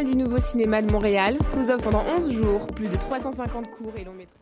Du 0.00 0.16
Nouveau 0.16 0.38
Cinéma 0.38 0.80
de 0.80 0.90
Montréal 0.90 1.36
vous 1.52 1.70
offre 1.70 1.90
pendant 1.90 2.02
11 2.16 2.32
jours 2.32 2.66
plus 2.68 2.88
de 2.88 2.96
350 2.96 3.70
courts 3.70 3.92
et 3.98 4.04
longs 4.04 4.14
métrages. 4.14 4.41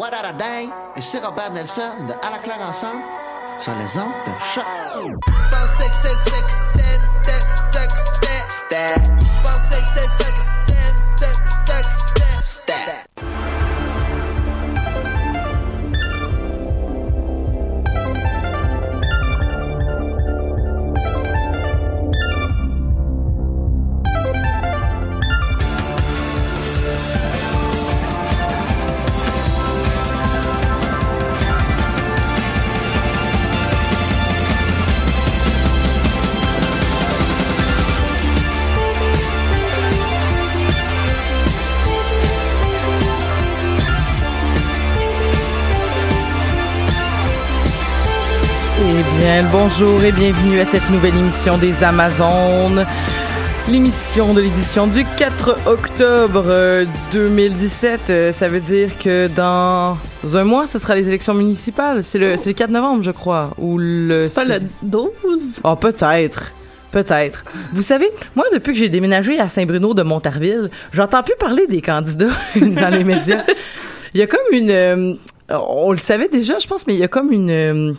What 0.00 0.14
a 0.14 0.32
et 0.96 1.02
c'est 1.02 1.18
Robert 1.18 1.52
Nelson 1.52 1.82
de 2.08 2.14
À 2.26 2.30
la 2.30 2.38
claire 2.38 2.62
ensemble 2.66 3.02
sur 3.60 3.72
les 3.74 3.98
ondes 3.98 4.08
de 4.26 4.32
choc. 4.54 4.64
Bonjour 49.62 50.02
et 50.04 50.12
bienvenue 50.12 50.58
à 50.58 50.64
cette 50.64 50.88
nouvelle 50.88 51.14
émission 51.14 51.58
des 51.58 51.84
Amazones. 51.84 52.86
L'émission 53.68 54.32
de 54.32 54.40
l'édition 54.40 54.86
du 54.86 55.04
4 55.18 55.66
octobre 55.66 56.44
euh, 56.46 56.86
2017, 57.12 58.00
euh, 58.08 58.32
ça 58.32 58.48
veut 58.48 58.60
dire 58.60 58.96
que 58.96 59.28
dans 59.36 59.98
un 60.34 60.44
mois, 60.44 60.64
ce 60.64 60.78
sera 60.78 60.94
les 60.94 61.08
élections 61.08 61.34
municipales. 61.34 62.02
C'est 62.04 62.18
le, 62.18 62.38
c'est 62.38 62.48
le 62.50 62.54
4 62.54 62.70
novembre, 62.70 63.02
je 63.02 63.10
crois, 63.10 63.50
ou 63.58 63.76
le... 63.76 64.28
Pas 64.34 64.44
le 64.44 64.54
six- 64.60 64.66
12? 64.82 65.10
Oh, 65.62 65.76
peut-être. 65.76 66.52
Peut-être. 66.90 67.44
Vous 67.74 67.82
savez, 67.82 68.08
moi, 68.34 68.46
depuis 68.54 68.72
que 68.72 68.78
j'ai 68.78 68.88
déménagé 68.88 69.38
à 69.38 69.50
Saint-Bruno 69.50 69.92
de 69.92 70.02
Montarville, 70.02 70.70
j'entends 70.94 71.22
plus 71.22 71.36
parler 71.38 71.66
des 71.66 71.82
candidats 71.82 72.32
dans 72.56 72.88
les 72.96 73.04
médias. 73.04 73.44
Il 74.14 74.20
y 74.20 74.22
a 74.22 74.26
comme 74.26 74.40
une... 74.52 74.70
euh, 74.70 75.12
on 75.50 75.90
le 75.90 75.98
savait 75.98 76.28
déjà, 76.28 76.56
je 76.58 76.66
pense, 76.66 76.86
mais 76.86 76.94
il 76.94 76.98
y 77.00 77.04
a 77.04 77.08
comme 77.08 77.30
une... 77.30 77.50
euh, 77.50 77.92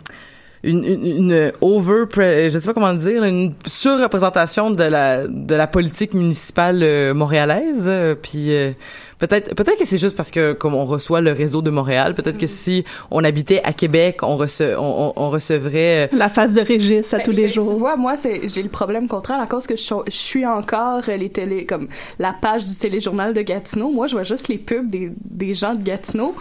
une, 0.64 0.84
une, 0.84 1.04
une 1.06 1.52
over, 1.60 2.04
je 2.14 2.56
sais 2.58 2.66
pas 2.66 2.74
comment 2.74 2.92
le 2.92 2.98
dire, 2.98 3.24
une 3.24 3.54
surreprésentation 3.66 4.70
de 4.70 4.84
la 4.84 5.26
de 5.26 5.54
la 5.54 5.66
politique 5.66 6.14
municipale 6.14 6.80
euh, 6.82 7.14
montréalaise. 7.14 7.84
euh, 7.88 8.14
puis 8.14 8.54
euh, 8.54 8.70
peut-être 9.18 9.54
peut-être 9.54 9.78
que 9.78 9.84
c'est 9.84 9.98
juste 9.98 10.14
parce 10.16 10.30
que 10.30 10.52
comme 10.52 10.74
on 10.74 10.84
reçoit 10.84 11.20
le 11.20 11.32
réseau 11.32 11.62
de 11.62 11.70
Montréal, 11.70 12.14
peut-être 12.14 12.38
que 12.38 12.46
si 12.46 12.84
on 13.10 13.24
habitait 13.24 13.60
à 13.64 13.72
Québec, 13.72 14.18
on, 14.22 14.36
rece, 14.36 14.62
on, 14.78 15.12
on- 15.16 15.30
recevrait 15.30 16.08
euh, 16.12 16.16
La 16.16 16.28
face 16.28 16.52
de 16.52 16.60
Régis 16.60 17.12
à 17.14 17.18
tous 17.20 17.30
les 17.32 17.42
Ben, 17.44 17.48
Tu 17.48 17.54
jours. 17.54 17.74
vois, 17.74 17.96
moi, 17.96 18.16
c'est, 18.16 18.46
j'ai 18.48 18.62
le 18.62 18.68
problème 18.68 19.08
contraire 19.08 19.40
à 19.40 19.46
cause 19.46 19.66
que 19.66 19.74
je, 19.76 19.82
suis- 19.82 19.94
je 20.06 20.10
suis 20.16 20.46
encore 20.46 21.02
euh, 21.08 21.16
les 21.16 21.30
télé, 21.30 21.64
comme 21.64 21.88
la 22.18 22.32
page 22.32 22.64
du 22.64 22.74
téléjournal 22.76 23.32
de 23.32 23.42
Gatineau. 23.42 23.90
Moi, 23.90 24.06
je 24.06 24.12
vois 24.12 24.22
juste 24.24 24.48
les 24.48 24.58
pubs 24.58 24.88
des, 24.88 25.10
des 25.24 25.54
gens 25.54 25.74
de 25.74 25.82
Gatineau, 25.82 26.34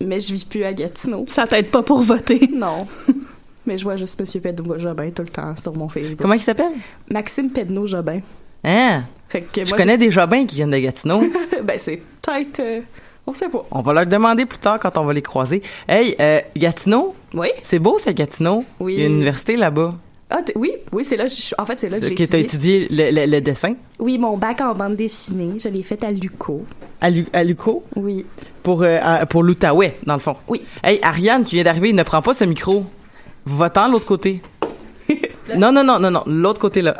mais 0.00 0.20
je 0.20 0.32
vis 0.32 0.44
plus 0.44 0.62
à 0.64 0.72
Gatineau. 0.72 1.24
Ça 1.28 1.46
t'aide 1.46 1.70
pas 1.70 1.82
pour 1.82 2.02
voter. 2.02 2.48
Non. 2.54 2.86
mais 3.68 3.78
je 3.78 3.84
vois 3.84 3.96
juste 3.96 4.18
Monsieur 4.18 4.40
Pedneau-Jobin 4.40 5.10
tout 5.10 5.22
le 5.22 5.28
temps 5.28 5.54
sur 5.56 5.72
mon 5.74 5.88
Facebook. 5.88 6.18
comment 6.20 6.34
il 6.34 6.40
s'appelle? 6.40 6.72
Maxime 7.10 7.50
Pedneau-Jobin. 7.50 8.20
Hein? 8.64 9.02
Fait 9.28 9.42
que 9.42 9.64
Je 9.64 9.68
moi, 9.70 9.78
connais 9.78 9.98
des 9.98 10.10
Jobins 10.10 10.44
qui 10.46 10.56
viennent 10.56 10.70
de 10.70 10.78
Gatineau. 10.78 11.20
ben, 11.62 11.78
c'est 11.78 12.00
peut-être... 12.22 12.60
euh, 12.60 12.80
on 13.26 13.34
sait 13.34 13.48
pas. 13.48 13.64
on 13.70 13.82
va 13.82 13.92
leur 13.92 14.06
demander 14.06 14.46
plus 14.46 14.58
tard 14.58 14.78
quand 14.80 14.96
on 14.98 15.04
va 15.04 15.12
les 15.12 15.22
croiser. 15.22 15.62
Hey, 15.86 16.16
euh, 16.18 16.40
Gatineau, 16.56 17.14
Oui? 17.34 17.48
c'est 17.62 17.78
beau 17.78 17.98
ça 17.98 18.12
Gatineau. 18.12 18.64
Oui. 18.80 18.94
Il 18.94 19.00
y 19.00 19.02
a 19.04 19.06
une 19.06 19.16
université 19.16 19.56
là-bas. 19.56 19.94
Ah, 20.30 20.40
oui, 20.56 20.72
oui, 20.92 21.04
c'est 21.04 21.16
là, 21.16 21.26
je- 21.26 21.54
en 21.56 21.64
fait, 21.64 21.78
c'est 21.78 21.88
là 21.88 21.98
que 21.98 22.06
j'ai 22.06 22.14
Que 22.14 22.24
t'as 22.24 22.36
étudié. 22.38 22.82
étudié 22.82 23.10
le, 23.12 23.20
le- 23.26 23.30
le 23.32 23.40
dessin? 23.40 23.74
Oui, 23.98 24.18
mon 24.18 24.36
bac 24.36 24.60
en 24.60 24.74
bande 24.74 24.94
dessinée, 24.96 25.52
je 25.58 25.68
l'ai 25.70 25.82
fait 25.82 26.02
à 26.04 26.10
Luco. 26.10 26.64
à, 27.00 27.08
Lu- 27.08 27.26
à 27.32 27.42
Luco? 27.44 27.82
Oui. 27.96 28.26
pour 28.62 28.82
euh, 28.82 29.24
pour 29.26 29.42
l'Outaouais 29.42 29.96
dans 30.04 30.12
le 30.14 30.20
fond. 30.20 30.36
Oui. 30.48 30.60
Hey, 30.84 30.98
Ariane 31.02 31.44
qui 31.44 31.54
vient 31.54 31.64
d'arriver, 31.64 31.92
ne 31.94 32.02
prend 32.02 32.20
pas 32.20 32.34
ce 32.34 32.44
micro. 32.44 32.84
Va-t'en 33.48 33.88
l'autre 33.88 34.06
côté. 34.06 34.42
non 35.56 35.72
non 35.72 35.82
non 35.82 35.98
non 35.98 36.10
non, 36.10 36.22
l'autre 36.26 36.60
côté 36.60 36.82
là. 36.82 36.94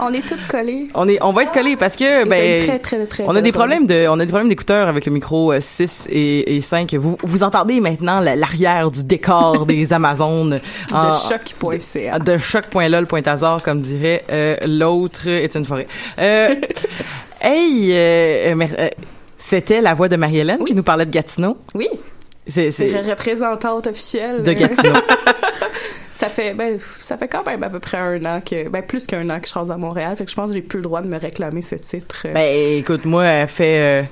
On 0.00 0.12
est 0.12 0.26
toutes 0.26 0.48
collées. 0.48 0.88
On 0.96 1.08
est 1.08 1.22
on 1.22 1.32
va 1.32 1.44
être 1.44 1.52
collés 1.52 1.76
parce 1.76 1.94
que 1.94 2.26
ben 2.26 2.66
très, 2.66 2.80
très, 2.80 3.06
très 3.06 3.22
on 3.28 3.36
a 3.36 3.40
des 3.40 3.52
problèmes 3.52 3.86
de 3.86 4.08
on 4.08 4.14
a 4.18 4.24
des 4.24 4.26
problèmes 4.32 4.48
d'écouteurs 4.48 4.88
avec 4.88 5.06
le 5.06 5.12
micro 5.12 5.52
euh, 5.52 5.58
6 5.60 6.08
et, 6.10 6.56
et 6.56 6.60
5. 6.60 6.94
Vous 6.94 7.16
vous 7.22 7.42
entendez 7.44 7.78
maintenant 7.80 8.18
la- 8.18 8.34
l'arrière 8.34 8.90
du 8.90 9.04
décor 9.04 9.66
des 9.72 9.92
Amazones 9.92 10.58
en- 10.92 11.10
de 11.10 11.14
choc.ca. 11.14 12.18
de 12.18 12.38
choc.lol.hasard 12.38 13.62
comme 13.62 13.78
dirait 13.80 14.24
euh, 14.32 14.56
l'autre 14.66 15.28
Étienne 15.28 15.64
Forêt. 15.64 15.86
Euh, 16.18 16.56
hey, 17.40 17.90
euh, 17.92 18.54
euh, 18.56 18.66
euh, 18.80 18.88
c'était 19.38 19.80
la 19.80 19.94
voix 19.94 20.08
de 20.08 20.16
Marie-Hélène 20.16 20.64
qui 20.64 20.74
nous 20.74 20.82
parlait 20.82 21.06
de 21.06 21.10
Gatineau. 21.12 21.56
Oui, 21.76 21.88
C'est 22.48 22.72
c'est 22.72 22.90
c'est 22.90 23.02
la 23.02 23.10
représentante 23.10 23.86
officielle. 23.86 24.42
de 24.42 24.52
Gatineau. 24.52 24.94
Ça 26.14 26.28
fait 26.28 26.54
ben 26.54 26.78
ça 27.00 27.16
fait 27.16 27.28
quand 27.28 27.44
même 27.46 27.62
à 27.62 27.68
peu 27.68 27.80
près 27.80 27.98
un 27.98 28.24
an 28.24 28.40
que 28.40 28.68
ben 28.68 28.82
plus 28.82 29.06
qu'un 29.06 29.28
an 29.30 29.36
que 29.40 29.44
je 29.46 29.50
suis 29.50 29.58
rendue 29.58 29.72
à 29.72 29.76
Montréal, 29.76 30.16
fait 30.16 30.24
que 30.24 30.30
je 30.30 30.36
pense 30.36 30.48
que 30.48 30.54
j'ai 30.54 30.62
plus 30.62 30.78
le 30.78 30.84
droit 30.84 31.02
de 31.02 31.08
me 31.08 31.18
réclamer 31.18 31.60
ce 31.62 31.74
titre. 31.74 32.22
euh. 32.26 32.32
ben 32.32 32.78
écoute, 32.78 33.04
moi, 33.04 33.24
elle 33.24 33.48
fait 33.48 33.78
euh, 33.78 34.06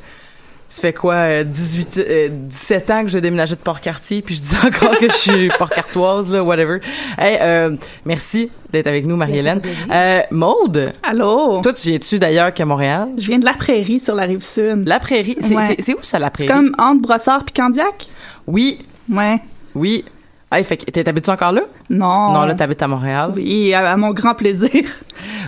ça 0.69 0.81
fait 0.81 0.93
quoi 0.95 1.15
euh, 1.15 1.45
18 1.45 1.99
euh, 1.99 2.29
17 2.31 2.91
ans 2.91 3.03
que 3.03 3.09
j'ai 3.09 3.21
déménagé 3.21 3.55
de 3.57 3.61
Port-Cartier 3.61 4.23
puis 4.23 4.35
je 4.37 4.41
dis 4.43 4.57
encore 4.67 4.99
que 4.99 5.07
je 5.11 5.15
suis 5.17 5.49
Port-Cartoise 5.59 6.33
là, 6.33 6.43
whatever. 6.43 6.79
Hey, 7.19 7.39
euh, 7.43 7.77
merci 8.07 8.51
d'être 8.73 8.87
avec 8.87 9.05
nous 9.07 9.17
Marie-Hélène. 9.17 9.61
Euh, 9.93 10.23
Maude, 10.31 10.93
Allô? 11.03 11.61
toi 11.63 11.73
tu 11.75 11.89
viens-tu 11.89 12.19
d'ailleurs 12.19 12.55
qu'à 12.55 12.65
Montréal? 12.65 13.09
Je 13.19 13.27
viens 13.27 13.39
de 13.39 13.45
la 13.45 13.53
prairie 13.53 14.01
sur 14.01 14.15
la 14.15 14.23
rive 14.25 14.43
sud. 14.43 14.89
La 14.89 14.99
prairie, 14.99 15.37
c'est 15.41 15.55
Ouais. 15.55 15.77
où 15.95 16.03
ça 16.03 16.19
la 16.19 16.27
C'est 16.27 16.47
prairie? 16.47 16.49
comme 16.49 16.75
entre 16.79 17.03
Brossard 17.03 17.45
puis 17.45 17.53
Candiac? 17.53 18.07
Oui, 18.47 18.79
Ouais. 19.11 19.39
oui. 19.75 20.05
Hey, 20.51 20.65
fait 20.65 20.77
que 20.79 20.91
t'es- 20.91 21.05
t'habites-tu 21.05 21.31
encore 21.31 21.53
là? 21.53 21.63
Non. 21.93 22.33
Non, 22.33 22.43
là, 22.45 22.55
t'habites 22.55 22.83
à 22.83 22.89
Montréal. 22.89 23.33
Oui, 23.37 23.73
à, 23.75 23.93
à 23.93 23.97
mon 23.97 24.11
grand 24.13 24.35
plaisir. 24.35 24.71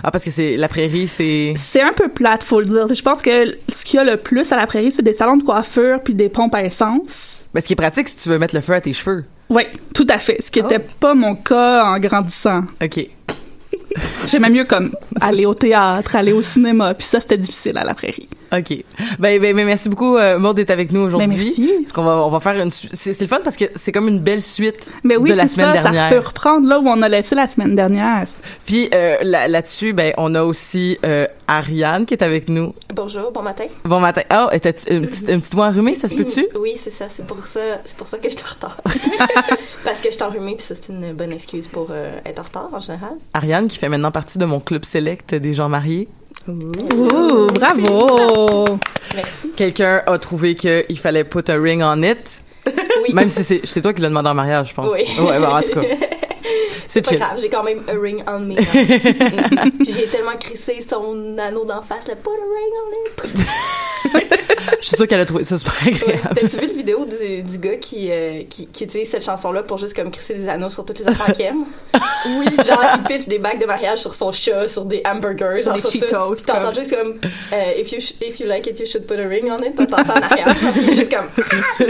Ah, 0.03 0.11
parce 0.11 0.23
que 0.23 0.29
c'est 0.29 0.55
la 0.55 0.67
prairie, 0.67 1.07
c'est. 1.07 1.55
C'est 1.57 1.81
un 1.81 1.91
peu 1.91 2.07
plate, 2.09 2.43
faut 2.43 2.59
le 2.59 2.65
dire. 2.65 2.93
Je 2.93 3.01
pense 3.01 3.21
que 3.21 3.57
ce 3.67 3.83
qu'il 3.83 3.97
y 3.97 3.99
a 3.99 4.03
le 4.03 4.17
plus 4.17 4.51
à 4.51 4.55
la 4.55 4.67
prairie, 4.67 4.91
c'est 4.91 5.01
des 5.01 5.15
salons 5.15 5.37
de 5.37 5.43
coiffure 5.43 5.99
puis 6.03 6.13
des 6.13 6.29
pompes 6.29 6.53
à 6.53 6.63
essence. 6.63 7.43
Ben, 7.53 7.61
ce 7.61 7.67
qui 7.67 7.73
est 7.73 7.77
pratique 7.77 8.07
si 8.07 8.15
tu 8.17 8.29
veux 8.29 8.37
mettre 8.37 8.53
le 8.55 8.61
feu 8.61 8.73
à 8.73 8.81
tes 8.81 8.93
cheveux. 8.93 9.25
Oui, 9.49 9.63
tout 9.93 10.05
à 10.09 10.19
fait. 10.19 10.41
Ce 10.43 10.51
qui 10.51 10.59
était 10.59 10.79
pas 10.79 11.13
mon 11.13 11.35
cas 11.35 11.85
en 11.85 11.97
grandissant. 11.99 12.63
OK. 12.83 13.07
J'aimais 14.27 14.49
mieux 14.49 14.65
comme 14.65 14.91
aller 15.21 15.45
au 15.45 15.53
théâtre, 15.53 16.15
aller 16.15 16.33
au 16.33 16.41
cinéma, 16.41 16.93
puis 16.93 17.05
ça 17.07 17.19
c'était 17.19 17.37
difficile 17.37 17.77
à 17.77 17.83
la 17.83 17.93
prairie. 17.93 18.27
OK. 18.53 18.83
Ben, 19.19 19.39
ben, 19.41 19.55
ben, 19.55 19.65
merci 19.65 19.89
beaucoup, 19.89 20.17
euh, 20.17 20.37
Maud, 20.39 20.55
d'être 20.55 20.71
avec 20.71 20.91
nous 20.91 21.01
aujourd'hui. 21.01 21.27
Ben, 21.35 21.43
merci. 21.43 21.71
Parce 21.79 21.91
qu'on 21.91 22.03
va, 22.03 22.17
on 22.17 22.29
va 22.29 22.39
faire 22.39 22.61
une. 22.61 22.71
C'est 22.71 23.19
le 23.19 23.27
fun 23.27 23.39
parce 23.43 23.57
que 23.57 23.65
c'est 23.75 23.91
comme 23.91 24.07
une 24.07 24.19
belle 24.19 24.41
suite 24.41 24.89
oui, 25.03 25.31
de 25.31 25.35
la 25.35 25.47
semaine 25.47 25.73
ça, 25.73 25.81
dernière. 25.81 26.09
ça 26.09 26.15
peut 26.15 26.25
reprendre 26.25 26.67
là 26.67 26.79
où 26.79 26.87
on 26.87 27.01
a 27.01 27.09
laissé 27.09 27.35
la 27.35 27.47
semaine 27.47 27.75
dernière? 27.75 28.27
Puis 28.65 28.89
euh, 28.93 29.17
là- 29.23 29.47
là-dessus, 29.47 29.93
ben, 29.93 30.13
on 30.17 30.35
a 30.35 30.43
aussi 30.43 30.97
euh, 31.05 31.27
Ariane 31.47 32.05
qui 32.05 32.13
est 32.13 32.23
avec 32.23 32.49
nous. 32.49 32.73
Bonjour, 32.93 33.31
bon 33.31 33.41
matin. 33.41 33.65
Bon 33.83 33.99
matin. 33.99 34.21
Oh, 34.31 34.47
t'as 34.51 34.71
une 34.89 35.07
petite, 35.07 35.29
une 35.29 35.39
petite 35.41 35.53
voix 35.53 35.67
enrhumée, 35.67 35.93
ça 35.93 36.07
se 36.07 36.15
peut-tu? 36.15 36.47
Oui, 36.59 36.73
c'est 36.75 36.89
ça. 36.89 37.05
C'est 37.09 37.25
pour 37.25 37.45
ça, 37.45 37.59
c'est 37.85 37.95
pour 37.95 38.07
ça 38.07 38.17
que 38.17 38.29
je 38.29 38.35
suis 38.35 38.45
en 38.45 38.49
retard. 38.53 38.77
Parce 39.83 39.99
que 39.99 40.09
je 40.09 40.15
suis 40.15 40.23
enrhumée, 40.23 40.55
puis 40.55 40.63
ça 40.65 40.75
c'est 40.75 40.91
une 40.91 41.13
bonne 41.13 41.31
excuse 41.31 41.67
pour 41.67 41.87
euh, 41.91 42.17
être 42.25 42.39
en 42.39 42.43
retard 42.43 42.69
en 42.73 42.79
général. 42.79 43.13
Ariane 43.33 43.67
qui 43.67 43.77
fait 43.77 43.89
maintenant 43.89 44.11
partie 44.11 44.37
de 44.37 44.45
mon 44.45 44.59
club 44.59 44.85
select 44.85 45.35
des 45.35 45.53
gens 45.53 45.69
mariés. 45.69 46.07
Ouh, 46.47 47.47
bravo! 47.53 48.65
Merci. 49.15 49.51
Quelqu'un 49.55 50.03
a 50.05 50.17
trouvé 50.17 50.55
qu'il 50.55 50.99
fallait 50.99 51.23
put 51.23 51.49
a 51.49 51.55
ring 51.55 51.81
on 51.83 52.01
it. 52.03 52.41
Oui. 53.03 53.13
Même 53.13 53.29
si 53.29 53.43
c'est 53.43 53.61
c'est 53.65 53.81
toi 53.81 53.93
qui 53.93 54.01
l'as 54.01 54.09
demandé 54.09 54.29
en 54.29 54.33
mariage, 54.33 54.69
je 54.69 54.73
pense. 54.73 54.91
Oui. 54.91 55.03
Ouais, 55.19 55.39
ben, 55.39 55.49
en 55.49 55.61
tout 55.61 55.73
cas. 55.73 55.81
C'est 56.87 57.01
pas 57.03 57.15
grave, 57.15 57.39
j'ai 57.41 57.49
quand 57.49 57.63
même 57.63 57.81
a 57.87 57.93
ring 57.99 58.23
on 58.27 58.39
me. 58.39 58.55
puis 59.83 59.91
j'ai 59.93 60.07
tellement 60.07 60.35
crissé 60.39 60.85
son 60.89 61.37
anneau 61.37 61.65
d'en 61.65 61.81
face, 61.81 62.07
le 62.07 62.15
put 62.15 62.29
a 62.29 62.45
ring 62.55 62.73
on 62.83 63.35
it. 63.35 63.45
Je 64.81 64.87
suis 64.87 64.97
sûre 64.97 65.07
qu'elle 65.07 65.19
a 65.21 65.25
trouvé 65.25 65.43
ça 65.43 65.57
super 65.57 65.73
Ouais. 65.85 65.93
agréable. 65.93 66.29
T'as-tu 66.35 66.57
vu 66.57 66.67
le 66.67 66.73
vidéo 66.73 67.05
du, 67.05 67.43
du 67.43 67.57
gars 67.59 67.75
qui, 67.77 68.11
euh, 68.11 68.43
qui, 68.49 68.67
qui 68.67 68.83
utilise 68.83 69.09
cette 69.09 69.23
chanson-là 69.23 69.63
pour 69.63 69.77
juste 69.77 69.95
comme 69.95 70.11
crisser 70.11 70.33
des 70.35 70.47
anneaux 70.47 70.69
sur 70.69 70.85
toutes 70.85 70.99
les 70.99 71.07
affaires 71.07 71.33
qu'il 71.35 71.45
aime? 71.45 71.65
Oui. 72.27 72.45
Genre, 72.65 72.83
il 72.97 73.03
pitch 73.03 73.27
des 73.27 73.37
bagues 73.37 73.59
de 73.61 73.65
mariage 73.67 73.99
sur 73.99 74.13
son 74.15 74.31
chat, 74.31 74.67
sur 74.67 74.85
des 74.85 75.03
hamburgers, 75.05 75.61
Sur 75.61 75.65
genre 75.71 75.75
des 75.75 75.81
sur 75.81 75.91
Cheetos, 75.91 76.07
tout. 76.29 76.33
Puis 76.35 76.45
T'entends 76.45 76.73
juste 76.73 76.95
comme, 76.95 77.19
euh, 77.53 77.71
if, 77.79 77.91
you 77.91 77.99
if 78.21 78.39
you 78.39 78.47
like 78.47 78.65
it, 78.67 78.79
you 78.79 78.85
should 78.87 79.05
put 79.05 79.19
a 79.19 79.27
ring 79.27 79.45
on 79.51 79.59
it. 79.63 79.75
T'entends 79.75 80.03
ça 80.03 80.13
en 80.15 80.21
arrière. 80.21 80.47
Puis 80.73 80.95
juste 80.95 81.13
comme, 81.15 81.27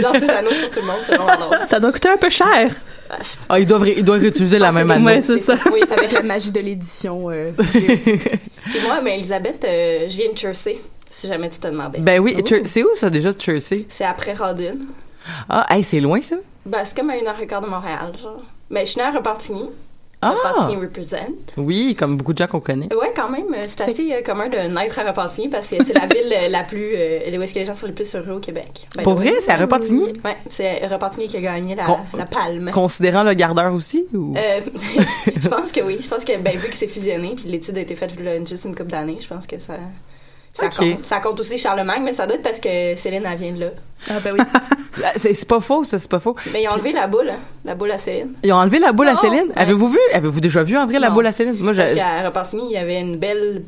lance 0.00 0.20
des 0.20 0.28
anneaux 0.28 0.52
sur 0.52 0.70
tout 0.70 0.80
le 0.80 0.86
monde, 0.86 1.00
vraiment 1.08 1.46
drôle. 1.46 1.58
Ça 1.66 1.80
doit 1.80 1.92
coûter 1.92 2.08
un 2.10 2.16
peu 2.18 2.28
cher. 2.30 2.70
Ah, 3.48 3.58
ils 3.60 3.66
doivent, 3.66 3.88
ils 3.88 4.04
doivent 4.04 4.20
réutiliser 4.20 4.58
la 4.58 4.68
Ah, 4.68 4.72
même 4.72 4.90
année. 4.90 5.22
C'est 5.24 5.40
ça. 5.42 5.54
Oui, 5.72 5.80
c'est 5.86 5.96
avec 5.98 6.12
la 6.12 6.22
magie 6.22 6.50
de 6.50 6.60
l'édition. 6.60 7.30
euh, 7.30 7.52
Puis 7.56 8.80
moi, 8.84 9.00
ben, 9.02 9.14
Elisabeth, 9.14 9.64
euh, 9.64 10.08
je 10.08 10.16
viens 10.16 10.32
de 10.32 10.36
Jersey, 10.38 10.78
si 11.10 11.28
jamais 11.28 11.48
tu 11.50 11.58
te 11.58 11.66
demandais. 11.68 11.98
Ben 11.98 12.20
oui, 12.20 12.36
Cher- 12.46 12.62
c'est 12.64 12.82
où 12.82 12.88
ça 12.94 13.10
déjà, 13.10 13.30
Jersey? 13.38 13.84
C'est 13.88 14.04
après 14.04 14.34
Rodin. 14.34 14.74
Ah, 15.48 15.66
hey, 15.70 15.82
c'est 15.82 16.00
loin 16.00 16.20
ça? 16.20 16.36
Ben, 16.64 16.84
c'est 16.84 16.96
comme 16.96 17.10
à 17.10 17.16
une 17.16 17.26
heure 17.26 17.40
et 17.40 17.46
quart 17.46 17.60
de 17.60 17.68
Montréal, 17.68 18.12
genre. 18.20 18.42
Ben, 18.70 18.84
je 18.84 18.90
suis 18.92 19.00
née 19.00 19.06
à 19.06 19.10
Repentigny. 19.12 19.68
Ah! 20.34 20.68
Oui, 21.56 21.94
comme 21.98 22.16
beaucoup 22.16 22.32
de 22.32 22.38
gens 22.38 22.46
qu'on 22.46 22.60
connaît. 22.60 22.88
Ouais, 22.94 23.12
quand 23.14 23.28
même. 23.28 23.52
euh, 23.54 23.62
C'est 23.68 23.80
assez 23.82 24.12
euh, 24.12 24.22
commun 24.22 24.48
de 24.48 24.56
naître 24.72 24.98
à 24.98 25.04
Repentigny 25.04 25.48
parce 25.48 25.68
que 25.68 25.76
c'est 25.84 25.92
la 25.94 26.06
ville 26.14 26.32
euh, 26.32 26.48
la 26.48 26.64
plus. 26.64 26.92
euh, 26.94 27.36
où 27.38 27.42
est-ce 27.42 27.54
que 27.54 27.58
les 27.58 27.64
gens 27.64 27.74
sont 27.74 27.86
les 27.86 27.92
plus 27.92 28.14
heureux 28.14 28.32
au 28.36 28.40
Québec. 28.40 28.86
Ben, 28.96 29.02
Pour 29.02 29.16
oui. 29.18 29.28
vrai, 29.28 29.40
c'est 29.40 29.50
à 29.52 29.56
Repentigny? 29.56 30.12
Ouais, 30.24 30.36
c'est 30.48 30.86
Repentigny 30.86 31.28
qui 31.28 31.36
a 31.36 31.40
gagné 31.40 31.74
la, 31.74 31.84
Con- 31.84 31.98
la 32.16 32.24
palme. 32.24 32.70
Considérant 32.72 33.22
le 33.22 33.34
gardeur 33.34 33.72
aussi? 33.74 34.04
Ou... 34.14 34.34
Je 35.40 35.48
pense 35.48 35.72
que 35.72 35.80
oui. 35.80 35.98
Je 36.00 36.08
pense 36.08 36.24
que, 36.24 36.36
ben, 36.38 36.56
vu 36.56 36.68
que 36.68 36.74
c'est 36.74 36.86
fusionné, 36.88 37.34
puis 37.36 37.48
l'étude 37.48 37.76
a 37.78 37.80
été 37.80 37.94
faite 37.96 38.12
juste 38.48 38.64
une 38.64 38.74
couple 38.74 38.90
d'années, 38.90 39.18
je 39.20 39.26
pense 39.28 39.46
que 39.46 39.58
ça. 39.58 39.74
Ça, 40.56 40.68
compte. 40.70 41.04
ça 41.04 41.20
compte 41.20 41.40
aussi 41.40 41.58
Charlemagne, 41.58 42.02
mais 42.02 42.12
ça 42.12 42.26
doit 42.26 42.36
être 42.36 42.42
parce 42.42 42.58
que 42.58 42.94
Céline, 42.96 43.24
elle 43.30 43.38
vient 43.38 43.52
de 43.52 43.60
là. 43.60 43.66
Ah, 44.08 44.20
ben 44.22 44.34
oui. 44.38 44.40
Ah, 45.04 45.12
C'est 45.16 45.34
c'est 45.34 45.46
pas 45.46 45.60
faux, 45.60 45.84
ça, 45.84 45.98
c'est 45.98 46.10
pas 46.10 46.20
faux. 46.20 46.34
Mais 46.52 46.62
ils 46.62 46.68
ont 46.68 46.72
enlevé 46.72 46.90
la 46.92 47.06
boule, 47.06 47.28
hein, 47.28 47.38
la 47.66 47.74
boule 47.74 47.90
à 47.90 47.98
Céline. 47.98 48.32
Ils 48.42 48.50
ont 48.50 48.56
enlevé 48.56 48.78
la 48.78 48.92
boule 48.92 49.08
à 49.08 49.12
Non. 49.12 49.18
Céline? 49.20 49.48
Ouais. 49.48 49.52
Avez-vous 49.58 49.90
vu? 49.90 49.98
Avez-vous 50.14 50.40
déjà 50.40 50.62
vu 50.62 50.74
en 50.78 50.86
vrai 50.86 50.98
la 50.98 51.10
boule 51.10 51.26
à 51.26 51.32
Céline? 51.32 51.56
Moi, 51.58 51.74
je- 51.74 51.82
Parce 51.82 51.92
qu'à 51.92 52.22
Repentigny, 52.24 52.64
il 52.70 52.72
y 52.72 52.76
avait 52.78 52.98
une 52.98 53.16
belle. 53.16 53.62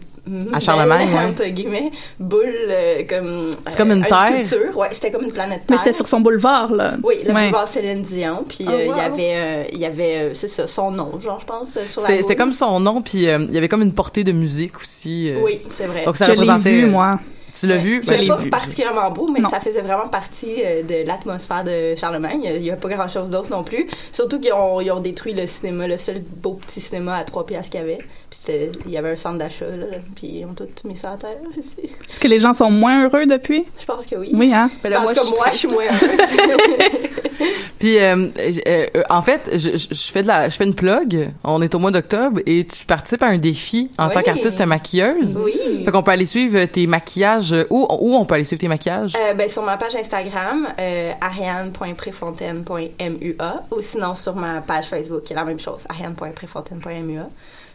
À 0.52 0.60
Charlemagne, 0.60 1.08
belle, 1.08 1.16
ouais. 1.16 1.30
entre 1.30 1.44
guillemets, 1.46 1.90
boule 2.18 2.44
euh, 2.68 3.02
comme. 3.08 3.50
C'est 3.66 3.76
comme 3.78 3.92
une 3.92 4.04
terre. 4.04 4.44
sculpture. 4.44 4.76
Ouais, 4.76 4.88
c'était 4.92 5.10
comme 5.10 5.24
une 5.24 5.32
planète 5.32 5.62
Mais 5.68 5.76
terre. 5.76 5.84
c'est 5.84 5.92
sur 5.92 6.06
son 6.08 6.20
boulevard, 6.20 6.72
là. 6.72 6.94
Oui, 7.02 7.16
le 7.24 7.32
Ouais. 7.32 7.44
boulevard 7.44 7.68
Céline 7.68 8.02
Dion. 8.02 8.44
Puis 8.48 8.64
Oh, 8.66 8.70
euh, 8.70 8.84
il 8.84 8.96
y 8.96 9.00
avait, 9.00 9.32
euh, 9.34 9.64
il 9.72 9.78
y 9.78 9.84
avait, 9.86 10.16
euh, 10.16 10.34
c'est 10.34 10.48
ça, 10.48 10.66
son 10.66 10.90
nom, 10.90 11.18
genre, 11.20 11.40
je 11.40 11.46
pense, 11.46 11.76
euh, 11.76 11.86
sur 11.86 12.02
la 12.02 12.08
C'était 12.18 12.36
comme 12.36 12.52
son 12.52 12.80
nom, 12.80 13.00
puis 13.02 13.28
euh, 13.28 13.38
il 13.48 13.54
y 13.54 13.58
avait 13.58 13.68
comme 13.68 13.82
une 13.82 13.92
portée 13.94 14.24
de 14.24 14.32
musique 14.32 14.76
aussi. 14.78 15.30
euh. 15.30 15.40
Oui, 15.42 15.60
c'est 15.70 15.86
vrai. 15.86 16.04
Donc 16.04 16.16
ça 16.16 16.26
Je 16.26 16.32
l'ai 16.32 16.38
représentait. 16.38 16.70
vu, 16.72 16.84
euh, 16.84 16.90
moi. 16.90 17.18
Tu 17.58 17.66
l'as 17.66 17.74
Ouais. 17.76 17.80
vu? 17.80 18.00
Ben, 18.00 18.06
pas 18.06 18.16
je 18.16 18.22
l'ai 18.28 18.44
vu. 18.44 18.50
particulièrement 18.50 19.10
beau, 19.10 19.28
mais 19.32 19.40
Non. 19.40 19.50
ça 19.50 19.60
faisait 19.60 19.80
vraiment 19.82 20.08
partie 20.08 20.54
euh, 20.64 20.82
de 20.82 21.06
l'atmosphère 21.06 21.64
de 21.64 21.94
Charlemagne. 21.96 22.42
Il 22.56 22.62
y 22.62 22.70
a 22.70 22.76
pas 22.76 22.88
grand 22.88 23.08
chose 23.08 23.30
d'autre 23.30 23.50
non 23.50 23.62
plus. 23.64 23.86
Surtout 24.12 24.38
qu'ils 24.40 24.52
ont, 24.52 24.80
ils 24.80 24.90
ont 24.90 25.00
détruit 25.00 25.32
le 25.34 25.46
cinéma, 25.46 25.86
le 25.88 25.98
seul 25.98 26.20
beau 26.42 26.54
petit 26.54 26.80
cinéma 26.80 27.16
à 27.16 27.24
trois 27.24 27.44
piastres 27.46 27.70
qu'il 27.70 27.80
y 27.80 27.82
avait. 27.82 27.98
Puis 28.30 28.38
il 28.86 28.90
y 28.92 28.96
avait 28.96 29.10
un 29.10 29.16
centre 29.16 29.38
d'achat, 29.38 29.64
là. 29.66 29.86
Puis 30.14 30.26
ils 30.40 30.44
ont 30.44 30.54
tout 30.54 30.66
mis 30.86 30.96
ça 30.96 31.12
à 31.12 31.16
terre. 31.16 31.36
Est-ce 31.58 32.20
que 32.20 32.28
les 32.28 32.38
gens 32.38 32.54
sont 32.54 32.70
moins 32.70 33.04
heureux 33.04 33.26
depuis? 33.26 33.64
Je 33.80 33.84
pense 33.86 34.06
que 34.06 34.16
oui. 34.16 34.30
Oui, 34.32 34.52
hein? 34.54 34.70
Ben 34.82 34.90
là, 34.90 35.00
Parce 35.02 35.14
moi, 35.14 35.22
que 35.24 35.28
je 35.30 35.34
moi, 35.34 35.46
je 35.52 35.56
suis 35.56 35.68
moins 35.68 35.84
heureuse. 35.90 37.08
Puis 37.78 37.98
euh, 37.98 38.28
euh, 38.66 38.86
en 39.08 39.22
fait, 39.22 39.50
je, 39.52 39.76
je, 39.76 39.94
je 39.94 40.10
fais 40.12 40.22
de 40.22 40.26
la, 40.26 40.48
je 40.48 40.56
fais 40.56 40.64
une 40.64 40.74
plug. 40.74 41.30
On 41.44 41.62
est 41.62 41.72
au 41.76 41.78
mois 41.78 41.92
d'octobre 41.92 42.40
et 42.44 42.64
tu 42.64 42.84
participes 42.84 43.22
à 43.22 43.26
un 43.28 43.38
défi 43.38 43.88
en 43.98 44.08
Oui. 44.08 44.14
tant 44.14 44.22
qu'artiste 44.22 44.60
maquilleuse. 44.62 45.38
oui. 45.42 45.84
Fait 45.84 45.90
qu'on 45.92 46.02
peut 46.02 46.10
aller 46.10 46.26
suivre 46.26 46.64
tes 46.64 46.86
maquillages. 46.88 47.47
Où, 47.70 47.86
où 48.00 48.14
on 48.14 48.24
peut 48.24 48.34
aller 48.34 48.44
suivre 48.44 48.60
tes 48.60 48.68
maquillages? 48.68 49.14
Euh, 49.16 49.34
ben, 49.34 49.48
sur 49.48 49.62
ma 49.62 49.76
page 49.76 49.96
Instagram, 49.96 50.68
euh, 50.78 51.12
ariane.préfontaine.mua 51.20 53.62
ou 53.70 53.80
sinon 53.80 54.14
sur 54.14 54.36
ma 54.36 54.60
page 54.60 54.86
Facebook, 54.86 55.24
qui 55.24 55.32
est 55.32 55.36
la 55.36 55.44
même 55.44 55.58
chose, 55.58 55.84
ariane.préfontaine.mua. 55.88 57.28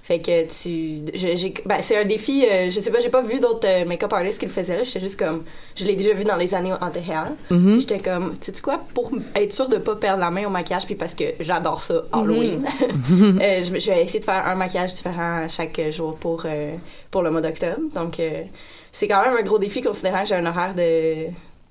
Fait 0.03 0.19
que 0.19 0.45
tu, 0.47 0.99
j'ai, 1.13 1.53
ben, 1.65 1.77
c'est 1.79 1.97
un 1.97 2.03
défi, 2.03 2.45
euh, 2.45 2.69
je 2.69 2.81
sais 2.81 2.91
pas, 2.91 2.99
j'ai 2.99 3.07
pas 3.07 3.21
vu 3.21 3.39
d'autres 3.39 3.65
euh, 3.65 3.85
make-up 3.85 4.11
artists 4.11 4.37
qui 4.37 4.45
le 4.45 4.51
faisaient 4.51 4.75
là, 4.75 4.83
j'étais 4.83 4.99
juste 4.99 5.17
comme, 5.17 5.45
je 5.75 5.85
l'ai 5.85 5.95
déjà 5.95 6.11
vu 6.11 6.25
dans 6.25 6.35
les 6.35 6.53
années 6.53 6.73
antérieures. 6.73 7.31
Mhm. 7.49 7.71
Puis 7.71 7.81
j'étais 7.81 7.99
comme, 7.99 8.37
tu 8.37 8.53
sais 8.53 8.61
quoi, 8.61 8.81
pour 8.93 9.11
être 9.33 9.53
sûre 9.53 9.69
de 9.69 9.77
pas 9.77 9.95
perdre 9.95 10.19
la 10.19 10.29
main 10.29 10.45
au 10.45 10.49
maquillage, 10.49 10.85
puis 10.85 10.95
parce 10.95 11.13
que 11.13 11.23
j'adore 11.39 11.81
ça, 11.81 12.03
Halloween, 12.11 12.65
euh, 12.81 13.63
je, 13.63 13.79
je 13.79 13.91
vais 13.91 14.03
essayer 14.03 14.19
de 14.19 14.25
faire 14.25 14.45
un 14.45 14.55
maquillage 14.55 14.93
différent 14.93 15.47
chaque 15.47 15.79
jour 15.91 16.15
pour, 16.15 16.43
euh, 16.47 16.75
pour 17.09 17.21
le 17.21 17.31
mois 17.31 17.39
d'octobre. 17.39 17.79
Donc, 17.95 18.19
euh, 18.19 18.43
c'est 18.93 19.07
quand 19.09 19.21
même 19.25 19.35
un 19.35 19.41
gros 19.41 19.59
défi 19.59 19.81
considérant 19.81 20.21
que 20.21 20.29
j'ai 20.29 20.35
un 20.35 20.45
horaire 20.45 20.73
de, 20.73 21.25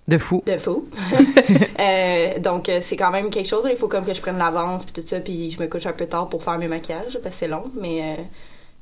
De 0.06 0.18
fou. 0.18 0.42
de 0.44 0.58
fou. 0.58 0.86
Euh, 1.80 2.38
donc, 2.38 2.68
euh, 2.68 2.78
c'est 2.80 2.96
quand 2.96 3.10
même 3.10 3.30
quelque 3.30 3.48
chose. 3.48 3.66
Il 3.70 3.76
faut 3.76 3.88
comme 3.88 4.04
que 4.04 4.12
je 4.14 4.20
prenne 4.20 4.38
l'avance, 4.38 4.84
puis 4.84 4.92
tout 4.92 5.06
ça, 5.08 5.18
puis 5.20 5.50
je 5.50 5.60
me 5.60 5.66
couche 5.68 5.86
un 5.86 5.92
peu 5.92 6.06
tard 6.06 6.28
pour 6.28 6.42
faire 6.44 6.58
mes 6.58 6.68
maquillages, 6.68 7.18
parce 7.22 7.34
que 7.34 7.38
c'est 7.40 7.48
long, 7.48 7.64
mais... 7.80 8.02
euh, 8.02 8.22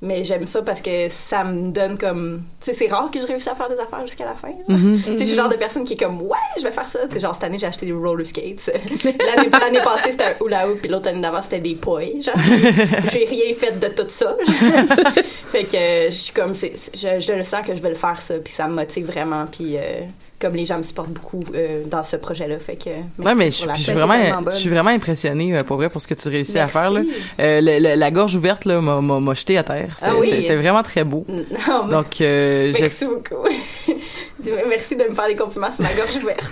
mais 0.02 0.24
j'aime 0.24 0.46
ça 0.46 0.62
parce 0.62 0.80
que 0.80 1.08
ça 1.10 1.44
me 1.44 1.70
donne 1.70 1.98
comme... 1.98 2.42
Tu 2.60 2.66
sais, 2.66 2.72
c'est 2.72 2.86
rare 2.86 3.10
que 3.10 3.20
je 3.20 3.26
réussisse 3.26 3.48
à 3.48 3.54
faire 3.54 3.68
des 3.68 3.78
affaires 3.78 4.06
jusqu'à 4.06 4.24
la 4.24 4.34
fin. 4.34 4.48
là. 4.48 4.74
Mhm. 4.74 4.96
Tu 4.98 5.02
sais, 5.04 5.12
je 5.18 5.24
suis 5.24 5.30
le 5.30 5.34
genre 5.36 5.48
de 5.50 5.56
personne 5.56 5.84
qui 5.84 5.92
est 5.92 5.96
comme, 5.96 6.22
ouais, 6.22 6.38
je 6.56 6.62
vais 6.62 6.70
faire 6.70 6.88
ça. 6.88 7.00
Tu 7.06 7.14
sais, 7.14 7.20
genre, 7.20 7.34
cette 7.34 7.44
année, 7.44 7.58
j'ai 7.58 7.66
acheté 7.66 7.84
des 7.86 7.92
roller 7.92 8.26
skates. 8.26 8.70
L'année, 9.04 9.50
l'année 9.50 9.80
passée, 9.84 10.12
c'était 10.12 10.24
un 10.24 10.34
hula 10.44 10.68
hoop, 10.68 10.80
puis 10.80 10.90
l'autre 10.90 11.08
année 11.08 11.20
d'avant, 11.20 11.42
c'était 11.42 11.60
des 11.60 11.74
poils. 11.74 12.22
Genre, 12.22 12.34
j'ai 13.12 13.24
rien 13.26 13.52
fait 13.54 13.78
de 13.78 13.88
tout 13.88 14.08
ça. 14.08 14.36
fait 15.52 15.64
que 15.64 16.06
je 16.10 16.16
suis 16.16 16.32
comme, 16.32 16.54
c'est, 16.54 16.72
c'est- 16.76 16.96
je, 16.96 17.20
je 17.20 17.32
le 17.32 17.44
sens 17.44 17.66
que 17.66 17.74
je 17.74 17.82
vais 17.82 17.90
le 17.90 17.94
faire 17.94 18.20
ça, 18.20 18.34
puis 18.38 18.52
ça 18.52 18.68
me 18.68 18.74
motive 18.74 19.06
vraiment, 19.06 19.44
puis 19.46 19.76
euh, 19.76 20.00
comme 20.40 20.54
les 20.54 20.64
gens 20.64 20.78
me 20.78 20.82
supportent 20.82 21.10
beaucoup 21.12 21.40
euh, 21.54 21.82
dans 21.84 22.02
ce 22.02 22.16
projet-là, 22.16 22.58
fait 22.58 22.76
que. 22.76 22.90
Ouais, 23.22 23.34
mais 23.34 23.50
je, 23.50 23.68
suis 23.76 23.92
vraiment, 23.92 24.14
je 24.50 24.56
suis 24.56 24.70
vraiment 24.70 24.90
impressionnée 24.90 25.56
euh, 25.56 25.62
pour 25.64 25.76
vrai 25.76 25.88
pour 25.90 26.00
ce 26.00 26.08
que 26.08 26.14
tu 26.14 26.28
réussis 26.28 26.58
à 26.58 26.66
faire 26.66 26.90
là. 26.90 27.02
Euh, 27.38 27.60
le- 27.60 27.78
le- 27.78 27.94
la 27.94 28.10
gorge 28.10 28.34
ouverte 28.34 28.64
là 28.64 28.80
m'a- 28.80 29.00
m'a 29.00 29.34
jeté 29.34 29.58
à 29.58 29.62
terre. 29.62 29.90
C'était 29.94 30.06
Ah 30.10 30.14
oui. 30.18 30.30
c'était- 30.30 30.56
vraiment 30.56 30.82
très 30.82 31.04
beau. 31.04 31.26
Non, 31.68 31.86
Donc 31.88 32.16
Merci 32.20 33.04
beaucoup. 33.04 33.46
Merci 34.68 34.96
de 34.96 35.04
me 35.04 35.14
faire 35.14 35.26
des 35.26 35.36
compliments 35.36 35.70
sur 35.70 35.82
ma 35.84 35.92
gorge 35.92 36.16
ouverte. 36.16 36.50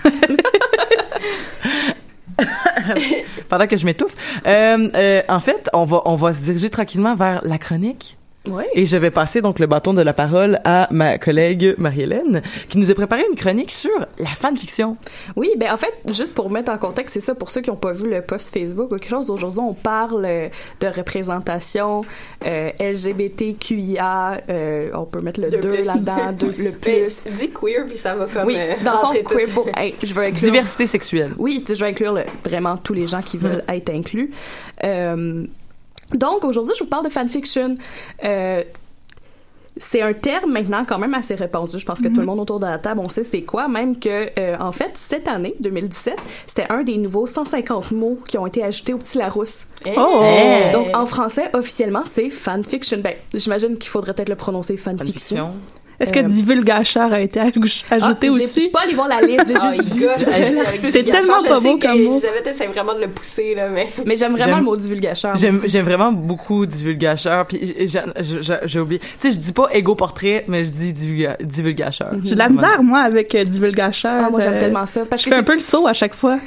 pendant 3.49 3.66
que 3.66 3.76
je 3.76 3.85
m'étouffe, 3.87 4.14
en 4.45 5.40
fait, 5.40 5.68
on 5.73 5.85
va 5.87 6.02
on 6.04 6.14
va 6.16 6.33
se 6.35 6.40
diriger 6.42 6.68
tranquillement 6.71 7.14
vers 7.14 7.40
la 7.45 7.57
chronique. 7.59 8.17
Oui. 8.47 8.62
Et 8.75 8.87
je 8.87 8.97
vais 8.97 9.11
passer 9.11 9.42
donc 9.42 9.59
le 9.59 9.66
bâton 9.66 9.92
de 9.92 10.00
la 10.00 10.14
parole 10.14 10.59
à 10.64 10.88
ma 10.90 11.18
collègue 11.18 11.75
Marie-Hélène, 11.76 12.40
qui 12.68 12.78
nous 12.78 12.90
a 12.90 12.95
préparé 12.95 13.23
une 13.30 13.37
chronique 13.37 13.71
sur 13.71 13.90
la 14.18 14.28
fanfiction. 14.28 14.97
Oui, 15.37 15.50
ben 15.59 15.71
en 15.73 15.76
fait, 15.76 15.92
juste 16.11 16.35
pour 16.35 16.49
mettre 16.49 16.73
en 16.73 16.78
contexte, 16.78 17.14
c'est 17.14 17.21
ça 17.21 17.35
pour 17.35 17.50
ceux 17.50 17.61
qui 17.61 17.68
n'ont 17.68 17.76
pas 17.76 17.92
vu 17.92 18.09
le 18.09 18.23
post 18.23 18.52
Facebook 18.54 18.90
ou 18.90 18.97
quelque 18.97 19.11
chose. 19.11 19.30
Aujourd'hui, 19.30 19.61
on 19.61 19.75
parle 19.75 20.25
euh, 20.25 20.49
de 20.80 20.87
représentation 20.87 22.04
euh, 22.47 22.71
LGBTQIA. 22.80 24.40
euh, 24.49 24.90
on 24.95 25.04
peut 25.04 25.21
mettre 25.21 25.40
le 25.40 25.50
De 25.50 25.59
2 25.59 25.68
plus. 25.68 25.83
là-dedans, 25.85 26.16
le 26.40 26.54
Mais 26.59 26.71
plus. 26.71 27.25
dis 27.38 27.50
queer, 27.50 27.87
puis 27.87 27.99
ça 27.99 28.14
va 28.14 28.26
comme. 28.26 28.47
Oui, 28.47 28.57
euh, 28.57 28.73
dans 28.85 28.92
le 28.92 28.99
fond, 28.99 29.12
queer 29.25 29.49
pour- 29.52 29.68
hey, 29.76 29.95
je 30.02 30.14
veux 30.14 30.23
inclure 30.23 30.40
Diversité 30.40 30.87
sexuelle. 30.87 31.33
Oui, 31.38 31.62
je 31.68 31.75
vais 31.75 31.87
inclure 31.90 32.14
le- 32.14 32.25
vraiment 32.49 32.76
tous 32.78 32.95
les 32.95 33.07
gens 33.09 33.21
qui 33.21 33.37
veulent 33.37 33.64
être 33.68 33.90
inclus. 33.90 34.30
Donc, 36.14 36.44
aujourd'hui, 36.44 36.74
je 36.78 36.84
vous 36.84 36.90
parle 36.90 37.04
de 37.04 37.10
fanfiction. 37.10 37.76
Euh, 38.24 38.64
c'est 39.80 40.02
un 40.02 40.12
terme 40.12 40.52
maintenant 40.52 40.84
quand 40.84 40.98
même 40.98 41.14
assez 41.14 41.34
répandu. 41.34 41.78
Je 41.78 41.86
pense 41.86 42.00
que 42.00 42.08
tout 42.08 42.20
le 42.20 42.26
monde 42.26 42.40
autour 42.40 42.58
de 42.60 42.66
la 42.66 42.78
table, 42.78 43.00
on 43.04 43.08
sait 43.08 43.24
c'est 43.24 43.42
quoi. 43.42 43.68
Même 43.68 43.98
que, 43.98 44.28
euh, 44.38 44.56
en 44.58 44.72
fait, 44.72 44.90
cette 44.94 45.28
année, 45.28 45.54
2017, 45.60 46.16
c'était 46.46 46.66
un 46.68 46.82
des 46.82 46.96
nouveaux 46.96 47.26
150 47.26 47.92
mots 47.92 48.18
qui 48.26 48.38
ont 48.38 48.46
été 48.46 48.62
ajoutés 48.62 48.92
au 48.92 48.98
Petit 48.98 49.18
Larousse. 49.18 49.66
Oh! 49.96 50.20
Hey. 50.22 50.72
Donc, 50.72 50.88
en 50.96 51.06
français, 51.06 51.50
officiellement, 51.52 52.02
c'est 52.04 52.30
fanfiction. 52.30 52.98
Ben, 52.98 53.14
j'imagine 53.32 53.78
qu'il 53.78 53.90
faudrait 53.90 54.14
peut-être 54.14 54.28
le 54.28 54.36
prononcer 54.36 54.76
fanfiction. 54.76 55.12
Fiction. 55.12 55.50
Est-ce 56.00 56.12
que 56.12 56.20
Euh, 56.20 56.22
divulgateur 56.22 57.12
a 57.12 57.20
été 57.20 57.40
aj- 57.40 57.84
Ah, 57.90 57.94
ajouté 57.96 58.28
Je 58.28 58.32
aussi? 58.34 58.48
suis 58.60 58.68
pas 58.70 58.82
allée 58.84 58.94
voir 58.94 59.08
la 59.08 59.20
liste, 59.20 59.48
j'ai 59.48 59.54
Ah, 59.60 59.72
juste 59.72 59.94
vu 59.94 60.06
C'est 60.92 61.02
tellement 61.02 61.38
pas 61.42 61.42
Je 61.42 61.46
sais 61.48 61.54
beau 61.54 61.60
comme 61.60 61.80
que 61.80 62.04
mot. 62.04 62.12
Elisabeth 62.12 62.46
essaie 62.46 62.66
vraiment 62.68 62.94
de 62.94 63.00
le 63.00 63.08
pousser, 63.08 63.54
là, 63.56 63.68
mais... 63.68 63.88
Mais 64.06 64.14
j'aime 64.16 64.36
vraiment 64.36 64.58
le 64.58 64.62
mot 64.64 64.76
divulgateur. 64.76 65.34
J'aime, 65.36 65.56
vraiment 65.84 66.12
beaucoup 66.12 66.66
divulgateur. 66.66 67.46
Puis 67.46 67.74
j'ai, 67.86 68.80
oublié. 68.80 69.00
Tu 69.00 69.06
sais, 69.18 69.30
je 69.32 69.38
dis 69.38 69.52
pas 69.52 69.68
égo 69.72 69.94
portrait, 69.96 70.44
mais 70.46 70.62
je 70.64 70.70
dis 70.70 70.92
divulga, 70.92 71.36
divulgateur. 71.40 72.12
J'ai 72.22 72.34
de 72.34 72.38
la 72.38 72.48
misère, 72.48 72.82
moi, 72.82 73.00
avec 73.00 73.34
euh, 73.34 73.42
divulgateur. 73.44 74.24
Ah, 74.26 74.30
moi, 74.30 74.40
j'aime 74.40 74.54
Euh, 74.54 74.60
tellement 74.60 74.86
ça. 74.86 75.00
Parce 75.08 75.22
Je 75.22 75.28
que 75.28 75.34
fais 75.34 75.40
un 75.40 75.44
peu 75.44 75.54
le 75.54 75.60
saut 75.60 75.86
à 75.88 75.92
chaque 75.94 76.14
fois. 76.14 76.38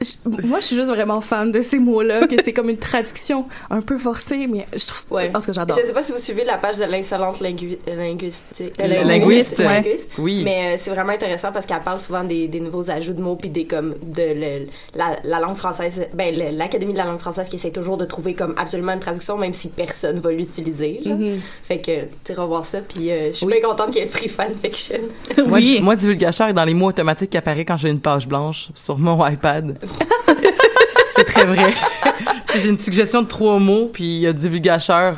Je- 0.00 0.46
moi, 0.46 0.60
je 0.60 0.66
suis 0.66 0.76
juste 0.76 0.88
vraiment 0.90 1.20
fan 1.20 1.50
de 1.50 1.60
ces 1.60 1.78
mots-là, 1.78 2.26
que 2.26 2.36
c'est 2.44 2.52
comme 2.52 2.68
une 2.70 2.76
traduction 2.78 3.46
un 3.70 3.80
peu 3.80 3.98
forcée, 3.98 4.46
mais 4.46 4.66
je 4.74 4.86
trouve 4.86 5.04
Ouais. 5.10 5.30
parce 5.30 5.46
que 5.46 5.52
j'adore. 5.52 5.78
Je 5.80 5.86
sais 5.86 5.92
pas 5.92 6.02
si 6.02 6.12
vous 6.12 6.18
suivez 6.18 6.44
la 6.44 6.58
page 6.58 6.76
de 6.78 6.84
l'insolente 6.84 7.40
lingui- 7.40 7.78
euh, 7.88 7.94
linguistique. 7.96 8.72
euh, 8.80 8.86
linguiste, 8.86 9.06
linguiste, 9.08 9.58
ouais. 9.60 9.64
linguiste. 9.82 10.10
Oui. 10.18 10.42
Mais 10.44 10.74
euh, 10.74 10.80
c'est 10.80 10.90
vraiment 10.90 11.12
intéressant 11.12 11.52
parce 11.52 11.66
qu'elle 11.66 11.82
parle 11.82 11.98
souvent 11.98 12.24
des, 12.24 12.48
des 12.48 12.60
nouveaux 12.60 12.90
ajouts 12.90 13.12
de 13.14 13.20
mots 13.20 13.36
puis 13.36 13.48
des 13.50 13.64
comme 13.66 13.94
de 14.02 14.22
le- 14.22 14.66
la, 14.94 15.16
la 15.24 15.40
langue 15.40 15.56
française, 15.56 16.06
ben 16.14 16.34
l'académie 16.56 16.92
de 16.92 16.98
la 16.98 17.04
langue 17.04 17.18
française 17.18 17.48
qui 17.48 17.56
essaie 17.56 17.70
toujours 17.70 17.96
de 17.96 18.04
trouver 18.04 18.34
comme 18.34 18.54
absolument 18.56 18.92
une 18.92 19.00
traduction 19.00 19.36
même 19.36 19.54
si 19.54 19.68
personne 19.68 20.18
va 20.20 20.30
l'utiliser. 20.32 21.00
Mhm. 21.04 21.40
Fait 21.64 21.78
que 21.80 22.02
tu 22.24 22.32
iras 22.32 22.46
voir 22.46 22.64
ça 22.64 22.80
puis 22.80 23.10
euh, 23.10 23.28
je 23.32 23.38
suis 23.38 23.46
Oui. 23.46 23.52
bien 23.60 23.68
contente 23.68 23.90
qu'il 23.92 24.02
ait 24.02 24.06
pris 24.06 24.28
fanfiction. 24.28 24.98
Moi, 25.46 25.58
oui. 25.58 25.80
moi, 25.82 25.96
divulgateur 25.96 26.48
est 26.48 26.52
dans 26.52 26.64
les 26.64 26.74
mots 26.74 26.88
automatiques 26.88 27.30
qui 27.30 27.36
apparaît 27.36 27.64
quand 27.64 27.76
j'ai 27.76 27.90
une 27.90 28.00
page 28.00 28.26
blanche 28.28 28.68
sur 28.74 28.98
mon 28.98 29.24
iPad. 29.26 29.78
c'est 31.14 31.24
très 31.24 31.44
vrai. 31.44 31.72
J'ai 32.56 32.68
une 32.68 32.78
suggestion 32.78 33.22
de 33.22 33.26
trois 33.28 33.58
mots, 33.58 33.90
puis 33.92 34.04
il 34.04 34.20
y 34.20 34.26
a 34.26 34.32
divulgateur, 34.32 35.16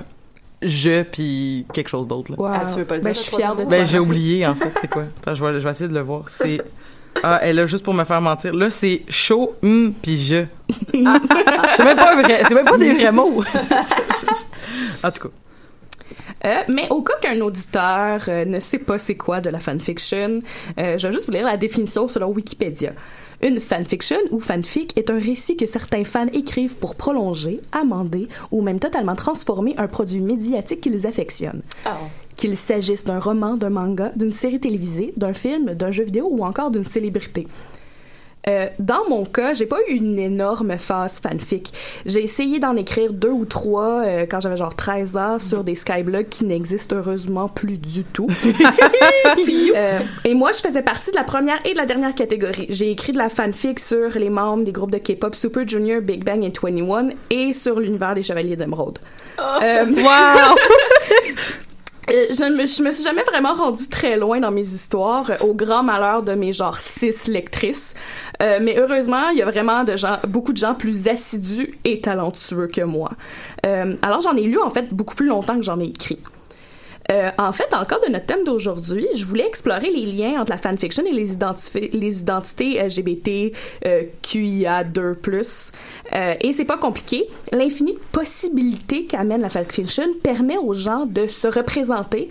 je, 0.63 1.03
puis 1.03 1.67
quelque 1.73 1.89
chose 1.89 2.09
d'autre. 2.09 2.33
là. 2.33 2.39
Wow. 2.39 2.47
Ah, 2.53 2.65
tu 2.71 2.79
veux 2.79 2.85
pas 2.85 2.97
le 2.97 3.03
Ben, 3.03 3.13
dire, 3.13 3.23
je 3.23 3.29
suis 3.29 3.37
fière 3.37 3.55
de 3.55 3.63
toi. 3.63 3.71
Ben, 3.71 3.87
j'ai 3.87 3.99
oublié, 3.99 4.47
en 4.47 4.55
fait, 4.55 4.73
c'est 4.81 4.89
quoi? 4.89 5.05
Attends, 5.23 5.35
je 5.35 5.45
vais, 5.45 5.53
je 5.55 5.65
vais 5.65 5.71
essayer 5.71 5.89
de 5.89 5.95
le 5.95 6.01
voir. 6.01 6.25
C'est... 6.29 6.61
Ah, 7.23 7.41
elle 7.43 7.57
là 7.57 7.67
juste 7.67 7.85
pour 7.85 7.95
me 7.95 8.05
faire 8.05 8.21
mentir. 8.21 8.55
Là, 8.55 8.71
c'est 8.71 9.03
chaud, 9.09 9.55
hum, 9.63 9.93
puis 10.01 10.19
je. 10.19 10.45
c'est 10.93 11.85
même 11.85 11.97
pas 11.97 12.15
un 12.15 12.23
vrai, 12.23 12.43
c'est 12.47 12.55
même 12.55 12.65
pas 12.65 12.79
des 12.79 12.93
vrais 12.93 13.11
mots. 13.13 13.43
en 15.03 15.11
tout 15.11 15.29
cas. 15.29 15.35
Euh, 16.45 16.63
mais 16.69 16.87
au 16.91 17.03
cas 17.03 17.15
qu'un 17.21 17.41
auditeur 17.41 18.23
euh, 18.29 18.45
ne 18.45 18.61
sait 18.61 18.79
pas 18.79 18.99
c'est 18.99 19.17
quoi 19.17 19.41
de 19.41 19.51
la 19.51 19.59
fanfiction, 19.59 20.39
euh, 20.79 20.97
je 20.97 21.09
vais 21.09 21.13
juste 21.13 21.27
vous 21.27 21.33
lire 21.33 21.47
la 21.47 21.57
définition 21.57 22.07
selon 22.07 22.29
Wikipédia. 22.29 22.93
Une 23.40 23.61
fanfiction 23.61 24.16
ou 24.33 24.40
fanfic 24.40 24.97
est 24.97 25.11
un 25.11 25.18
récit 25.18 25.57
que 25.57 25.66
certains 25.66 26.04
fans 26.04 26.26
écrivent 26.33 26.76
pour 26.76 26.97
prolonger, 26.97 27.61
amender 27.71 28.28
ou 28.50 28.62
même 28.62 28.80
totalement 28.80 29.14
transformer 29.14 29.75
un 29.78 29.87
produit 29.87 30.21
médiatique 30.21 30.80
qu'ils 30.80 31.07
affectionnent. 31.07 31.62
Ah. 31.85 31.99
Qu'il 32.37 32.57
s'agisse 32.57 33.04
d'un 33.04 33.21
roman, 33.21 33.57
d'un 33.57 33.71
manga, 33.71 34.11
d'une 34.16 34.33
série 34.33 34.59
télévisée, 34.59 35.12
d'un 35.16 35.35
film, 35.35 35.75
d'un 35.75 35.92
jeu 35.92 36.04
vidéo 36.04 36.28
ou 36.30 36.45
encore 36.45 36.71
d'une 36.73 36.85
célébrité. 36.85 37.47
Euh, 38.49 38.69
dans 38.78 39.09
mon 39.09 39.25
cas, 39.25 39.52
j'ai 39.52 39.67
pas 39.67 39.78
eu 39.88 39.95
une 39.95 40.19
énorme 40.19 40.78
phase 40.78 41.21
fanfic. 41.21 41.73
J'ai 42.07 42.23
essayé 42.23 42.59
d'en 42.59 42.76
écrire 42.76 43.12
deux 43.12 43.31
ou 43.31 43.45
trois 43.45 44.05
euh, 44.05 44.26
quand 44.28 44.40
j'avais 44.40 44.57
genre 44.57 44.75
13 44.75 45.17
ans 45.17 45.38
sur 45.38 45.64
des 45.64 45.75
skyblogs 45.75 46.28
qui 46.28 46.45
n'existent 46.45 46.97
heureusement 46.97 47.49
plus 47.49 47.78
du 47.78 48.05
tout. 48.05 48.28
Euh, 49.76 50.00
et 50.25 50.35
moi, 50.35 50.50
je 50.52 50.61
faisais 50.61 50.83
partie 50.83 51.11
de 51.11 51.17
la 51.17 51.25
première 51.25 51.59
et 51.64 51.73
de 51.73 51.76
la 51.76 51.85
dernière 51.87 52.14
catégorie. 52.14 52.67
J'ai 52.71 52.90
écrit 52.90 53.12
de 53.12 53.19
la 53.19 53.28
fanfic 53.28 53.78
sur 53.78 54.11
les 54.19 54.31
membres 54.31 54.64
des 54.64 54.73
groupes 54.73 54.90
de 54.90 54.99
K-pop 54.99 55.35
Super 55.35 55.69
Junior, 55.69 56.00
Big 56.00 56.25
Bang 56.25 56.43
et 56.43 56.52
21 56.52 57.11
et 57.31 57.52
sur 57.52 57.78
l'univers 57.78 58.14
des 58.14 58.23
Chevaliers 58.23 58.57
d'Émeraude. 58.57 58.99
Euh, 59.62 59.85
Wow! 59.85 60.57
euh, 62.11 62.27
je, 62.31 62.45
me, 62.45 62.62
me 62.62 62.93
suis 62.93 63.05
jamais 63.05 63.23
vraiment 63.25 63.55
rendue 63.55 63.88
très 63.88 64.17
loin 64.17 64.41
dans 64.41 64.50
mes 64.50 64.67
histoires, 64.67 65.31
euh, 65.31 65.37
au 65.41 65.55
grand 65.55 65.83
malheur 65.83 66.23
de 66.23 66.33
mes 66.33 66.53
genre 66.53 66.79
six 66.79 67.27
lectrices. 67.27 67.95
Euh, 68.43 68.59
mais 68.62 68.79
heureusement, 68.79 69.31
il 69.31 69.38
y 69.38 69.43
a 69.43 69.47
vraiment 69.47 69.85
de 69.85 69.97
gens, 69.97 70.19
beaucoup 70.27 70.53
de 70.53 70.59
gens 70.59 70.75
plus 70.75 71.09
assidus 71.09 71.75
et 71.85 72.00
talentueux 72.00 72.69
que 72.69 72.83
moi. 72.83 73.11
Euh, 73.67 73.97
alors 74.03 74.21
j'en 74.21 74.37
ai 74.37 74.43
lu 74.43 74.61
en 74.61 74.71
fait 74.71 74.93
beaucoup 74.93 75.15
plus 75.15 75.27
longtemps 75.27 75.57
que 75.57 75.62
j'en 75.62 75.81
ai 75.81 75.87
écrit. 75.87 76.19
Euh, 77.11 77.31
en 77.38 77.53
fait, 77.53 77.73
encore 77.73 78.00
de 78.07 78.12
notre 78.12 78.27
thème 78.27 78.45
d'aujourd'hui, 78.45 79.07
je 79.17 79.25
voulais 79.25 79.47
explorer 79.47 79.91
les 79.91 80.05
liens 80.05 80.43
entre 80.43 80.50
la 80.50 80.59
fanfiction 80.59 81.03
et 81.07 81.12
les, 81.12 81.35
identifi- 81.35 81.91
les 81.99 82.21
identités 82.21 82.83
LGBT 82.87 83.57
euh, 83.87 84.03
QIA2+. 84.23 85.71
Euh, 86.12 86.35
et 86.41 86.53
c'est 86.53 86.67
pas 86.67 86.77
compliqué. 86.77 87.27
L'infinie 87.50 87.95
de 87.95 88.00
possibilités 88.12 89.07
qu'amène 89.07 89.41
la 89.41 89.49
fanfiction 89.49 90.05
permet 90.23 90.59
aux 90.59 90.75
gens 90.75 91.07
de 91.07 91.27
se 91.27 91.47
représenter 91.49 92.29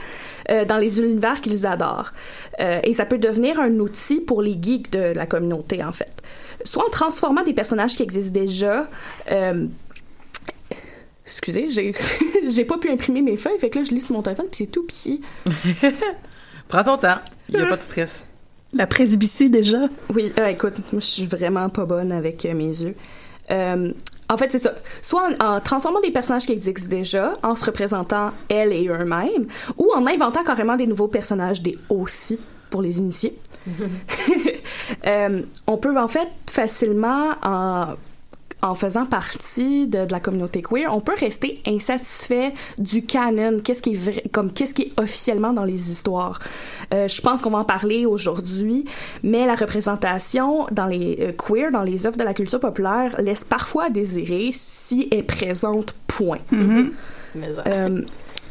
euh, 0.51 0.63
dans 0.63 0.77
les 0.77 0.99
univers 0.99 1.41
qu'ils 1.41 1.65
adorent. 1.65 2.13
Euh, 2.59 2.79
et 2.83 2.93
ça 2.93 3.05
peut 3.05 3.17
devenir 3.17 3.59
un 3.59 3.79
outil 3.79 4.19
pour 4.19 4.43
les 4.43 4.57
geeks 4.61 4.91
de 4.91 4.99
la 4.99 5.25
communauté, 5.25 5.83
en 5.83 5.91
fait. 5.91 6.21
Soit 6.65 6.85
en 6.85 6.89
transformant 6.89 7.43
des 7.43 7.53
personnages 7.53 7.95
qui 7.95 8.03
existent 8.03 8.39
déjà... 8.39 8.87
Excusez, 11.27 11.69
j'ai 11.69 11.93
j'ai 12.47 12.63
pas 12.63 12.77
pu 12.77 12.89
imprimer 12.89 13.21
mes 13.21 13.35
feuilles, 13.35 13.59
fait 13.59 13.69
que 13.69 13.79
là 13.79 13.85
je 13.85 13.91
lis 13.91 14.01
sur 14.01 14.15
mon 14.15 14.21
téléphone 14.21 14.47
puis 14.49 14.59
c'est 14.59 14.71
tout 14.71 14.83
petit. 14.83 15.21
Prends 16.69 16.83
ton 16.83 16.97
temps. 16.97 17.17
Il 17.49 17.59
y 17.59 17.61
a 17.61 17.65
pas 17.65 17.75
de 17.75 17.81
stress. 17.81 18.25
La 18.73 18.87
presbytie, 18.87 19.49
déjà. 19.49 19.87
Oui, 20.13 20.31
euh, 20.39 20.47
écoute, 20.47 20.75
moi 20.91 20.99
je 20.99 21.05
suis 21.05 21.25
vraiment 21.25 21.69
pas 21.69 21.85
bonne 21.85 22.11
avec 22.11 22.45
euh, 22.45 22.53
mes 22.53 22.65
yeux. 22.65 22.95
Euh, 23.51 23.91
en 24.29 24.37
fait, 24.37 24.51
c'est 24.51 24.59
ça. 24.59 24.75
Soit 25.01 25.29
en, 25.39 25.45
en 25.55 25.59
transformant 25.61 26.01
des 26.01 26.11
personnages 26.11 26.45
qui 26.45 26.51
existent 26.51 26.89
déjà, 26.89 27.33
en 27.43 27.55
se 27.55 27.63
représentant 27.65 28.31
elles 28.49 28.73
et 28.73 28.87
eux-mêmes, 28.87 29.47
ou 29.77 29.91
en 29.95 30.05
inventant 30.05 30.43
carrément 30.43 30.75
des 30.75 30.87
nouveaux 30.87 31.07
personnages, 31.07 31.61
des 31.61 31.77
aussi 31.89 32.39
pour 32.69 32.81
les 32.81 32.97
initiés. 32.97 33.37
Euh, 35.05 35.41
on 35.67 35.77
peut 35.77 35.97
en 35.97 36.07
fait 36.07 36.29
facilement 36.49 37.33
en 37.43 37.95
en 38.61 38.75
faisant 38.75 39.05
partie 39.05 39.87
de, 39.87 40.05
de 40.05 40.11
la 40.11 40.19
communauté 40.19 40.61
queer, 40.61 40.93
on 40.93 41.01
peut 41.01 41.15
rester 41.19 41.61
insatisfait 41.65 42.53
du 42.77 43.05
canon, 43.05 43.59
qu'est-ce 43.63 43.81
qui 43.81 43.93
est 43.93 43.97
vrai, 43.97 44.23
comme 44.31 44.51
qu'est-ce 44.51 44.73
qui 44.73 44.83
est 44.83 44.99
officiellement 44.99 45.53
dans 45.53 45.63
les 45.63 45.91
histoires? 45.91 46.39
Euh, 46.93 47.07
je 47.07 47.21
pense 47.21 47.41
qu'on 47.41 47.51
va 47.51 47.59
en 47.59 47.63
parler 47.63 48.05
aujourd'hui, 48.05 48.85
mais 49.23 49.45
la 49.45 49.55
représentation 49.55 50.67
dans 50.71 50.87
les 50.87 51.17
euh, 51.19 51.31
queer, 51.33 51.71
dans 51.71 51.83
les 51.83 52.05
œuvres 52.07 52.17
de 52.17 52.23
la 52.23 52.33
culture 52.33 52.59
populaire, 52.59 53.19
laisse 53.21 53.43
parfois 53.43 53.85
à 53.85 53.89
désirer 53.89 54.49
si 54.53 55.07
est 55.11 55.23
présente. 55.23 55.95
Point. 56.07 56.39
Euh, 57.35 58.01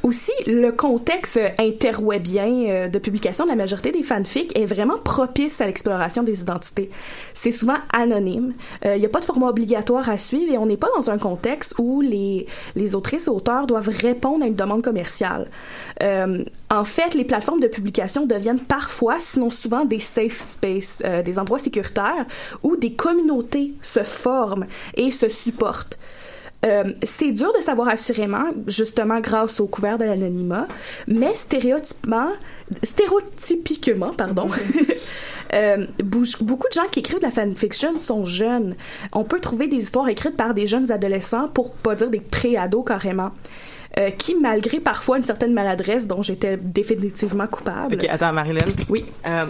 aussi, 0.06 0.32
le 0.46 0.70
contexte 0.70 1.38
interwebien 1.58 2.66
euh, 2.68 2.88
de 2.88 2.98
publication 2.98 3.44
de 3.44 3.50
la 3.50 3.56
majorité 3.56 3.90
des 3.90 4.02
fanfics 4.02 4.56
est 4.58 4.66
vraiment 4.66 4.98
propice 4.98 5.60
à 5.60 5.66
l'exploration 5.66 6.22
des 6.22 6.40
identités. 6.40 6.90
C'est 7.34 7.50
souvent 7.50 7.76
anonyme. 7.92 8.54
Euh, 8.84 8.96
Il 8.96 9.00
n'y 9.00 9.06
a 9.06 9.08
pas 9.08 9.20
de 9.20 9.25
format 9.25 9.48
obligatoire 9.48 10.08
à 10.08 10.16
suivre 10.16 10.52
et 10.52 10.58
on 10.58 10.66
n'est 10.66 10.76
pas 10.76 10.88
dans 10.96 11.10
un 11.10 11.18
contexte 11.18 11.75
où 11.78 12.00
les, 12.00 12.46
les 12.76 12.94
autrices 12.94 13.26
et 13.26 13.30
auteurs 13.30 13.66
doivent 13.66 13.88
répondre 13.88 14.44
à 14.44 14.46
une 14.46 14.54
demande 14.54 14.82
commerciale. 14.82 15.50
Euh, 16.02 16.44
en 16.70 16.84
fait, 16.84 17.14
les 17.14 17.25
plateformes 17.25 17.60
de 17.60 17.68
publication 17.68 18.26
deviennent 18.26 18.60
parfois, 18.60 19.16
sinon 19.18 19.50
souvent, 19.50 19.84
des 19.84 19.98
safe 19.98 20.32
spaces, 20.32 21.02
des 21.25 21.38
endroits 21.38 21.58
sécuritaires 21.58 22.26
où 22.62 22.76
des 22.76 22.92
communautés 22.92 23.75
se 23.82 24.00
forment 24.00 24.66
et 24.94 25.10
se 25.10 25.28
supportent. 25.28 25.98
Euh, 26.64 26.84
c'est 27.04 27.30
dur 27.32 27.52
de 27.56 27.62
savoir 27.62 27.88
assurément, 27.88 28.44
justement 28.66 29.20
grâce 29.20 29.60
au 29.60 29.66
couvert 29.66 29.98
de 29.98 30.04
l'anonymat, 30.04 30.66
mais 31.06 31.34
stéréotypement, 31.34 32.30
stéréotypiquement, 32.82 34.12
pardon, 34.16 34.48
euh, 35.54 35.86
beaucoup 36.02 36.66
de 36.68 36.72
gens 36.72 36.86
qui 36.90 37.00
écrivent 37.00 37.18
de 37.18 37.25
la 37.25 37.30
fanfiction 37.30 37.98
sont 37.98 38.25
jeunes. 38.25 38.75
On 39.12 39.25
peut 39.25 39.40
trouver 39.40 39.68
des 39.68 39.76
histoires 39.76 40.08
écrites 40.08 40.36
par 40.36 40.54
des 40.54 40.66
jeunes 40.66 40.90
adolescents, 40.90 41.48
pour 41.48 41.72
pas 41.72 41.94
dire 41.94 42.10
des 42.10 42.20
pré-ados 42.20 42.84
carrément, 42.86 43.30
euh, 43.98 44.10
qui, 44.10 44.34
malgré 44.34 44.80
parfois 44.80 45.18
une 45.18 45.25
certaine 45.25 45.52
maladresse 45.52 46.06
dont 46.06 46.22
j'étais 46.22 46.56
définitivement 46.56 47.46
coupable, 47.46 47.94
Ok, 47.94 48.06
attends, 48.08 48.32
Marilyn. 48.32 48.64
Oui. 48.88 49.04
Euh, 49.26 49.44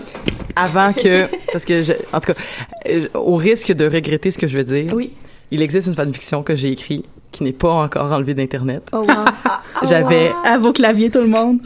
avant 0.55 0.93
que, 0.93 1.27
parce 1.53 1.65
que, 1.65 1.83
je- 1.83 1.93
en 2.13 2.21
tout 2.21 2.33
cas, 2.33 3.09
au 3.15 3.37
risque 3.37 3.73
de 3.73 3.87
regretter 3.87 4.31
ce 4.31 4.39
que 4.39 4.47
je 4.47 4.59
vais 4.59 4.65
dire, 4.65 4.93
oui, 4.95 5.13
il 5.51 5.63
existe 5.63 5.87
une 5.89 5.95
fanfiction 5.95 6.43
que 6.43 6.55
j'ai 6.55 6.71
écrite 6.73 7.05
qui 7.33 7.43
n'est 7.45 7.53
pas 7.53 7.71
encore 7.71 8.13
enlevée 8.13 8.35
d'internet. 8.35 8.83
oh 8.93 8.99
wow. 8.99 9.07
J'avais, 9.87 10.33
À 10.45 10.59
vos 10.59 10.73
claviers, 10.73 11.11
tout 11.11 11.21
le 11.21 11.27
monde. 11.29 11.59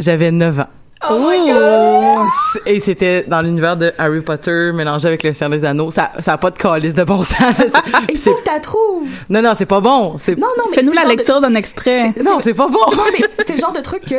j'avais 0.00 0.30
9 0.30 0.60
ans. 0.60 0.66
Oh! 1.10 2.26
Et 2.66 2.78
c'était 2.80 3.24
dans 3.26 3.40
l'univers 3.42 3.76
de 3.76 3.92
Harry 3.98 4.20
Potter 4.20 4.70
mélangé 4.72 5.08
avec 5.08 5.22
le 5.24 5.32
Seigneur 5.32 5.58
des 5.58 5.64
Anneaux. 5.64 5.90
Ça, 5.90 6.12
ça 6.20 6.34
a 6.34 6.38
pas 6.38 6.50
de 6.50 6.58
calice 6.58 6.94
de 6.94 7.04
bon 7.04 7.22
sens. 7.24 7.38
Il 8.10 8.18
C'est- 8.18 8.30
que 8.30 8.44
t'as 8.44 8.60
trouves. 8.60 9.08
non, 9.28 9.42
non, 9.42 9.52
c'est 9.56 9.66
pas 9.66 9.80
bon. 9.80 10.16
C'est, 10.18 10.38
Non, 10.38 10.46
non, 10.58 10.64
mais 10.70 10.76
Fais-nous 10.76 10.92
la 10.92 11.04
de- 11.04 11.08
lecture 11.10 11.40
d'un 11.40 11.54
extrait. 11.54 12.12
non, 12.24 12.38
c'est 12.40 12.54
pas 12.54 12.68
bon. 12.68 12.78
Non, 12.96 13.02
mais 13.12 13.24
c'est 13.46 13.54
le 13.54 13.60
genre 13.60 13.72
de 13.72 13.80
truc 13.80 14.04
que 14.06 14.14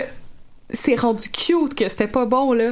c'est 0.71 0.99
rendu 0.99 1.29
cute 1.29 1.75
que 1.75 1.87
c'était 1.89 2.07
pas 2.07 2.25
bon, 2.25 2.53
là. 2.53 2.71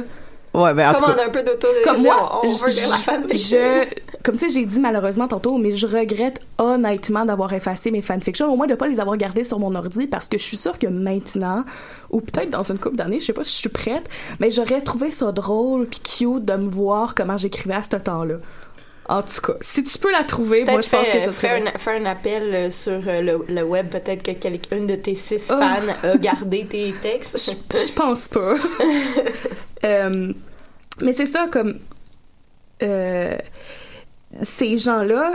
Ouais, 0.54 0.74
ben, 0.74 0.90
en 0.90 0.94
tout 0.94 1.02
Comme 1.04 1.14
on 1.16 1.18
a 1.18 1.24
un 1.26 1.30
peu 1.30 1.42
d'auto 1.42 1.68
Comme 1.82 2.02
moi, 2.02 2.40
on 2.44 2.50
veut 2.50 2.68
je, 2.68 2.84
de 2.84 2.90
la 2.90 2.96
fanfiction. 2.98 3.58
je- 3.58 4.11
comme 4.24 4.36
tu 4.36 4.46
sais, 4.48 4.50
j'ai 4.60 4.66
dit 4.66 4.78
malheureusement 4.78 5.26
tantôt, 5.28 5.58
mais 5.58 5.72
je 5.76 5.86
regrette 5.86 6.40
honnêtement 6.58 7.24
d'avoir 7.24 7.52
effacé 7.52 7.90
mes 7.90 8.02
fanfictions, 8.02 8.52
au 8.52 8.56
moins 8.56 8.66
de 8.66 8.74
pas 8.74 8.86
les 8.86 9.00
avoir 9.00 9.16
gardées 9.16 9.44
sur 9.44 9.58
mon 9.58 9.74
ordi, 9.74 10.06
parce 10.06 10.28
que 10.28 10.38
je 10.38 10.42
suis 10.44 10.56
sûre 10.56 10.78
que 10.78 10.86
maintenant, 10.86 11.64
ou 12.10 12.20
peut-être 12.20 12.50
dans 12.50 12.62
une 12.62 12.78
couple 12.78 12.96
d'années, 12.96 13.20
je 13.20 13.26
sais 13.26 13.32
pas 13.32 13.44
si 13.44 13.52
je 13.54 13.58
suis 13.58 13.68
prête, 13.68 14.08
mais 14.40 14.50
j'aurais 14.50 14.80
trouvé 14.80 15.10
ça 15.10 15.32
drôle 15.32 15.86
puis 15.86 16.00
cute 16.00 16.44
de 16.44 16.54
me 16.54 16.68
voir 16.70 17.14
comment 17.14 17.36
j'écrivais 17.36 17.74
à 17.74 17.82
ce 17.82 17.96
temps-là. 17.96 18.36
En 19.08 19.20
tout 19.22 19.40
cas, 19.42 19.54
si 19.60 19.82
tu 19.82 19.98
peux 19.98 20.12
la 20.12 20.22
trouver, 20.22 20.64
moi 20.64 20.80
je 20.80 20.88
pense 20.88 21.08
que 21.08 21.18
ça 21.18 21.32
serait. 21.32 21.60
un, 21.66 21.72
fais 21.76 21.96
un 21.98 22.04
appel 22.06 22.54
euh, 22.54 22.70
sur 22.70 22.92
euh, 23.08 23.20
le, 23.20 23.44
le 23.52 23.62
web. 23.64 23.88
Peut-être 23.88 24.22
que 24.22 24.30
quelqu'un 24.30 24.84
de 24.84 24.94
tes 24.94 25.16
six 25.16 25.48
Oh. 25.50 25.58
fans 25.58 26.08
a 26.08 26.16
gardé 26.18 26.64
tes 26.66 26.94
textes. 27.02 27.36
Je, 27.72 27.78
je 27.78 27.92
pense 27.92 28.28
pas. 28.28 28.54
Euh, 29.84 30.32
mais 31.00 31.12
c'est 31.12 31.26
ça, 31.26 31.48
comme. 31.50 31.80
euh, 32.84 33.36
ces 34.40 34.78
gens-là, 34.78 35.32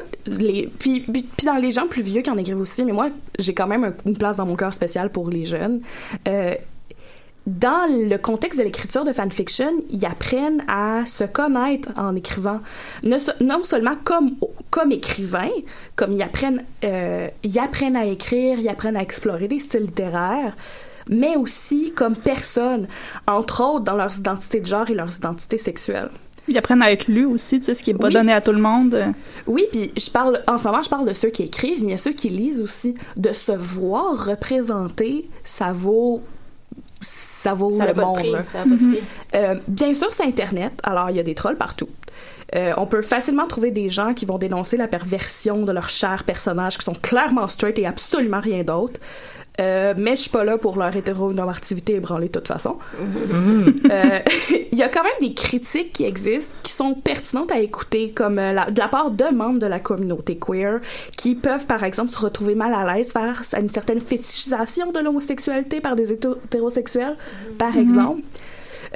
puis, 0.80 1.02
puis, 1.02 1.26
dans 1.46 1.58
les 1.58 1.72
gens 1.72 1.88
plus 1.88 2.02
vieux 2.02 2.22
qui 2.22 2.32
en 2.32 2.38
écrivent 2.38 2.60
aussi, 2.60 2.84
mais 2.84 2.94
moi, 2.94 3.10
j'ai 3.38 3.54
quand 3.54 3.68
même 3.68 3.84
un- 3.84 3.94
une 4.06 4.18
place 4.18 4.38
dans 4.38 4.46
mon 4.46 4.56
cœur 4.56 4.74
spécial 4.74 5.12
pour 5.12 5.30
les 5.30 5.46
jeunes. 5.46 5.82
Euh, 6.28 6.56
dans 7.46 7.88
le 7.90 8.18
contexte 8.18 8.60
de 8.60 8.64
l'écriture 8.64 9.06
de 9.06 9.14
fanfiction, 9.14 9.72
ils 9.90 10.06
apprennent 10.06 10.64
à 10.68 11.06
se 11.06 11.24
connaître 11.24 11.90
en 11.96 12.14
écrivant. 12.16 12.60
Non 13.04 13.64
seulement 13.64 13.96
comme, 14.04 14.32
comme 14.70 14.92
écrivain, 14.92 15.50
comme 15.96 16.12
ils 16.14 16.22
apprennent, 16.24 16.64
euh, 16.84 17.30
ils 17.44 17.58
apprennent 17.60 17.96
à 17.96 18.06
écrire, 18.06 18.60
ils 18.60 18.68
apprennent 18.68 18.98
à 18.98 19.02
explorer 19.02 19.48
des 19.48 19.60
styles 19.60 19.84
littéraires, 19.84 20.58
mais 21.08 21.38
aussi 21.38 21.94
comme 21.96 22.18
personne, 22.18 22.88
entre 23.28 23.64
autres 23.64 23.86
dans 23.86 23.96
leurs 23.96 24.18
identités 24.18 24.60
de 24.60 24.66
genre 24.66 24.90
et 24.90 24.94
leurs 24.94 25.16
identités 25.16 25.58
sexuelles. 25.58 26.10
Ils 26.48 26.58
apprennent 26.58 26.82
à 26.82 26.92
être 26.92 27.08
lus 27.08 27.26
aussi, 27.26 27.60
tu 27.60 27.66
sais, 27.66 27.74
ce 27.74 27.84
qui 27.84 27.92
est 27.92 27.94
pas 27.94 28.08
Oui. 28.08 28.14
donné 28.14 28.32
à 28.34 28.42
tout 28.42 28.52
le 28.54 28.62
monde. 28.62 28.98
Oui, 29.48 29.66
puis 29.72 29.92
je 29.98 30.10
parle 30.10 30.42
en 30.48 30.58
ce 30.58 30.64
moment, 30.66 30.82
je 30.82 30.90
parle 30.90 31.08
de 31.08 31.14
ceux 31.14 31.30
qui 31.30 31.44
écrivent, 31.44 31.82
mais 31.82 31.90
il 31.90 31.92
y 31.92 31.96
a 31.96 31.98
ceux 31.98 32.14
qui 32.14 32.30
lisent 32.30 32.62
aussi. 32.62 32.96
De 33.18 33.34
se 33.34 33.52
voir 33.52 34.26
représenter, 34.28 35.30
ça 35.44 35.72
vaut 35.74 36.22
ça 37.00 37.54
vaut 37.54 37.78
Ça 37.78 37.86
le 37.86 37.94
monde. 37.94 38.16
prix. 38.16 38.32
Ça. 38.52 38.64
Euh, 39.36 39.56
bien 39.68 39.94
sûr, 39.94 40.08
c'est 40.14 40.24
Internet, 40.24 40.80
alors 40.84 41.10
il 41.10 41.18
y 41.18 41.20
a 41.20 41.24
des 41.24 41.36
trolls 41.36 41.58
partout. 41.58 41.90
Euh, 42.56 42.72
on 42.78 42.86
peut 42.86 43.02
facilement 43.02 43.46
trouver 43.46 43.72
des 43.72 43.90
gens 43.90 44.14
qui 44.14 44.26
vont 44.26 44.38
dénoncer 44.38 44.78
la 44.78 44.88
perversion 44.88 45.64
de 45.64 45.72
leurs 45.74 45.90
chers 45.90 46.24
personnages 46.24 46.78
qui 46.78 46.86
sont 46.86 46.94
clairement 46.96 47.48
straight 47.50 47.78
et 47.78 47.86
absolument 47.86 48.40
rien 48.40 48.64
d'autre. 48.64 49.02
Euh, 49.60 49.94
mais 49.98 50.16
je 50.16 50.22
suis 50.22 50.30
pas 50.30 50.44
là 50.44 50.58
pour 50.60 50.78
leur 50.78 50.96
hétéronormativité 50.96 51.96
ébranlée 51.96 52.28
de 52.28 52.32
toute 52.34 52.48
façon. 52.48 52.78
Euh, 53.92 54.20
Il 54.72 54.78
y 54.78 54.84
a 54.84 54.90
quand 54.90 55.02
même 55.04 55.12
des 55.20 55.34
critiques 55.34 55.94
qui 55.94 56.06
existent 56.06 56.56
qui 56.62 56.72
sont 56.72 56.94
pertinentes 56.94 57.52
à 57.52 57.60
écouter, 57.60 58.12
comme 58.12 58.38
euh, 58.38 58.54
la- 58.54 58.70
de 58.70 58.78
la 58.80 58.88
part 58.88 59.10
de 59.10 59.26
membres 59.34 59.58
de 59.60 59.66
la 59.66 59.80
communauté 59.80 60.38
queer 60.38 60.80
qui 61.18 61.34
peuvent, 61.34 61.66
par 61.66 61.84
exemple, 61.84 62.10
se 62.12 62.20
retrouver 62.20 62.54
mal 62.54 62.74
à 62.74 62.94
l'aise 62.96 63.12
face 63.12 63.54
à 63.56 63.60
une 63.60 63.70
certaine 63.70 64.00
fétichisation 64.00 64.92
de 64.92 65.00
l'homosexualité 65.00 65.82
par 65.82 65.96
des 65.96 66.14
hétérosexuels, 66.14 67.16
par 67.58 67.76
exemple. 67.78 68.22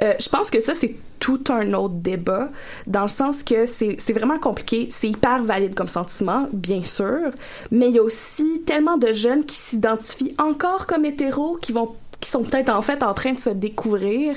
Euh, 0.00 0.14
je 0.20 0.28
pense 0.28 0.50
que 0.50 0.60
ça, 0.60 0.74
c'est 0.76 0.94
tout 1.24 1.44
un 1.50 1.72
autre 1.74 1.94
débat, 1.94 2.48
dans 2.88 3.02
le 3.02 3.08
sens 3.20 3.44
que 3.44 3.64
c'est 3.64 3.94
c'est 4.04 4.12
vraiment 4.12 4.38
compliqué. 4.38 4.88
C'est 4.90 5.08
hyper 5.08 5.40
valide 5.44 5.74
comme 5.74 5.86
sentiment, 5.86 6.48
bien 6.52 6.82
sûr, 6.82 7.30
mais 7.70 7.86
il 7.90 7.94
y 7.94 7.98
a 8.00 8.02
aussi 8.02 8.62
tellement 8.66 8.96
de 8.96 9.12
jeunes 9.12 9.44
qui 9.44 9.54
s'identifient 9.56 10.34
encore 10.38 10.88
comme 10.88 11.04
hétéros, 11.04 11.58
qui 11.62 11.70
vont 11.70 11.90
qui 12.20 12.28
sont 12.28 12.42
peut-être 12.42 12.70
en 12.70 12.82
fait 12.82 13.02
en 13.04 13.14
train 13.14 13.34
de 13.34 13.38
se 13.40 13.50
découvrir. 13.50 14.34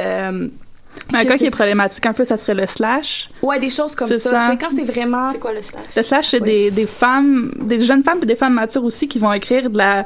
Euh, 0.00 0.48
Un 1.12 1.24
cas 1.24 1.36
qui 1.36 1.44
est 1.46 1.50
problématique 1.50 2.04
un 2.06 2.12
peu, 2.14 2.24
ça 2.24 2.36
serait 2.38 2.54
le 2.54 2.66
slash. 2.66 3.28
Ouais, 3.42 3.58
des 3.58 3.70
choses 3.70 3.94
comme 3.94 4.08
ça. 4.08 4.18
ça. 4.18 4.56
Quand 4.58 4.68
c'est 4.74 4.84
vraiment. 4.84 5.32
C'est 5.32 5.38
quoi 5.38 5.52
le 5.52 5.60
slash? 5.62 5.84
Le 5.96 6.02
slash, 6.02 6.28
c'est 6.30 6.40
Oui. 6.40 6.46
des, 6.46 6.70
des 6.70 6.86
femmes, 6.86 7.52
des 7.60 7.80
jeunes 7.80 8.02
femmes 8.02 8.20
et 8.22 8.26
des 8.26 8.36
femmes 8.36 8.54
matures 8.54 8.84
aussi 8.84 9.08
qui 9.08 9.18
vont 9.18 9.32
écrire 9.32 9.68
de 9.70 9.76
la, 9.78 10.04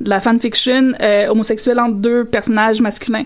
de 0.00 0.08
la 0.08 0.20
fanfiction 0.20 0.92
euh, 1.00 1.28
homosexuelle 1.28 1.78
entre 1.78 1.94
deux 1.96 2.24
personnages 2.24 2.80
masculins. 2.80 3.24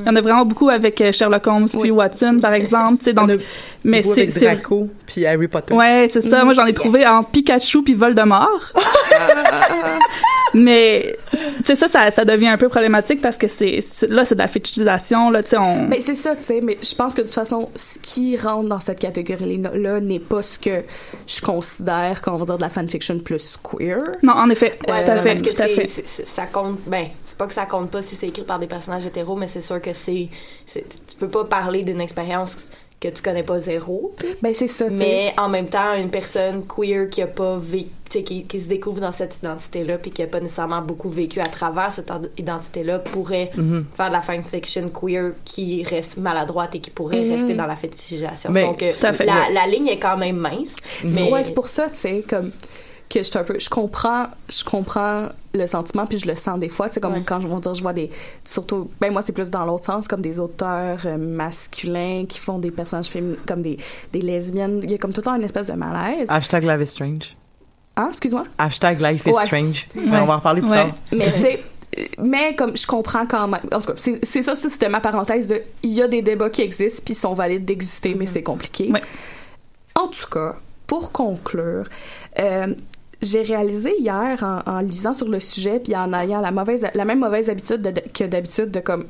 Il 0.00 0.06
y 0.06 0.10
en 0.10 0.16
a 0.16 0.20
vraiment 0.20 0.44
beaucoup 0.44 0.68
avec 0.68 1.00
euh, 1.00 1.12
Sherlock 1.12 1.46
Holmes 1.46 1.66
puis 1.68 1.78
Oui. 1.80 1.90
Watson, 1.90 2.38
par 2.40 2.52
exemple. 2.54 2.98
tu 2.98 3.04
sais, 3.06 3.12
donc, 3.12 3.26
On 3.30 3.34
a 3.34 3.36
mais 3.84 4.02
c'est, 4.02 4.30
c'est, 4.30 4.44
Draco 4.44 4.88
puis 5.06 5.24
Harry 5.26 5.48
Potter. 5.48 5.72
ouais, 5.74 6.08
c'est 6.12 6.28
ça. 6.28 6.44
Moi, 6.44 6.52
j'en 6.54 6.66
ai 6.66 6.72
trouvé 6.74 7.06
en 7.06 7.22
Pikachu 7.22 7.82
puis 7.82 7.94
Voldemort. 7.94 8.72
mais, 10.54 11.16
tu 11.30 11.64
sais, 11.64 11.76
ça, 11.76 11.88
ça, 11.88 12.10
ça 12.10 12.24
devient 12.24 12.48
un 12.48 12.56
peu 12.58 12.68
problématique 12.68 13.20
parce 13.22 13.38
que 13.38 13.46
c'est, 13.48 13.80
c'est- 13.80 14.08
là, 14.08 14.24
c'est 14.24 14.34
de 14.34 14.40
la 14.40 14.48
fétichisation, 14.48 15.30
là, 15.30 15.42
tu 15.42 15.50
sais, 15.50 15.58
on... 15.58 15.84
Ben, 15.86 16.00
c'est 16.00 16.16
ça, 16.16 16.34
tu 16.36 16.42
sais, 16.42 16.60
mais 16.60 16.76
je 16.82 16.94
pense 16.94 17.14
que 17.14 17.20
de 17.20 17.26
toute 17.26 17.34
façon, 17.34 17.68
ce 17.76 17.98
qui 18.00 18.36
rentre 18.36 18.68
dans 18.68 18.80
cette 18.80 18.98
catégorie-là 18.98 20.00
n'est 20.00 20.18
pas 20.18 20.42
ce 20.42 20.58
que 20.58 20.82
je 21.26 21.40
considère 21.40 22.20
qu'on 22.22 22.36
va 22.36 22.44
dire 22.46 22.56
de 22.56 22.62
la 22.62 22.70
fanfiction 22.70 23.18
plus 23.20 23.56
queer. 23.62 23.98
non, 24.22 24.32
en 24.34 24.50
effet, 24.50 24.78
Ouais, 24.88 24.94
tout 25.00 25.06
ça, 25.06 25.12
à 25.14 25.16
fait, 25.18 25.28
parce 25.34 25.42
que 25.42 25.54
tout 25.56 25.62
à 25.62 25.66
c'est- 25.66 25.74
fait. 25.74 25.86
c'est- 25.86 26.06
c'est- 26.06 26.26
ça 26.26 26.46
compte. 26.46 26.78
Ben, 26.86 27.06
c'est 27.22 27.29
pas 27.40 27.46
que 27.46 27.54
ça 27.54 27.64
compte 27.64 27.90
pas 27.90 28.02
si 28.02 28.16
c'est 28.16 28.28
écrit 28.28 28.42
par 28.42 28.58
des 28.58 28.66
personnages 28.66 29.06
hétéros, 29.06 29.34
mais 29.34 29.46
c'est 29.46 29.62
sûr 29.62 29.80
que 29.80 29.94
c'est. 29.94 30.28
Tu 30.66 31.16
peux 31.18 31.28
pas 31.28 31.44
parler 31.46 31.82
d'une 31.84 32.02
expérience 32.02 32.54
que 33.00 33.08
tu 33.08 33.22
connais 33.22 33.42
pas 33.42 33.58
zéro. 33.58 34.14
Ben, 34.42 34.52
c'est 34.52 34.68
ça. 34.68 34.84
Mais 34.90 35.32
en 35.38 35.48
même 35.48 35.68
temps, 35.70 35.94
une 35.94 36.10
personne 36.10 36.66
queer 36.66 37.08
qui 37.08 37.22
a 37.22 37.26
pas 37.26 37.56
vécu, 37.58 37.88
qui, 38.22 38.44
qui 38.44 38.60
se 38.60 38.68
découvre 38.68 39.00
dans 39.00 39.10
cette 39.12 39.38
identité-là, 39.38 39.96
puis 39.96 40.10
qui 40.10 40.22
a 40.22 40.26
pas 40.26 40.38
nécessairement 40.40 40.82
beaucoup 40.82 41.08
vécu 41.08 41.40
à 41.40 41.46
travers 41.46 41.90
cette 41.90 42.10
id- 42.10 42.30
identité-là, 42.36 42.98
pourrait 42.98 43.52
Mhm. 43.56 43.86
faire 43.94 44.08
de 44.08 44.12
la 44.12 44.20
fanfiction 44.20 44.90
queer 44.90 45.32
qui 45.46 45.82
reste 45.82 46.18
maladroite 46.18 46.74
et 46.74 46.80
qui 46.80 46.90
pourrait 46.90 47.22
Mhm. 47.24 47.32
rester 47.32 47.54
dans 47.54 47.66
la 47.66 47.76
fétichisation. 47.76 48.50
Mais- 48.50 48.64
Donc, 48.66 48.82
euh, 48.82 48.92
tout 49.00 49.06
à 49.06 49.14
fait. 49.14 49.24
la, 49.24 49.48
la 49.50 49.66
ligne 49.66 49.88
est 49.88 49.98
quand 49.98 50.18
même 50.18 50.36
mince. 50.36 50.76
Mais 51.04 51.30
Ouais, 51.32 51.42
c'est 51.42 51.54
pour 51.54 51.68
ça, 51.68 51.88
tu 51.88 51.96
sais, 51.96 52.22
comme 52.28 52.50
que 53.10 53.18
je 53.18 53.24
suis 53.24 53.38
un 53.38 53.42
peu, 53.44 53.58
je 53.58 53.68
comprends, 53.68 54.26
je 54.48 54.62
comprends 54.64 55.26
le 55.52 55.66
sentiment 55.66 56.06
puis 56.06 56.16
je 56.18 56.26
le 56.26 56.36
sens 56.36 56.58
des 56.60 56.68
fois, 56.68 56.88
tu 56.88 56.94
sais, 56.94 57.00
comme 57.00 57.12
Ouais. 57.14 57.22
quand 57.26 57.40
je 57.40 57.48
vais 57.48 57.60
dire, 57.60 57.74
je 57.74 57.82
vois 57.82 57.92
des, 57.92 58.10
surtout, 58.44 58.88
ben 59.00 59.12
moi 59.12 59.20
c'est 59.22 59.32
plus 59.32 59.50
dans 59.50 59.64
l'autre 59.64 59.84
sens, 59.86 60.06
comme 60.08 60.22
des 60.22 60.38
auteurs 60.38 61.00
euh, 61.04 61.16
masculins 61.16 62.24
qui 62.28 62.38
font 62.38 62.58
des 62.58 62.70
personnages 62.70 63.08
féminins, 63.08 63.36
comme 63.46 63.62
des, 63.62 63.78
des 64.12 64.20
lesbiennes, 64.20 64.80
il 64.84 64.90
y 64.90 64.94
a 64.94 64.98
comme 64.98 65.12
tout 65.12 65.20
le 65.20 65.24
temps 65.24 65.34
une 65.34 65.42
espèce 65.42 65.66
de 65.66 65.72
malaise. 65.74 66.26
Hashtag 66.30 66.64
Life 66.64 66.80
is 66.82 66.86
Strange. 66.86 67.36
Ah, 67.96 68.06
excuse-moi? 68.10 68.44
Hashtag 68.56 69.00
Life 69.00 69.26
is 69.26 69.30
Ouais. 69.32 69.44
Strange. 69.44 69.86
Mais 69.96 70.18
on 70.20 70.26
va 70.26 70.34
en 70.34 70.36
reparler 70.36 70.60
plus 70.60 70.70
Ouais. 70.70 70.76
tard. 70.76 70.94
Mais 71.12 71.32
tu 71.32 71.40
sais, 71.40 71.62
mais 72.18 72.54
comme 72.54 72.76
je 72.76 72.86
comprends 72.86 73.26
quand 73.26 73.48
même. 73.48 73.60
En 73.72 73.80
tout 73.80 73.88
cas, 73.88 73.94
c'est 73.96 74.24
c'est 74.24 74.42
ça, 74.42 74.54
c'était 74.54 74.88
ma 74.88 75.00
parenthèse 75.00 75.48
de. 75.48 75.60
Il 75.82 75.90
y 75.90 76.00
a 76.00 76.06
des 76.06 76.22
débats 76.22 76.48
qui 76.48 76.62
existent 76.62 77.02
puis 77.04 77.14
ils 77.14 77.18
sont 77.18 77.34
valides 77.34 77.64
d'exister, 77.64 78.14
mais 78.14 78.26
c'est 78.26 78.44
compliqué. 78.44 78.90
Ouais. 78.92 79.02
En 79.96 80.06
tout 80.06 80.28
cas, 80.30 80.54
pour 80.86 81.10
conclure, 81.12 81.86
euh, 82.38 82.68
j'ai 83.22 83.42
réalisé 83.42 83.94
hier 83.98 84.42
en, 84.66 84.78
lisant 84.80 85.12
sur 85.12 85.28
le 85.28 85.40
sujet 85.40 85.80
puis 85.80 85.94
en 85.96 86.12
ayant 86.12 86.40
la 86.40 86.50
mauvaise, 86.50 86.86
la 86.94 87.04
même 87.04 87.20
mauvaise 87.20 87.50
habitude 87.50 87.82
de- 87.82 87.90
de- 87.90 88.02
que 88.12 88.24
d'habitude 88.24 88.70
de 88.70 88.80
comme 88.80 89.06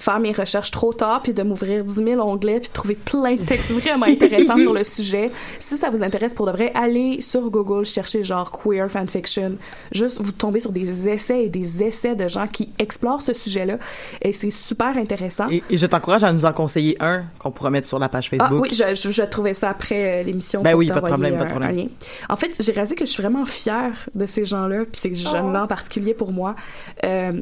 faire 0.00 0.18
mes 0.20 0.32
recherches 0.32 0.70
trop 0.70 0.92
tard 0.92 1.22
puis 1.22 1.32
de 1.34 1.42
m'ouvrir 1.42 1.84
10 1.84 1.94
000 1.94 2.20
onglets 2.20 2.60
puis 2.60 2.68
de 2.68 2.74
trouver 2.74 2.94
plein 2.94 3.36
de 3.36 3.42
textes 3.42 3.70
vraiment 3.70 4.06
intéressants 4.06 4.56
sur 4.56 4.72
le 4.72 4.84
sujet. 4.84 5.30
Si 5.60 5.76
ça 5.76 5.90
vous 5.90 6.02
intéresse 6.02 6.34
pour 6.34 6.46
de 6.46 6.52
vrai, 6.52 6.72
allez 6.74 7.20
sur 7.20 7.50
Google 7.50 7.84
chercher 7.84 8.22
genre 8.22 8.50
queer 8.50 8.90
fanfiction. 8.90 9.56
Juste 9.92 10.20
vous 10.20 10.32
tombez 10.32 10.60
sur 10.60 10.72
des 10.72 11.08
essais 11.08 11.44
et 11.44 11.48
des 11.48 11.82
essais 11.84 12.14
de 12.16 12.26
gens 12.28 12.46
qui 12.46 12.70
explorent 12.78 13.22
ce 13.22 13.32
sujet-là 13.32 13.78
et 14.22 14.32
c'est 14.32 14.50
super 14.50 14.96
intéressant. 14.96 15.48
Et, 15.50 15.62
et 15.70 15.76
je 15.76 15.86
t'encourage 15.86 16.24
à 16.24 16.32
nous 16.32 16.44
en 16.44 16.52
conseiller 16.52 16.96
un 17.00 17.24
qu'on 17.38 17.50
pourra 17.50 17.70
mettre 17.70 17.86
sur 17.86 17.98
la 17.98 18.08
page 18.08 18.28
Ah 18.32 18.36
Facebook. 18.48 18.62
oui, 18.62 18.70
je, 18.74 18.94
je, 18.94 19.10
je 19.10 19.22
trouvais 19.22 19.54
ça 19.54 19.70
après 19.70 20.20
euh, 20.20 20.22
l'émission. 20.24 20.62
Ben 20.62 20.74
oui, 20.74 20.88
pas 20.88 20.94
de 20.96 21.00
t'envoyer 21.08 21.14
problème, 21.14 21.36
pas 21.38 21.44
de 21.44 21.48
un- 21.48 21.68
problème. 21.68 21.88
un. 22.28 22.32
En 22.32 22.36
fait, 22.36 22.50
j'ai 22.58 22.72
réalisé 22.72 22.94
que 22.96 23.04
je 23.04 23.10
suis 23.10 23.22
vraiment 23.22 23.44
fière 23.44 24.06
de 24.14 24.26
ces 24.26 24.44
gens-là, 24.44 24.84
puis 24.90 25.00
ces 25.00 25.14
jeunes-là 25.14 25.64
en 25.64 25.66
particulier 25.66 26.14
pour 26.14 26.32
moi. 26.32 26.56
Euh, 27.04 27.32
tu 27.32 27.40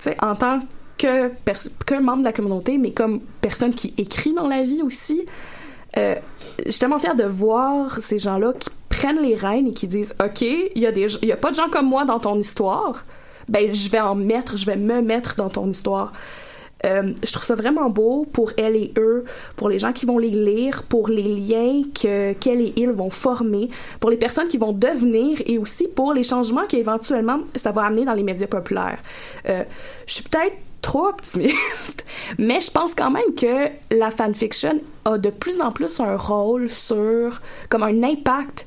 sais, 0.00 0.16
en 0.22 0.34
tant 0.36 0.60
que, 0.60 0.64
pers- 0.96 1.68
que 1.84 1.94
membre 2.00 2.20
de 2.20 2.24
la 2.24 2.32
communauté, 2.32 2.78
mais 2.78 2.90
comme 2.90 3.20
personne 3.40 3.74
qui 3.74 3.92
écrit 3.98 4.32
dans 4.32 4.48
la 4.48 4.62
vie 4.62 4.82
aussi, 4.82 5.26
euh, 5.96 6.14
je 6.64 6.70
suis 6.70 6.80
tellement 6.80 6.98
fière 6.98 7.16
de 7.16 7.24
voir 7.24 8.00
ces 8.00 8.18
gens-là 8.18 8.52
qui 8.58 8.68
prennent 8.88 9.20
les 9.20 9.34
rênes 9.34 9.68
et 9.68 9.72
qui 9.72 9.86
disent 9.86 10.14
OK, 10.22 10.42
il 10.42 10.70
y, 10.74 10.86
a 10.86 11.34
a 11.34 11.36
pas 11.36 11.50
de 11.50 11.56
gens 11.56 11.68
comme 11.70 11.86
moi 11.86 12.04
dans 12.04 12.18
ton 12.18 12.38
histoire. 12.38 13.04
Ben, 13.48 13.72
je 13.72 13.90
vais 13.90 14.00
en 14.00 14.14
mettre, 14.14 14.56
je 14.56 14.66
vais 14.66 14.76
me 14.76 15.00
mettre 15.00 15.36
dans 15.36 15.48
ton 15.48 15.70
histoire. 15.70 16.12
Euh, 16.84 17.14
je 17.24 17.32
trouve 17.32 17.44
ça 17.44 17.54
vraiment 17.54 17.88
beau 17.88 18.26
pour 18.30 18.52
elles 18.58 18.76
et 18.76 18.92
eux, 18.98 19.24
pour 19.56 19.70
les 19.70 19.78
gens 19.78 19.92
qui 19.92 20.04
vont 20.04 20.18
les 20.18 20.30
lire, 20.30 20.82
pour 20.82 21.08
les 21.08 21.22
liens 21.22 21.82
que 21.94 22.34
qu'elles 22.34 22.60
et 22.60 22.74
ils 22.76 22.90
vont 22.90 23.08
former, 23.08 23.70
pour 23.98 24.10
les 24.10 24.18
personnes 24.18 24.48
qui 24.48 24.58
vont 24.58 24.72
devenir 24.72 25.40
et 25.46 25.56
aussi 25.56 25.88
pour 25.88 26.12
les 26.12 26.22
changements 26.22 26.66
qu'éventuellement 26.68 27.40
ça 27.54 27.72
va 27.72 27.84
amener 27.84 28.04
dans 28.04 28.12
les 28.12 28.22
médias 28.22 28.46
populaires. 28.46 28.98
Euh, 29.48 29.64
je 30.06 30.14
suis 30.14 30.22
peut-être 30.24 30.54
trop 30.82 31.08
optimiste, 31.08 32.04
mais 32.38 32.60
je 32.60 32.70
pense 32.70 32.94
quand 32.94 33.10
même 33.10 33.34
que 33.36 33.68
la 33.94 34.10
fanfiction 34.10 34.80
a 35.04 35.18
de 35.18 35.30
plus 35.30 35.60
en 35.60 35.72
plus 35.72 36.00
un 36.00 36.16
rôle 36.16 36.68
sur, 36.70 37.40
comme 37.68 37.82
un 37.82 38.02
impact 38.02 38.66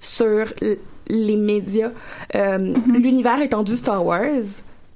sur 0.00 0.46
les 1.08 1.36
médias. 1.36 1.90
Euh, 2.34 2.74
L'univers 2.86 3.40
étendu 3.42 3.76
Star 3.76 4.04
Wars, 4.04 4.42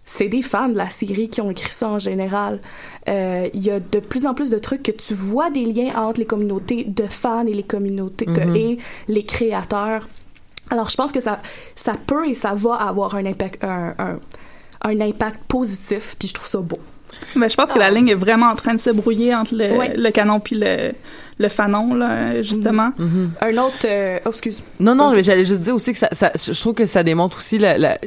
c'est 0.05 0.29
des 0.29 0.43
fans 0.43 0.69
de 0.69 0.77
la 0.77 0.91
série 0.91 1.29
qui 1.29 1.41
ont 1.41 1.51
écrit 1.51 1.73
ça 1.73 1.89
en 1.89 1.99
général. 1.99 2.61
Euh, 3.09 3.49
Il 3.55 3.65
y 3.65 3.71
a 3.71 3.81
de 3.81 3.99
plus 4.01 4.27
en 4.27 4.35
plus 4.35 4.51
de 4.51 4.59
trucs 4.59 4.83
que 4.83 4.93
tu 4.93 5.15
vois 5.15 5.51
des 5.51 5.65
liens 5.65 5.95
entre 5.97 6.19
les 6.21 6.27
communautés 6.27 6.85
de 6.85 7.07
fans 7.07 7.47
et 7.47 7.55
les 7.55 7.63
communautés 7.63 8.27
Mhm. 8.27 8.57
et 8.57 8.79
les 9.09 9.23
créateurs. 9.25 10.09
Alors, 10.71 10.89
je 10.89 10.97
pense 10.97 11.13
que 11.13 11.21
ça, 11.21 11.41
ça 11.77 11.95
peut 12.07 12.29
et 12.29 12.35
ça 12.35 12.55
va 12.55 12.75
avoir 12.77 13.15
un 13.15 13.27
impact, 13.27 13.63
un, 13.63 13.95
un, 13.99 14.19
un 14.85 15.01
impact 15.01 15.41
positif, 15.49 16.17
puis 16.19 16.29
je 16.29 16.35
trouve 16.35 16.47
ça 16.49 16.59
beau. 16.59 16.79
Ben, 17.37 17.49
je 17.49 17.57
pense 17.57 17.73
que 17.73 17.79
la 17.79 17.91
ligne 17.91 18.09
est 18.09 18.15
vraiment 18.15 18.47
en 18.47 18.55
train 18.55 18.75
de 18.75 18.81
se 18.81 18.91
brouiller 18.91 19.35
entre 19.35 19.55
le, 19.55 19.71
Ouais. 19.73 19.95
le 19.97 20.11
canon 20.11 20.41
puis 20.41 20.57
le, 20.59 20.93
le 21.39 21.49
fanon, 21.49 21.95
là, 21.95 22.43
justement. 22.43 22.91
Un 23.41 23.57
autre... 23.59 23.85
euh, 23.87 24.19
oh, 24.25 24.31
excuse. 24.31 24.59
Non, 24.81 24.95
non, 24.95 25.13
mais 25.13 25.23
j'allais 25.23 25.45
juste 25.45 25.63
dire 25.63 25.75
aussi 25.75 25.93
que 25.93 25.99
ça, 25.99 26.09
ça- 26.13 26.33
je 26.35 26.59
trouve 26.59 26.75
que 26.75 26.87
ça 26.87 27.03
démontre 27.03 27.39
aussi 27.39 27.59
la, 27.59 27.77
la- 27.79 27.99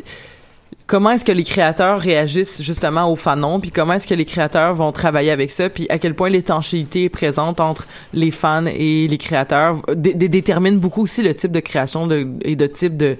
comment 0.87 1.11
est-ce 1.11 1.23
que 1.25 1.31
les 1.31 1.43
créateurs 1.43 1.99
réagissent 1.99 2.61
justement 2.61 3.09
au 3.11 3.15
fanon, 3.15 3.59
puis 3.59 3.71
comment 3.71 3.93
est-ce 3.93 4.07
que 4.07 4.13
les 4.15 4.25
créateurs 4.25 4.73
vont 4.73 4.91
travailler 4.91 5.31
avec 5.31 5.51
ça, 5.51 5.69
puis 5.69 5.85
à 5.89 5.97
quel 5.99 6.13
point 6.15 6.29
l'étanchéité 6.29 7.03
est 7.03 7.09
présente 7.09 7.59
entre 7.59 7.87
les 8.13 8.31
fans 8.31 8.65
et 8.65 9.07
les 9.07 9.17
créateurs 9.17 9.81
dé- 9.95 10.13
dé- 10.15 10.29
détermine 10.29 10.79
beaucoup 10.79 11.03
aussi 11.03 11.21
le 11.21 11.33
type 11.35 11.51
de 11.51 11.59
création 11.59 12.07
de, 12.07 12.27
et 12.41 12.55
de 12.55 12.65
type 12.67 12.97
de- 12.97 13.17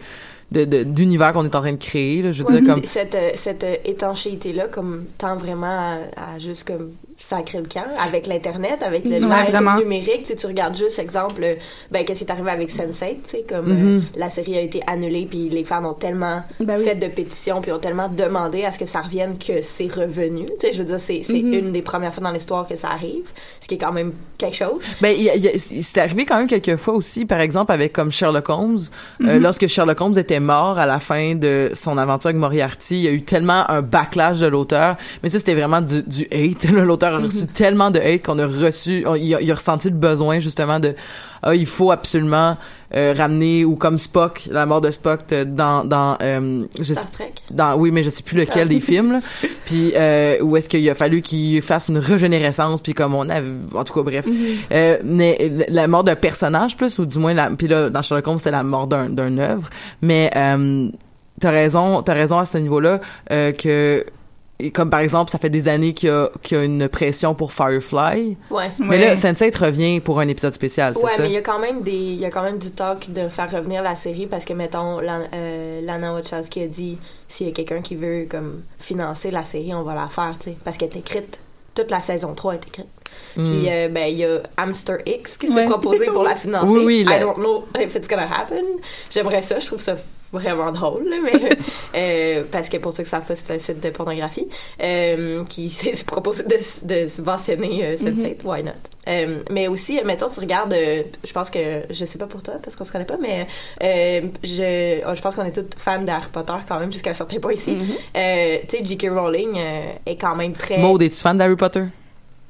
d'univers 0.58 1.34
qu'on 1.34 1.44
est 1.46 1.56
en 1.56 1.62
train 1.62 1.72
de 1.74 1.78
créer. 1.78 2.22
Là, 2.22 2.32
je 2.32 2.44
veux 2.44 2.50
Ouais, 2.54 2.62
dire 2.62 2.74
comme 2.74 2.84
cette, 2.84 3.16
euh, 3.16 3.32
cette 3.36 3.64
euh, 3.64 3.76
étanchéité-là, 3.86 4.68
comme 4.68 5.06
tend 5.18 5.36
vraiment 5.36 5.68
à, 5.68 5.98
à 6.36 6.40
juste 6.40 6.66
comme 6.68 6.92
sacrer 7.18 7.60
le 7.60 7.66
camp 7.68 7.86
avec 8.00 8.28
l'Internet, 8.28 8.80
avec 8.82 9.06
le 9.06 9.12
Ouais, 9.26 9.80
numérique. 9.84 10.20
Tu 10.22 10.26
sais, 10.26 10.36
tu 10.36 10.48
regardes 10.48 10.76
juste, 10.76 11.00
exemple, 11.00 11.42
euh, 11.44 11.56
ben, 11.92 12.04
qu'est-ce 12.04 12.20
qui 12.20 12.26
est 12.26 12.32
arrivé 12.32 12.52
avec 12.52 12.70
Sense8, 12.70 13.16
tu 13.24 13.30
sais, 13.30 13.46
comme 13.48 13.72
euh, 13.72 13.74
Mhm. 13.74 14.04
la 14.18 14.30
série 14.30 14.58
a 14.58 14.62
été 14.62 14.82
annulée, 14.86 15.26
puis 15.30 15.50
les 15.50 15.64
fans 15.64 15.84
ont 15.86 15.94
tellement 15.94 16.44
Ben 16.60 16.76
oui. 16.78 16.84
fait 16.84 16.96
de 16.96 17.08
pétitions, 17.08 17.62
puis 17.62 17.72
ont 17.72 17.80
tellement 17.80 18.10
demandé 18.10 18.64
à 18.66 18.72
ce 18.72 18.80
que 18.80 18.86
ça 18.86 19.02
revienne 19.02 19.38
que 19.38 19.62
c'est 19.62 19.88
revenu. 19.94 20.46
Tu 20.60 20.68
sais, 20.68 20.74
je 20.74 20.80
veux 20.80 20.86
dire, 20.86 21.00
c'est 21.00 21.22
c'est 21.24 21.42
Mhm. 21.42 21.54
une 21.54 21.72
des 21.72 21.82
premières 21.82 22.14
fois 22.14 22.24
dans 22.24 22.32
l'histoire 22.32 22.68
que 22.68 22.76
ça 22.76 22.90
arrive, 22.90 23.26
ce 23.62 23.68
qui 23.68 23.76
est 23.76 23.80
quand 23.80 23.94
même 23.94 24.12
quelque 24.38 24.56
chose. 24.58 24.84
Ben, 25.02 25.16
il 25.18 25.24
y 25.24 25.30
a- 25.30 25.36
il 25.36 25.42
y 25.42 25.48
a- 25.48 25.52
c'est 25.58 25.98
arrivé 26.00 26.26
quand 26.26 26.38
même 26.38 26.48
quelques 26.48 26.76
fois 26.76 26.94
aussi, 26.96 27.26
par 27.26 27.40
exemple, 27.40 27.72
avec 27.72 27.94
comme 27.94 28.12
Sherlock 28.12 28.50
Holmes. 28.50 28.80
Euh, 29.22 29.40
lorsque 29.40 29.68
Sherlock 29.68 30.00
Holmes 30.02 30.18
était 30.18 30.40
mort 30.42 30.78
à 30.78 30.86
la 30.86 31.00
fin 31.00 31.36
de 31.36 31.72
son 31.74 31.98
aventure 31.98 32.28
avec 32.30 32.40
Moriarty, 32.40 32.96
il 32.98 33.02
y 33.04 33.08
a 33.08 33.12
eu 33.12 33.22
tellement 33.24 33.70
un 33.70 33.82
backlash 33.82 34.40
de 34.40 34.48
l'auteur. 34.48 34.98
Mais 35.24 35.30
ça, 35.30 35.40
c'était 35.40 35.56
vraiment 35.56 35.82
du, 35.82 36.04
du 36.04 36.24
hate. 36.32 36.66
L'auteur 36.86 37.05
a 37.14 37.18
reçu 37.18 37.46
tellement 37.48 37.92
de 37.92 38.00
hate 38.00 38.24
qu'on 38.24 38.40
a 38.40 38.46
reçu, 38.48 39.04
on- 39.08 39.16
il, 39.16 39.34
a, 39.36 39.42
il 39.42 39.52
a 39.52 39.56
ressenti 39.56 39.90
le 39.90 39.96
besoin, 39.96 40.40
justement, 40.40 40.80
de, 40.80 40.96
ah, 41.44 41.54
il 41.56 41.66
faut 41.66 41.92
absolument 41.92 42.58
euh, 42.96 43.14
ramener, 43.18 43.66
ou 43.66 43.76
comme 43.76 44.00
Spock, 44.00 44.48
la 44.52 44.66
mort 44.66 44.82
de 44.82 44.90
Spock 44.92 45.20
dans, 45.48 45.84
dans, 45.86 46.18
euh, 46.22 46.66
je 46.78 46.84
sais 46.84 46.94
Star 46.96 47.12
Trek. 47.12 47.34
dans 47.52 47.76
oui 47.76 47.92
mais 47.92 48.04
je 48.04 48.10
sais 48.10 48.24
plus 48.24 48.38
lequel 48.38 48.68
des 48.68 48.80
films 48.80 49.12
là. 49.14 49.20
puis 49.66 49.92
euh, 49.96 50.40
où 50.42 50.56
est-ce 50.56 50.70
qu'il 50.70 50.88
a 50.90 50.96
fallu 50.96 51.22
qu'il 51.22 51.62
fasse 51.62 51.90
une 51.90 51.98
régénérescence 51.98 52.82
puis 52.82 52.94
comme 52.94 53.14
on 53.14 53.30
a 53.30 53.42
en 53.74 53.84
tout 53.84 53.94
cas 53.94 54.02
bref. 54.04 54.26
Euh, 54.72 54.98
mais 55.04 55.52
la 55.68 55.88
mort 55.88 56.04
d'un 56.04 56.16
personnage 56.16 56.78
plus 56.78 56.98
ou 57.00 57.06
du 57.06 57.20
moins 57.20 57.34
la 57.34 57.50
puis 57.50 57.68
là 57.68 57.90
dans 57.90 58.02
Sherlock 58.02 58.28
Holmes 58.28 58.38
c'était 58.38 58.52
la 58.52 58.64
mort 58.64 58.88
d'un 58.88 59.10
d'un 59.10 59.38
œuvre. 59.40 59.70
Mais 60.02 60.32
t'as 61.42 61.52
raison 61.52 62.02
t'as 62.02 62.14
raison 62.14 62.38
à 62.40 62.46
ce 62.46 62.58
niveau 62.58 62.80
là 62.80 63.00
que 63.30 64.06
et 64.60 64.72
comme 64.72 64.90
par 64.90 65.02
exemple 65.02 65.32
ça 65.32 65.38
fait 65.38 65.50
des 65.50 65.68
années 65.68 65.94
qu'il 65.94 66.10
y 66.10 66.12
a 66.12 66.30
qu'il 66.42 66.58
y 66.58 66.62
a 66.62 66.64
une 66.64 66.88
pression 66.88 67.36
pour 67.36 67.52
Firefly 67.52 68.38
Ouais. 68.50 68.72
mais 68.80 68.88
Ouais. 68.90 68.98
là 69.00 69.14
Sense8 69.16 69.58
revient 69.58 70.00
pour 70.00 70.20
un 70.20 70.28
épisode 70.28 70.54
spécial 70.54 70.94
c'est 70.96 71.04
Ouais, 71.04 71.12
ça? 71.12 71.24
mais 71.24 71.30
il 71.30 71.34
y 71.34 71.38
a 71.38 71.42
quand 71.42 71.60
même 71.60 71.82
des, 71.82 71.92
il 71.92 72.16
y 72.20 72.26
a 72.26 72.30
quand 72.30 72.44
même 72.44 72.58
du 72.58 72.72
talk 72.72 73.12
de 73.12 73.28
faire 73.30 73.52
revenir 73.52 73.84
la 73.84 73.96
série 73.96 74.28
parce 74.28 74.46
que 74.46 74.54
mettons, 74.54 75.00
Lan- 75.02 75.28
euh, 75.34 75.82
Lana 75.82 76.14
Wachowski 76.14 76.62
a 76.64 76.68
dit 76.68 76.98
s'il 77.28 77.48
y 77.48 77.50
a 77.50 77.54
quelqu'un 77.54 77.82
qui 77.82 77.96
veut 77.96 78.28
comme 78.30 78.62
financer 78.80 79.30
la 79.32 79.44
série, 79.44 79.74
on 79.74 79.84
va 79.84 79.94
la 79.96 80.08
faire, 80.08 80.36
tu 80.40 80.52
sais, 80.52 80.58
parce 80.64 80.78
qu'elle 80.78 80.90
est 80.90 80.98
écrite. 81.00 81.40
Toute 81.74 81.92
la 81.92 82.00
saison 82.00 82.34
3 82.34 82.54
est 82.56 82.68
écrite. 82.68 82.88
Mm. 83.38 83.44
Puis 83.44 83.70
euh, 83.70 83.90
ben 83.90 84.08
il 84.08 84.18
y 84.18 84.26
a 84.26 84.40
Hamster 84.58 84.98
X 85.06 85.38
qui 85.38 85.48
s'est 85.48 85.54
Ouais. 85.54 85.66
proposé 85.66 86.06
pour 86.08 86.24
la 86.24 86.36
financer. 86.36 86.68
Oui, 86.72 86.82
oui, 86.86 87.04
la- 87.04 87.18
I 87.18 87.20
don't 87.22 87.38
know 87.38 87.66
if 87.80 87.96
it's 87.96 88.08
gonna 88.08 88.28
happen. 88.34 88.64
J'aimerais 89.10 89.42
ça, 89.42 89.60
je 89.60 89.66
trouve 89.68 89.82
ça 89.82 89.96
vraiment 90.34 90.72
drôle, 90.74 91.08
là, 91.08 91.16
mais 91.24 91.50
euh, 91.96 92.44
parce 92.52 92.68
que 92.68 92.76
pour 92.78 92.92
ceux 92.92 93.04
qui 93.04 93.10
savent 93.10 93.26
pas, 93.26 93.36
c'est 93.36 93.54
un 93.54 93.60
site 93.60 93.82
de 93.82 93.90
pornographie 93.90 94.48
euh, 94.84 95.46
qui 95.46 95.70
s'est 95.70 96.04
proposé 96.08 96.44
de, 96.44 96.58
de 96.88 97.08
subventionner 97.08 97.86
euh, 97.86 97.96
Mm-hmm. 97.96 98.38
Sense8, 98.44 98.44
why 98.44 98.64
not? 98.64 98.74
Mais 99.52 99.68
aussi, 99.70 100.00
mettons, 100.04 100.30
tu 100.30 100.40
regardes, 100.42 100.74
je 100.76 101.32
pense 101.32 101.50
que, 101.50 101.84
je 101.90 102.04
sais 102.06 102.18
pas 102.18 102.26
pour 102.26 102.44
toi, 102.44 102.56
parce 102.62 102.76
qu'on 102.76 102.84
se 102.84 102.92
connaît 102.92 103.06
pas, 103.06 103.18
mais 103.22 103.48
je, 104.44 105.02
oh, 105.10 105.16
je 105.16 105.22
pense 105.22 105.36
qu'on 105.36 105.46
est 105.46 105.52
tous 105.56 105.78
fans 105.78 106.02
d'Harry 106.02 106.28
Potter 106.32 106.54
quand 106.68 106.80
même 106.80 106.92
jusqu'à 106.92 107.12
un 107.12 107.14
certain 107.14 107.40
point 107.40 107.54
ici. 107.54 107.78
Euh, 108.18 108.58
tu 108.68 108.78
sais, 108.78 108.84
J.K. 108.86 109.08
Rowling 109.12 109.58
est 110.06 110.16
quand 110.18 110.36
même 110.36 110.54
très... 110.54 110.80
Maud 110.80 111.02
es-tu 111.02 111.16
fan 111.22 111.38
d'Harry 111.38 111.56
Potter? 111.56 111.84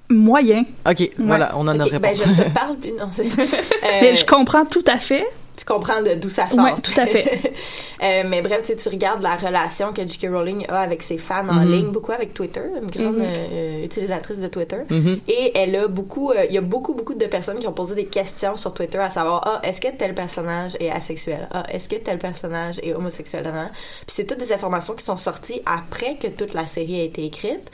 Moyen. 0.10 0.65
ok 0.89 1.10
voilà 1.18 1.54
on 1.58 1.68
a 1.68 1.72
Ok, 1.72 1.78
notre 1.80 1.98
ben, 2.00 2.10
réponse 2.10 2.28
je 2.28 2.44
te 2.44 2.50
parle, 2.50 2.76
puis 2.78 2.91
non, 2.91 3.06
c'est... 3.13 3.26
Euh, 3.86 4.00
Mais 4.02 4.15
je 4.15 4.26
comprends 4.26 4.65
tout 4.65 4.84
à 4.88 4.98
fait. 4.98 5.26
Tu 5.58 5.65
comprends 5.65 6.02
d'où 6.02 6.30
ça 6.30 6.48
sort. 6.50 6.63
Ouais, 6.65 6.74
tout 6.82 7.00
à 7.00 7.06
fait. 7.08 7.54
Euh, 8.04 8.24
mais 8.28 8.41
bref, 8.41 8.60
tu 8.63 8.68
sais, 8.68 8.76
tu 8.76 8.89
regardes 8.89 9.24
la 9.24 9.38
relation 9.38 9.94
que 9.94 10.06
J.K. 10.06 10.28
Rowling 10.30 10.65
a 10.68 10.82
avec 10.82 11.02
ses 11.02 11.18
fans 11.18 11.48
en 11.48 11.63
Mhm. 11.63 11.72
ligne, 11.72 11.91
beaucoup 11.91 12.12
avec 12.12 12.34
Twitter, 12.34 12.62
une 12.82 12.91
grande 12.91 13.15
Mhm. 13.20 13.24
euh, 13.54 13.86
utilisatrice 13.86 14.39
de 14.39 14.48
Twitter. 14.50 14.80
Mhm. 14.89 15.22
Et 15.30 15.58
elle 15.58 15.74
a 15.78 15.88
beaucoup, 15.88 16.32
euh, 16.32 16.44
il 16.50 16.54
y 16.54 16.58
a 16.58 16.62
beaucoup, 16.62 16.94
beaucoup 16.94 17.13
de 17.13 17.26
personnes 17.26 17.58
qui 17.58 17.68
ont 17.68 17.72
posé 17.72 17.96
des 17.96 18.06
questions 18.06 18.58
sur 18.58 18.74
Twitter 18.74 18.98
à 18.98 19.10
savoir, 19.10 19.41
ah, 19.46 19.62
est-ce 19.68 19.80
que 19.80 19.88
tel 19.98 20.13
personnage 20.13 20.74
est 20.82 20.91
asexuel? 20.91 21.48
Ah, 21.52 21.63
est-ce 21.72 21.88
que 21.88 21.96
tel 21.96 22.18
personnage 22.18 22.80
est 22.84 22.94
homosexuel? 22.94 23.44
Nan, 23.44 23.54
nan. 23.56 23.70
Puis 24.06 24.13
c'est 24.18 24.26
toutes 24.26 24.39
des 24.39 24.52
informations 24.52 24.94
qui 24.94 25.06
sont 25.06 25.15
sorties 25.15 25.62
après 25.65 26.15
que 26.15 26.28
toute 26.28 26.54
la 26.54 26.65
série 26.65 27.00
a 27.00 27.04
été 27.04 27.24
écrite. 27.26 27.72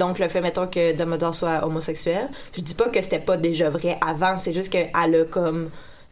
Donc 0.00 0.18
le 0.18 0.28
fait, 0.28 0.40
mettons, 0.40 0.66
que 0.66 0.92
Dumbledore 0.92 1.34
soit 1.36 1.64
homosexuel, 1.64 2.28
je 2.56 2.60
dis 2.62 2.74
pas 2.74 2.88
que 2.88 3.00
c'était 3.00 3.20
pas 3.20 3.36
déjà 3.36 3.70
vrai 3.70 3.96
avant, 4.06 4.36
c'est 4.38 4.52
juste 4.52 4.70
qu'elle 4.70 4.90
a 4.92 5.24
comme 5.30 5.70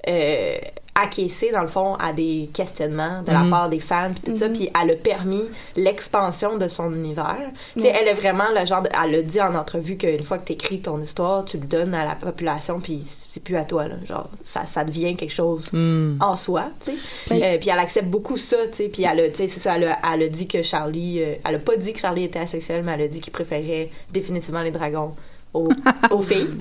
euh, 0.08 0.54
acquiescé 1.00 1.50
dans 1.52 1.62
le 1.62 1.68
fond 1.68 1.94
à 1.96 2.12
des 2.12 2.50
questionnements 2.52 3.22
de 3.22 3.32
la 3.32 3.40
Mhm. 3.44 3.50
part 3.50 3.68
des 3.68 3.80
fans 3.80 4.10
puis 4.12 4.32
tout 4.32 4.36
ça 4.36 4.48
puis 4.48 4.68
elle 4.82 4.90
a 4.90 4.94
permis 4.96 5.42
l'expansion 5.76 6.56
de 6.56 6.68
son 6.68 6.92
univers. 6.94 7.50
Tu 7.74 7.80
sais 7.82 7.88
elle 7.88 8.08
est 8.08 8.14
vraiment 8.14 8.44
le 8.58 8.64
genre 8.66 8.82
de- 8.82 8.90
elle 9.04 9.14
a 9.16 9.22
dit 9.22 9.40
en 9.40 9.54
entrevue 9.54 9.96
qu'une 9.96 10.22
fois 10.22 10.38
que 10.38 10.44
tu 10.44 10.52
écris 10.52 10.80
ton 10.80 11.00
histoire 11.00 11.44
tu 11.44 11.56
le 11.58 11.66
donnes 11.66 11.94
à 11.94 12.04
la 12.04 12.14
population 12.14 12.80
puis 12.80 13.00
c'est 13.04 13.42
plus 13.42 13.56
à 13.56 13.64
toi 13.64 13.88
là. 13.88 13.94
Genre 14.04 14.28
ça, 14.44 14.66
ça 14.66 14.84
devient 14.84 15.16
quelque 15.16 15.32
chose 15.32 15.68
Hmm. 15.72 16.16
en 16.20 16.36
soi 16.36 16.66
tu 16.84 16.92
sais. 17.26 17.42
Euh, 17.54 17.58
puis 17.58 17.70
elle 17.70 17.78
accepte 17.78 18.08
beaucoup 18.08 18.36
ça 18.36 18.56
tu 18.70 18.76
sais 18.76 18.88
puis 18.88 19.02
elle 19.04 19.20
a 19.20 19.28
tu 19.28 19.36
sais 19.36 19.48
c'est 19.48 19.60
ça 19.60 19.76
elle 19.76 19.84
a, 19.88 19.98
elle 20.14 20.22
a 20.24 20.28
dit 20.28 20.46
que 20.46 20.62
Charlie 20.62 21.22
euh, 21.22 21.34
elle 21.44 21.54
a 21.56 21.58
pas 21.58 21.76
dit 21.76 21.92
que 21.92 21.98
Charlie 22.00 22.24
était 22.24 22.38
asexuel 22.38 22.82
mais 22.84 22.92
elle 22.92 23.02
a 23.02 23.08
dit 23.08 23.20
qu'il 23.20 23.32
préférait 23.32 23.90
définitivement 24.12 24.62
les 24.62 24.70
dragons 24.70 25.12
aux, 25.52 25.68
aux 26.10 26.22
filles. 26.22 26.52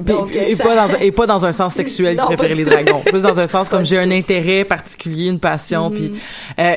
Donc, 0.00 0.34
et, 0.34 0.50
et 0.52 0.56
ça- 0.56 0.64
pas 0.64 0.74
dans 0.74 0.94
un, 0.94 0.98
et 0.98 1.12
pas 1.12 1.26
dans 1.26 1.46
un 1.46 1.52
sens 1.52 1.74
sexuel 1.82 2.16
qui 2.16 2.24
préférait 2.24 2.54
les 2.54 2.64
dragons. 2.64 3.00
Plus 3.00 3.22
dans 3.22 3.38
un 3.38 3.46
sens 3.46 3.68
comme 3.68 3.84
j'ai 3.84 3.98
un 3.98 4.10
intérêt 4.10 4.64
particulier 4.64 5.28
une 5.28 5.38
passion 5.40 5.90
puis 5.90 6.12
euh, 6.58 6.74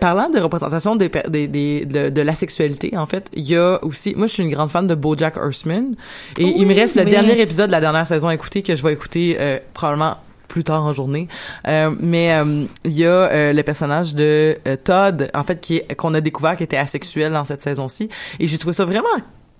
parlant 0.00 0.30
de 0.30 0.38
représentation 0.40 0.96
des, 0.96 1.10
des, 1.28 1.46
des- 1.46 1.84
de, 1.84 2.08
de 2.08 2.20
la 2.22 2.34
sexualité 2.34 2.96
en 2.96 3.06
fait 3.06 3.28
il 3.34 3.48
y 3.48 3.56
a 3.56 3.78
aussi 3.84 4.14
moi 4.16 4.26
je 4.26 4.32
suis 4.32 4.42
une 4.42 4.50
grande 4.50 4.70
fan 4.70 4.86
de 4.86 4.94
BoJack 4.94 5.36
Horseman 5.36 5.94
et 6.38 6.44
il 6.44 6.66
me 6.66 6.74
reste 6.74 6.96
le 6.96 7.04
dernier 7.04 7.40
épisode 7.40 7.66
de 7.66 7.72
la 7.72 7.80
dernière 7.80 8.06
saison 8.06 8.28
à 8.28 8.34
écouter 8.34 8.62
que 8.62 8.74
je 8.76 8.82
vais 8.82 8.92
écouter 8.92 9.36
euh, 9.38 9.58
probablement 9.74 10.16
plus 10.48 10.64
tard 10.64 10.84
en 10.84 10.92
journée. 10.92 11.28
Euh, 11.66 11.90
mais 11.98 12.34
euh, 12.34 12.64
il 12.84 12.92
y 12.92 13.06
a 13.06 13.08
euh, 13.08 13.52
le 13.54 13.62
personnage 13.62 14.14
de 14.14 14.58
Todd, 14.84 15.30
en 15.32 15.44
fait, 15.44 15.58
qui 15.62 15.80
qu'on 15.96 16.12
a 16.12 16.20
découvert 16.20 16.58
qui 16.58 16.62
était 16.64 16.76
asexuel 16.76 17.32
dans 17.32 17.46
cette 17.46 17.62
saison-ci. 17.62 18.10
Et 18.38 18.46
j'ai 18.46 18.58
trouvé 18.58 18.74
ça 18.74 18.84
vraiment 18.84 19.08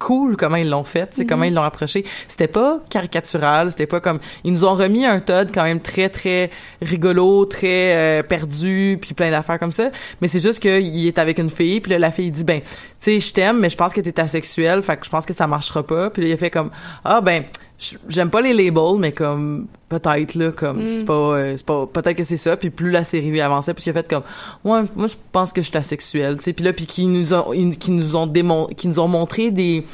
cool 0.02 0.36
comment 0.36 0.56
ils 0.56 0.68
l'ont 0.68 0.82
fait, 0.82 1.14
sais, 1.14 1.24
comment 1.24 1.44
ils 1.44 1.54
l'ont 1.54 1.62
approché. 1.62 2.04
C'était 2.26 2.48
pas 2.48 2.80
caricatural, 2.90 3.70
c'était 3.70 3.86
pas 3.86 4.00
comme 4.00 4.18
ils 4.42 4.52
nous 4.52 4.64
ont 4.64 4.74
remis 4.74 5.06
un 5.06 5.20
Todd 5.20 5.50
quand 5.54 5.62
même 5.62 5.80
très 5.80 6.08
très 6.08 6.50
rigolo, 6.80 7.44
très 7.44 7.94
euh, 7.94 8.22
perdu, 8.24 8.98
puis 9.00 9.14
plein 9.14 9.30
d'affaires 9.30 9.60
comme 9.60 9.72
ça. 9.72 9.90
Mais 10.20 10.28
c'est 10.28 10.40
juste 10.40 10.60
qu'il 10.60 11.06
est 11.06 11.18
avec 11.18 11.38
une 11.38 11.50
fille, 11.50 11.80
puis 11.80 11.92
là 11.92 11.98
la 11.98 12.10
fille 12.10 12.30
dit 12.32 12.44
ben, 12.44 12.60
tu 12.60 12.68
sais, 12.98 13.20
je 13.20 13.32
t'aime, 13.32 13.60
mais 13.60 13.70
je 13.70 13.76
pense 13.76 13.92
que 13.92 14.00
t'es 14.00 14.18
asexuel, 14.18 14.82
fait 14.82 14.96
que 14.96 15.04
je 15.04 15.10
pense 15.10 15.24
que 15.24 15.32
ça 15.32 15.46
marchera 15.46 15.86
pas. 15.86 16.10
Puis 16.10 16.22
là, 16.22 16.28
il 16.28 16.32
a 16.32 16.36
fait 16.36 16.50
comme 16.50 16.70
ah 17.04 17.20
ben 17.20 17.44
j'aime 18.08 18.30
pas 18.30 18.40
les 18.40 18.52
labels, 18.52 18.98
mais 18.98 19.12
comme 19.12 19.66
peut-être 19.88 20.34
là, 20.34 20.52
comme 20.52 20.88
c'est 20.88 21.04
pas, 21.04 21.12
euh, 21.12 21.54
c'est 21.56 21.66
pas, 21.66 21.86
peut-être 21.86 22.16
que 22.16 22.24
c'est 22.24 22.36
ça. 22.36 22.56
Puis 22.56 22.70
plus 22.70 22.90
la 22.90 23.04
série 23.04 23.40
avançait, 23.40 23.74
puis 23.74 23.84
il 23.86 23.90
a 23.90 23.92
fait 23.92 24.08
comme 24.08 24.22
ouais, 24.64 24.82
moi 24.96 25.06
je 25.06 25.16
pense 25.32 25.52
que 25.52 25.62
je 25.62 25.68
suis 25.68 25.76
asexuel, 25.76 26.38
tu 26.38 26.44
sais. 26.44 26.52
Puis 26.52 26.64
là, 26.64 26.72
puis 26.72 26.86
qui 26.86 27.06
nous 27.06 27.34
ont, 27.34 27.50
qui 27.78 27.90
nous 27.90 28.16
ont 28.16 28.26
démon, 28.26 28.66
qui 28.76 28.88
nous 28.88 29.00
ont 29.00 29.08
montré 29.08 29.50
des 29.50 29.84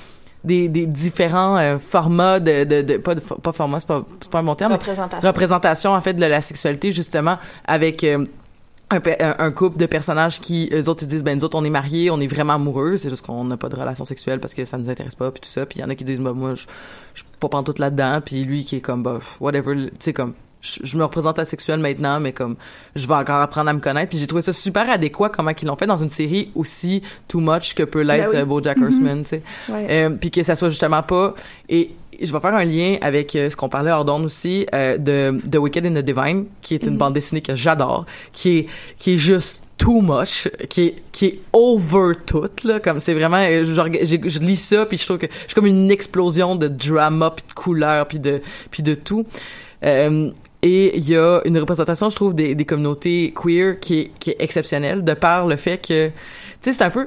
des, 0.44 0.68
des 0.68 0.86
différents 0.86 1.58
euh, 1.58 1.78
formats 1.78 2.38
de, 2.38 2.64
de, 2.64 2.82
de 2.82 2.96
pas 2.96 3.14
de, 3.14 3.20
pas 3.20 3.52
format 3.52 3.80
c'est 3.80 3.88
pas 3.88 4.04
c'est 4.20 4.30
pas 4.30 4.38
un 4.38 4.44
bon 4.44 4.54
terme 4.54 4.72
représentation 4.72 5.28
représentation 5.28 5.90
en 5.94 6.00
fait 6.00 6.14
de 6.14 6.24
la 6.24 6.40
sexualité 6.40 6.92
justement 6.92 7.38
avec 7.66 8.04
euh, 8.04 8.24
un, 8.90 9.00
un- 9.38 9.52
couple 9.52 9.78
de 9.78 9.86
personnages 9.86 10.40
qui 10.40 10.70
eux 10.72 10.88
autres 10.88 11.02
ils 11.02 11.06
disent 11.08 11.22
ben 11.24 11.36
nous 11.36 11.44
autres 11.44 11.58
on 11.58 11.64
est 11.64 11.70
mariés 11.70 12.10
on 12.10 12.20
est 12.20 12.26
vraiment 12.26 12.54
amoureux. 12.54 12.96
C'est 12.96 13.10
juste 13.10 13.24
qu'on 13.26 13.44
n'a 13.44 13.56
pas 13.56 13.68
de 13.68 13.76
relation 13.76 14.04
sexuelle 14.04 14.40
parce 14.40 14.54
que 14.54 14.64
ça 14.64 14.78
nous 14.78 14.88
intéresse 14.88 15.14
pas 15.14 15.30
puis 15.30 15.40
tout 15.40 15.48
ça. 15.50 15.66
Puis 15.66 15.78
il 15.78 15.82
y 15.82 15.84
en 15.84 15.90
a 15.90 15.94
qui 15.94 16.04
disent 16.04 16.20
bah 16.20 16.32
moi 16.32 16.54
je 16.54 16.62
je 17.14 17.20
suis 17.22 17.28
pas 17.40 17.48
pantoute 17.48 17.78
là 17.78 17.90
dedans 17.90 18.20
puis 18.24 18.44
lui 18.44 18.64
qui 18.64 18.76
est 18.76 18.80
comme 18.80 19.02
bah 19.02 19.18
whatever 19.40 19.74
tu 19.74 19.90
sais 20.00 20.12
comme 20.12 20.34
je, 20.60 20.80
je 20.82 20.96
me 20.98 21.04
représente 21.04 21.38
asexuel 21.38 21.78
maintenant 21.80 22.18
mais 22.20 22.32
comme 22.32 22.56
je 22.96 23.06
vais 23.06 23.14
encore 23.14 23.40
apprendre 23.40 23.70
à 23.70 23.72
me 23.72 23.80
connaître. 23.80 24.10
Puis 24.10 24.18
j'ai 24.18 24.26
trouvé 24.26 24.42
ça 24.42 24.52
super 24.52 24.88
adéquat 24.90 25.28
comment 25.28 25.54
qu'ils 25.54 25.68
l'ont 25.68 25.76
fait 25.76 25.86
dans 25.86 25.96
une 25.96 26.10
série 26.10 26.50
aussi 26.54 27.02
too 27.28 27.40
much 27.40 27.74
que 27.74 27.82
peut 27.84 28.00
l'être 28.02 28.26
Ben 28.32 28.36
oui. 28.36 28.42
euh, 28.42 28.44
BoJack 28.44 28.78
Horseman 28.82 29.22
tu 29.22 29.28
sais. 29.30 29.42
Ouais. 29.68 29.86
euh, 29.90 30.10
puis 30.10 30.30
que 30.30 30.42
ça 30.42 30.54
soit 30.56 30.68
justement 30.68 31.02
pas 31.02 31.34
et 31.68 31.90
je 32.20 32.32
vais 32.32 32.40
faire 32.40 32.54
un 32.56 32.64
lien 32.64 32.96
avec 33.00 33.36
euh, 33.36 33.48
ce 33.48 33.56
qu'on 33.56 33.68
parlait 33.68 33.92
hors 33.92 34.04
d'onde 34.04 34.24
aussi 34.24 34.66
euh, 34.74 34.98
de 34.98 35.40
The 35.48 35.56
Wicked 35.58 35.86
and 35.86 35.94
the 35.94 36.04
Divine 36.04 36.46
qui 36.60 36.74
est 36.74 36.84
une 36.86 36.96
bande 36.96 37.14
dessinée 37.14 37.40
que 37.42 37.54
j'adore 37.54 38.06
qui 38.32 38.58
est 38.58 38.66
qui 38.98 39.14
est 39.14 39.18
juste 39.18 39.60
too 39.76 40.00
much 40.00 40.48
qui 40.68 40.82
est 40.82 40.94
qui 41.12 41.26
est 41.26 41.38
over 41.52 42.14
tout 42.26 42.50
là. 42.64 42.80
Comme 42.80 42.98
c'est 42.98 43.14
vraiment 43.14 43.36
euh, 43.36 43.62
je, 43.62 44.04
j'ai- 44.04 44.20
je 44.28 44.38
lis 44.40 44.56
ça 44.56 44.84
puis 44.86 44.98
je 44.98 45.04
trouve 45.04 45.18
que 45.18 45.26
j'ai 45.46 45.54
comme 45.54 45.66
une 45.66 45.92
explosion 45.92 46.56
de 46.56 46.66
drama 46.66 47.30
puis 47.30 47.44
de 47.48 47.54
couleurs 47.54 48.08
puis 48.08 48.18
de 48.18 48.42
puis 48.72 48.82
de 48.82 48.94
tout. 48.96 49.24
Euh, 49.84 50.30
et 50.62 50.96
il 50.96 51.08
y 51.08 51.16
a 51.16 51.40
une 51.44 51.58
représentation, 51.58 52.10
je 52.10 52.16
trouve, 52.16 52.34
des, 52.34 52.54
des 52.54 52.64
communautés 52.64 53.32
queer 53.34 53.76
qui 53.76 54.00
est, 54.00 54.10
qui 54.18 54.30
est 54.30 54.36
exceptionnelle 54.40 55.04
de 55.04 55.14
par 55.14 55.46
le 55.46 55.56
fait 55.56 55.78
que, 55.78 56.08
tu 56.08 56.12
sais, 56.62 56.72
c'est 56.72 56.82
un 56.82 56.90
peu, 56.90 57.06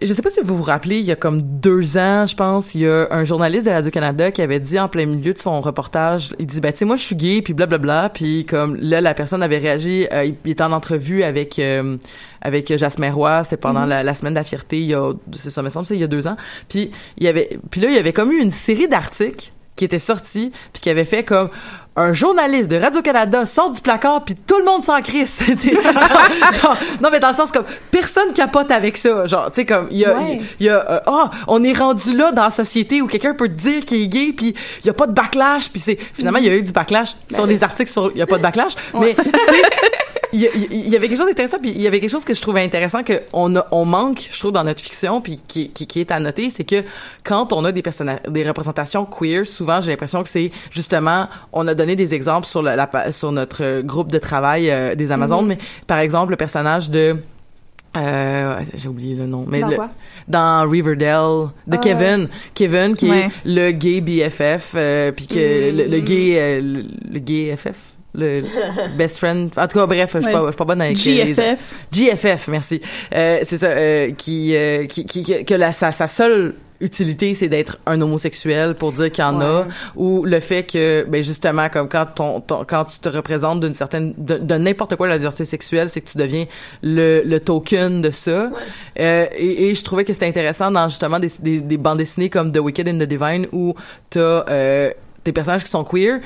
je 0.00 0.14
sais 0.14 0.22
pas 0.22 0.30
si 0.30 0.40
vous 0.40 0.56
vous 0.56 0.62
rappelez, 0.62 0.98
il 0.98 1.04
y 1.04 1.10
a 1.10 1.16
comme 1.16 1.42
deux 1.42 1.98
ans, 1.98 2.26
je 2.26 2.36
pense, 2.36 2.76
il 2.76 2.82
y 2.82 2.86
a 2.86 3.08
un 3.10 3.24
journaliste 3.24 3.66
de 3.66 3.72
Radio-Canada 3.72 4.30
qui 4.30 4.42
avait 4.42 4.60
dit 4.60 4.78
en 4.78 4.88
plein 4.88 5.06
milieu 5.06 5.32
de 5.32 5.38
son 5.38 5.60
reportage, 5.60 6.30
il 6.38 6.46
dit, 6.46 6.60
ben, 6.60 6.72
tu 6.72 6.78
sais, 6.78 6.84
moi, 6.84 6.94
je 6.94 7.02
suis 7.02 7.16
gay, 7.16 7.42
puis 7.42 7.52
blablabla, 7.52 8.10
puis 8.10 8.44
comme 8.44 8.76
là, 8.76 9.00
la 9.00 9.14
personne 9.14 9.42
avait 9.42 9.58
réagi, 9.58 10.06
euh, 10.12 10.24
il, 10.24 10.36
il 10.44 10.52
était 10.52 10.62
en 10.62 10.70
entrevue 10.72 11.24
avec 11.24 11.58
euh, 11.58 11.96
avec 12.42 12.74
Jasmin 12.76 13.12
Roy, 13.12 13.42
c'était 13.42 13.56
pendant 13.56 13.84
la, 13.84 14.04
la 14.04 14.14
semaine 14.14 14.34
de 14.34 14.38
la 14.38 14.44
fierté, 14.44 14.78
il 14.78 14.86
y 14.86 14.94
a, 14.94 15.12
c'est 15.32 15.50
ça, 15.50 15.62
me 15.62 15.70
semble, 15.70 15.86
c'est 15.86 15.96
il 15.96 16.00
y 16.00 16.04
a 16.04 16.08
deux 16.08 16.28
ans, 16.28 16.36
puis 16.68 16.92
il 17.18 17.24
y 17.24 17.28
avait, 17.28 17.58
puis 17.70 17.80
là, 17.80 17.88
il 17.88 17.96
y 17.96 17.98
avait 17.98 18.12
comme 18.12 18.30
eu 18.30 18.38
une 18.38 18.52
série 18.52 18.86
d'articles 18.86 19.50
qui 19.80 19.86
était 19.86 19.98
sorti 19.98 20.52
puis 20.74 20.82
qui 20.82 20.90
avait 20.90 21.06
fait 21.06 21.24
comme 21.24 21.48
un 22.00 22.12
journaliste 22.12 22.70
de 22.70 22.76
Radio-Canada 22.76 23.46
sort 23.46 23.70
du 23.70 23.80
placard 23.80 24.24
puis 24.24 24.34
tout 24.34 24.58
le 24.58 24.64
monde 24.64 24.84
s'en 24.84 25.00
crisse. 25.02 25.42
Genre, 25.48 26.52
genre, 26.62 26.76
non 27.00 27.08
mais 27.12 27.20
dans 27.20 27.28
le 27.28 27.34
sens 27.34 27.52
comme 27.52 27.64
personne 27.90 28.32
capote 28.32 28.70
avec 28.70 28.96
ça. 28.96 29.26
Genre, 29.26 29.50
tu 29.50 29.56
sais 29.60 29.64
comme 29.64 29.88
il 29.90 29.98
y 29.98 30.04
a 30.04 30.14
Ouais. 30.16 30.40
y 30.58 30.68
a 30.68 30.90
euh, 30.90 31.00
ah, 31.06 31.30
on 31.46 31.62
est 31.62 31.72
rendu 31.78 32.16
là 32.16 32.32
dans 32.32 32.42
la 32.44 32.50
société 32.50 33.00
où 33.02 33.06
quelqu'un 33.06 33.34
peut 33.34 33.48
dire 33.48 33.84
qu'il 33.84 34.02
est 34.02 34.08
gay 34.08 34.32
puis 34.36 34.54
il 34.82 34.86
y 34.86 34.90
a 34.90 34.94
pas 34.94 35.06
de 35.06 35.12
backlash 35.12 35.70
puis 35.70 35.80
c'est 35.80 35.98
finalement 36.14 36.38
il 36.38 36.46
y 36.46 36.48
a 36.48 36.54
eu 36.56 36.62
du 36.62 36.72
backlash 36.72 37.14
sur 37.28 37.46
les 37.46 37.62
articles 37.62 37.90
sur 37.90 38.10
il 38.12 38.18
y 38.18 38.22
a 38.22 38.26
pas 38.26 38.38
de 38.38 38.42
backlash 38.42 38.72
mais 38.94 39.14
il 40.32 40.40
y, 40.40 40.46
a- 40.46 40.50
il 40.54 40.88
y 40.88 40.96
avait 40.96 41.08
quelque 41.08 41.18
chose 41.18 41.26
d'intéressant 41.26 41.58
puis 41.60 41.70
il 41.70 41.80
y 41.80 41.86
avait 41.86 42.00
quelque 42.00 42.10
chose 42.10 42.24
que 42.24 42.34
je 42.34 42.40
trouvais 42.40 42.62
intéressant 42.62 43.02
que 43.02 43.22
on 43.32 43.54
a, 43.56 43.66
on 43.70 43.84
manque 43.84 44.28
je 44.32 44.38
trouve 44.38 44.52
dans 44.52 44.64
notre 44.64 44.80
fiction 44.80 45.20
puis 45.20 45.40
qui, 45.48 45.70
qui, 45.70 45.86
qui 45.86 46.00
est 46.00 46.10
à 46.10 46.20
noter 46.20 46.50
c'est 46.50 46.64
que 46.64 46.84
quand 47.24 47.52
on 47.52 47.64
a 47.64 47.72
des 47.72 47.82
personna- 47.82 48.20
des 48.28 48.46
représentations 48.46 49.04
queer 49.04 49.46
souvent 49.46 49.80
j'ai 49.80 49.90
l'impression 49.90 50.22
que 50.22 50.28
c'est 50.28 50.50
justement 50.70 51.28
on 51.52 51.66
a 51.68 51.74
donné 51.74 51.96
des 51.96 52.14
exemples 52.14 52.46
sur 52.46 52.62
le, 52.62 52.74
la 52.74 53.12
sur 53.12 53.32
notre 53.32 53.80
groupe 53.82 54.10
de 54.12 54.18
travail 54.18 54.70
euh, 54.70 54.94
des 54.94 55.12
Amazones 55.12 55.46
mais 55.46 55.58
par 55.86 55.98
exemple 55.98 56.30
le 56.30 56.36
personnage 56.36 56.90
de 56.90 57.16
euh, 57.96 58.60
j'ai 58.76 58.88
oublié 58.88 59.16
le 59.16 59.26
nom 59.26 59.44
mais 59.48 59.60
Dans 59.60 59.68
le- 59.68 59.76
dans 60.28 60.70
Riverdale 60.70 61.48
de 61.66 61.74
Ah. 61.74 61.78
Kevin. 61.78 62.28
Kevin 62.54 62.94
qui 62.94 63.10
Ouais. 63.10 63.18
est 63.26 63.30
le 63.44 63.72
gay 63.72 64.00
BFF 64.00 64.74
euh, 64.76 65.10
puis 65.10 65.26
que 65.26 65.34
le, 65.72 65.86
le 65.88 65.98
gay 65.98 66.36
euh, 66.38 66.82
le 67.12 67.18
gay 67.18 67.56
FF 67.56 67.96
le 68.14 68.42
best 68.96 69.18
friend 69.18 69.50
en 69.56 69.68
tout 69.68 69.78
cas 69.78 69.86
bref 69.86 70.10
je 70.14 70.20
suis 70.20 70.32
pas 70.32 70.50
pas 70.52 70.64
bonne 70.64 70.82
avec 70.82 70.96
euh, 70.98 71.00
les-. 71.10 71.34
GFF, 71.92 72.48
merci. 72.48 72.80
Euh, 73.14 73.38
c'est 73.42 73.58
ça, 73.58 73.66
euh, 73.68 74.10
qui, 74.12 74.54
euh, 74.56 74.86
qui, 74.86 75.04
qui, 75.06 75.22
que- 75.24 75.44
que 75.44 75.54
la, 75.54 75.72
sa, 75.72 75.92
sa 75.92 76.08
seule 76.08 76.54
utilité, 76.82 77.34
c'est 77.34 77.48
d'être 77.50 77.78
un 77.84 78.00
homosexuel 78.00 78.74
pour 78.74 78.92
dire 78.92 79.12
qu'il 79.12 79.22
y 79.22 79.26
en 79.26 79.38
a, 79.42 79.66
ou 79.96 80.24
le 80.24 80.40
fait 80.40 80.62
que, 80.62 81.04
ben 81.06 81.22
justement, 81.22 81.68
comme 81.68 81.90
quand 81.90 82.06
ton, 82.14 82.40
ton- 82.40 82.64
quand 82.66 82.84
tu 82.86 82.98
te 83.00 83.08
représentes 83.10 83.60
d'une 83.60 83.74
certaine, 83.74 84.14
de, 84.16 84.38
de 84.38 84.54
n'importe 84.54 84.96
quoi 84.96 85.06
la 85.06 85.18
diversité 85.18 85.44
sexuelle, 85.44 85.90
c'est 85.90 86.00
que 86.00 86.08
tu 86.10 86.16
deviens 86.16 86.46
le, 86.82 87.20
le 87.24 87.38
token 87.38 88.00
de 88.00 88.10
ça. 88.10 88.50
Euh, 88.98 89.26
et, 89.36 89.68
et 89.68 89.74
je 89.74 89.84
trouvais 89.84 90.04
que 90.06 90.14
c'était 90.14 90.26
intéressant 90.26 90.70
dans 90.70 90.88
justement 90.88 91.18
des, 91.18 91.30
des, 91.40 91.60
des 91.60 91.76
bandes 91.76 91.98
dessinées 91.98 92.30
comme 92.30 92.50
The 92.50 92.58
Wicked 92.60 92.88
and 92.88 92.98
the 92.98 93.02
Divine 93.08 93.46
où 93.52 93.74
t'as 94.08 94.44
euh, 94.48 94.90
des 95.24 95.32
personnages 95.32 95.64
qui 95.64 95.70
sont 95.70 95.84
queer. 95.84 96.20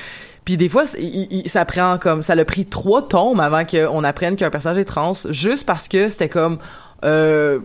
Puis 0.45 0.57
des 0.57 0.69
fois, 0.69 0.85
il- 0.99 1.29
il- 1.31 1.49
ça 1.49 1.65
prend 1.65 1.99
comme 1.99 2.23
ça 2.23 2.35
l'a 2.35 2.45
pris 2.45 2.67
trois 2.67 3.07
tomes 3.07 3.41
avant 3.41 3.65
qu'on 3.65 4.05
apprenne 4.05 4.37
qu'un 4.37 4.51
personnage 4.51 4.79
est 4.79 4.85
trans, 4.85 5.13
juste 5.31 5.65
parce 5.67 5.89
que 5.89 6.09
c'était 6.09 6.29
comme 6.29 6.59
euh, 7.05 7.59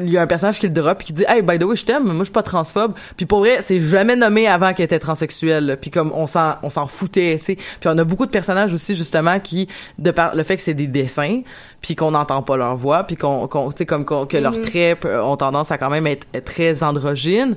il 0.00 0.08
y 0.08 0.16
a 0.16 0.22
un 0.22 0.26
personnage 0.26 0.58
qui 0.58 0.66
le 0.68 0.72
drop 0.72 1.02
qui 1.02 1.12
dit 1.12 1.24
hey 1.28 1.42
by 1.42 1.58
the 1.58 1.64
way 1.64 1.76
je 1.76 1.84
t'aime 1.84 2.04
mais 2.04 2.12
moi 2.14 2.20
je 2.20 2.24
suis 2.24 2.32
pas 2.32 2.42
transphobe. 2.42 2.94
Puis 3.18 3.26
pour 3.26 3.40
vrai 3.40 3.58
c'est 3.60 3.78
jamais 3.78 4.16
nommé 4.16 4.46
avant 4.48 4.72
qu'elle 4.72 4.84
était 4.86 4.98
transsexuelle 4.98 5.76
puis 5.78 5.90
comme 5.90 6.12
on 6.14 6.26
s'en 6.26 6.54
on 6.62 6.70
s'en 6.70 6.86
foutait 6.86 7.36
tu 7.38 7.44
sais. 7.44 7.54
Puis 7.56 7.90
on 7.92 7.98
a 7.98 8.04
beaucoup 8.04 8.24
de 8.24 8.30
personnages 8.30 8.72
aussi 8.72 8.96
justement 8.96 9.38
qui 9.38 9.68
de 9.98 10.10
par 10.12 10.34
le 10.34 10.42
fait 10.44 10.56
que 10.56 10.62
c'est 10.62 10.72
des 10.72 10.86
dessins 10.86 11.42
puis 11.82 11.94
qu'on 11.94 12.12
n'entend 12.12 12.40
pas 12.40 12.56
leur 12.56 12.74
voix 12.76 13.04
puis 13.04 13.16
qu'on 13.16 13.46
qu'on 13.48 13.70
tu 13.70 13.78
sais 13.78 13.86
comme 13.86 14.06
que 14.06 14.36
leurs 14.38 14.62
traits 14.62 15.04
euh, 15.04 15.20
ont 15.20 15.36
tendance 15.36 15.70
à 15.72 15.76
quand 15.76 15.90
même 15.90 16.06
être, 16.06 16.26
être 16.32 16.46
très 16.46 16.82
androgynes 16.82 17.54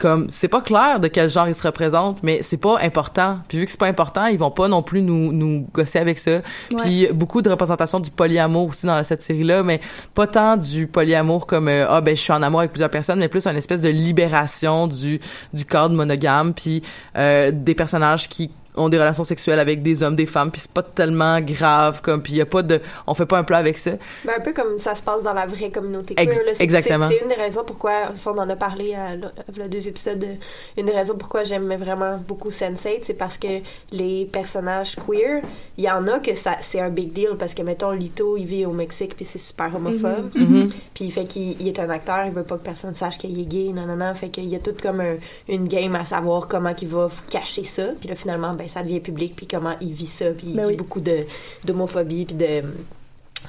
comme 0.00 0.26
c'est 0.30 0.48
pas 0.48 0.62
clair 0.62 0.98
de 0.98 1.06
quel 1.08 1.28
genre 1.28 1.46
ils 1.46 1.54
se 1.54 1.62
représentent 1.62 2.22
mais 2.22 2.40
c'est 2.42 2.56
pas 2.56 2.78
important. 2.80 3.38
Puis 3.46 3.58
vu 3.58 3.64
que 3.66 3.70
c'est 3.70 3.78
pas 3.78 3.86
important 3.86 4.26
ils 4.26 4.38
vont 4.38 4.50
pas 4.50 4.66
non 4.66 4.82
plus 4.82 5.02
nous 5.02 5.30
nous 5.32 5.68
gosser 5.72 5.98
avec 5.98 6.18
ça. 6.18 6.40
Puis 6.78 7.06
beaucoup 7.12 7.42
de 7.42 7.50
représentations 7.50 8.00
du 8.00 8.10
polyamour 8.10 8.68
aussi 8.68 8.86
dans 8.86 9.02
cette 9.04 9.22
série 9.22 9.44
là 9.44 9.62
mais 9.62 9.80
pas 10.14 10.26
tant 10.26 10.56
du 10.56 10.86
polyamour 10.86 11.46
comme 11.46 11.68
euh, 11.68 11.86
ah 11.88 12.00
ben 12.00 12.16
je 12.16 12.20
suis 12.20 12.32
en 12.32 12.42
amour 12.42 12.60
avec 12.60 12.72
plusieurs 12.72 12.90
personnes 12.90 13.18
mais 13.18 13.28
plus 13.28 13.46
une 13.46 13.56
espèce 13.56 13.80
de 13.80 13.90
libération 13.90 14.86
du 14.86 15.20
du 15.52 15.64
cadre 15.64 15.94
monogame 15.94 16.54
puis 16.54 16.82
euh, 17.16 17.50
des 17.52 17.74
personnages 17.74 18.28
qui 18.28 18.50
ont 18.80 18.88
des 18.88 18.98
relations 18.98 19.24
sexuelles 19.24 19.60
avec 19.60 19.82
des 19.82 20.02
hommes 20.02 20.16
des 20.16 20.26
femmes 20.26 20.50
puis 20.50 20.60
c'est 20.60 20.72
pas 20.72 20.82
tellement 20.82 21.40
grave 21.40 22.00
comme 22.02 22.22
puis 22.22 22.32
il 22.34 22.36
y 22.36 22.40
a 22.40 22.46
pas 22.46 22.62
de 22.62 22.80
on 23.06 23.14
fait 23.14 23.26
pas 23.26 23.38
un 23.38 23.44
plat 23.44 23.58
avec 23.58 23.78
ça 23.78 23.92
Ben, 24.24 24.32
un 24.38 24.40
peu 24.40 24.52
comme 24.52 24.78
ça 24.78 24.94
se 24.94 25.02
passe 25.02 25.22
dans 25.22 25.32
la 25.34 25.46
vraie 25.46 25.70
communauté 25.70 26.14
Ex- 26.16 26.36
queer. 26.36 26.46
là. 26.46 26.54
C'est- 26.54 26.62
exactement. 26.64 27.08
C'est 27.08 27.18
une 27.22 27.28
des 27.28 27.34
raisons 27.34 27.62
pourquoi, 27.66 28.12
on 28.26 28.38
en 28.38 28.48
a 28.48 28.56
parlé 28.56 28.94
à 28.94 29.14
l- 29.14 29.32
à 29.62 29.68
deux 29.68 29.86
épisodes, 29.88 30.22
euh, 30.24 30.34
une 30.78 30.86
des 30.86 30.92
raisons 30.92 31.14
pourquoi 31.16 31.44
j'aimais 31.44 31.76
vraiment 31.76 32.18
beaucoup 32.26 32.48
Sense8, 32.50 33.00
c'est 33.02 33.14
parce 33.14 33.36
que 33.36 33.60
les 33.92 34.26
personnages 34.32 34.96
queer, 34.96 35.42
il 35.76 35.84
y 35.84 35.90
en 35.90 36.06
a 36.08 36.18
que 36.18 36.34
ça 36.34 36.56
c'est 36.60 36.80
un 36.80 36.90
big 36.90 37.12
deal 37.12 37.36
parce 37.38 37.54
que, 37.54 37.62
mettons, 37.62 37.90
Lito, 37.92 38.36
il 38.36 38.46
vit 38.46 38.66
au 38.66 38.72
Mexique 38.72 39.14
puis 39.16 39.24
c'est 39.24 39.38
super 39.38 39.74
homophobe. 39.74 40.30
Mhm. 40.34 40.70
Puis 40.94 41.04
il 41.06 41.12
fait 41.12 41.24
qu'il 41.24 41.60
il 41.60 41.68
est 41.68 41.78
un 41.78 41.90
acteur, 41.90 42.24
il 42.26 42.32
veut 42.32 42.42
pas 42.42 42.56
que 42.56 42.64
personne 42.64 42.94
sache 42.94 43.18
qu'il 43.18 43.38
est 43.38 43.44
gay, 43.44 43.72
non, 43.74 43.86
non, 43.86 43.96
non. 43.96 44.14
Fait 44.14 44.28
qu'il 44.28 44.46
y 44.46 44.56
a 44.56 44.58
tout 44.58 44.74
comme 44.82 45.00
un- 45.00 45.16
une 45.48 45.68
game 45.68 45.94
à 45.94 46.04
savoir 46.04 46.48
comment 46.48 46.72
il 46.80 46.88
va 46.88 47.08
cacher 47.28 47.64
ça. 47.64 47.82
Puis 47.98 48.08
là, 48.08 48.14
finalement, 48.14 48.54
ben, 48.54 48.68
ça 48.70 48.82
devient 48.82 49.00
public, 49.00 49.34
puis 49.36 49.46
comment 49.46 49.74
il 49.80 49.92
vit 49.92 50.06
ça. 50.06 50.26
Puis 50.32 50.48
il 50.48 50.56
Ben 50.56 50.62
vit 50.62 50.68
oui. 50.70 50.76
beaucoup 50.76 51.00
de 51.00 51.26
d'homophobie, 51.64 52.24
puis 52.26 52.34
de 52.36 52.62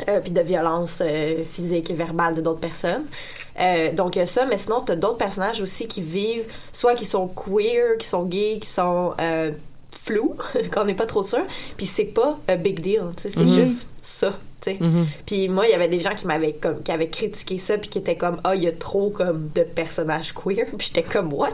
euh, 0.07 0.19
puis 0.21 0.31
de 0.31 0.41
violence 0.41 0.99
euh, 1.01 1.43
physique 1.43 1.89
et 1.89 1.93
verbale 1.93 2.35
de 2.35 2.41
d'autres 2.41 2.59
personnes. 2.61 3.03
Euh, 3.59 3.91
donc 3.91 4.15
il 4.15 4.19
y 4.19 4.21
a 4.21 4.25
ça, 4.25 4.45
mais 4.45 4.57
sinon 4.57 4.81
t'as 4.81 4.95
d'autres 4.95 5.17
personnages 5.17 5.61
aussi 5.61 5.87
qui 5.87 6.01
vivent, 6.01 6.45
soit 6.71 6.95
qui 6.95 7.05
sont 7.05 7.27
queer, 7.27 7.97
qui 7.99 8.07
sont 8.07 8.23
gays, 8.23 8.59
qui 8.61 8.69
sont 8.69 9.13
euh, 9.19 9.51
flous, 9.97 10.35
qu'on 10.73 10.85
n'est 10.85 10.93
pas 10.95 11.05
trop 11.05 11.23
sûr, 11.23 11.43
puis 11.77 11.85
c'est 11.85 12.05
pas 12.05 12.39
un 12.47 12.55
big 12.55 12.79
deal, 12.79 13.03
tu 13.21 13.29
c'est 13.29 13.39
Mhm. 13.41 13.53
juste 13.65 13.87
ça. 14.01 14.31
Tu 14.61 14.71
sais. 14.71 14.79
Puis 15.25 15.49
moi, 15.49 15.65
il 15.67 15.71
y 15.71 15.73
avait 15.73 15.87
des 15.87 15.99
gens 15.99 16.13
qui 16.15 16.27
m'avaient 16.27 16.53
comme 16.53 16.81
qui 16.83 16.91
avaient 16.91 17.09
critiqué 17.09 17.57
ça 17.57 17.77
puis 17.77 17.89
qui 17.89 17.97
étaient 17.97 18.15
comme 18.15 18.39
ah 18.43 18.55
il 18.55 18.63
y 18.63 18.67
a 18.67 18.71
trop 18.71 19.09
comme 19.09 19.49
de 19.55 19.63
personnages 19.63 20.33
queer 20.33 20.65
puis 20.77 20.87
j'étais 20.87 21.03
comme 21.03 21.33
what? 21.33 21.49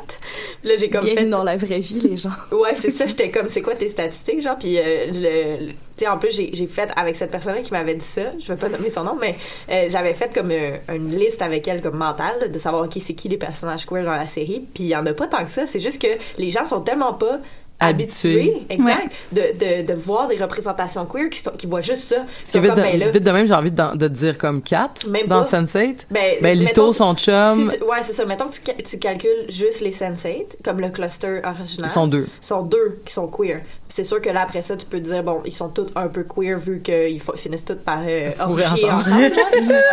Puis 0.62 0.70
là 0.70 0.76
j'ai 0.78 0.90
comme 0.90 1.02
Bienvenue 1.06 1.24
fait 1.26 1.30
dans 1.30 1.44
la 1.44 1.58
vraie 1.58 1.80
vie, 1.80 2.00
les 2.02 2.18
gens. 2.18 2.32
Ouais, 2.52 2.76
c'est 2.76 2.92
ça. 2.92 3.06
J'étais 3.08 3.32
comme, 3.32 3.50
c'est 3.50 3.62
quoi 3.62 3.76
tes 3.76 3.88
statistiques, 3.88 4.42
genre? 4.42 4.58
Puis, 4.58 4.78
euh, 4.78 5.06
le, 5.08 5.66
le- 5.68 5.72
tu 5.98 6.04
sais, 6.04 6.08
en 6.08 6.18
plus, 6.20 6.36
j'ai 6.36 6.52
j'ai 6.54 6.68
fait 6.68 6.92
avec 6.96 7.16
cette 7.16 7.32
personne-là 7.32 7.62
qui 7.62 7.72
m'avait 7.72 7.96
dit 7.96 8.06
ça. 8.06 8.22
Je 8.40 8.48
vais 8.48 8.56
pas 8.58 8.70
nommer 8.70 8.90
son 8.90 9.04
nom, 9.04 9.16
mais 9.20 9.36
euh, 9.72 9.88
j'avais 9.90 10.14
fait 10.14 10.32
comme 10.34 10.52
euh, 10.52 10.78
une 10.94 11.18
liste 11.18 11.42
avec 11.42 11.68
elle, 11.68 11.82
comme 11.82 11.98
mentale, 11.98 12.52
de 12.52 12.60
savoir, 12.60 12.84
OK, 12.84 12.94
c'est 13.02 13.14
qui 13.14 13.30
les 13.30 13.38
personnages 13.38 13.86
queer 13.86 14.04
dans 14.04 14.12
la 14.12 14.28
série. 14.28 14.64
Puis, 14.74 14.84
il 14.84 14.90
y 14.90 14.96
en 14.96 15.06
a 15.06 15.14
pas 15.14 15.28
tant 15.28 15.44
que 15.46 15.52
ça. 15.52 15.66
C'est 15.66 15.80
juste 15.80 16.02
que 16.02 16.08
les 16.38 16.52
gens 16.52 16.66
sont 16.66 16.82
tellement 16.82 17.14
pas 17.14 17.40
Habitués, 17.80 18.64
exact, 18.70 19.14
de, 19.32 19.42
de, 19.54 19.86
de 19.86 19.94
voir 19.94 20.28
des 20.28 20.38
représentations 20.38 21.06
queer 21.06 21.30
qui, 21.30 21.40
sont, 21.42 21.52
qui 21.52 21.68
voient 21.68 21.82
juste 21.82 22.10
ça. 22.10 22.16
Parce 22.18 22.28
Ils 22.42 22.46
que 22.46 22.52
sont 22.54 22.62
vite, 22.62 22.70
comme, 22.70 22.78
de, 22.78 22.82
ben 22.82 23.00
là, 23.00 23.10
vite 23.12 23.24
de 23.24 23.32
même, 23.32 23.48
j'ai 23.48 23.54
envie 23.54 23.72
de, 23.72 23.96
de 23.98 24.08
dire 24.08 24.38
comme 24.40 24.62
Kat 24.64 24.90
Même 25.08 25.28
dans 25.28 25.42
pas. 25.42 25.48
Sense8. 25.48 26.06
Ben, 26.10 26.38
Ben, 26.42 26.58
Lito, 26.58 26.92
son 26.92 27.14
chum, 27.16 27.70
si 27.70 27.78
tu- 27.78 27.84
ouais, 27.84 27.98
c'est 28.02 28.14
ça. 28.14 28.26
Mettons 28.26 28.48
que 28.48 28.56
tu, 28.56 28.84
tu 28.84 28.98
calcules 28.98 29.46
juste 29.50 29.82
les 29.82 29.92
Sense8, 29.92 30.58
comme 30.64 30.80
le 30.82 30.90
cluster 30.90 31.40
original. 31.44 31.90
ils 31.90 31.94
sont 31.94 32.08
deux. 32.08 32.28
sont 32.42 32.64
deux 32.64 33.00
qui 33.06 33.14
sont 33.14 33.28
queer. 33.28 33.62
C'est 33.90 34.04
sûr 34.04 34.22
que 34.22 34.30
là, 34.30 34.42
après 34.42 34.62
ça, 34.64 34.76
tu 34.76 34.86
peux 34.86 34.98
te 35.00 35.06
dire, 35.06 35.24
bon, 35.24 35.42
ils 35.46 35.54
sont 35.54 35.70
tous 35.70 35.88
un 35.96 36.08
peu 36.08 36.24
queer 36.24 36.58
vu 36.60 36.82
qu'ils 36.82 37.22
finissent 37.36 37.64
tous 37.66 37.76
par 37.76 38.02
euh, 38.08 38.32
ensemble. 38.40 39.04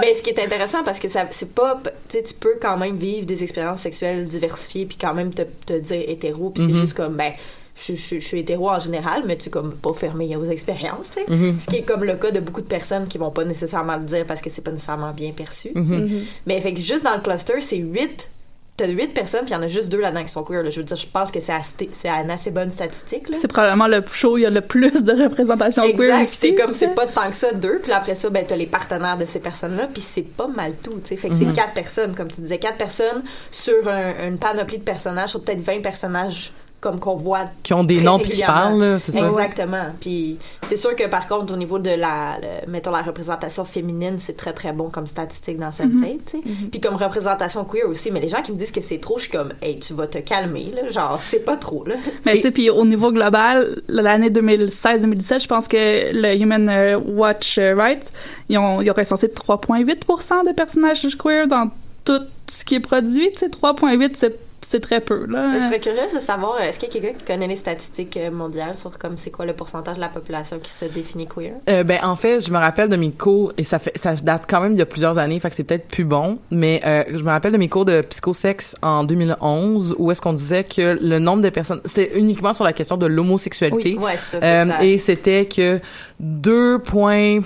Mais 0.01 0.15
ce 0.15 0.23
qui 0.23 0.31
est 0.31 0.43
intéressant, 0.43 0.83
parce 0.85 0.99
que 0.99 1.09
ça 1.09 1.27
c'est 1.31 1.55
pas... 1.55 1.81
Tu 2.09 2.17
sais, 2.19 2.23
tu 2.23 2.35
peux 2.35 2.55
quand 2.61 2.77
même 2.77 2.97
vivre 2.97 3.27
des 3.27 3.43
expériences 3.43 3.81
sexuelles 3.81 4.25
diversifiées 4.25 4.87
puis 4.87 4.97
quand 5.01 5.15
même 5.15 5.33
te, 5.33 5.43
te 5.67 5.79
dire 5.79 6.03
hétéro. 6.09 6.51
Puis 6.51 6.65
c'est 6.67 6.75
juste 6.75 6.95
comme, 6.95 7.15
ben, 7.15 7.33
je, 7.77 7.95
je, 7.95 8.15
je 8.21 8.25
suis 8.25 8.39
hétéro 8.41 8.71
en 8.71 8.79
général, 8.79 9.23
mais 9.27 9.37
tu 9.37 9.49
es 9.49 9.51
comme 9.51 9.75
pas 9.75 9.93
fermé 9.95 10.37
aux 10.37 10.45
expériences, 10.45 11.11
tu 11.11 11.21
sais. 11.21 11.27
Mhm. 11.29 11.59
Ce 11.59 11.67
qui 11.67 11.77
est 11.77 11.83
comme 11.83 12.05
le 12.05 12.15
cas 12.15 12.31
de 12.31 12.41
beaucoup 12.41 12.61
de 12.61 12.67
personnes 12.67 13.07
qui 13.09 13.19
vont 13.19 13.31
pas 13.31 13.45
nécessairement 13.45 13.97
le 13.97 14.05
dire 14.05 14.25
parce 14.27 14.41
que 14.41 14.51
c'est 14.51 14.63
pas 14.63 14.71
nécessairement 14.71 15.13
bien 15.13 15.33
perçu. 15.33 15.71
tu 15.75 15.85
sais. 15.85 15.95
Mhm. 15.97 16.21
Mais 16.47 16.61
fait 16.61 16.73
que 16.73 16.81
juste 16.81 17.03
dans 17.05 17.15
le 17.17 17.21
cluster, 17.23 17.61
c'est 17.61 17.77
huit. 17.79 18.31
T'as 18.77 18.89
huit 18.89 19.15
personnes, 19.15 19.43
puis 19.43 19.51
il 19.51 19.55
y 19.55 19.57
en 19.57 19.63
a 19.63 19.69
juste 19.69 19.89
deux 19.89 20.01
là-dedans 20.01 20.25
qui 20.25 20.31
sont 20.33 20.43
queer. 20.43 20.65
Là. 20.65 20.71
Je 20.71 20.81
veux 20.81 20.85
dire, 20.85 20.97
je 20.97 21.07
pense 21.07 21.31
que 21.31 21.39
c'est 21.39 21.53
assez- 21.53 21.89
c'est 21.93 22.09
une 22.09 22.29
assez 22.29 22.51
bonne 22.51 22.71
statistique. 22.73 23.29
Là. 23.29 23.37
C'est 23.41 23.47
probablement 23.47 23.87
le 23.87 24.03
show 24.13 24.33
où 24.35 24.37
il 24.39 24.43
y 24.43 24.47
a 24.47 24.51
le 24.51 24.63
plus 24.63 25.05
de 25.05 25.13
représentation 25.13 25.85
queer 25.93 26.19
Exact, 26.19 26.23
aussi. 26.23 26.37
c'est 26.41 26.55
comme 26.57 26.75
c'est 26.75 26.89
pas 26.97 27.07
tant 27.07 27.31
que 27.31 27.37
ça 27.37 27.53
deux, 27.53 27.79
puis 27.81 27.93
après 27.93 28.17
ça 28.17 28.31
ben 28.31 28.45
t'as 28.45 28.57
les 28.57 28.67
partenaires 28.67 29.17
de 29.17 29.25
ces 29.27 29.39
personnes-là, 29.39 29.89
puis 29.93 30.03
c'est 30.03 30.23
pas 30.23 30.49
mal 30.49 30.73
tout, 30.83 30.99
tu 31.05 31.11
sais. 31.11 31.17
Fait 31.17 31.29
que 31.29 31.37
c'est 31.37 31.45
Mhm. 31.45 31.53
quatre 31.55 31.73
personnes, 31.73 32.17
comme 32.17 32.27
tu 32.33 32.41
disais, 32.41 32.59
quatre 32.59 32.77
personnes 32.79 33.23
sur 33.53 33.89
un- 33.89 34.27
une 34.29 34.39
panoplie 34.39 34.79
de 34.79 34.83
personnages, 34.83 35.31
sur 35.31 35.45
peut-être 35.45 35.61
20 35.61 35.81
personnages 35.81 36.53
comme 36.85 37.01
qu'on 37.01 37.17
voit 37.17 37.47
Qui 37.63 37.73
ont 37.73 37.83
des 37.83 38.03
noms 38.03 38.19
puis 38.19 38.29
qui 38.29 38.43
parlent, 38.43 38.79
là, 38.79 38.99
c'est 38.99 39.13
ça? 39.13 39.27
Exactement. 39.27 39.87
Puis 40.01 40.37
c'est 40.63 40.77
sûr 40.77 40.95
que 40.95 41.07
par 41.09 41.27
contre 41.27 41.55
au 41.55 41.57
niveau 41.57 41.79
de 41.79 41.89
la 41.89 42.37
le- 42.43 42.71
mettons 42.71 42.91
la 42.91 43.01
représentation 43.01 43.65
féminine, 43.65 44.17
c'est 44.19 44.37
très 44.37 44.53
très 44.53 44.75
bon 44.75 44.91
comme 44.91 45.07
statistique 45.07 45.57
dans 45.59 45.71
Sense8, 45.71 46.19
tu 46.27 46.39
sais. 46.39 46.43
Puis 46.71 46.81
comme 46.81 46.97
représentation 46.97 47.65
queer 47.65 47.89
aussi, 47.89 48.11
mais 48.11 48.21
les 48.21 48.29
gens 48.29 48.43
qui 48.43 48.53
me 48.53 48.59
disent 48.59 48.71
que 48.71 48.83
c'est 48.83 48.99
trop, 48.99 49.17
je 49.17 49.23
suis 49.23 49.31
comme 49.33 49.55
hey, 49.63 49.79
tu 49.79 49.95
vas 49.95 50.07
te 50.07 50.19
calmer 50.19 50.73
là, 50.75 50.89
genre 50.89 51.19
c'est 51.23 51.43
pas 51.43 51.57
trop 51.57 51.87
là. 51.87 51.95
Mais 52.27 52.35
tu 52.37 52.43
sais, 52.43 52.51
puis 52.51 52.69
au 52.69 52.85
niveau 52.85 53.11
global, 53.11 53.81
l'année 53.89 54.29
2016-2017, 54.29 55.41
je 55.41 55.47
pense 55.49 55.67
que 55.67 56.13
le 56.13 56.35
Human 56.37 56.69
euh, 56.69 56.99
Watch 56.99 57.57
euh, 57.57 57.75
Rights, 57.75 58.13
ils 58.51 58.59
ont, 58.59 58.83
ils 58.83 58.91
ont 58.91 58.95
recensé 58.95 59.29
3,8% 59.29 60.47
de 60.47 60.53
personnages 60.53 61.17
queer 61.17 61.47
dans 61.49 61.71
tout 62.05 62.21
ce 62.51 62.63
qui 62.67 62.75
est 62.75 62.81
produit. 62.81 63.31
Tu 63.33 63.39
sais, 63.39 63.49
3,8, 63.49 64.11
c'est 64.15 64.37
c'est 64.75 64.81
très 64.81 65.01
peu, 65.01 65.27
là. 65.27 65.53
Je 65.55 65.61
serais 65.61 65.79
curieuse 65.79 66.13
de 66.13 66.19
savoir, 66.19 66.61
est-ce 66.61 66.81
qu'il 66.81 66.93
y 66.93 66.99
a 66.99 67.01
quelqu'un 67.01 67.17
qui 67.17 67.25
connaît 67.25 67.47
les 67.47 67.55
statistiques 67.55 68.17
euh, 68.17 68.33
mondiales 68.33 68.75
sur 68.75 68.99
comme 68.99 69.17
c'est 69.17 69.31
quoi 69.31 69.47
le 69.47 69.53
pourcentage 69.53 69.95
de 69.95 70.01
la 70.01 70.09
population 70.09 70.59
qui 70.59 70.71
se 70.71 70.87
définit 70.87 71.29
queer? 71.29 71.53
Euh, 71.71 71.85
ben 71.85 72.01
en 72.03 72.17
fait, 72.17 72.45
je 72.45 72.51
me 72.51 72.59
rappelle 72.59 72.89
de 72.89 72.97
mes 72.97 73.13
cours 73.13 73.53
et 73.57 73.63
ça 73.63 73.79
fait 73.79 73.97
ça 73.97 74.15
date 74.17 74.47
quand 74.49 74.61
même 74.61 74.73
il 74.73 74.79
y 74.79 74.83
a 74.83 74.87
plusieurs 74.87 75.19
années, 75.19 75.39
fait 75.39 75.49
que 75.49 75.55
c'est 75.55 75.63
peut-être 75.63 75.87
plus 75.87 76.05
bon, 76.05 76.39
mais 76.51 76.81
euh, 76.85 77.05
je 77.09 77.23
me 77.23 77.31
rappelle 77.31 77.53
de 77.53 77.57
mes 77.57 77.69
cours 77.69 77.85
de 77.85 78.01
psychosexe 78.01 78.75
en 78.83 79.05
2011 79.05 79.95
où 79.97 80.11
est-ce 80.11 80.21
qu'on 80.21 80.33
disait 80.33 80.65
que 80.65 80.99
le 81.01 81.21
nombre 81.21 81.43
de 81.43 81.51
personnes 81.51 81.81
c'était 81.85 82.19
uniquement 82.19 82.53
sur 82.53 82.65
la 82.65 82.73
question 82.73 82.97
de 82.97 83.07
l'homosexualité. 83.07 83.97
Ouais, 83.97 84.17
c'est 84.17 84.41
ça. 84.41 84.45
Euh, 84.45 84.81
et 84.81 84.99
c'était 84.99 85.47
que 85.47 85.81
2 86.19 86.81
points 86.81 87.39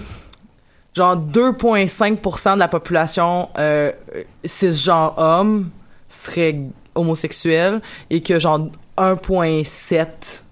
genre 0.94 1.16
2,5% 1.16 2.54
de 2.54 2.58
la 2.58 2.68
population 2.68 3.50
euh, 3.58 3.92
cisgenre 4.44 5.12
homme 5.18 5.68
serait 6.08 6.58
homosexuel 6.98 7.80
et 8.10 8.20
que 8.20 8.38
genre 8.38 8.68
1,7 8.96 10.42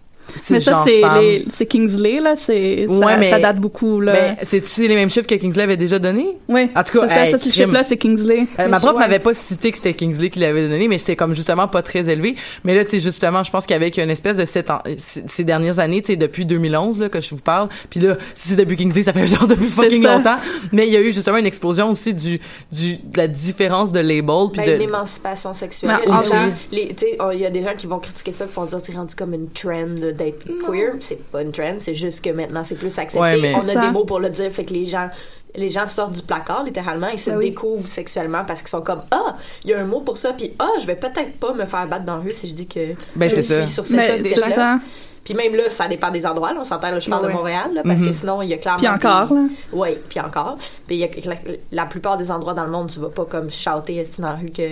Mais 0.50 0.60
ça, 0.60 0.82
c'est 0.84 1.00
femme. 1.00 1.20
les- 1.20 1.44
c'est 1.50 1.66
Kingsley, 1.66 2.20
là. 2.20 2.34
C'est, 2.36 2.86
Ouais, 2.86 3.06
ça, 3.06 3.16
mais- 3.16 3.30
ça 3.30 3.38
date 3.38 3.56
beaucoup, 3.58 4.00
là. 4.00 4.12
Mais 4.12 4.36
c'est-tu 4.42 4.66
c'est 4.66 4.88
les 4.88 4.94
mêmes 4.94 5.08
chiffres 5.10 5.26
que 5.26 5.34
Kingsley 5.34 5.62
avait 5.62 5.76
déjà 5.76 5.98
donné? 5.98 6.26
ouais. 6.48 6.68
En 6.76 6.82
tout 6.84 6.98
cas, 7.00 7.08
ça, 7.08 7.24
hey, 7.26 7.32
ça, 7.32 7.38
ce 7.38 7.48
chiffre-là, 7.50 7.82
c'est 7.88 7.96
Kingsley. 7.96 8.46
Euh, 8.58 8.68
ma 8.68 8.78
prof 8.80 8.92
je- 8.94 8.98
m'avait 8.98 9.18
pas 9.18 9.32
cité 9.34 9.70
que 9.70 9.76
c'était 9.78 9.94
Kingsley 9.94 10.30
qui 10.30 10.40
l'avait 10.40 10.68
donné, 10.68 10.88
mais 10.88 10.98
c'était 10.98 11.16
comme 11.16 11.34
justement 11.34 11.68
pas 11.68 11.82
très 11.82 12.08
élevé. 12.08 12.34
Mais 12.64 12.74
là, 12.74 12.84
tu 12.84 12.90
sais, 12.90 13.00
justement, 13.00 13.42
je 13.42 13.50
pense 13.50 13.66
qu'avec 13.66 13.96
une 13.98 14.10
espèce 14.10 14.36
de 14.36 14.44
sept 14.44 14.70
ans, 14.70 14.80
c- 14.98 15.22
ces 15.28 15.44
dernières 15.44 15.78
années, 15.78 16.02
tu 16.02 16.08
sais, 16.12 16.16
depuis 16.16 16.44
2011, 16.44 17.00
là, 17.00 17.08
que 17.08 17.20
je 17.20 17.30
vous 17.30 17.40
parle, 17.40 17.68
puis 17.88 18.00
là, 18.00 18.16
si 18.34 18.48
c'est 18.48 18.56
depuis 18.56 18.76
Kingsley, 18.76 19.04
ça 19.04 19.12
fait 19.12 19.26
genre 19.26 19.46
depuis 19.46 19.66
fucking 19.68 20.02
longtemps. 20.02 20.36
Mais 20.72 20.86
il 20.86 20.92
y 20.92 20.96
a 20.96 21.00
eu 21.00 21.12
justement 21.12 21.36
une 21.38 21.46
explosion 21.46 21.90
aussi 21.90 22.12
du, 22.14 22.40
du, 22.72 22.96
de 22.96 23.16
la 23.16 23.28
différence 23.28 23.92
de 23.92 24.00
label, 24.00 24.48
puis 24.52 24.60
Ben, 24.62 24.72
de... 24.72 24.76
l'émancipation 24.84 25.52
sexuelle. 25.54 25.90
Ben, 25.90 25.98
Il 26.04 26.08
y 26.08 26.12
a 26.12 26.16
des 26.18 26.22
aussi. 26.22 26.32
gens- 26.32 26.52
les- 26.72 26.88
tu 26.88 26.94
sais, 27.06 27.18
oh, 27.20 27.30
il 27.32 27.40
y 27.40 27.46
a 27.46 27.50
des 27.50 27.62
gens 27.62 27.74
qui 27.76 27.86
vont 27.86 27.98
critiquer 27.98 28.32
ça, 28.32 28.44
qui 28.46 28.54
vont 28.54 28.64
dire 28.64 28.78
c'est 28.82 28.94
rendu 28.94 29.14
comme 29.14 29.34
une 29.34 29.48
trend 29.48 29.86
là, 30.00 30.12
d'être 30.16 30.44
queer. 30.66 30.94
C'est 31.00 31.22
pas 31.30 31.42
une 31.42 31.52
trend, 31.52 31.76
c'est 31.78 31.94
juste 31.94 32.24
que 32.24 32.30
maintenant 32.30 32.64
c'est 32.64 32.74
plus 32.74 32.98
accepté. 32.98 33.18
Ouais, 33.20 33.38
mais- 33.40 33.54
On 33.54 33.60
a 33.68 33.72
ça. 33.72 33.80
des 33.80 33.90
mots 33.90 34.04
pour 34.04 34.18
le 34.20 34.30
dire, 34.30 34.50
fait 34.50 34.64
que 34.64 34.72
les 34.72 34.84
gens 34.86 35.08
les 35.54 35.70
gens 35.70 35.88
sortent 35.88 36.12
du 36.12 36.20
placard 36.20 36.64
littéralement 36.64 37.08
ils 37.08 37.18
se 37.18 37.30
Ben 37.30 37.38
oui. 37.38 37.46
découvrent 37.48 37.88
sexuellement 37.88 38.42
parce 38.46 38.60
qu'ils 38.60 38.68
sont 38.68 38.82
comme 38.82 39.00
ah 39.10 39.36
il 39.64 39.70
y 39.70 39.72
a 39.74 39.80
un 39.80 39.84
mot 39.84 40.00
pour 40.02 40.18
ça 40.18 40.34
puis 40.34 40.52
ah 40.58 40.68
je 40.82 40.86
vais 40.86 40.96
peut-être 40.96 41.38
pas 41.40 41.54
me 41.54 41.64
faire 41.64 41.86
battre 41.88 42.04
dans 42.04 42.16
la 42.16 42.22
rue 42.24 42.32
si 42.34 42.48
je 42.48 42.52
dis 42.54 42.66
que 42.66 42.92
Ben, 43.14 43.30
je 43.30 43.36
c'est 43.36 43.42
suis 43.42 43.54
ça. 43.54 43.66
sur 43.66 43.86
cette 43.86 43.96
Mais 43.96 44.22
c'est 44.34 44.40
là 44.40 44.50
ça. 44.50 44.78
puis 45.24 45.32
même 45.32 45.54
là 45.54 45.70
ça 45.70 45.88
dépend 45.88 46.10
des 46.10 46.26
endroits 46.26 46.52
là, 46.52 46.58
on 46.60 46.64
s'entend 46.64 46.90
là, 46.90 46.98
je 46.98 47.08
parle 47.08 47.22
Ouais. 47.24 47.32
de 47.32 47.36
Montréal 47.38 47.70
là, 47.72 47.82
parce 47.84 48.00
Mhm. 48.00 48.06
que 48.08 48.12
sinon 48.12 48.42
il 48.42 48.50
y 48.50 48.52
a 48.52 48.58
clairement 48.58 48.78
Puis 48.80 48.88
encore, 48.88 49.28
des- 49.28 49.34
là. 49.34 49.46
oui, 49.72 49.88
puis 50.10 50.20
encore. 50.20 50.58
Puis 50.86 50.96
il 50.96 50.98
y 50.98 51.04
a 51.04 51.08
la, 51.30 51.36
la 51.72 51.86
plupart 51.86 52.18
des 52.18 52.30
endroits 52.30 52.52
dans 52.52 52.64
le 52.66 52.70
monde, 52.72 52.90
tu 52.90 52.98
vas 53.00 53.08
pas 53.08 53.24
comme 53.24 53.48
chanter 53.50 54.06
dans 54.18 54.28
la 54.28 54.34
rue 54.34 54.50
que 54.50 54.62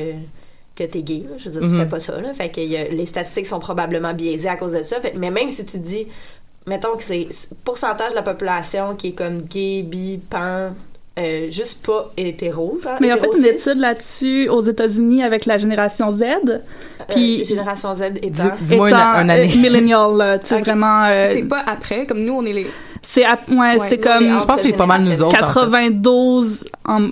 que 0.76 0.84
t'es 0.84 1.02
gay. 1.02 1.22
Là. 1.28 1.36
Je 1.38 1.44
veux 1.48 1.52
dire, 1.52 1.60
tu 1.68 1.74
Mhm. 1.74 1.80
fais 1.80 1.86
pas 1.88 2.00
ça. 2.00 2.20
Là. 2.20 2.34
Fait 2.34 2.48
que 2.50 2.60
il 2.60 2.70
y 2.70 2.76
a- 2.76 2.88
les 2.88 3.06
statistiques 3.06 3.46
sont 3.46 3.60
probablement 3.60 4.12
biaisées 4.12 4.48
à 4.48 4.56
cause 4.56 4.72
de 4.72 4.82
ça. 4.82 5.00
Fait- 5.00 5.14
mais 5.16 5.30
même 5.30 5.48
si 5.50 5.64
tu 5.64 5.78
dis, 5.78 6.06
mettons 6.66 6.96
que 6.96 7.02
c'est 7.02 7.28
pourcentage 7.64 8.10
de 8.10 8.16
la 8.16 8.22
population 8.22 8.94
qui 8.96 9.08
est 9.08 9.12
comme 9.12 9.40
gay, 9.42 9.82
bi, 9.82 10.18
pan, 10.30 10.72
euh, 11.16 11.48
juste 11.48 11.86
pas 11.86 12.10
hétéro, 12.16 12.78
genre. 12.82 12.94
Mais 13.00 13.06
il 13.06 13.10
a 13.12 13.16
fait 13.18 13.28
une 13.38 13.44
étude 13.44 13.78
là-dessus 13.78 14.48
aux 14.48 14.62
États-Unis 14.62 15.22
avec 15.22 15.46
la 15.46 15.58
génération 15.58 16.10
Z. 16.10 16.22
euh, 16.22 16.58
puis- 17.08 17.44
génération 17.44 17.94
Z 17.94 18.02
étant. 18.20 18.50
Étant, 18.68 19.20
une 19.20 19.30
année. 19.30 19.48
euh, 19.54 19.60
millennial, 19.60 20.16
là, 20.16 20.38
tu 20.40 20.46
sais, 20.48 20.60
vraiment. 20.60 21.04
euh, 21.04 21.30
C'est 21.32 21.42
pas 21.48 21.62
après, 21.66 22.04
comme 22.06 22.18
nous, 22.18 22.32
on 22.34 22.44
est 22.44 22.52
les. 22.52 22.66
c'est 23.00 23.22
ouais, 23.24 23.28
Ouais, 23.56 23.78
c'est 23.88 23.98
comme 23.98 24.24
Je 24.24 24.44
pense 24.44 24.60
que 24.60 24.66
c'est 24.68 24.72
pas 24.76 24.86
mal 24.86 25.02
nous 25.02 25.22
autres. 25.22 25.26
en 25.26 25.30
fait. 25.30 25.36
92 25.38 26.64
en, 26.84 27.10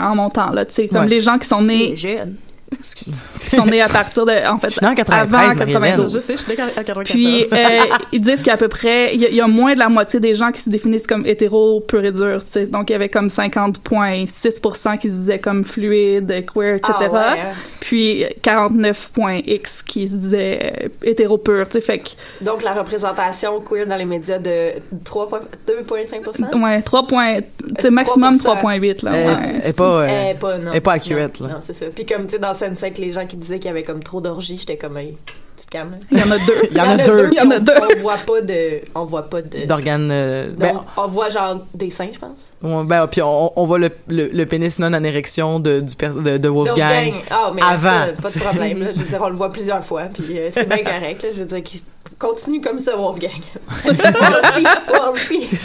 en 0.00 0.14
montant, 0.14 0.50
là, 0.50 0.64
tu 0.64 0.74
sais, 0.74 0.86
comme 0.88 0.98
Ouais. 0.98 1.08
les 1.08 1.20
gens 1.20 1.38
qui 1.38 1.48
sont 1.48 1.62
nés, 1.62 1.88
les 1.90 1.96
jeunes. 1.96 2.36
Qui 2.80 3.12
sont 3.56 3.66
nés 3.66 3.80
à 3.80 3.88
partir 3.88 4.24
de, 4.24 4.46
en 4.48 4.58
fait, 4.58 4.68
Je 4.68 4.74
suis 4.74 4.84
née 4.84 4.92
en 4.92 4.94
93, 4.94 5.34
avant 5.34 5.54
Marie-Hélène. 5.58 5.82
92. 5.82 6.12
Je 6.12 6.18
sais, 6.18 6.36
je 6.36 6.42
suis 6.42 6.52
à 6.52 6.56
94. 6.56 7.10
Puis 7.10 7.46
euh, 7.52 7.80
ils 8.12 8.20
disent 8.20 8.42
qu'à 8.42 8.56
peu 8.56 8.68
près 8.68 9.14
il 9.14 9.22
y, 9.22 9.34
y 9.36 9.40
a 9.40 9.46
moins 9.46 9.74
de 9.74 9.78
la 9.78 9.88
moitié 9.88 10.20
des 10.20 10.34
gens 10.34 10.52
qui 10.52 10.60
se 10.60 10.70
définissent 10.70 11.06
comme 11.06 11.26
hétéro 11.26 11.80
pur 11.80 12.04
et 12.04 12.12
dur, 12.12 12.44
tu 12.44 12.50
sais. 12.50 12.66
Donc 12.66 12.90
il 12.90 12.92
y 12.92 12.96
avait 12.96 13.08
comme 13.08 13.28
50.6% 13.28 14.98
qui 14.98 15.08
se 15.08 15.14
disaient 15.14 15.38
comme 15.38 15.64
fluide, 15.64 16.44
queer, 16.52 16.76
etc. 16.76 16.92
Ah, 17.00 17.12
ouais. 17.12 17.38
Puis 17.80 18.24
49.x 18.42 19.82
qui 19.82 20.08
se 20.08 20.14
disaient 20.14 20.72
euh, 20.84 20.88
hétéro 21.02 21.38
pur, 21.38 21.66
tu 21.68 21.72
sais. 21.72 21.80
Fait 21.80 21.98
que 21.98 22.08
Donc 22.40 22.62
la 22.62 22.74
représentation 22.74 23.60
queer 23.60 23.86
dans 23.86 23.96
les 23.96 24.04
médias 24.04 24.38
de 24.38 24.72
3,2,5 25.04 26.62
ouais, 26.62 26.82
3 26.82 27.06
points, 27.06 27.40
tu 27.40 27.82
sais, 27.82 27.90
maximum 27.90 28.36
3%. 28.36 28.60
3.8 28.62 29.04
là. 29.04 29.12
Euh, 29.12 29.26
ouais. 29.36 29.60
est 29.68 29.72
pas, 29.76 29.84
euh, 29.84 30.30
Eh, 30.30 30.34
pas, 30.34 30.58
non. 30.58 30.70
elle 30.70 30.76
est 30.76 30.80
pas 30.80 30.92
accurate, 30.92 31.40
Non, 31.40 31.46
là. 31.48 31.54
Non, 31.54 31.60
c'est 31.62 31.74
ça. 31.74 31.86
Puis 31.94 32.04
comme, 32.06 32.26
tu 32.26 32.32
sais, 32.32 32.38
dans 32.38 32.54
Sensec, 32.74 32.98
les 32.98 33.12
gens 33.12 33.26
qui 33.26 33.36
disaient 33.36 33.58
qu'il 33.58 33.66
y 33.68 33.70
avait 33.70 33.82
comme 33.84 34.02
trop 34.02 34.20
d'orgies, 34.20 34.58
j'étais 34.58 34.76
comme, 34.76 34.96
hey, 34.96 35.16
tu 35.58 35.66
te 35.66 35.70
calmes. 35.70 35.96
Il 36.12 36.18
y 36.18 36.22
en 36.22 36.30
a 36.30 36.38
deux. 36.38 36.68
Il 36.70 36.76
y 36.76 36.80
en 36.80 36.90
a 36.90 36.96
deux. 36.98 37.28
Il 37.32 37.36
y 37.36 37.40
en 37.40 37.50
a 37.50 37.56
on- 37.56 37.60
deux. 37.60 37.72
On 37.96 38.00
voit 38.02 38.16
pas 38.18 38.40
de... 38.42 38.80
On 38.94 39.04
voit 39.04 39.28
pas 39.28 39.42
de... 39.42 39.66
D'organes... 39.66 40.10
euh, 40.12 40.52
ben, 40.56 40.80
on 40.96 41.08
voit 41.08 41.28
genre 41.30 41.64
des 41.74 41.90
seins, 41.90 42.10
je 42.12 42.18
pense. 42.18 42.52
on, 42.62 42.84
ben, 42.84 43.06
puis 43.08 43.22
on, 43.22 43.52
on 43.60 43.66
voit 43.66 43.78
le, 43.78 43.90
le, 44.08 44.28
le 44.28 44.46
pénis 44.46 44.78
non 44.78 44.92
en 44.94 45.02
érection 45.02 45.58
de, 45.58 45.80
du 45.80 45.96
pers- 45.96 46.14
de, 46.14 46.36
de 46.38 46.48
Wolfgang. 46.48 47.14
Ah, 47.30 47.50
mais 47.54 47.62
Avant. 47.62 47.80
ça, 47.80 48.06
pas 48.22 48.30
de 48.30 48.38
problème. 48.38 48.82
Là. 48.82 48.92
Je 48.94 49.00
veux 49.00 49.08
dire, 49.08 49.20
on 49.20 49.28
le 49.30 49.36
voit 49.36 49.50
plusieurs 49.50 49.84
fois, 49.84 50.02
puis 50.14 50.38
euh, 50.38 50.48
c'est 50.52 50.68
bien 50.68 50.84
correct. 50.84 51.22
Là. 51.24 51.28
Je 51.34 51.40
veux 51.40 51.46
dire, 51.46 51.62
qu'il 51.64 51.80
continue 52.20 52.60
comme 52.60 52.78
ça, 52.78 52.94
Wolfgang. 52.96 53.30
Wolfie, 53.84 54.66
Wolfie. 54.88 55.58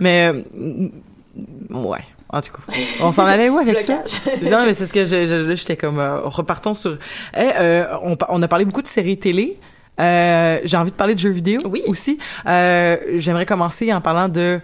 Mais, 0.00 0.32
euh, 0.32 0.42
ouais, 1.70 2.04
en 2.32 2.40
tout 2.40 2.52
cas. 2.52 2.72
On 3.02 3.12
s'en 3.12 3.24
allait 3.24 3.48
où 3.48 3.58
avec 3.58 3.78
ça? 3.78 4.02
Non, 4.42 4.64
mais 4.66 4.74
c'est 4.74 4.86
ce 4.86 4.92
que 4.92 5.54
j'étais 5.54 5.76
comme, 5.76 5.98
euh, 5.98 6.20
repartons 6.24 6.74
sur, 6.74 6.98
Eh, 7.36 7.40
euh, 7.58 7.86
on, 8.02 8.16
on 8.28 8.42
a 8.42 8.48
parlé 8.48 8.64
beaucoup 8.64 8.82
de 8.82 8.88
séries 8.88 9.18
télé. 9.18 9.58
Euh, 10.00 10.58
j'ai 10.64 10.76
envie 10.76 10.90
de 10.90 10.96
parler 10.96 11.14
de 11.14 11.18
jeux 11.20 11.30
vidéo 11.30 11.60
Oui. 11.70 11.82
aussi. 11.86 12.18
Euh, 12.46 12.96
j'aimerais 13.14 13.46
commencer 13.46 13.92
en 13.94 14.00
parlant 14.02 14.28
de 14.28 14.60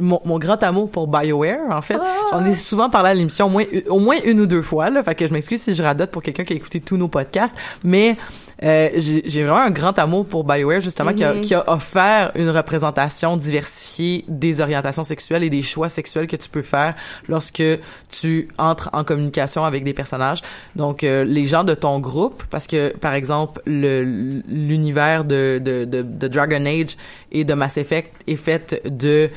mon, 0.00 0.20
mon 0.24 0.38
grand 0.38 0.62
amour 0.62 0.88
pour 0.90 1.08
BioWare, 1.08 1.58
en 1.70 1.82
fait. 1.82 1.98
J'en 2.30 2.44
ai 2.46 2.54
souvent 2.54 2.88
parlé 2.88 3.10
à 3.10 3.14
l'émission, 3.14 3.46
au 3.46 3.50
moins, 3.50 3.64
au 3.88 3.98
moins 3.98 4.16
une 4.24 4.40
ou 4.40 4.46
deux 4.46 4.62
fois, 4.62 4.88
là. 4.88 5.02
Fait 5.02 5.14
que 5.16 5.26
je 5.26 5.32
m'excuse 5.32 5.60
si 5.60 5.74
je 5.74 5.82
radote 5.82 6.10
pour 6.12 6.22
quelqu'un 6.22 6.44
qui 6.44 6.52
a 6.52 6.56
écouté 6.56 6.80
tous 6.80 6.96
nos 6.96 7.08
podcasts. 7.08 7.56
Mais, 7.82 8.16
euh, 8.62 8.90
j'ai 8.96 9.42
vraiment 9.42 9.60
un 9.60 9.70
grand 9.70 9.98
amour 9.98 10.26
pour 10.26 10.44
BioWare, 10.44 10.80
justement, 10.80 11.12
qui, 11.12 11.24
a, 11.24 11.38
qui 11.38 11.54
a 11.54 11.68
offert 11.70 12.32
une 12.34 12.50
représentation 12.50 13.36
diversifiée 13.36 14.24
des 14.28 14.60
orientations 14.60 15.04
sexuelles 15.04 15.42
et 15.42 15.50
des 15.50 15.62
choix 15.62 15.88
sexuels 15.88 16.26
que 16.26 16.36
tu 16.36 16.48
peux 16.48 16.62
faire 16.62 16.94
lorsque 17.28 17.62
tu 18.08 18.48
entres 18.58 18.90
en 18.92 19.04
communication 19.04 19.64
avec 19.64 19.84
des 19.84 19.94
personnages. 19.94 20.40
Donc, 20.76 21.04
euh, 21.04 21.24
les 21.24 21.46
gens 21.46 21.64
de 21.64 21.74
ton 21.74 22.00
groupe, 22.00 22.44
parce 22.50 22.66
que, 22.66 22.96
par 22.96 23.14
exemple, 23.14 23.60
le 23.66 24.42
l'univers 24.48 25.24
de, 25.24 25.60
de, 25.62 25.84
de, 25.84 26.02
de 26.02 26.28
Dragon 26.28 26.64
Age 26.66 26.96
et 27.32 27.44
de 27.44 27.54
Mass 27.54 27.76
Effect 27.76 28.12
est 28.26 28.36
fait 28.36 28.80
de 28.84 29.30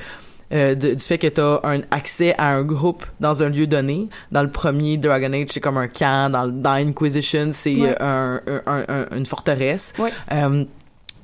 euh, 0.54 0.76
de- 0.76 0.94
du 0.94 1.04
fait 1.04 1.18
que 1.18 1.28
tu 1.28 1.42
as 1.42 1.60
un 1.64 1.82
accès 1.92 2.34
à 2.38 2.48
un 2.48 2.64
groupe 2.64 3.06
dans 3.20 3.44
un 3.44 3.50
lieu 3.50 3.68
donné. 3.68 4.08
Dans 4.32 4.44
le 4.44 4.50
premier 4.52 4.98
Dragon 4.98 5.32
Age, 5.34 5.48
c'est 5.52 5.60
comme 5.60 5.78
un 5.78 5.88
camp. 5.88 6.32
Dans, 6.32 6.48
dans 6.48 6.72
Inquisition, 6.72 7.50
c'est 7.52 7.76
Ouais. 7.76 7.96
euh, 8.02 8.40
un, 8.46 8.62
un- 8.72 8.86
un- 8.88 9.18
une 9.18 9.26
forteresse. 9.26 9.94
Ouais. 10.00 10.12
Euh, 10.32 10.64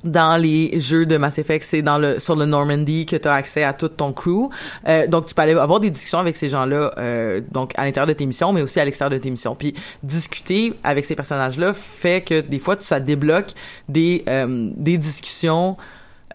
dans 0.04 0.36
les 0.38 0.78
jeux 0.80 1.06
de 1.06 1.16
Mass 1.16 1.38
Effect, 1.38 1.64
c'est 1.66 1.80
dans 1.80 1.96
le 1.96 2.18
sur 2.18 2.36
le 2.36 2.44
Normandy 2.44 3.06
que 3.06 3.16
tu 3.16 3.26
as 3.26 3.32
accès 3.32 3.62
à 3.64 3.72
tout 3.72 3.88
ton 3.88 4.12
crew. 4.12 4.50
Euh, 4.86 5.06
donc 5.06 5.24
tu 5.24 5.34
peux 5.34 5.40
aller 5.40 5.54
avoir 5.54 5.80
des 5.80 5.88
discussions 5.88 6.18
avec 6.18 6.36
ces 6.36 6.50
gens-là, 6.50 6.92
euh, 6.98 7.40
donc 7.52 7.72
à 7.76 7.86
l'intérieur 7.86 8.06
de 8.06 8.12
tes 8.12 8.26
missions, 8.26 8.52
mais 8.52 8.60
aussi 8.60 8.78
à 8.78 8.84
l'extérieur 8.84 9.16
de 9.18 9.22
tes 9.22 9.30
missions. 9.30 9.54
Puis 9.54 9.72
discuter 10.02 10.74
avec 10.84 11.06
ces 11.06 11.14
personnages-là 11.14 11.72
fait 11.72 12.20
que 12.22 12.40
des 12.42 12.58
fois 12.58 12.76
ça 12.80 13.00
débloque 13.00 13.52
des 13.88 14.22
euh, 14.28 14.70
des 14.76 14.98
discussions. 14.98 15.78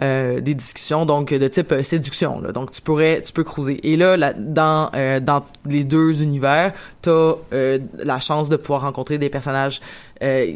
Euh, 0.01 0.39
des 0.39 0.53
discussions 0.53 1.05
donc 1.05 1.33
de 1.33 1.47
type 1.49 1.73
euh, 1.73 1.83
séduction 1.83 2.39
là. 2.39 2.53
donc 2.53 2.71
tu 2.71 2.81
pourrais 2.81 3.21
tu 3.21 3.33
peux 3.33 3.43
cruiser 3.43 3.85
et 3.85 3.97
là, 3.97 4.15
là 4.15 4.31
dans 4.31 4.89
euh, 4.95 5.19
dans 5.19 5.43
les 5.65 5.83
deux 5.83 6.23
univers 6.23 6.71
t'as 7.01 7.33
euh, 7.51 7.79
la 8.01 8.17
chance 8.19 8.47
de 8.47 8.55
pouvoir 8.55 8.83
rencontrer 8.83 9.17
des 9.17 9.27
personnages 9.27 9.81
euh, 10.23 10.53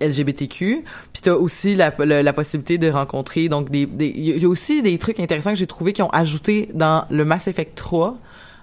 LGBTQ 0.00 0.84
puis 1.12 1.20
t'as 1.22 1.34
aussi 1.34 1.74
la, 1.74 1.92
la, 1.98 2.32
possibilité 2.32 2.78
de 2.78 2.90
rencontrer 2.90 3.50
donc 3.50 3.68
des 3.68 3.84
des- 3.84 4.14
il 4.16 4.40
y 4.40 4.44
a 4.46 4.48
aussi 4.48 4.80
des 4.80 4.96
trucs 4.96 5.20
intéressants 5.20 5.50
que 5.50 5.58
j'ai 5.58 5.66
trouvé 5.66 5.92
qui 5.92 6.00
ont 6.00 6.10
ajouté 6.10 6.70
dans 6.72 7.04
le 7.10 7.26
Mass 7.26 7.46
Effect 7.46 7.74
3 7.74 8.16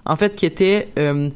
en 0.06 0.16
fait 0.16 0.34
qui 0.34 0.44
était 0.44 0.88
euh, 0.98 1.28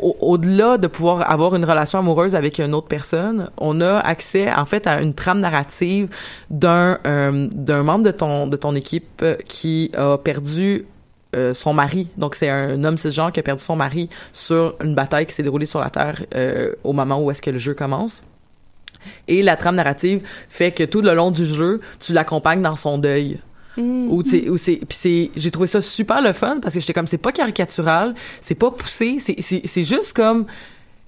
au- 0.00 0.16
au-delà 0.32 0.78
de 0.78 0.86
pouvoir 0.86 1.30
avoir 1.30 1.54
une 1.54 1.64
relation 1.64 1.98
amoureuse 1.98 2.34
avec 2.34 2.58
une 2.58 2.74
autre 2.74 2.88
personne, 2.88 3.48
on 3.58 3.80
a 3.80 3.98
accès 3.98 4.52
en 4.52 4.64
fait 4.64 4.86
à 4.86 5.00
une 5.00 5.14
trame 5.14 5.40
narrative 5.40 6.08
d'un 6.50 6.98
euh, 7.06 7.82
membre 7.82 8.04
de 8.04 8.56
ton 8.56 8.74
équipe 8.74 9.20
euh, 9.22 9.34
qui 9.46 9.90
a 9.96 10.16
perdu 10.18 10.86
euh, 11.36 11.54
son 11.54 11.72
mari. 11.72 12.08
Donc 12.16 12.34
c'est 12.34 12.48
un 12.50 12.82
homme 12.84 12.98
cisgenre 12.98 13.32
qui 13.32 13.40
a 13.40 13.42
perdu 13.42 13.62
son 13.62 13.76
mari 13.76 14.08
sur 14.32 14.74
une 14.82 14.94
bataille 14.94 15.26
qui 15.26 15.34
s'est 15.34 15.42
déroulée 15.42 15.66
sur 15.66 15.80
la 15.80 15.90
Terre 15.90 16.22
au 16.84 16.92
moment 16.92 17.20
où 17.22 17.30
est-ce 17.30 17.42
que 17.42 17.50
le 17.50 17.58
jeu 17.58 17.74
commence. 17.74 18.22
Et 19.28 19.42
la 19.42 19.56
trame 19.56 19.76
narrative 19.76 20.20
fait 20.48 20.72
que 20.72 20.84
tout 20.84 21.00
le 21.00 21.14
long 21.14 21.30
du 21.30 21.46
jeu, 21.46 21.80
tu 22.00 22.12
l'accompagnes 22.12 22.60
dans 22.62 22.76
son 22.76 22.98
deuil. 22.98 23.38
Ou 24.08 24.22
tu 24.22 24.30
sais, 24.30 24.48
ou 24.48 24.56
c'est, 24.56 24.76
puis 24.76 24.86
c'est, 24.98 25.30
j'ai 25.36 25.50
trouvé 25.50 25.66
ça 25.66 25.80
super 25.80 26.20
le 26.20 26.32
fun 26.32 26.58
parce 26.60 26.74
que 26.74 26.80
j'étais 26.80 26.92
comme 26.92 27.06
c'est 27.06 27.18
pas 27.18 27.32
caricatural, 27.32 28.14
c'est 28.40 28.54
pas 28.54 28.70
poussé, 28.70 29.16
c'est, 29.18 29.82
juste 29.82 30.12
comme 30.14 30.46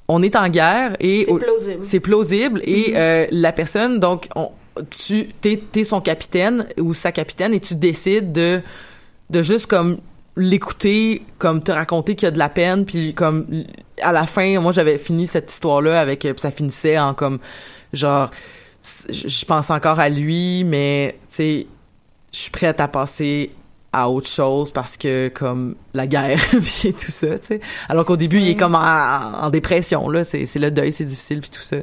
on 0.09 0.23
est 0.23 0.35
en 0.37 0.49
guerre 0.49 0.97
et 1.01 1.25
C'est 1.27 1.31
au- 1.33 1.39
plausible. 1.39 1.85
c'est 1.85 2.01
plausible 2.01 2.61
et 2.65 2.93
euh, 2.97 3.27
la 3.31 3.53
personne 3.53 3.99
donc 4.01 4.29
on, 4.35 4.51
tu 4.91 5.29
t'es, 5.41 5.63
t'es 5.71 5.85
son 5.85 6.01
capitaine 6.01 6.67
ou 6.79 6.93
sa 6.95 7.13
capitaine 7.13 7.55
et 7.55 7.61
tu 7.61 7.75
décides 7.75 8.33
de 8.33 8.61
de 9.31 9.43
juste 9.43 9.67
comme 9.69 9.99
l'écouter 10.37 11.23
comme 11.39 11.63
te 11.63 11.71
raconter 11.73 12.15
qu'il 12.17 12.27
y 12.27 12.29
a 12.29 12.31
de 12.33 12.39
la 12.39 12.49
peine 12.49 12.85
puis 12.85 13.15
comme 13.15 13.47
à 14.01 14.13
la 14.13 14.27
fin 14.27 14.59
moi 14.61 14.73
j'avais 14.73 14.99
fini 14.99 15.27
cette 15.27 15.51
histoire 15.51 15.81
là 15.83 16.01
avec 16.01 16.25
euh, 16.27 16.35
ça 16.37 16.51
finissait 16.51 16.99
en 16.99 17.15
comme 17.15 17.39
genre 17.93 18.31
je 19.09 19.45
pense 19.45 19.71
encore 19.71 20.01
à 20.01 20.09
lui 20.09 20.65
mais 20.65 21.17
tu 21.29 21.35
sais 21.37 21.67
je 22.33 22.39
suis 22.39 22.51
prête 22.51 22.81
à 22.81 22.89
passer 22.89 23.51
à 23.93 24.09
autre 24.09 24.29
chose 24.29 24.71
parce 24.73 24.97
que 24.97 25.29
comme 25.29 25.75
la 25.95 26.07
guerre 26.07 26.41
puis 26.51 26.93
tout 26.95 27.11
ça 27.13 27.39
tu 27.39 27.47
sais 27.47 27.61
alors 27.89 28.05
qu'au 28.07 28.17
début 28.17 28.39
il 28.39 28.49
est 28.49 28.57
comme 28.57 28.75
en, 28.75 28.79
en 28.81 29.51
dépression 29.51 30.09
là 30.09 30.25
c'est 30.25 30.47
c'est 30.47 30.59
le 30.59 30.71
deuil 30.71 30.93
c'est 30.93 31.05
difficile 31.05 31.41
puis 31.43 31.51
tout 31.51 31.61
ça 31.63 31.77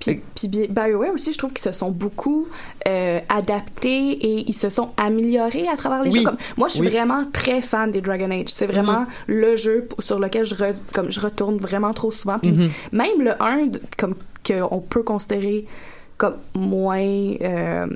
Puis, 0.00 0.20
puis 0.34 0.48
bi- 0.48 0.68
BioWare 0.68 1.14
aussi, 1.14 1.32
je 1.32 1.38
trouve 1.38 1.52
qu'ils 1.54 1.64
se 1.64 1.72
sont 1.72 1.90
beaucoup 1.90 2.48
euh, 2.86 3.18
adaptés 3.30 4.10
et 4.12 4.44
ils 4.46 4.52
se 4.54 4.68
sont 4.68 4.90
améliorés 4.98 5.66
à 5.68 5.76
travers 5.76 6.02
les 6.02 6.10
Oui. 6.10 6.18
jeux. 6.18 6.24
Comme, 6.24 6.36
moi, 6.58 6.68
je 6.68 6.74
suis 6.74 6.82
Oui. 6.82 6.90
vraiment 6.90 7.24
très 7.32 7.62
fan 7.62 7.90
des 7.92 8.02
Dragon 8.02 8.30
Age. 8.30 8.48
C'est 8.48 8.66
vraiment 8.66 9.06
le 9.26 9.56
jeu 9.56 9.88
sur 9.98 10.18
lequel 10.18 10.44
je, 10.44 10.54
re- 10.54 10.74
comme, 10.92 11.10
je 11.10 11.18
retourne 11.18 11.56
vraiment 11.56 11.94
trop 11.94 12.10
souvent. 12.12 12.38
Puis 12.38 12.52
Mhm. 12.52 12.70
même 12.92 13.22
le 13.22 13.42
1, 13.42 13.66
d- 13.68 13.80
comme 13.96 14.14
qu'on 14.46 14.80
peut 14.80 15.02
considérer 15.02 15.64
comme 16.18 16.36
moins... 16.54 17.00
euh, 17.40 17.86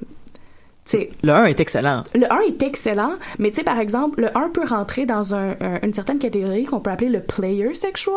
le 1.22 1.30
1 1.32 1.44
est 1.44 1.60
excellent. 1.60 2.02
Le 2.14 2.32
1 2.32 2.40
est 2.48 2.62
excellent, 2.62 3.12
mais 3.38 3.50
tu 3.50 3.56
sais, 3.58 3.62
par 3.64 3.78
exemple, 3.78 4.20
le 4.22 4.36
1 4.36 4.48
peut 4.50 4.64
rentrer 4.66 5.06
dans 5.06 5.34
un, 5.34 5.50
un- 5.60 5.78
une 5.82 5.94
certaine 5.94 6.18
catégorie 6.18 6.64
qu'on 6.64 6.80
peut 6.80 6.90
appeler 6.90 7.10
le 7.10 7.20
player 7.20 7.74
sexual, 7.74 8.14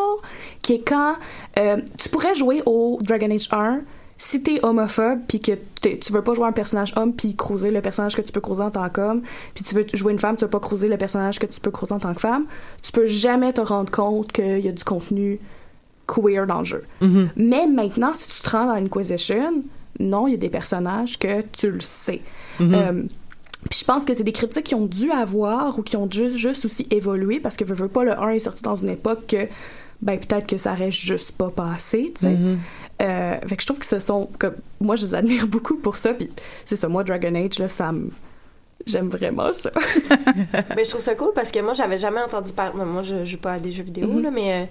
qui 0.62 0.74
est 0.74 0.88
quand 0.88 1.14
euh, 1.58 1.76
tu 1.98 2.08
pourrais 2.08 2.34
jouer 2.34 2.62
au 2.66 2.98
Dragon 3.02 3.30
Age 3.30 3.48
1 3.52 3.80
si 4.16 4.42
t'es 4.42 4.64
homophobe 4.64 5.18
puis 5.28 5.40
que 5.40 5.52
tu 5.82 6.12
veux 6.12 6.22
pas 6.22 6.34
jouer 6.34 6.46
un 6.46 6.52
personnage 6.52 6.92
homme 6.96 7.12
puis 7.14 7.34
cruiser 7.34 7.72
le 7.72 7.80
personnage 7.80 8.14
que 8.16 8.22
tu 8.22 8.30
peux 8.30 8.40
cruiser 8.40 8.62
en 8.62 8.70
tant 8.70 8.88
qu'homme 8.88 9.22
puis 9.54 9.64
tu 9.64 9.74
veux 9.74 9.84
jouer 9.92 10.12
une 10.12 10.20
femme 10.20 10.36
tu 10.36 10.44
veux 10.44 10.50
pas 10.50 10.60
cruiser 10.60 10.86
le 10.86 10.96
personnage 10.96 11.40
que 11.40 11.46
tu 11.46 11.58
peux 11.60 11.72
cruiser 11.72 11.94
en 11.94 11.98
tant 11.98 12.14
que 12.14 12.20
femme 12.20 12.44
tu 12.80 12.92
peux 12.92 13.06
jamais 13.06 13.52
te 13.52 13.60
rendre 13.60 13.90
compte 13.90 14.30
qu'il 14.30 14.60
y 14.60 14.68
a 14.68 14.72
du 14.72 14.84
contenu 14.84 15.40
queer 16.06 16.46
dans 16.46 16.60
le 16.60 16.64
jeu. 16.64 16.84
Mhm. 17.00 17.30
mais 17.36 17.66
maintenant 17.66 18.12
si 18.12 18.28
tu 18.28 18.40
te 18.40 18.50
rends 18.50 18.66
dans 18.66 18.74
Inquisition 18.74 19.62
non 19.98 20.28
il 20.28 20.30
y 20.30 20.34
a 20.34 20.38
des 20.38 20.48
personnages 20.48 21.18
que 21.18 21.40
tu 21.52 21.70
le 21.72 21.80
sais 21.80 22.20
Euh, 22.60 23.02
puis 23.70 23.78
je 23.80 23.84
pense 23.84 24.04
que 24.04 24.12
c'est 24.14 24.24
des 24.24 24.32
critiques 24.32 24.64
qui 24.64 24.74
ont 24.74 24.86
dû 24.86 25.10
avoir 25.10 25.78
ou 25.78 25.82
qui 25.82 25.96
ont 25.96 26.08
juste, 26.10 26.36
juste 26.36 26.64
aussi 26.66 26.86
évolué 26.90 27.40
parce 27.40 27.56
que 27.56 27.64
veux, 27.64 27.74
veux 27.74 27.88
pas 27.88 28.04
le 28.04 28.18
1 28.18 28.30
est 28.30 28.38
sorti 28.40 28.62
dans 28.62 28.74
une 28.76 28.90
époque 28.90 29.26
que 29.28 29.46
ben 30.02 30.18
peut-être 30.18 30.46
que 30.46 30.56
ça 30.58 30.72
aurait 30.72 30.90
juste 30.90 31.32
pas 31.32 31.48
passé, 31.50 32.12
tu 32.14 32.22
sais. 32.26 32.30
Mhm. 32.34 32.58
Euh, 33.00 33.34
fait 33.46 33.56
que 33.56 33.62
je 33.62 33.66
trouve 33.66 33.78
que 33.78 33.86
ce 33.86 33.98
sont 33.98 34.28
comme 34.38 34.54
moi 34.80 34.96
je 34.96 35.06
les 35.06 35.14
admire 35.14 35.46
beaucoup 35.48 35.76
pour 35.76 35.96
ça 35.96 36.12
puis 36.14 36.30
c'est 36.64 36.76
ça 36.76 36.88
moi 36.88 37.02
Dragon 37.04 37.34
Age 37.34 37.58
là 37.58 37.68
ça 37.68 37.90
me 37.90 38.10
j'aime 38.86 39.08
vraiment 39.08 39.52
ça. 39.52 39.70
Ben, 40.52 40.84
je 40.84 40.90
trouve 40.90 41.00
ça 41.00 41.14
cool 41.14 41.30
parce 41.34 41.50
que 41.50 41.60
moi, 41.60 41.72
j'avais 41.72 41.96
jamais 41.96 42.20
entendu 42.20 42.52
parler. 42.52 42.84
Moi, 42.84 43.00
je 43.02 43.24
joue 43.24 43.38
pas 43.38 43.54
à 43.54 43.58
des 43.58 43.72
jeux 43.72 43.82
vidéo, 43.84 44.08
Mhm. 44.08 44.22
là, 44.22 44.30
mais 44.30 44.52
euh, 44.52 44.66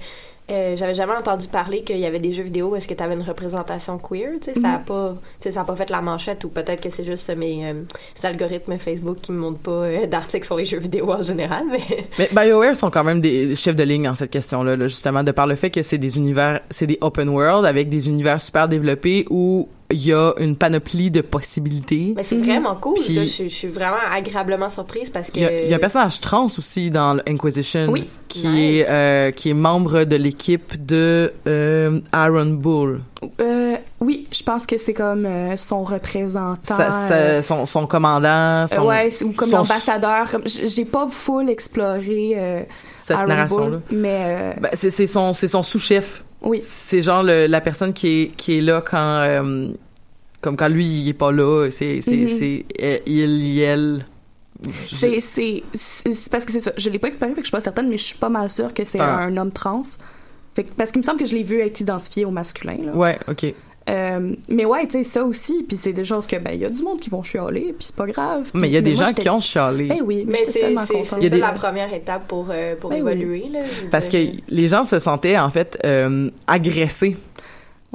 euh, 0.52 0.76
j'avais 0.76 0.94
jamais 0.94 1.14
entendu 1.14 1.48
parler 1.48 1.84
qu'il 1.84 1.98
y 1.98 2.06
avait 2.06 2.20
des 2.20 2.34
jeux 2.34 2.44
vidéo 2.44 2.70
où 2.70 2.76
est-ce 2.76 2.88
que 2.88 2.94
tu 2.94 3.02
avais 3.04 3.14
une 3.14 3.22
représentation 3.22 3.98
queer. 3.98 4.32
Tu 4.42 4.54
sais, 4.54 4.60
ça 4.60 4.74
a 4.74 4.78
Mhm. 4.80 4.84
pas, 4.86 5.16
ça 5.52 5.62
a 5.62 5.64
pas 5.64 5.76
fait 5.76 5.90
la 5.90 6.02
manchette 6.02 6.44
ou 6.44 6.50
peut-être 6.50 6.82
que 6.82 6.90
c'est 6.90 7.06
juste 7.06 7.30
mes 7.36 7.66
euh, 7.66 7.74
algorithmes 8.24 8.78
Facebook 8.78 9.18
qui 9.22 9.32
me 9.32 9.38
montrent 9.40 9.60
pas 9.60 9.72
euh, 9.72 10.06
d'articles 10.08 10.46
sur 10.46 10.58
les 10.58 10.66
jeux 10.66 10.80
vidéo 10.80 11.12
en 11.12 11.22
général, 11.24 11.64
mais 11.72 12.06
Mais 12.20 12.30
BioWare 12.32 12.76
sont 12.76 12.90
quand 12.90 13.04
même 13.04 13.22
des 13.22 13.56
chefs 13.56 13.76
de 13.76 13.84
ligne 13.84 14.04
dans 14.04 14.16
cette 14.16 14.32
question-là, 14.32 14.76
là, 14.76 14.88
justement, 14.88 15.24
de 15.24 15.32
par 15.32 15.48
le 15.48 15.56
fait 15.56 15.70
que 15.70 15.82
c'est 15.82 15.98
des 15.98 16.18
univers, 16.18 16.60
c'est 16.70 16.88
des 16.88 16.98
open 17.02 17.30
world 17.30 17.66
avec 17.66 17.90
des 17.90 18.08
univers 18.10 18.40
super 18.42 18.68
développés 18.68 19.26
où 19.30 19.70
il 19.92 20.06
y 20.08 20.14
a 20.14 20.34
une 20.40 20.56
panoplie 20.56 21.12
de 21.12 21.22
possibilités. 21.22 22.14
ben, 22.16 22.24
c'est 22.24 22.38
vraiment 22.38 22.76
cool. 22.76 22.96
Puis- 22.96 23.14
là. 23.16 23.26
je, 23.26 23.44
je 23.44 23.48
suis 23.48 23.68
vraiment 23.68 23.98
agréablement 24.12 24.70
surprise 24.70 25.10
parce 25.10 25.30
que 25.30 25.38
Il 25.40 25.44
y, 25.44 25.46
a, 25.46 25.64
il 25.64 25.70
y 25.70 25.74
a 25.74 25.76
un 25.76 25.80
personnage 25.80 26.20
trans 26.20 26.46
aussi 26.46 26.90
dans 26.90 27.20
Inquisition 27.28 27.88
Oui. 27.90 28.10
qui 28.28 28.48
Nice. 28.48 28.58
est 28.86 28.90
euh, 28.90 29.32
qui 29.32 29.50
est 29.52 29.54
membre 29.54 30.04
de 30.06 30.16
l'équipe 30.16 30.84
de 30.84 31.32
euh, 31.48 32.00
Aaron 32.12 32.46
Bull. 32.48 33.02
Euh, 33.40 33.76
oui, 34.02 34.28
je 34.32 34.44
pense 34.44 34.66
que 34.66 34.78
c'est 34.78 34.94
comme 34.94 35.26
euh, 35.26 35.56
son 35.58 35.84
représentant. 35.84 36.76
Euh, 37.12 37.42
son, 37.42 37.66
son 37.66 37.86
commandant, 37.88 38.66
son, 38.68 38.86
ouais, 38.88 39.10
ou 39.24 39.32
comme 39.32 39.52
l'ambassadeur. 39.52 40.28
J'ai 40.46 40.86
pas 40.86 41.08
full 41.10 41.50
exploré 41.50 42.34
euh, 42.36 42.62
cette 42.98 43.16
Aaron 43.18 43.28
narration-là. 43.28 43.70
Bull, 43.70 43.82
mais 43.92 44.18
euh, 44.26 44.54
Ben, 44.60 44.70
c'est 44.74 44.90
c'est 44.90 45.08
son 45.08 45.34
c'est 45.34 45.48
son 45.48 45.62
sous-chef. 45.64 46.24
Oui. 46.44 46.60
C'est 46.62 47.02
genre 47.02 47.24
le- 47.24 47.48
la 47.48 47.62
personne 47.62 47.94
qui 47.94 48.08
est 48.24 48.28
qui 48.36 48.58
est 48.58 48.62
là 48.62 48.82
quand 48.82 48.98
euh, 49.22 49.70
comme 50.42 50.58
quand 50.58 50.68
lui 50.70 50.86
il 50.86 51.10
est 51.10 51.14
pas 51.14 51.32
là, 51.32 51.70
c'est 51.72 52.02
c'est 52.02 52.16
Mhm. 52.18 52.28
c'est 52.28 52.66
euh, 52.82 52.98
il 53.06 53.60
elle. 53.60 54.06
C'est 54.86 55.20
c'est 55.20 55.64
c'est 55.74 56.14
c'est 56.14 56.32
parce 56.32 56.46
que 56.46 56.52
c'est 56.52 56.60
ça. 56.62 56.72
Je 56.78 56.90
l'ai 56.90 57.00
pas 57.00 57.08
expérimenté, 57.10 57.36
fait 57.38 57.42
que 57.42 57.46
je 57.46 57.50
suis 57.50 57.58
pas 57.58 57.62
certaine, 57.62 57.90
mais 57.90 57.98
je 57.98 58.04
suis 58.04 58.18
pas 58.18 58.30
mal 58.30 58.50
sûre 58.50 58.74
que 58.74 58.86
c'est 58.86 59.00
Ah. 59.00 59.18
un 59.20 59.36
homme 59.38 59.52
trans. 59.52 59.82
Fait 60.56 60.64
que- 60.64 60.72
parce 60.74 60.92
qu'il 60.92 61.00
me 61.00 61.04
semble 61.04 61.20
que 61.20 61.26
je 61.26 61.36
l'ai 61.36 61.44
vu 61.44 61.60
être 61.60 61.80
identifié 61.80 62.26
au 62.26 62.32
masculin. 62.32 62.78
Là. 62.86 62.96
Ouais, 62.96 63.18
ok. 63.28 63.54
Euh, 63.90 64.34
mais 64.48 64.64
ouais, 64.64 64.88
tu 64.88 64.92
sais, 65.00 65.04
ça 65.04 65.24
aussi, 65.24 65.64
puis 65.68 65.76
c'est 65.76 65.92
des 65.92 66.06
choses 66.06 66.26
que, 66.26 66.38
ben, 66.38 66.52
il 66.54 66.62
y 66.62 66.66
a 66.66 66.70
du 66.70 66.82
monde 66.82 67.00
qui 67.02 67.10
vont 67.10 67.22
chialer, 67.22 67.74
puis 67.78 67.88
c'est 67.88 67.96
pas 67.96 68.06
grave. 68.06 68.50
Mais 68.54 68.70
il 68.70 68.74
y 68.74 68.78
a 68.78 68.82
des 68.82 68.94
moi, 68.96 69.08
gens 69.08 69.14
qui 69.14 69.30
ont 69.30 69.42
chialé. 69.42 69.88
Ben 69.88 70.00
oui, 70.06 70.24
mais, 70.26 70.40
mais 70.46 70.52
c'est 70.86 71.04
ça 71.04 71.18
des- 71.18 71.30
la 71.38 71.52
première 71.52 71.94
étape 71.94 72.26
pour 72.28 72.48
euh, 72.50 72.76
pour 72.78 72.92
Ben 72.92 73.04
oui. 73.04 73.12
évoluer 73.12 73.50
là. 73.52 73.60
Parce 73.92 74.08
que 74.08 74.18
les 74.48 74.68
gens 74.70 74.86
se 74.86 75.00
sentaient 75.00 75.38
en 75.38 75.50
fait 75.50 75.78
euh, 75.86 76.30
agressés. 76.48 77.18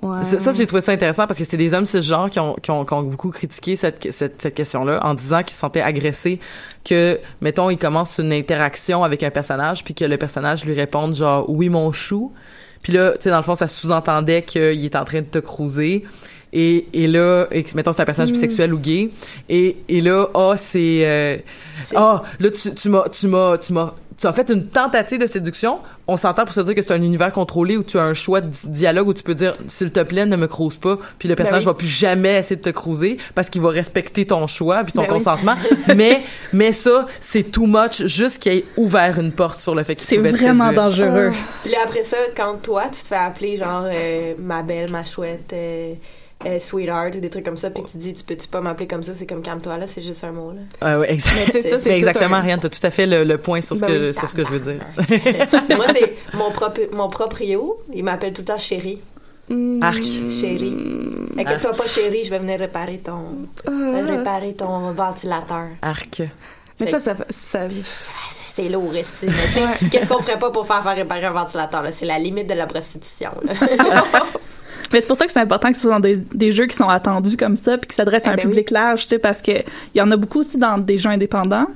Ouais. 0.01 0.22
Ça, 0.22 0.39
ça, 0.39 0.53
j'ai 0.53 0.64
trouvé 0.66 0.80
ça 0.80 0.93
intéressant 0.93 1.26
parce 1.26 1.39
que 1.41 1.45
c'est 1.45 1.57
des 1.57 1.74
hommes 1.74 1.86
cisgenres 1.86 2.30
qui 2.30 2.39
ont, 2.39 2.55
qui 2.55 2.70
ont, 2.70 2.84
qui 2.84 2.93
ont 2.93 3.03
beaucoup 3.03 3.30
critiqué 3.30 3.74
cette, 3.74 4.12
cette, 4.12 4.41
cette 4.41 4.55
question-là 4.55 5.01
en 5.05 5.14
disant 5.14 5.43
qu'ils 5.43 5.55
se 5.55 5.59
sentaient 5.59 5.80
agressés, 5.82 6.39
que, 6.84 7.18
mettons, 7.41 7.68
ils 7.68 7.78
commencent 7.78 8.18
une 8.18 8.32
interaction 8.32 9.03
avec 9.03 9.24
un 9.24 9.30
personnage 9.30 9.82
puis 9.82 9.95
que 9.95 10.05
le 10.05 10.16
personnage 10.16 10.64
lui 10.64 10.74
réponde 10.74 11.16
genre 11.16 11.47
«oui, 11.51 11.68
mon 11.68 11.91
chou». 11.91 12.30
Puis 12.83 12.93
là, 12.93 13.12
tu 13.12 13.24
sais, 13.24 13.31
dans 13.31 13.37
le 13.37 13.43
fond, 13.43 13.55
ça 13.55 13.66
sous-entendait 13.66 14.43
qu'il 14.43 14.85
est 14.85 14.97
en 14.97 15.05
train 15.05 15.20
de 15.20 15.26
te 15.26 15.39
cruiser. 15.39 16.05
Et, 16.53 16.87
et 16.93 17.07
là, 17.07 17.47
et, 17.51 17.64
mettons, 17.74 17.93
c'est 17.93 18.01
un 18.03 18.07
personnage 18.07 18.33
bisexuel 18.33 18.72
ou 18.72 18.79
gay. 18.79 19.11
Et, 19.49 19.76
et 19.89 20.01
là, 20.01 20.29
ah, 20.35 20.55
c'est... 20.57 21.01
euh, 21.05 21.37
ah, 21.95 22.22
là, 22.41 22.51
tu, 22.51 22.72
tu 22.72 22.89
m'as... 22.89 23.09
Tu 23.09 23.26
m'as... 23.26 23.59
Tu 23.59 23.72
m'as 23.72 23.95
tu 24.20 24.26
as 24.26 24.32
fait 24.32 24.50
une 24.50 24.66
tentative 24.66 25.20
de 25.20 25.26
séduction. 25.26 25.78
On 26.08 26.16
s'entend 26.16 26.44
pour 26.44 26.52
se 26.52 26.60
dire 26.60 26.74
que 26.74 26.82
c'est 26.82 26.92
un 26.92 27.02
univers 27.02 27.30
contrôlé 27.32 27.76
où 27.76 27.82
tu 27.84 27.98
as 27.98 28.02
un 28.02 28.14
choix 28.14 28.40
de 28.40 28.48
di- 28.48 28.66
dialogue 28.68 29.08
où 29.08 29.14
tu 29.14 29.22
peux 29.22 29.34
dire 29.34 29.52
s'il 29.68 29.92
te 29.92 30.00
plaît 30.02 30.26
ne 30.26 30.36
me 30.36 30.46
crouse 30.46 30.76
pas 30.76 30.98
puis 31.18 31.28
le 31.28 31.34
personnage 31.36 31.62
oui. 31.62 31.66
va 31.66 31.74
plus 31.74 31.86
jamais 31.86 32.38
essayer 32.38 32.56
de 32.56 32.62
te 32.62 32.70
cruiser 32.70 33.18
parce 33.34 33.48
qu'il 33.50 33.60
va 33.62 33.68
respecter 33.70 34.26
ton 34.26 34.46
choix 34.46 34.82
puis 34.84 34.92
ton 34.92 35.02
Ben 35.02 35.08
oui. 35.08 35.14
consentement 35.14 35.54
mais 35.96 36.22
mais 36.52 36.72
ça 36.72 37.06
c'est 37.20 37.44
too 37.44 37.66
much 37.66 38.04
juste 38.06 38.42
qu'il 38.42 38.52
ait 38.52 38.64
ouvert 38.76 39.18
une 39.20 39.30
porte 39.32 39.60
sur 39.60 39.74
le 39.74 39.82
fait 39.84 39.94
qu'il 39.94 40.08
C'est 40.08 40.16
pouvait 40.16 40.30
vraiment 40.32 40.72
dangereux. 40.72 41.30
Puis 41.62 41.70
là, 41.72 41.78
après 41.84 42.02
ça, 42.02 42.16
quand 42.36 42.56
toi, 42.62 42.84
tu 42.86 43.02
te 43.02 43.06
fais 43.08 43.14
appeler 43.16 43.56
genre 43.56 43.84
euh, 43.86 44.34
ma 44.38 44.62
belle, 44.62 44.90
ma 44.90 45.04
chouette, 45.04 45.50
euh, 45.52 45.94
euh, 46.47 46.59
sweetheart 46.59 47.16
ou 47.16 47.20
des 47.20 47.30
trucs 47.30 47.45
comme 47.45 47.57
ça, 47.57 47.70
puis 47.70 47.82
que 47.82 47.89
tu 47.89 47.97
dis, 47.99 48.14
tu 48.14 48.22
peux-tu 48.22 48.47
pas 48.49 48.61
m'appeler 48.61 48.86
comme 48.86 49.03
ça, 49.03 49.12
c'est 49.14 49.26
comme 49.26 49.43
calme-toi, 49.43 49.76
là, 49.78 49.86
c'est 49.86 50.03
juste 50.03 50.22
un 50.24 50.30
mot, 50.32 50.53
là. 50.53 50.61
Ah 50.80 50.99
ouais, 51.01 51.12
exact- 51.12 51.51
Mais 51.55 51.78
ça, 51.78 51.91
exactement, 51.95 52.36
un- 52.36 52.41
Ariane, 52.41 52.61
t'as 52.61 52.68
tout 52.68 52.78
à 52.84 52.91
fait 52.91 53.07
le, 53.07 53.24
le 53.24 53.39
point 53.39 53.61
sur 53.61 53.76
ce, 53.76 53.80
Ben 53.80 53.89
que, 53.89 54.07
oui. 54.09 54.14
sur 54.14 54.28
ce 54.28 54.36
que 54.36 54.45
je 54.45 54.51
veux 54.51 54.61
dire. 54.61 54.80
Moi, 55.76 55.86
c'est 55.93 56.14
mon 56.34 56.51
propre, 56.53 56.80
mon 56.93 57.09
proprio, 57.09 57.78
il 57.93 58.05
m'appelle 58.05 58.32
tout 58.32 58.43
le 58.43 58.47
temps 58.47 58.59
chérie. 58.59 59.01
Arc. 59.82 60.03
Chérie. 60.03 60.76
Inquiète-toi 61.39 61.72
pas, 61.72 61.86
chérie, 61.86 62.22
je 62.22 62.30
vais 62.30 62.39
venir 62.39 62.59
réparer 62.59 62.99
ton, 62.99 63.49
Ah. 63.66 63.70
réparer 64.07 64.55
ton 64.55 64.93
ventilateur. 64.93 65.68
Arc. 65.82 66.22
Mais 66.78 66.91
ça, 66.91 67.01
ça, 67.01 67.16
ça, 67.30 67.61
C'est 68.53 68.68
lourd, 68.68 68.95
esti. 68.95 69.26
Mais 69.26 69.32
tu 69.32 69.53
sais, 69.55 69.89
qu'est-ce 69.91 70.09
qu'on 70.09 70.20
ferait 70.20 70.39
pas 70.39 70.51
pour 70.51 70.66
faire 70.66 70.82
faire 70.82 70.95
réparer 70.97 71.24
un 71.24 71.32
ventilateur, 71.32 71.82
là? 71.82 71.91
C'est 71.93 72.07
la 72.07 72.18
limite 72.18 72.47
de 72.49 72.55
la 72.55 72.66
prostitution, 72.66 73.30
là. 73.43 73.55
Mais 74.93 75.01
c'est 75.01 75.07
pour 75.07 75.16
ça 75.16 75.26
que 75.26 75.32
c'est 75.32 75.41
important 75.41 75.68
que 75.70 75.76
ce 75.76 75.82
soit 75.82 75.91
dans 75.93 76.01
des, 76.01 76.16
des 76.16 76.51
jeux 76.53 76.66
qui 76.66 76.76
sont 76.76 76.89
attendus 76.89 77.36
comme 77.36 77.57
ça, 77.57 77.76
puis 77.78 77.89
qui 77.89 77.95
s'adressent 77.97 78.26
à 78.26 78.30
Eh 78.30 78.32
un 78.32 78.36
ben 78.36 78.43
public 78.49 78.70
large, 78.70 79.03
tu 79.03 79.09
sais, 79.11 79.18
parce 79.18 79.43
que 79.43 79.53
il 79.53 79.99
y 79.99 80.01
en 80.01 80.11
a 80.11 80.16
beaucoup 80.16 80.41
aussi 80.41 80.57
dans 80.59 80.78
des 80.78 80.99
jeux 80.99 81.11
indépendants, 81.11 81.66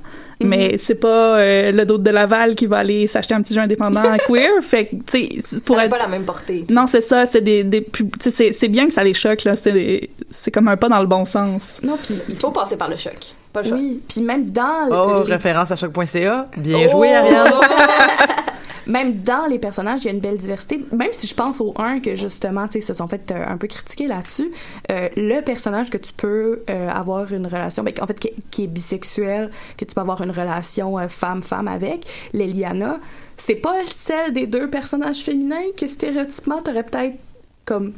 Mhm. 0.40 0.48
mais 0.48 0.76
c'est 0.78 0.94
pas 0.96 1.36
euh, 1.36 1.70
le 1.72 1.84
d'autre 1.84 2.02
de 2.02 2.10
Laval 2.10 2.54
qui 2.56 2.66
va 2.66 2.78
aller 2.78 3.06
s'acheter 3.06 3.34
un 3.34 3.42
petit 3.42 3.54
jeu 3.54 3.60
indépendant 3.60 4.02
queer, 4.26 4.50
fait 4.62 4.86
que, 4.86 4.96
tu 4.96 5.02
sais, 5.08 5.28
c'est- 5.46 5.60
pour 5.62 5.76
Ça 5.76 5.82
n'a 5.82 5.86
être... 5.86 5.90
pas 5.92 5.98
la 5.98 6.08
même 6.08 6.24
portée. 6.24 6.64
Non, 6.70 6.86
c'est 6.88 7.00
ça, 7.02 7.26
c'est 7.26 7.42
des, 7.42 7.62
des 7.64 7.80
pub- 7.82 8.16
tu 8.18 8.30
sais, 8.30 8.36
c'est 8.48 8.52
c'est 8.52 8.68
bien 8.68 8.86
que 8.88 8.92
ça 8.92 9.04
les 9.04 9.14
choque, 9.14 9.44
là, 9.44 9.54
c'est 9.56 9.72
des- 9.72 10.10
c'est 10.30 10.50
comme 10.50 10.66
un 10.68 10.76
pas 10.76 10.88
dans 10.88 11.00
le 11.00 11.06
bon 11.06 11.24
sens. 11.24 11.78
non, 11.82 11.96
puis, 12.02 12.14
Il 12.28 12.36
faut 12.36 12.50
passer 12.50 12.76
par 12.76 12.88
le 12.88 12.96
choc. 12.96 13.14
Pas 13.52 13.60
le 13.62 13.68
choc. 13.68 13.78
oui, 13.78 14.00
puis 14.08 14.22
même 14.22 14.50
dans 14.50 14.88
Oh, 14.90 15.22
les- 15.26 15.34
référence 15.34 15.70
à 15.70 15.76
choc.ca. 15.76 16.48
Bien 16.56 16.78
Oh! 16.86 16.90
joué, 16.90 17.14
Ariane. 17.14 17.52
même 18.86 19.22
dans 19.22 19.46
les 19.46 19.58
personnages, 19.58 20.00
il 20.02 20.06
y 20.06 20.08
a 20.08 20.12
une 20.12 20.20
belle 20.20 20.38
diversité. 20.38 20.84
Même 20.92 21.12
si 21.12 21.26
je 21.26 21.34
pense 21.34 21.60
au 21.60 21.74
1 21.76 22.00
que 22.00 22.16
justement, 22.16 22.66
tu 22.66 22.80
sais, 22.80 22.80
se 22.80 22.94
sont 22.94 23.08
fait 23.08 23.30
euh, 23.30 23.44
un 23.46 23.56
peu 23.56 23.66
critiquer 23.66 24.06
là-dessus, 24.06 24.50
euh, 24.90 25.08
le 25.16 25.40
personnage 25.40 25.90
que 25.90 25.98
tu 25.98 26.12
peux 26.12 26.62
euh, 26.68 26.88
avoir 26.88 27.32
une 27.32 27.46
relation, 27.46 27.82
ben, 27.82 27.94
en 28.00 28.06
fait, 28.06 28.18
qui, 28.50 28.64
est 28.64 28.66
bisexuel, 28.66 29.50
que 29.76 29.84
tu 29.84 29.94
peux 29.94 30.00
avoir 30.00 30.22
une 30.22 30.30
relation 30.30 30.96
femme-femme 31.08 31.68
avec, 31.68 32.06
l'Eliana, 32.32 32.98
c'est 33.36 33.56
pas 33.56 33.84
celle 33.84 34.32
des 34.32 34.46
deux 34.46 34.68
personnages 34.68 35.22
féminins 35.22 35.72
que 35.76 35.86
stéréotypement 35.86 36.62
t'aurais 36.62 36.84
peut-être 36.84 37.16
comme 37.64 37.92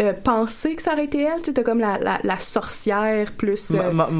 euh, 0.00 0.12
pensé 0.24 0.74
que 0.76 0.82
ça 0.82 0.92
aurait 0.94 1.04
été 1.04 1.22
elle. 1.22 1.38
Tu 1.42 1.46
sais, 1.46 1.52
t'as 1.54 1.62
comme 1.62 1.80
la, 1.80 1.98
la, 1.98 2.18
la 2.24 2.38
sorcière 2.38 3.32
plus. 3.32 3.70
euh, 3.72 3.92
Mor- 3.92 4.10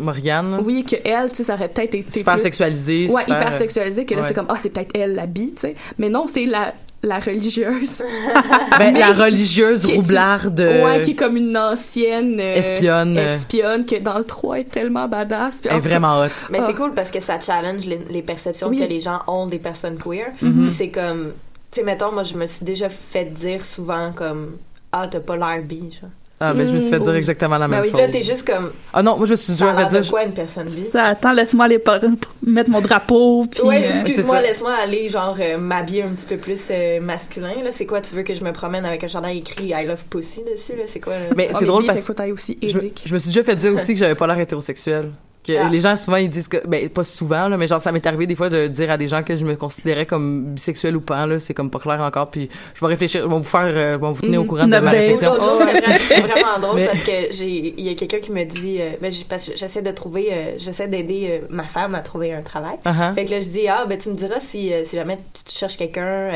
Morgane. 0.00 0.60
oui, 0.64 0.84
que 0.84 0.96
elle, 1.04 1.30
tu 1.30 1.36
sais, 1.36 1.44
ça 1.44 1.54
aurait 1.54 1.68
peut-être 1.68 1.94
été 1.94 2.18
Super 2.18 2.34
plus- 2.34 2.42
sexualisée. 2.42 3.08
Ouais, 3.10 3.22
super- 3.22 3.40
hyper 3.40 3.54
sexualisé, 3.54 4.04
que 4.04 4.14
là, 4.14 4.22
ouais. 4.22 4.28
c'est 4.28 4.34
comme, 4.34 4.46
ah, 4.48 4.56
c'est 4.60 4.70
peut-être 4.70 4.90
elle, 4.94 5.14
la 5.14 5.26
bi, 5.26 5.52
tu 5.54 5.60
sais. 5.62 5.74
Mais 5.98 6.08
non, 6.08 6.26
c'est 6.32 6.46
la, 6.46 6.74
la 7.02 7.18
religieuse. 7.18 8.02
Ben, 8.78 8.92
Mais- 8.92 9.00
la 9.00 9.12
religieuse 9.12 9.84
qui 9.86 9.96
roublarde. 9.96 10.58
Ouais, 10.60 11.02
qui 11.02 11.12
est 11.12 11.14
comme 11.14 11.36
une 11.36 11.56
ancienne. 11.56 12.38
euh, 12.40 12.54
Espionne. 12.56 13.16
Espionne, 13.16 13.86
que 13.86 13.96
dans 13.96 14.18
le 14.18 14.24
3 14.24 14.58
est 14.60 14.64
tellement 14.70 15.08
badass. 15.08 15.58
Puis 15.58 15.70
Elle 15.70 15.76
est 15.76 15.80
vraiment 15.80 16.20
hot. 16.20 16.28
Mais 16.50 16.58
Ah. 16.60 16.64
c'est 16.66 16.74
cool 16.74 16.92
parce 16.94 17.10
que 17.10 17.20
ça 17.20 17.40
challenge 17.40 17.86
les, 17.86 18.00
les 18.10 18.22
perceptions 18.22 18.68
Oui. 18.68 18.78
que 18.78 18.84
les 18.84 19.00
gens 19.00 19.20
ont 19.28 19.46
des 19.46 19.58
personnes 19.58 19.96
queer. 19.98 20.26
Puis 20.40 20.70
c'est 20.70 20.88
comme, 20.88 21.32
tu 21.70 21.80
sais, 21.80 21.86
mettons, 21.86 22.12
moi, 22.12 22.22
je 22.22 22.34
me 22.36 22.46
suis 22.46 22.64
déjà 22.64 22.88
fait 22.88 23.24
dire 23.32 23.64
souvent 23.64 24.12
comme, 24.12 24.56
ah, 24.92 25.08
t'as 25.10 25.20
pas 25.20 25.36
l'air 25.36 25.62
bi, 25.62 25.90
genre. 26.00 26.10
Ah, 26.38 26.52
mais 26.52 26.68
je 26.68 26.74
me 26.74 26.80
suis 26.80 26.90
fait 26.90 27.00
dire 27.00 27.12
Mm. 27.14 27.16
exactement 27.16 27.56
la 27.56 27.66
Ben 27.66 27.76
même 27.76 27.82
oui, 27.84 27.90
chose. 27.92 27.98
là, 27.98 28.08
t'es 28.08 28.22
juste 28.22 28.46
comme, 28.46 28.70
Ah 28.92 29.02
non, 29.02 29.16
moi 29.16 29.24
je 29.24 29.30
me 29.30 29.36
suis 29.36 29.54
a 29.62 29.88
fait 29.88 30.00
dire. 30.02 30.10
quoi 30.10 30.22
une 30.24 30.34
personne 30.34 30.68
bi? 30.68 30.84
Ça, 30.92 31.04
attends, 31.04 31.32
laisse-moi 31.32 31.64
aller 31.64 31.78
par- 31.78 31.98
mettre 32.46 32.68
mon 32.68 32.82
drapeau, 32.82 33.46
puis... 33.50 33.62
Ouais, 33.62 33.86
euh, 33.86 33.88
excuse-moi, 33.88 34.42
laisse-moi 34.42 34.70
aller, 34.74 35.08
genre, 35.08 35.34
euh, 35.40 35.56
m'habiller 35.56 36.02
un 36.02 36.08
petit 36.10 36.26
peu 36.26 36.36
plus 36.36 36.68
euh, 36.70 37.00
masculin, 37.00 37.54
là. 37.64 37.72
C'est 37.72 37.86
quoi, 37.86 38.02
tu 38.02 38.14
veux 38.14 38.22
que 38.22 38.34
je 38.34 38.44
me 38.44 38.52
promène 38.52 38.84
avec 38.84 39.02
un 39.02 39.08
chandail 39.08 39.38
écrit 39.38 39.68
I 39.74 39.86
love 39.86 40.04
pussy 40.10 40.42
dessus, 40.44 40.72
là? 40.76 40.82
C'est 40.86 41.00
quoi, 41.00 41.14
là? 41.14 41.24
Mais 41.34 41.46
cas, 41.46 41.56
c'est 41.58 41.64
drôle 41.64 41.86
parce 41.86 42.00
que 42.00 42.32
aussi 42.32 42.58
je 42.60 43.14
me 43.14 43.18
suis 43.18 43.28
déjà 43.30 43.42
fait 43.42 43.56
dire 43.56 43.72
aussi 43.72 43.94
que 43.94 43.98
j'avais 43.98 44.14
pas 44.14 44.26
l'air 44.26 44.38
hétérosexuel. 44.38 45.12
Que 45.46 45.52
Ah. 45.58 45.68
Les 45.70 45.80
gens 45.80 45.94
souvent 45.96 46.16
ils 46.16 46.28
disent 46.28 46.48
que 46.48 46.66
ben 46.66 46.88
pas 46.88 47.04
souvent 47.04 47.48
là, 47.48 47.56
mais 47.56 47.68
genre 47.68 47.80
ça 47.80 47.92
m'est 47.92 48.04
arrivé 48.06 48.26
des 48.26 48.34
fois 48.34 48.48
de 48.48 48.66
dire 48.66 48.90
à 48.90 48.96
des 48.96 49.06
gens 49.08 49.22
que 49.22 49.36
je 49.36 49.44
me 49.44 49.54
considérais 49.54 50.04
comme 50.06 50.54
bisexuel 50.54 50.96
ou 50.96 51.00
pas 51.00 51.24
là, 51.26 51.38
c'est 51.38 51.54
comme 51.54 51.70
pas 51.70 51.78
clair 51.78 52.00
encore 52.00 52.30
puis 52.30 52.48
je 52.74 52.80
vais 52.80 52.86
réfléchir, 52.88 53.22
je 53.22 53.28
vais 53.28 53.34
vous 53.36 53.42
faire 53.44 53.60
euh, 53.66 53.94
je 53.94 54.00
vais 54.04 54.12
vous 54.12 54.20
tenir 54.20 54.40
au 54.40 54.42
Mhm. 54.42 54.48
courant 54.48 54.64
de 54.64 54.70
ma 54.70 54.76
Update. 54.78 54.94
réflexion. 54.94 55.34
Jour, 55.36 55.58
c'était 55.58 56.20
vraiment, 56.20 56.58
drôle 56.60 56.76
Mais- 56.76 56.86
parce 56.86 57.02
que 57.04 57.12
j'ai, 57.30 57.74
il 57.78 57.80
y 57.86 57.90
a 57.90 57.94
quelqu'un 57.94 58.18
qui 58.18 58.32
me 58.32 58.44
dit, 58.44 58.78
euh, 58.80 58.90
ben, 59.00 59.12
j'essaie 59.12 59.82
de 59.82 59.90
trouver, 59.92 60.28
euh, 60.32 60.54
j'essaie 60.58 60.88
d'aider 60.88 61.42
ma 61.48 61.64
femme 61.64 61.94
à 61.94 62.00
trouver 62.00 62.32
un 62.32 62.42
travail. 62.42 62.76
Uh-huh. 62.84 63.14
Fait 63.14 63.24
que 63.24 63.30
là, 63.30 63.40
je 63.40 63.48
dis, 63.48 63.68
ah, 63.68 63.84
ben, 63.88 63.96
tu 63.98 64.08
me 64.10 64.14
diras 64.14 64.40
si, 64.40 64.72
si 64.84 64.96
jamais 64.96 65.18
tu 65.46 65.56
cherches 65.56 65.76
quelqu'un 65.76 66.30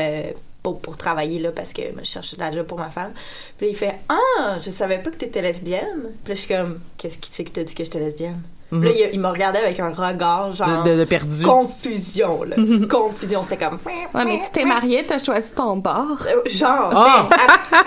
pour, 0.63 0.79
pour 0.79 0.95
travailler 0.95 1.39
là, 1.39 1.51
parce 1.51 1.73
que 1.73 1.81
moi, 1.93 2.01
je 2.03 2.09
cherche 2.09 2.35
de 2.35 2.39
la 2.39 2.51
job 2.51 2.65
pour 2.67 2.77
ma 2.77 2.89
femme. 2.89 3.11
Puis 3.57 3.65
là, 3.67 3.71
il 3.71 3.75
fait, 3.75 3.95
ah, 4.09 4.57
je 4.63 4.69
savais 4.71 4.99
pas 4.99 5.09
que 5.09 5.15
t'étais 5.17 5.41
lesbienne. 5.41 6.03
Puis 6.23 6.29
là, 6.33 6.35
je 6.35 6.39
suis 6.41 6.47
comme, 6.55 6.79
qu'est-ce 6.97 7.17
qui 7.17 7.29
c'est 7.33 7.43
que 7.43 7.49
t'as 7.51 7.63
dit 7.63 7.73
que 7.75 7.83
j'étais 7.83 7.99
lesbienne? 7.99 8.39
Là, 8.71 8.77
Mhm. 8.77 8.85
il, 8.95 9.09
il 9.13 9.19
m'a 9.19 9.31
regardé 9.31 9.59
avec 9.59 9.77
un 9.81 9.89
regard, 9.91 10.53
genre, 10.53 10.83
de, 10.83 10.91
de, 10.91 10.99
de 10.99 11.03
perdu. 11.03 11.43
confusion, 11.43 12.43
là. 12.43 12.55
confusion, 12.89 13.43
c'était 13.43 13.57
comme, 13.57 13.77
Ouais, 13.85 14.25
mais 14.25 14.39
tu 14.39 14.49
t'es 14.53 14.63
mariée, 14.65 15.03
t'as 15.05 15.19
choisi 15.19 15.51
ton 15.51 15.75
bord. 15.77 16.25
euh, 16.25 16.41
Genre, 16.49 16.93
Ah! 16.95 17.27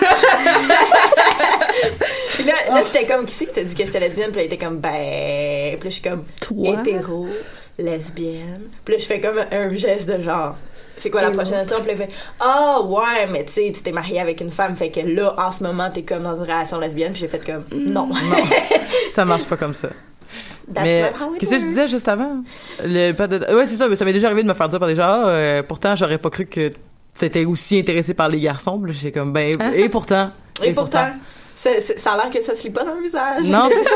Puis 2.35 2.43
là, 2.43 2.53
là 2.69 2.83
j'étais 2.83 3.05
comme, 3.05 3.25
qui 3.25 3.33
c'est 3.33 3.45
qui 3.45 3.53
t'a 3.53 3.63
dit 3.63 3.73
que 3.75 3.85
j'étais 3.85 3.99
lesbienne? 3.99 4.27
Puis 4.31 4.37
là, 4.37 4.43
il 4.43 4.53
était 4.53 4.63
comme, 4.63 4.77
ben. 4.77 4.91
Puis 5.79 5.83
là, 5.83 5.85
je 5.85 5.89
suis 5.89 6.01
comme, 6.01 6.23
Toi? 6.41 6.75
hétéro, 6.81 7.27
lesbienne. 7.77 8.69
Puis 8.83 8.95
là, 8.95 8.99
je 9.01 9.05
fais 9.05 9.19
comme 9.19 9.39
un 9.51 9.73
geste 9.75 10.07
de 10.07 10.21
genre. 10.21 10.55
C'est 10.97 11.09
quoi 11.09 11.21
la 11.21 11.31
prochaine 11.31 11.59
option? 11.61 11.77
Puis 11.81 11.91
il 11.91 11.97
fait 11.97 12.07
Ah, 12.39 12.79
ouais, 12.81 13.27
mais 13.29 13.43
tu 13.43 13.51
sais, 13.53 13.71
tu 13.75 13.81
t'es 13.81 13.91
marié 13.91 14.19
avec 14.21 14.39
une 14.39 14.51
femme, 14.51 14.75
fait 14.77 14.89
que 14.89 15.01
là, 15.01 15.35
en 15.37 15.51
ce 15.51 15.61
moment, 15.63 15.89
t'es 15.93 16.03
comme 16.03 16.23
dans 16.23 16.35
une 16.35 16.43
relation 16.43 16.79
lesbienne. 16.79 17.11
Puis 17.11 17.21
j'ai 17.21 17.27
fait 17.27 17.45
comme 17.45 17.65
Non. 17.73 18.07
Ça 19.11 19.25
marche 19.25 19.45
pas 19.45 19.57
comme 19.57 19.73
ça. 19.73 19.89
Mais 20.73 21.11
qu'est-ce 21.39 21.51
que 21.51 21.59
je 21.59 21.65
disais 21.65 21.87
juste 21.87 22.07
avant? 22.07 22.43
Le 22.83 23.11
ouais, 23.55 23.65
c'est 23.65 23.75
ça, 23.75 23.87
mais 23.87 23.95
ça 23.95 24.05
m'est 24.05 24.13
déjà 24.13 24.27
arrivé 24.27 24.43
de 24.43 24.47
me 24.47 24.53
faire 24.53 24.69
dire 24.69 24.79
par 24.79 24.87
des 24.87 24.95
gens 24.95 25.03
ah, 25.05 25.27
euh, 25.27 25.63
pourtant 25.63 25.95
j'aurais 25.95 26.17
pas 26.17 26.29
cru 26.29 26.45
que 26.45 26.71
tu 27.17 27.25
étais 27.25 27.45
aussi 27.45 27.79
intéressé 27.79 28.13
par 28.13 28.29
les 28.29 28.39
garçons. 28.39 28.79
Puis 28.79 29.11
comme 29.11 29.31
ben 29.31 29.55
et 29.75 29.89
pourtant? 29.89 30.31
Et 30.63 30.73
pourtant, 30.73 31.07
ça 31.97 32.11
a 32.13 32.17
l'air 32.17 32.29
que 32.31 32.41
ça 32.41 32.55
se 32.55 32.63
lit 32.63 32.69
pas 32.69 32.83
dans 32.83 32.93
le 32.95 33.01
visage. 33.03 33.45
Non, 33.49 33.67
c'est 33.69 33.83
ça. 33.83 33.89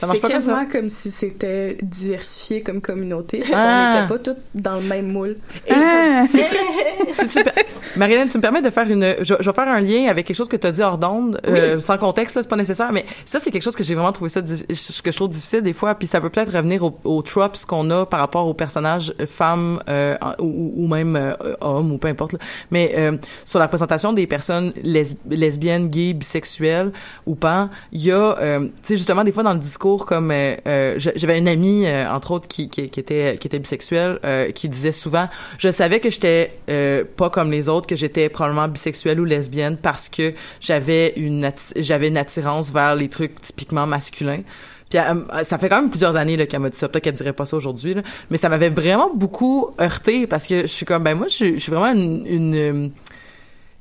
Ça 0.00 0.06
marche 0.06 0.16
C'est 0.18 0.22
pas 0.22 0.28
comme 0.28 0.40
ça. 0.40 0.52
quasiment 0.52 0.66
comme 0.70 0.88
si 0.88 1.10
c'était 1.10 1.76
diversifié 1.82 2.62
comme 2.62 2.80
communauté. 2.80 3.42
Ah. 3.52 3.94
On 3.96 4.00
n'était 4.02 4.14
pas 4.14 4.18
toutes 4.32 4.42
dans 4.54 4.76
le 4.76 4.82
même 4.82 5.12
moule. 5.12 5.36
Ah! 5.70 6.24
Si 7.12 7.26
tu 7.26 7.42
per- 7.42 7.50
Marilyn, 7.96 8.28
tu 8.28 8.36
me 8.38 8.42
permets 8.42 8.60
de 8.60 8.70
faire 8.70 8.88
une. 8.90 9.14
Je, 9.20 9.34
je 9.40 9.50
vais 9.50 9.54
faire 9.54 9.68
un 9.68 9.80
lien 9.80 10.08
avec 10.08 10.26
quelque 10.26 10.36
chose 10.36 10.48
que 10.48 10.56
tu 10.56 10.66
as 10.66 10.70
dit 10.70 10.82
hors 10.82 10.98
d'onde, 10.98 11.40
euh, 11.46 11.80
sans 11.80 11.96
contexte, 11.96 12.36
là, 12.36 12.42
c'est 12.42 12.48
pas 12.48 12.56
nécessaire, 12.56 12.92
mais 12.92 13.04
ça, 13.24 13.38
c'est 13.38 13.50
quelque 13.50 13.62
chose 13.62 13.76
que 13.76 13.82
j'ai 13.84 13.94
vraiment 13.94 14.12
trouvé 14.12 14.28
ça, 14.28 14.42
que 14.42 15.10
je 15.10 15.16
trouve 15.16 15.30
difficile 15.30 15.62
des 15.62 15.72
fois, 15.72 15.94
puis 15.94 16.06
ça 16.06 16.20
peut 16.20 16.28
peut-être 16.28 16.52
revenir 16.54 16.84
aux, 16.84 16.98
aux 17.04 17.22
tropes 17.22 17.56
qu'on 17.66 17.90
a 17.90 18.04
par 18.06 18.20
rapport 18.20 18.46
aux 18.46 18.54
personnages 18.54 19.12
euh, 19.20 19.26
femmes 19.26 19.80
euh, 19.88 20.16
en- 20.20 20.34
ou, 20.42 20.72
ou 20.76 20.86
même 20.86 21.16
euh, 21.16 21.32
hommes 21.60 21.92
ou 21.92 21.98
peu 21.98 22.08
importe, 22.08 22.34
là. 22.34 22.38
mais 22.70 22.92
euh, 22.96 23.16
sur 23.44 23.58
la 23.58 23.68
présentation 23.68 24.12
des 24.12 24.26
personnes 24.26 24.72
lesb- 24.84 25.16
lesbiennes, 25.30 25.88
gays, 25.88 26.12
bisexuelles 26.12 26.92
ou 27.26 27.34
pas, 27.34 27.70
il 27.92 28.02
y 28.04 28.10
a, 28.12 28.36
euh, 28.38 28.60
tu 28.66 28.72
sais, 28.84 28.96
justement, 28.96 29.24
des 29.24 29.32
fois 29.32 29.42
dans 29.42 29.52
le 29.52 29.58
discours, 29.58 30.06
comme 30.06 30.30
euh, 30.30 30.56
euh, 30.66 30.94
j'a- 30.98 31.12
j'avais 31.16 31.38
une 31.38 31.48
amie, 31.48 31.86
euh, 31.86 32.10
entre 32.10 32.30
autres, 32.32 32.48
qui, 32.48 32.68
qui, 32.68 32.88
qui 32.90 33.00
était 33.00 33.36
qui 33.40 33.46
était 33.46 33.58
bisexuelle, 33.58 34.18
euh, 34.24 34.50
qui 34.52 34.68
disait 34.68 34.92
souvent, 34.92 35.28
je 35.58 35.70
savais 35.70 36.00
que 36.00 36.10
j'étais 36.10 36.52
pas 37.16 37.30
comme 37.30 37.50
les 37.50 37.68
autres, 37.68 37.86
que 37.86 37.96
j'étais 37.96 38.28
probablement 38.28 38.68
bisexuelle 38.68 39.20
ou 39.20 39.24
lesbienne 39.24 39.76
parce 39.76 40.08
que 40.08 40.34
j'avais 40.60 41.12
une 41.16 41.50
j'avais 41.76 42.08
une 42.08 42.16
attirance 42.18 42.72
vers 42.72 42.94
les 42.94 43.08
trucs 43.08 43.40
typiquement 43.40 43.86
masculins. 43.86 44.42
Puis 44.90 44.98
ça 45.42 45.58
fait 45.58 45.68
quand 45.68 45.82
même 45.82 45.90
plusieurs 45.90 46.16
années 46.16 46.46
qu'elle 46.46 46.60
m'a 46.60 46.70
dit 46.70 46.78
ça. 46.78 46.88
Peut-être 46.88 47.04
qu'elle 47.04 47.14
dirait 47.14 47.34
pas 47.34 47.44
ça 47.44 47.58
aujourd'hui, 47.58 47.94
mais 48.30 48.38
ça 48.38 48.48
m'avait 48.48 48.70
vraiment 48.70 49.10
beaucoup 49.14 49.68
heurté 49.78 50.26
parce 50.26 50.46
que 50.46 50.62
je 50.62 50.66
suis 50.66 50.86
comme 50.86 51.02
ben 51.04 51.14
moi 51.14 51.26
je, 51.28 51.34
suis- 51.34 51.54
je 51.58 51.62
suis 51.62 51.70
vraiment 51.72 51.92
une, 51.92 52.26
une, 52.26 52.90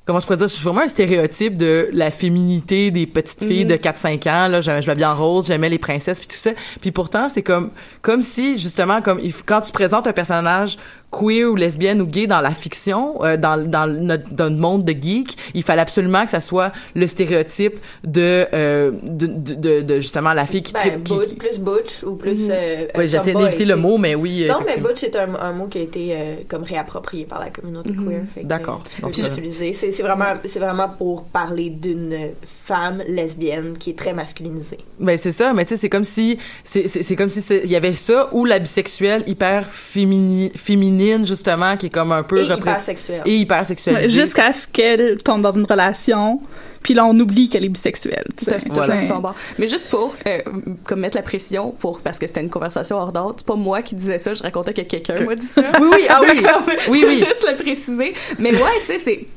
comment 0.08 0.20
je 0.20 0.26
pourrais 0.26 0.38
dire, 0.38 0.48
je 0.48 0.54
suis 0.54 0.64
vraiment 0.64 0.82
un 0.82 0.88
stéréotype 0.88 1.58
de 1.58 1.90
la 1.94 2.10
féminité 2.10 2.90
des 2.90 3.06
petites 3.06 3.44
filles 3.44 3.66
de 3.66 3.76
4-5 3.76 4.28
ans, 4.30 4.48
là, 4.48 4.62
je, 4.62 4.82
je 4.82 4.88
m'habillais 4.88 5.06
en 5.06 5.16
rose, 5.16 5.48
j'aimais 5.48 5.70
les 5.70 5.78
princesses 5.78 6.18
puis 6.20 6.28
tout 6.30 6.38
ça. 6.38 6.52
Puis 6.82 6.92
pourtant, 6.92 7.30
c'est 7.30 7.44
comme, 7.44 7.72
comme 8.02 8.22
si, 8.22 8.58
justement, 8.58 9.02
comme, 9.02 9.20
il- 9.22 9.34
quand 9.46 9.62
tu 9.62 9.72
présentes 9.72 10.08
un 10.08 10.14
personnage 10.14 10.78
queer 11.12 11.46
ou 11.50 11.56
lesbienne 11.56 12.02
ou 12.02 12.06
gay 12.06 12.28
dans 12.28 12.42
la 12.42 12.52
fiction, 12.52 13.24
euh, 13.24 13.38
dans, 13.38 13.58
dans, 13.58 13.88
notre, 13.88 14.30
dans 14.34 14.46
le 14.50 14.56
monde 14.60 14.84
de 14.84 14.92
geek, 14.92 15.38
il 15.54 15.64
fallait 15.64 15.82
absolument 15.82 16.26
que 16.26 16.32
ça 16.32 16.42
soit 16.42 16.72
le 16.96 17.08
stéréotype 17.08 17.80
de, 18.04 18.46
euh, 18.54 18.92
de, 19.04 19.26
de, 19.28 19.54
de, 19.54 19.82
de, 19.82 19.96
justement 19.96 20.34
la 20.34 20.46
fille 20.46 20.62
qui 20.64 20.74
Ben, 20.74 21.00
butch, 21.02 21.28
qui- 21.30 21.36
plus 21.36 21.60
butch 21.60 22.04
ou 22.04 22.16
plus. 22.16 22.48
euh, 22.50 22.88
Oui, 22.98 23.08
j'essaie 23.08 23.34
d'éviter 23.34 23.66
le 23.66 23.78
mot, 23.78 23.98
mais 23.98 24.16
oui, 24.16 24.46
Non, 24.50 24.60
mais 24.66 24.78
butch 24.82 25.04
est 25.04 25.16
un, 25.16 25.34
un 25.36 25.54
mot 25.54 25.68
qui 25.68 25.78
a 25.78 25.82
été 25.82 26.10
euh, 26.12 26.36
comme 26.48 26.64
réapproprié 26.64 27.26
par 27.26 27.40
la 27.40 27.50
communauté 27.52 27.94
queer. 27.94 28.24
fait 28.34 28.42
que, 28.42 28.46
D'accord. 28.46 28.84
C'est 29.10 30.02
vraiment, 30.04 30.34
c'est 30.46 30.60
vraiment 30.60 30.90
pour 30.90 31.24
parler 31.24 31.70
d'une 31.70 32.18
femme 32.66 33.02
lesbienne 33.08 33.78
qui 33.78 33.92
est 33.92 33.98
très 33.98 34.14
masculinisée. 34.14 34.78
Ben 35.00 35.18
c'est 35.18 35.32
ça, 35.32 35.54
mais 35.54 35.64
tu 35.64 35.70
sais 35.70 35.78
c'est 35.78 35.90
comme 35.90 36.04
si 36.04 36.38
c'est 36.66 37.16
comme 37.16 37.30
si 37.30 37.40
il 37.64 37.70
y 37.72 37.76
avait 37.76 37.94
ça 37.94 38.30
ou 38.34 38.44
la 38.46 38.60
bisexuelle 38.60 39.24
hyper 39.28 39.70
fémini, 39.70 40.52
féminine 40.56 40.97
justement 41.26 41.76
qui 41.78 41.88
est 41.88 41.90
comme 41.90 42.12
un 42.12 42.24
peu 42.24 42.40
Et 42.40 42.44
repré- 42.44 42.58
hypersexuelle. 42.72 43.22
et 43.26 43.38
hypersexualisée. 43.38 44.10
Jusqu'à 44.10 44.54
ce 44.54 44.68
qu'elle 44.68 45.22
tombe 45.24 45.42
dans 45.42 45.52
une 45.52 45.66
relation, 45.66 46.40
puis 46.84 46.94
là, 46.94 47.06
on 47.06 47.18
oublie 47.20 47.50
qu'elle 47.50 47.66
est 47.66 47.70
bisexuelle. 47.70 48.26
Tout 48.38 48.50
à 48.50 48.60
fait, 48.60 48.70
Voilà. 48.70 48.98
standard. 48.98 49.36
Mais 49.60 49.68
juste 49.68 49.90
pour 49.90 50.16
euh, 50.26 50.40
comme 50.84 51.00
mettre 51.02 51.18
la 51.18 51.24
pression 51.24 51.72
pour 51.72 52.00
parce 52.02 52.20
que 52.20 52.28
c'était 52.28 52.42
une 52.42 52.50
conversation 52.50 52.98
hors 52.98 53.12
d'ordre, 53.12 53.36
c'est 53.38 53.48
pas 53.48 53.56
moi 53.56 53.82
qui 53.82 53.96
disais 53.96 54.20
ça, 54.20 54.34
je 54.34 54.44
racontais 54.44 54.74
que 54.74 54.82
quelqu'un 54.82 55.22
m'a 55.22 55.36
dit 55.36 55.46
ça. 55.48 55.64
Oui 55.82 55.88
oui, 55.94 56.06
ah 56.10 56.22
oui. 56.22 56.44
Oui, 56.92 57.04
oui. 57.08 57.14
juste 57.16 57.46
le 57.50 57.56
préciser. 57.56 58.14
Mais 58.40 58.52
ouais, 58.52 58.60
tu 58.86 58.94
sais, 58.94 59.00
c'est 59.04 59.28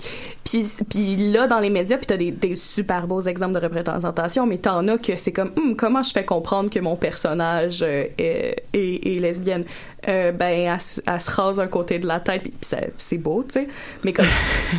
puis 0.42 0.66
puis 0.88 1.16
là 1.32 1.46
dans 1.46 1.60
les 1.60 1.68
médias, 1.68 1.98
puis 1.98 2.06
t'as 2.06 2.16
des, 2.16 2.30
des 2.30 2.56
super 2.56 3.06
beaux 3.06 3.20
exemples 3.20 3.52
de 3.54 3.58
représentation, 3.60 4.46
mais 4.46 4.56
t'en 4.56 4.88
as 4.88 4.96
que 4.98 5.14
c'est 5.16 5.32
comme 5.32 5.50
Hum, 5.56 5.76
comment 5.76 6.02
je 6.02 6.12
fais 6.12 6.24
comprendre 6.24 6.70
que 6.70 6.78
mon 6.80 6.96
personnage 6.96 7.82
euh, 7.82 8.04
est, 8.18 8.56
est, 8.72 9.16
est 9.16 9.20
lesbienne? 9.20 9.64
Euh, 10.08 10.32
ben 10.32 10.46
elle, 10.72 10.80
se- 10.80 11.00
elle 11.06 11.20
se 11.20 11.30
rase 11.30 11.60
un 11.60 11.66
côté 11.66 11.98
de 11.98 12.06
la 12.06 12.20
tête 12.20 12.40
puis 12.40 12.52
puis 12.58 12.78
c'est 12.96 13.18
beau 13.18 13.42
tu 13.42 13.52
sais 13.52 13.68
mais 14.02 14.14
comme 14.14 14.24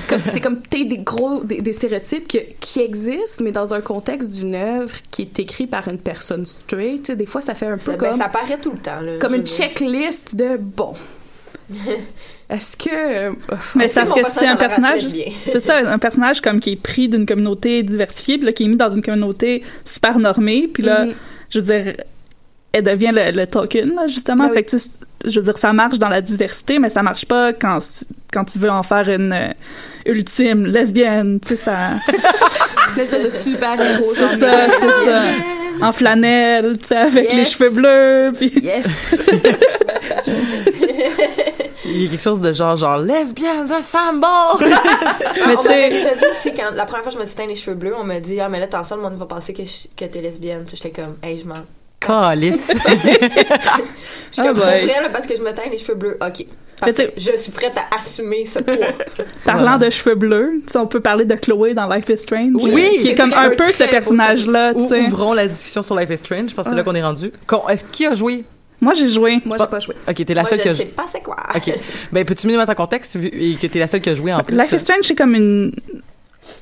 comme- 0.09 0.21
c'est 0.33 0.41
comme 0.41 0.61
t'es 0.63 0.83
des 0.83 0.97
gros 0.97 1.43
des, 1.43 1.61
des 1.61 1.73
stéréotypes 1.73 2.27
que- 2.27 2.39
qui 2.59 2.81
existent 2.81 3.43
mais 3.43 3.51
dans 3.51 3.73
un 3.73 3.81
contexte 3.81 4.29
d'une 4.29 4.55
œuvre 4.55 4.95
qui 5.11 5.23
est 5.23 5.39
écrite 5.39 5.69
par 5.69 5.87
une 5.87 5.97
personne 5.99 6.45
straight 6.45 7.11
des 7.11 7.25
fois 7.25 7.41
ça 7.41 7.53
fait 7.55 7.67
un 7.67 7.77
peu 7.77 7.91
Ça, 7.91 7.97
ben, 7.97 8.09
comme 8.09 8.17
ça 8.17 8.29
paraît 8.29 8.57
tout 8.59 8.71
le 8.71 8.77
temps. 8.79 8.99
Là, 9.01 9.17
comme 9.19 9.35
une 9.35 9.47
checklist 9.47 10.35
de 10.35 10.57
bon 10.57 10.95
est-ce 12.49 12.75
que 12.75 12.89
euh, 12.91 13.31
Mais 13.75 13.85
Est-ce 13.85 13.93
c'est 13.93 13.99
parce 14.01 14.13
que 14.13 14.29
c'est 14.29 14.45
un 14.45 14.57
personnage? 14.57 15.07
C'est 15.45 15.61
ça, 15.61 15.77
un 15.89 15.99
personnage 15.99 16.41
comme 16.41 16.59
qui 16.59 16.71
est 16.73 16.75
pris 16.81 17.07
d'une 17.07 17.25
communauté 17.25 17.81
diversifiée, 17.83 18.37
puis 18.37 18.45
là, 18.45 18.51
qui 18.51 18.65
est 18.65 18.67
mis 18.67 18.75
dans 18.75 18.89
une 18.89 19.01
communauté 19.01 19.63
super 19.85 20.17
normée, 20.19 20.67
puis 20.67 20.83
là, 20.83 21.05
Mhm. 21.05 21.13
je 21.49 21.59
veux 21.59 21.65
dire, 21.65 21.93
elle 22.73 22.83
devient 22.83 23.11
le, 23.13 23.31
le 23.31 23.47
token, 23.47 23.93
là, 23.95 24.07
justement. 24.07 24.45
Ah 24.45 24.49
oui. 24.49 24.53
Fait 24.55 24.63
que, 24.63 24.77
je 25.25 25.39
veux 25.39 25.45
dire, 25.45 25.57
ça 25.57 25.73
marche 25.73 25.99
dans 25.99 26.09
la 26.09 26.21
diversité, 26.21 26.79
mais 26.79 26.89
ça 26.89 27.03
marche 27.03 27.25
pas 27.25 27.53
quand, 27.53 27.79
quand 28.31 28.45
tu 28.45 28.59
veux 28.59 28.69
en 28.71 28.83
faire 28.83 29.09
une 29.09 29.33
euh, 29.33 29.47
ultime 30.05 30.65
lesbienne, 30.65 31.39
tu 31.39 31.49
sais, 31.49 31.55
ça. 31.57 31.91
une 32.95 33.01
espèce 33.01 33.23
de 33.23 33.29
super 33.51 33.79
héros 33.79 34.13
c'est 34.15 34.39
ça, 34.39 34.67
c'est 34.69 35.09
ça. 35.09 35.23
En 35.81 35.91
flanelle, 35.93 36.77
tu 36.77 36.87
sais, 36.87 36.95
avec 36.97 37.31
les 37.33 37.39
Yes. 37.39 37.51
cheveux 37.53 37.69
bleus, 37.71 38.31
puis. 38.37 38.51
yes 38.61 39.15
Il 41.85 42.03
y 42.03 42.07
a 42.07 42.09
quelque 42.09 42.21
chose 42.21 42.39
de 42.41 42.53
genre 42.53 42.75
genre 42.77 42.97
lesbienne 42.99 43.67
ça 43.67 43.81
sent 43.81 43.97
bon. 44.13 44.57
Mais 44.59 45.55
on 45.55 45.61
tu 45.61 45.67
sais- 45.67 45.69
m'avait 45.69 45.89
déjà 45.89 46.13
dit, 46.15 46.23
c'est 46.33 46.53
quand 46.53 46.71
la 46.75 46.85
première 46.85 47.03
fois 47.03 47.11
que 47.11 47.17
je 47.17 47.21
me 47.21 47.25
suis 47.25 47.35
teint 47.35 47.47
les 47.47 47.55
cheveux 47.55 47.75
bleus, 47.75 47.93
on 47.97 48.03
m'a 48.03 48.19
dit, 48.19 48.39
ah, 48.39 48.47
mais 48.49 48.59
là, 48.59 48.65
attention, 48.65 48.95
le 48.97 49.01
monde 49.01 49.15
va 49.17 49.25
penser 49.25 49.53
que, 49.53 49.63
je- 49.65 49.87
que 49.97 50.05
t'es 50.05 50.21
lesbienne. 50.21 50.63
Puis 50.65 50.77
j'étais 50.81 51.01
comme, 51.01 51.15
hey, 51.23 51.39
je 51.41 51.47
m'en. 51.47 51.55
Calice. 52.05 52.71
Je 52.87 54.41
suis 54.41 54.41
comme, 54.43 54.57
vrai, 54.57 54.85
là, 54.85 55.09
parce 55.11 55.25
que 55.27 55.35
je 55.35 55.41
me 55.41 55.51
teins 55.53 55.69
les 55.71 55.77
cheveux 55.77 55.95
bleus. 55.95 56.17
OK. 56.25 56.45
Je 57.17 57.37
suis 57.37 57.51
prête 57.51 57.73
à 57.77 57.95
assumer 57.95 58.43
ce 58.45 58.59
poids. 58.59 58.75
Parlant 59.45 59.61
Voilà. 59.61 59.77
de 59.77 59.89
cheveux 59.91 60.15
bleus, 60.15 60.63
sais, 60.71 60.77
on 60.77 60.87
peut 60.87 60.99
parler 60.99 61.25
de 61.25 61.35
Chloé 61.35 61.73
dans 61.75 61.87
Life 61.87 62.09
is 62.09 62.17
Strange. 62.17 62.53
Oui, 62.55 62.89
qui 62.95 63.01
c'est 63.01 63.07
est 63.09 63.15
comme 63.15 63.33
un 63.33 63.51
peu 63.51 63.71
ce 63.71 63.83
personnage-là, 63.83 64.73
sais. 64.73 65.01
Ouvrons 65.01 65.33
la 65.33 65.47
discussion 65.47 65.83
sur 65.83 65.95
Life 65.95 66.09
is 66.09 66.17
Strange. 66.17 66.49
Je 66.49 66.55
pense 66.55 66.65
que 66.65 66.71
c'est 66.71 66.75
là 66.75 66.81
Ah. 66.85 66.89
qu'on 66.89 66.95
est 66.95 67.03
rendu. 67.03 67.31
Est-ce 67.69 67.85
qui 67.85 68.05
a 68.07 68.13
joué? 68.15 68.43
Moi, 68.79 68.95
j'ai 68.95 69.09
joué. 69.09 69.39
moi 69.45 69.57
j'ai 69.59 69.67
pas 69.67 69.79
joué 69.79 69.93
Ok, 70.09 70.25
t'es 70.25 70.33
la 70.33 70.41
Moi, 70.41 70.49
seule 70.49 70.57
je 70.57 70.63
qui 70.63 70.69
a 70.69 70.71
ne 70.71 70.77
sais 70.77 70.83
joué. 70.85 70.91
pas 70.95 71.05
c'est 71.07 71.21
quoi. 71.21 71.35
Ok. 71.55 71.71
Ben 72.11 72.25
peux-tu 72.25 72.47
me 72.47 72.57
mettre 72.57 72.71
en 72.71 72.75
contexte 72.75 73.15
vu- 73.15 73.27
et 73.31 73.53
que 73.55 73.67
t'es 73.67 73.77
la 73.77 73.85
seule 73.85 74.01
qui 74.01 74.09
a 74.09 74.15
joué 74.15 74.33
en 74.33 74.41
plus. 74.41 74.57
Life 74.57 74.71
is 74.71 74.79
Strange, 74.79 75.03
c'est 75.03 75.13
comme 75.13 75.35
une 75.35 75.71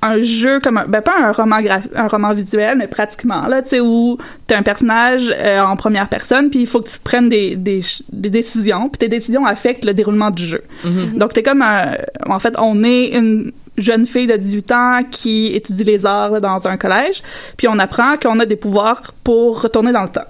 un 0.01 0.19
jeu 0.21 0.59
comme 0.59 0.77
un, 0.77 0.85
ben 0.85 1.01
pas 1.01 1.13
un 1.21 1.31
roman 1.31 1.57
un 1.95 2.07
roman 2.07 2.33
visuel 2.33 2.77
mais 2.77 2.87
pratiquement 2.87 3.47
là 3.47 3.61
tu 3.61 3.69
sais 3.69 3.79
où 3.79 4.17
t'as 4.47 4.57
un 4.57 4.61
personnage 4.63 5.33
euh, 5.37 5.61
en 5.61 5.75
première 5.75 6.07
personne 6.09 6.49
puis 6.49 6.59
il 6.61 6.67
faut 6.67 6.81
que 6.81 6.89
tu 6.89 6.99
prennes 7.03 7.29
des, 7.29 7.55
des 7.55 8.29
décisions 8.29 8.89
puis 8.89 8.97
tes 8.99 9.07
décisions 9.07 9.45
affectent 9.45 9.85
le 9.85 9.93
déroulement 9.93 10.31
du 10.31 10.45
jeu 10.45 10.63
Mhm. 10.83 11.17
donc 11.17 11.33
t'es 11.33 11.43
comme 11.43 11.61
un, 11.61 11.95
en 12.27 12.39
fait 12.39 12.55
on 12.59 12.83
est 12.83 13.07
une 13.17 13.51
jeune 13.77 14.05
fille 14.05 14.27
de 14.27 14.35
18 14.35 14.71
ans 14.73 14.99
qui 15.09 15.47
étudie 15.55 15.85
les 15.85 16.05
arts 16.05 16.31
là, 16.31 16.39
dans 16.39 16.67
un 16.67 16.77
collège 16.77 17.23
puis 17.57 17.67
on 17.67 17.79
apprend 17.79 18.17
qu'on 18.17 18.39
a 18.39 18.45
des 18.45 18.57
pouvoirs 18.57 19.01
pour 19.23 19.61
retourner 19.61 19.91
dans 19.93 20.03
le 20.03 20.09
temps 20.09 20.25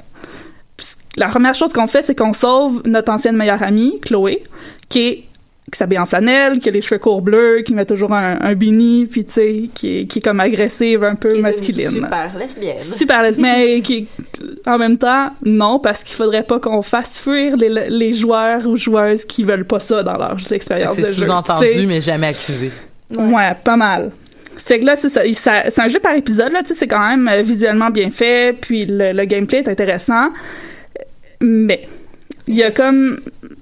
la 1.18 1.28
première 1.28 1.56
chose 1.56 1.74
qu'on 1.74 1.88
fait 1.88 2.02
c'est 2.04 2.16
qu'on 2.16 2.34
sauve 2.34 2.82
notre 2.86 3.12
ancienne 3.12 3.36
meilleure 3.36 3.64
amie 3.64 4.00
Chloé 4.02 4.44
qui 4.90 5.08
est 5.08 5.26
qui 5.72 5.78
s'habille 5.78 6.00
en 6.00 6.06
flanelle, 6.06 6.60
qui 6.60 6.70
a 6.70 6.72
les 6.72 6.82
cheveux 6.82 7.00
courts 7.00 7.22
bleus, 7.22 7.62
qui 7.66 7.74
met 7.74 7.86
toujours 7.86 8.14
un, 8.14 8.38
un 8.42 8.56
beanie, 8.56 9.06
puis 9.06 9.26
tu 9.26 9.34
sais, 9.34 9.70
qui 9.74 10.00
est, 10.00 10.06
qui 10.06 10.20
est 10.20 10.22
comme 10.22 10.40
agressive, 10.40 11.04
un 11.04 11.16
peu 11.16 11.30
Qui 11.30 11.36
est 11.36 11.38
une 11.38 11.44
masculine. 11.44 11.90
super 11.92 12.38
lesbienne. 12.38 12.80
Super 12.80 13.22
lesbienne, 13.24 13.42
mais 13.58 13.82
qui, 13.82 14.08
en 14.66 14.78
même 14.78 14.98
temps, 14.98 15.30
non, 15.46 15.80
parce 15.80 16.04
qu'il 16.04 16.16
faudrait 16.16 16.44
pas 16.44 16.60
qu'on 16.60 16.82
fasse 16.82 17.20
fuir 17.22 17.56
les, 17.58 17.70
les 17.90 18.14
joueurs 18.14 18.66
ou 18.68 18.76
joueuses 18.76 19.26
qui 19.26 19.44
veulent 19.44 19.66
pas 19.66 19.80
ça 19.80 20.04
dans 20.04 20.18
leur 20.18 20.38
expérience 20.52 20.98
de 20.98 21.04
C'est 21.04 21.14
jeu. 21.14 21.26
sous-entendu 21.26 21.68
tu 21.68 21.74
sais. 21.74 21.86
mais 21.86 22.02
jamais 22.02 22.28
accusé. 22.28 22.72
Ouais. 23.16 23.54
pas 23.64 23.78
mal. 23.78 24.12
Fait 24.58 24.80
que 24.80 24.86
là, 24.86 24.96
c'est 24.96 25.10
ça, 25.10 25.22
c'est 25.24 25.80
un 25.82 25.88
jeu 25.88 26.00
par 26.00 26.14
épisode, 26.16 26.52
là, 26.52 26.62
tu 26.62 26.68
sais, 26.70 26.76
c'est 26.76 26.88
quand 26.88 27.08
même 27.08 27.28
euh, 27.28 27.42
visuellement 27.42 27.90
bien 27.90 28.12
fait, 28.12 28.56
puis 28.60 28.86
le, 28.86 29.14
le 29.14 29.26
gameplay 29.26 29.60
est 29.60 29.68
intéressant. 29.70 30.30
Mais, 31.42 31.88
il 32.48 32.56
y 32.56 32.64
a 32.64 32.72
comme, 32.72 33.20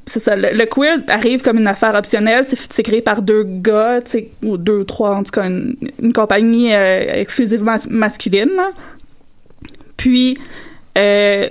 c'est 0.08 0.22
ça, 0.22 0.36
le, 0.36 0.66
queer 0.66 0.98
arrive 1.10 1.42
comme 1.42 1.58
une 1.58 1.68
affaire 1.68 1.94
optionnelle, 1.94 2.46
c'est, 2.48 2.84
créé 2.84 3.02
par 3.02 3.22
deux 3.22 3.44
gars, 3.44 4.00
ou 4.44 4.58
deux, 4.58 4.86
trois, 4.86 5.16
en 5.16 5.24
tout 5.24 5.32
cas, 5.32 5.46
une, 5.46 5.76
une 6.02 6.14
compagnie 6.14 6.74
euh, 6.74 7.14
exclusivement 7.14 7.76
masculine. 7.90 8.58
Puis, 9.98 10.38
euh, 10.98 11.48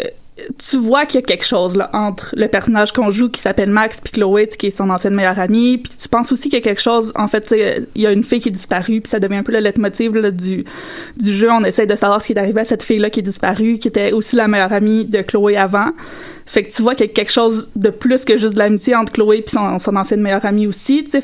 tu 0.58 0.76
vois 0.76 1.06
qu'il 1.06 1.18
y 1.20 1.22
a 1.22 1.26
quelque 1.26 1.44
chose 1.44 1.76
là 1.76 1.88
entre 1.94 2.34
le 2.36 2.46
personnage 2.48 2.92
qu'on 2.92 3.10
joue 3.10 3.30
qui 3.30 3.40
s'appelle 3.40 3.70
Max 3.70 4.00
puis 4.02 4.12
Chloé 4.12 4.48
qui 4.48 4.66
est 4.66 4.76
son 4.76 4.90
ancienne 4.90 5.14
meilleure 5.14 5.38
amie 5.38 5.78
puis 5.78 5.92
tu 5.98 6.08
penses 6.08 6.30
aussi 6.30 6.44
qu'il 6.44 6.58
y 6.58 6.62
a 6.62 6.64
quelque 6.64 6.80
chose 6.80 7.10
en 7.16 7.26
fait 7.26 7.54
il 7.94 8.02
y 8.02 8.06
a 8.06 8.12
une 8.12 8.22
fille 8.22 8.40
qui 8.40 8.50
est 8.50 8.52
disparue 8.52 9.00
puis 9.00 9.10
ça 9.10 9.18
devient 9.18 9.36
un 9.36 9.42
peu 9.42 9.52
le 9.52 9.60
leitmotiv 9.60 10.14
là, 10.14 10.30
du 10.30 10.64
du 11.16 11.32
jeu. 11.32 11.50
On 11.50 11.64
essaie 11.64 11.86
de 11.86 11.96
savoir 11.96 12.20
ce 12.20 12.26
qui 12.26 12.32
est 12.34 12.38
arrivé 12.38 12.60
à 12.60 12.64
cette 12.64 12.82
fille 12.82 12.98
là 12.98 13.08
qui 13.08 13.20
est 13.20 13.22
disparue 13.22 13.78
qui 13.78 13.88
était 13.88 14.12
aussi 14.12 14.36
la 14.36 14.46
meilleure 14.46 14.74
amie 14.74 15.06
de 15.06 15.22
Chloé 15.22 15.56
avant. 15.56 15.90
Fait 16.44 16.62
que 16.62 16.70
tu 16.70 16.82
vois 16.82 16.94
qu'il 16.94 17.06
y 17.06 17.10
a 17.10 17.12
quelque 17.12 17.32
chose 17.32 17.70
de 17.74 17.88
plus 17.88 18.24
que 18.24 18.36
juste 18.36 18.54
de 18.54 18.58
l'amitié 18.58 18.94
entre 18.94 19.12
Chloé 19.12 19.40
puis 19.40 19.52
son, 19.52 19.78
son 19.78 19.96
ancienne 19.96 20.20
meilleure 20.20 20.44
amie 20.44 20.66
aussi 20.66 21.04
tu 21.04 21.12
sais 21.12 21.22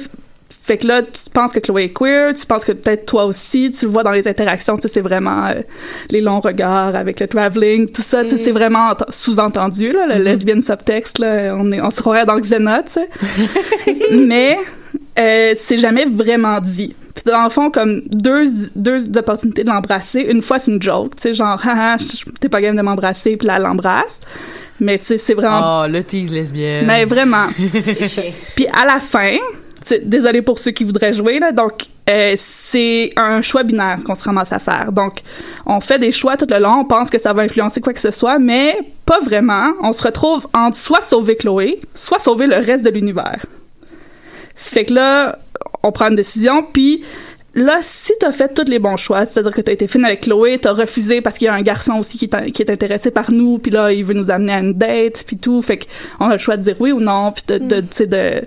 fait 0.64 0.78
que 0.78 0.86
là, 0.86 1.02
tu 1.02 1.28
penses 1.34 1.52
que 1.52 1.58
Chloé 1.58 1.84
est 1.84 1.92
queer, 1.92 2.34
tu 2.34 2.46
penses 2.46 2.64
que 2.64 2.70
peut-être 2.70 3.04
toi 3.04 3.24
aussi, 3.24 3.72
tu 3.76 3.86
le 3.86 3.90
vois 3.90 4.04
dans 4.04 4.12
les 4.12 4.28
interactions, 4.28 4.76
tu 4.76 4.82
sais, 4.82 4.88
c'est 4.88 5.00
vraiment 5.00 5.46
euh, 5.48 5.62
les 6.10 6.20
longs 6.20 6.38
regards 6.38 6.94
avec 6.94 7.18
le 7.18 7.26
traveling, 7.26 7.90
tout 7.90 8.02
ça, 8.02 8.22
tu 8.22 8.30
sais, 8.30 8.38
c'est 8.38 8.52
vraiment 8.52 8.90
ent- 8.92 9.10
sous-entendu, 9.10 9.90
là, 9.92 10.06
le 10.06 10.22
lesbian 10.22 10.62
subtexte, 10.62 11.18
là, 11.18 11.54
on, 11.58 11.72
est, 11.72 11.80
on 11.80 11.90
se 11.90 12.00
croirait 12.00 12.26
dans 12.26 12.38
Xena, 12.38 12.84
tu 12.84 12.92
sais. 12.92 13.08
Mais 14.12 14.56
euh, 15.18 15.54
c'est 15.58 15.78
jamais 15.78 16.04
vraiment 16.04 16.60
dit. 16.60 16.94
Puis 17.14 17.24
dans 17.26 17.42
le 17.44 17.50
fond, 17.50 17.70
comme 17.70 18.00
deux, 18.06 18.46
deux 18.76 19.04
opportunités 19.18 19.64
de 19.64 19.68
l'embrasser, 19.68 20.20
une 20.20 20.42
fois 20.42 20.58
c'est 20.58 20.70
une 20.70 20.80
joke, 20.80 21.16
tu 21.16 21.22
sais, 21.22 21.34
genre, 21.34 21.60
je- 21.98 22.30
t'es 22.40 22.48
pas 22.48 22.60
game 22.60 22.76
de 22.76 22.82
m'embrasser, 22.82 23.36
puis 23.36 23.46
là, 23.48 23.56
elle 23.56 23.62
l'embrasse. 23.62 24.20
Mais 24.80 24.98
tu 24.98 25.04
sais, 25.06 25.18
c'est 25.18 25.34
vraiment... 25.34 25.82
Oh, 25.82 25.86
le 25.88 26.02
tease 26.02 26.32
lesbienne. 26.32 26.86
Mais 26.86 27.04
vraiment. 27.04 27.46
Puis 28.56 28.66
à 28.72 28.84
la 28.84 28.98
fin, 28.98 29.36
désolé 30.02 30.42
pour 30.42 30.58
ceux 30.58 30.70
qui 30.70 30.84
voudraient 30.84 31.12
jouer 31.12 31.38
là, 31.38 31.52
donc 31.52 31.86
euh, 32.08 32.34
c'est 32.36 33.12
un 33.16 33.42
choix 33.42 33.62
binaire 33.62 33.98
qu'on 34.04 34.14
se 34.14 34.24
ramasse 34.24 34.52
à 34.52 34.58
faire. 34.58 34.92
Donc 34.92 35.22
on 35.66 35.80
fait 35.80 35.98
des 35.98 36.12
choix 36.12 36.36
tout 36.36 36.46
le 36.48 36.58
long, 36.58 36.80
on 36.80 36.84
pense 36.84 37.10
que 37.10 37.18
ça 37.18 37.32
va 37.32 37.42
influencer 37.42 37.80
quoi 37.80 37.92
que 37.92 38.00
ce 38.00 38.10
soit, 38.10 38.38
mais 38.38 38.78
pas 39.06 39.20
vraiment. 39.20 39.72
On 39.82 39.92
se 39.92 40.02
retrouve 40.02 40.46
entre 40.54 40.76
soit 40.76 41.02
sauver 41.02 41.36
Chloé, 41.36 41.80
soit 41.94 42.18
sauver 42.18 42.46
le 42.46 42.56
reste 42.56 42.84
de 42.84 42.90
l'univers. 42.90 43.44
Fait 44.54 44.84
que 44.84 44.94
là, 44.94 45.38
on 45.82 45.90
prend 45.92 46.08
une 46.08 46.16
décision, 46.16 46.62
puis 46.62 47.04
là, 47.54 47.78
si 47.82 48.12
t'as 48.18 48.32
fait 48.32 48.52
tous 48.54 48.70
les 48.70 48.78
bons 48.78 48.96
choix, 48.96 49.26
c'est-à-dire 49.26 49.52
que 49.52 49.60
t'as 49.60 49.72
été 49.72 49.88
fine 49.88 50.04
avec 50.04 50.22
Chloé, 50.22 50.58
t'as 50.58 50.72
refusé 50.72 51.20
parce 51.20 51.38
qu'il 51.38 51.46
y 51.46 51.48
a 51.48 51.54
un 51.54 51.62
garçon 51.62 51.94
aussi 51.94 52.18
qui 52.18 52.24
est, 52.24 52.50
qui 52.50 52.62
est 52.62 52.70
intéressé 52.70 53.10
par 53.10 53.30
nous, 53.30 53.58
puis 53.58 53.70
là, 53.70 53.92
il 53.92 54.04
veut 54.04 54.14
nous 54.14 54.30
amener 54.30 54.52
à 54.52 54.60
une 54.60 54.72
date, 54.72 55.24
puis 55.26 55.36
tout, 55.36 55.60
fait 55.62 55.86
qu'on 56.18 56.28
a 56.28 56.32
le 56.32 56.38
choix 56.38 56.56
de 56.56 56.62
dire 56.62 56.76
oui 56.80 56.92
ou 56.92 57.00
non, 57.00 57.32
puis 57.32 57.44
de, 57.46 57.58
de, 57.58 57.84
sais, 57.90 58.06
de, 58.06 58.42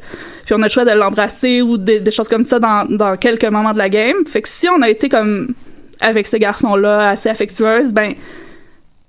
puis 0.46 0.56
on 0.56 0.62
a 0.62 0.66
le 0.66 0.70
choix 0.70 0.86
de 0.86 0.92
l'embrasser 0.92 1.62
ou 1.62 1.78
des, 1.78 2.00
des 2.00 2.12
choses 2.12 2.30
comme 2.30 2.44
ça 2.44 2.60
dans, 2.60 2.86
dans 2.90 3.18
quelques 3.18 3.46
moments 3.46 3.74
de 3.74 3.78
la 3.78 3.90
game. 3.90 4.26
Fait 4.26 4.42
que 4.42 4.50
si 4.50 4.68
on 4.70 4.82
a 4.82 4.90
été 4.90 5.10
comme 5.10 5.54
avec 6.02 6.28
ce 6.28 6.38
garçon-là 6.38 7.10
assez 7.10 7.30
affectueuse, 7.30 7.94
ben 7.94 8.14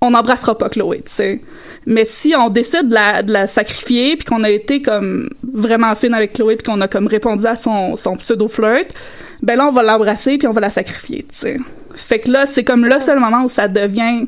on 0.01 0.11
n'embrassera 0.11 0.57
pas 0.57 0.69
Chloé, 0.69 1.03
tu 1.05 1.13
sais. 1.13 1.41
Mais 1.87 2.05
si 2.05 2.35
on 2.37 2.51
décide 2.51 2.89
de 2.89 2.95
la, 2.95 3.23
de 3.23 3.33
la 3.33 3.47
sacrifier, 3.47 4.17
puis 4.17 4.25
qu'on 4.25 4.45
a 4.45 4.51
été 4.51 4.83
comme 4.83 5.31
vraiment 5.43 5.95
fine 5.95 6.15
avec 6.15 6.35
Chloé, 6.35 6.57
puis 6.57 6.65
qu'on 6.65 6.81
a 6.81 6.89
comme 6.89 7.07
répondu 7.07 7.47
à 7.47 7.57
son, 7.57 7.97
son 7.97 8.17
pseudo 8.17 8.49
flirt, 8.49 8.95
ben 9.43 9.57
là 9.57 9.67
on 9.69 9.73
va 9.73 9.83
l'embrasser 9.83 10.39
puis 10.39 10.47
on 10.47 10.53
va 10.53 10.61
la 10.61 10.71
sacrifier, 10.71 11.25
tu 11.29 11.37
sais. 11.37 11.57
Fait 11.95 12.19
que 12.19 12.31
là 12.31 12.47
c'est 12.47 12.65
comme 12.65 12.85
le 12.85 13.01
seul 13.01 13.19
moment 13.19 13.45
où 13.45 13.49
ça 13.49 13.69
devient 13.69 14.27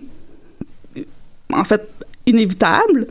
en 1.53 1.65
fait 1.65 1.89
inévitable. 2.27 3.07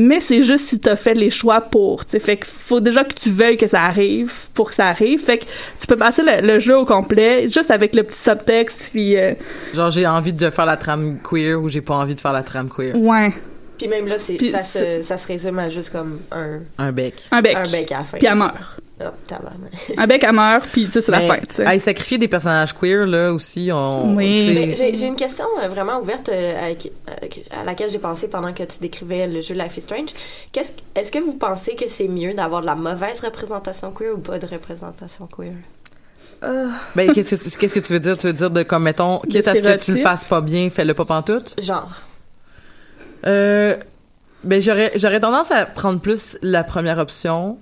Mais 0.00 0.20
c'est 0.20 0.42
juste 0.42 0.66
si 0.68 0.78
t'as 0.78 0.96
fait 0.96 1.14
les 1.14 1.30
choix 1.30 1.60
pour. 1.60 2.04
T'sais. 2.06 2.18
Fait 2.20 2.36
qu'il 2.36 2.46
faut 2.46 2.80
déjà 2.80 3.04
que 3.04 3.14
tu 3.14 3.30
veuilles 3.30 3.56
que 3.56 3.66
ça 3.68 3.82
arrive 3.82 4.32
pour 4.54 4.68
que 4.68 4.74
ça 4.74 4.86
arrive. 4.86 5.20
Fait 5.24 5.38
que 5.38 5.44
tu 5.80 5.86
peux 5.86 5.96
passer 5.96 6.22
le, 6.22 6.46
le 6.46 6.60
jeu 6.60 6.76
au 6.78 6.84
complet 6.84 7.48
juste 7.48 7.70
avec 7.70 7.94
le 7.94 8.02
petit 8.04 8.18
subtexte 8.18 8.90
puis 8.92 9.16
euh, 9.16 9.34
Genre, 9.74 9.90
j'ai 9.90 10.06
envie 10.06 10.32
de 10.32 10.50
faire 10.50 10.66
la 10.66 10.76
trame 10.76 11.18
queer 11.22 11.60
ou 11.60 11.68
j'ai 11.68 11.80
pas 11.80 11.94
envie 11.96 12.14
de 12.14 12.20
faire 12.20 12.32
la 12.32 12.42
trame 12.42 12.68
queer. 12.68 12.94
ouais, 12.96 13.32
Puis 13.76 13.88
même 13.88 14.06
là, 14.06 14.18
c'est, 14.18 14.34
Puis 14.34 14.50
ça, 14.50 14.60
c'est- 14.62 15.02
se, 15.02 15.08
ça 15.08 15.16
se 15.16 15.26
résume 15.26 15.58
à 15.58 15.68
juste 15.68 15.90
comme 15.90 16.20
un, 16.32 16.60
Un 16.78 16.92
bec. 16.92 17.24
un 17.30 17.42
bec. 17.42 17.56
un 17.56 17.68
bec 17.68 17.92
à 17.92 17.98
la 17.98 18.04
fin. 18.04 18.18
Puis 18.18 18.26
elle 18.26 18.34
meurt. 18.36 18.54
Oh, 19.00 19.10
tabarnak. 19.28 19.72
Un 19.96 20.06
bec, 20.08 20.26
meurt, 20.32 20.66
puis 20.72 20.90
ça, 20.90 21.00
c'est 21.00 21.12
la 21.12 21.20
tu 21.20 21.54
sais. 21.54 21.64
hey, 21.64 21.78
sacrifier 21.78 22.18
des 22.18 22.26
personnages 22.26 22.72
queer, 22.72 23.06
là, 23.06 23.32
aussi, 23.32 23.70
on... 23.72 24.14
Oui. 24.16 24.66
tu 24.68 24.74
sais, 24.76 24.94
j'ai, 24.94 25.06
une 25.06 25.14
question 25.14 25.44
euh, 25.62 25.68
vraiment 25.68 26.00
ouverte 26.00 26.28
euh, 26.30 26.64
avec- 26.66 26.90
avec- 27.06 27.46
à 27.50 27.62
laquelle 27.64 27.90
j'ai 27.90 28.00
pensé 28.00 28.26
pendant 28.26 28.52
que 28.52 28.64
tu 28.64 28.78
décrivais 28.80 29.28
le 29.28 29.40
jeu 29.40 29.54
Life 29.54 29.76
is 29.76 29.82
Strange. 29.82 30.08
Est-ce 30.96 31.12
que 31.12 31.18
vous 31.20 31.34
pensez 31.34 31.76
que 31.76 31.88
c'est 31.88 32.08
mieux 32.08 32.34
d'avoir 32.34 32.60
de 32.62 32.66
la 32.66 32.74
mauvaise 32.74 33.20
représentation 33.20 33.92
queer 33.92 34.14
ou 34.14 34.18
pas 34.18 34.38
de 34.40 34.46
représentation 34.46 35.26
queer? 35.28 35.52
Ben, 36.94 37.12
qu'est-ce 37.12 37.36
que, 37.36 37.42
tu- 37.44 37.56
qu'est-ce 37.56 37.74
que 37.74 37.80
tu 37.80 37.92
veux 37.92 38.00
dire? 38.00 38.18
Tu 38.18 38.26
veux 38.28 38.32
dire 38.32 38.50
de, 38.50 38.62
comme, 38.62 38.82
mettons, 38.84 39.18
quitte 39.20 39.46
à 39.48 39.54
ce 39.54 39.60
que 39.60 39.76
tu 39.84 39.94
le 39.94 40.00
fasses 40.02 40.24
pas 40.24 40.40
bien, 40.40 40.70
fais-le 40.70 40.94
pas 40.94 41.04
pantoute? 41.04 41.54
Genre. 41.62 41.90
Euh, 43.26 43.76
ben, 44.44 44.60
j'aurais, 44.60 44.92
j'aurais 44.96 45.20
tendance 45.20 45.50
à 45.50 45.66
prendre 45.66 46.00
plus 46.00 46.36
la 46.42 46.62
première 46.64 46.98
option 46.98 47.58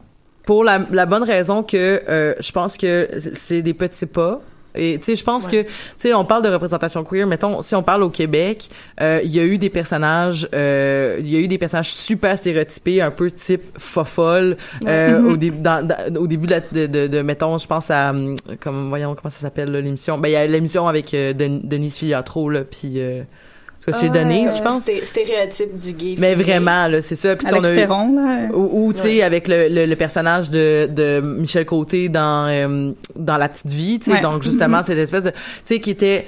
pour 0.47 0.65
la, 0.65 0.79
la 0.91 1.05
bonne 1.05 1.25
raison 1.25 1.63
que 1.63 2.03
euh, 2.09 2.35
je 2.41 2.51
pense 2.53 2.79
que 2.79 3.09
c'est 3.35 3.61
des 3.61 3.75
petits 3.75 4.07
pas. 4.07 4.41
Et 4.79 4.99
tu 4.99 5.05
sais, 5.05 5.17
je 5.17 5.25
pense 5.25 5.47
que 5.47 5.63
tu 5.63 5.69
sais, 5.97 6.13
on 6.13 6.27
parle 6.27 6.43
de 6.43 6.51
représentation 6.51 7.03
queer. 7.03 7.27
Mettons, 7.27 7.63
si 7.63 7.75
on 7.75 7.83
parle 7.83 8.03
au 8.03 8.11
Québec, 8.11 8.69
euh, 9.01 9.21
il 9.25 9.31
y 9.35 9.41
a 9.41 9.45
eu 9.45 9.57
des 9.57 9.71
personnages, 9.71 10.47
euh, 10.55 11.17
il 11.19 11.31
y 11.33 11.37
a 11.37 11.39
eu 11.39 11.49
des 11.49 11.57
personnages 11.57 11.93
super 11.95 12.37
stéréotypés, 12.37 13.01
un 13.01 13.11
peu 13.11 13.31
type 13.31 13.63
fofolle 13.79 14.59
euh, 14.87 15.23
au 15.33 15.37
début, 15.39 15.57
dans, 15.63 15.87
dans- 15.87 16.21
au 16.21 16.27
début 16.27 16.47
de, 16.47 16.51
la- 16.53 16.61
de, 16.61 16.87
de, 16.87 17.07
de, 17.07 17.23
mettons, 17.23 17.57
je 17.57 17.67
pense 17.67 17.91
à, 17.91 18.11
hum, 18.11 18.37
comme 18.61 18.91
voyons 18.91 19.15
comment 19.15 19.31
ça 19.31 19.41
s'appelle 19.41 19.73
l'émission? 19.73 20.19
Ben 20.19 20.29
il 20.29 20.33
y 20.33 20.37
a 20.37 20.47
l'émission 20.47 20.87
avec 20.87 21.15
euh, 21.15 21.33
Den- 21.33 21.63
Denise 21.65 21.97
Filiatro 21.97 22.51
là, 22.51 22.61
puis 22.65 23.01
cas, 23.93 23.99
c'est 23.99 24.09
Denise, 24.11 24.57
je 24.59 24.63
pense. 24.63 24.87
Sté- 24.87 25.05
Stéréotype 25.05 25.77
du 25.77 25.93
gay. 25.93 26.15
Mais 26.19 26.35
vraiment, 26.35 26.87
là, 26.89 27.01
c'est 27.03 27.15
ça. 27.15 27.35
Puis 27.37 27.47
on 27.53 27.65
a 27.65 27.73
eu- 27.73 27.77
Perron, 27.77 28.15
là. 28.15 28.49
ou, 28.55 28.87
ou, 28.89 28.93
tu 28.93 29.01
sais 29.01 29.23
avec 29.23 29.49
le, 29.49 29.69
le, 29.69 29.87
le 29.87 29.97
personnage 29.97 30.51
de, 30.51 30.89
de 30.91 31.21
Michel 31.21 31.65
Côté 31.67 32.09
dans 32.09 32.47
euh, 32.49 32.93
dans 33.17 33.37
la 33.37 33.49
petite 33.49 33.73
vie 33.73 33.99
tu 33.99 34.07
sais 34.07 34.13
Ouais. 34.17 34.21
donc 34.21 34.43
justement 34.43 34.83
cette 34.85 34.99
espèce 34.99 35.25
de 35.25 35.31
tu 35.31 35.37
sais 35.65 35.81
qui 35.81 35.91
était 35.91 36.27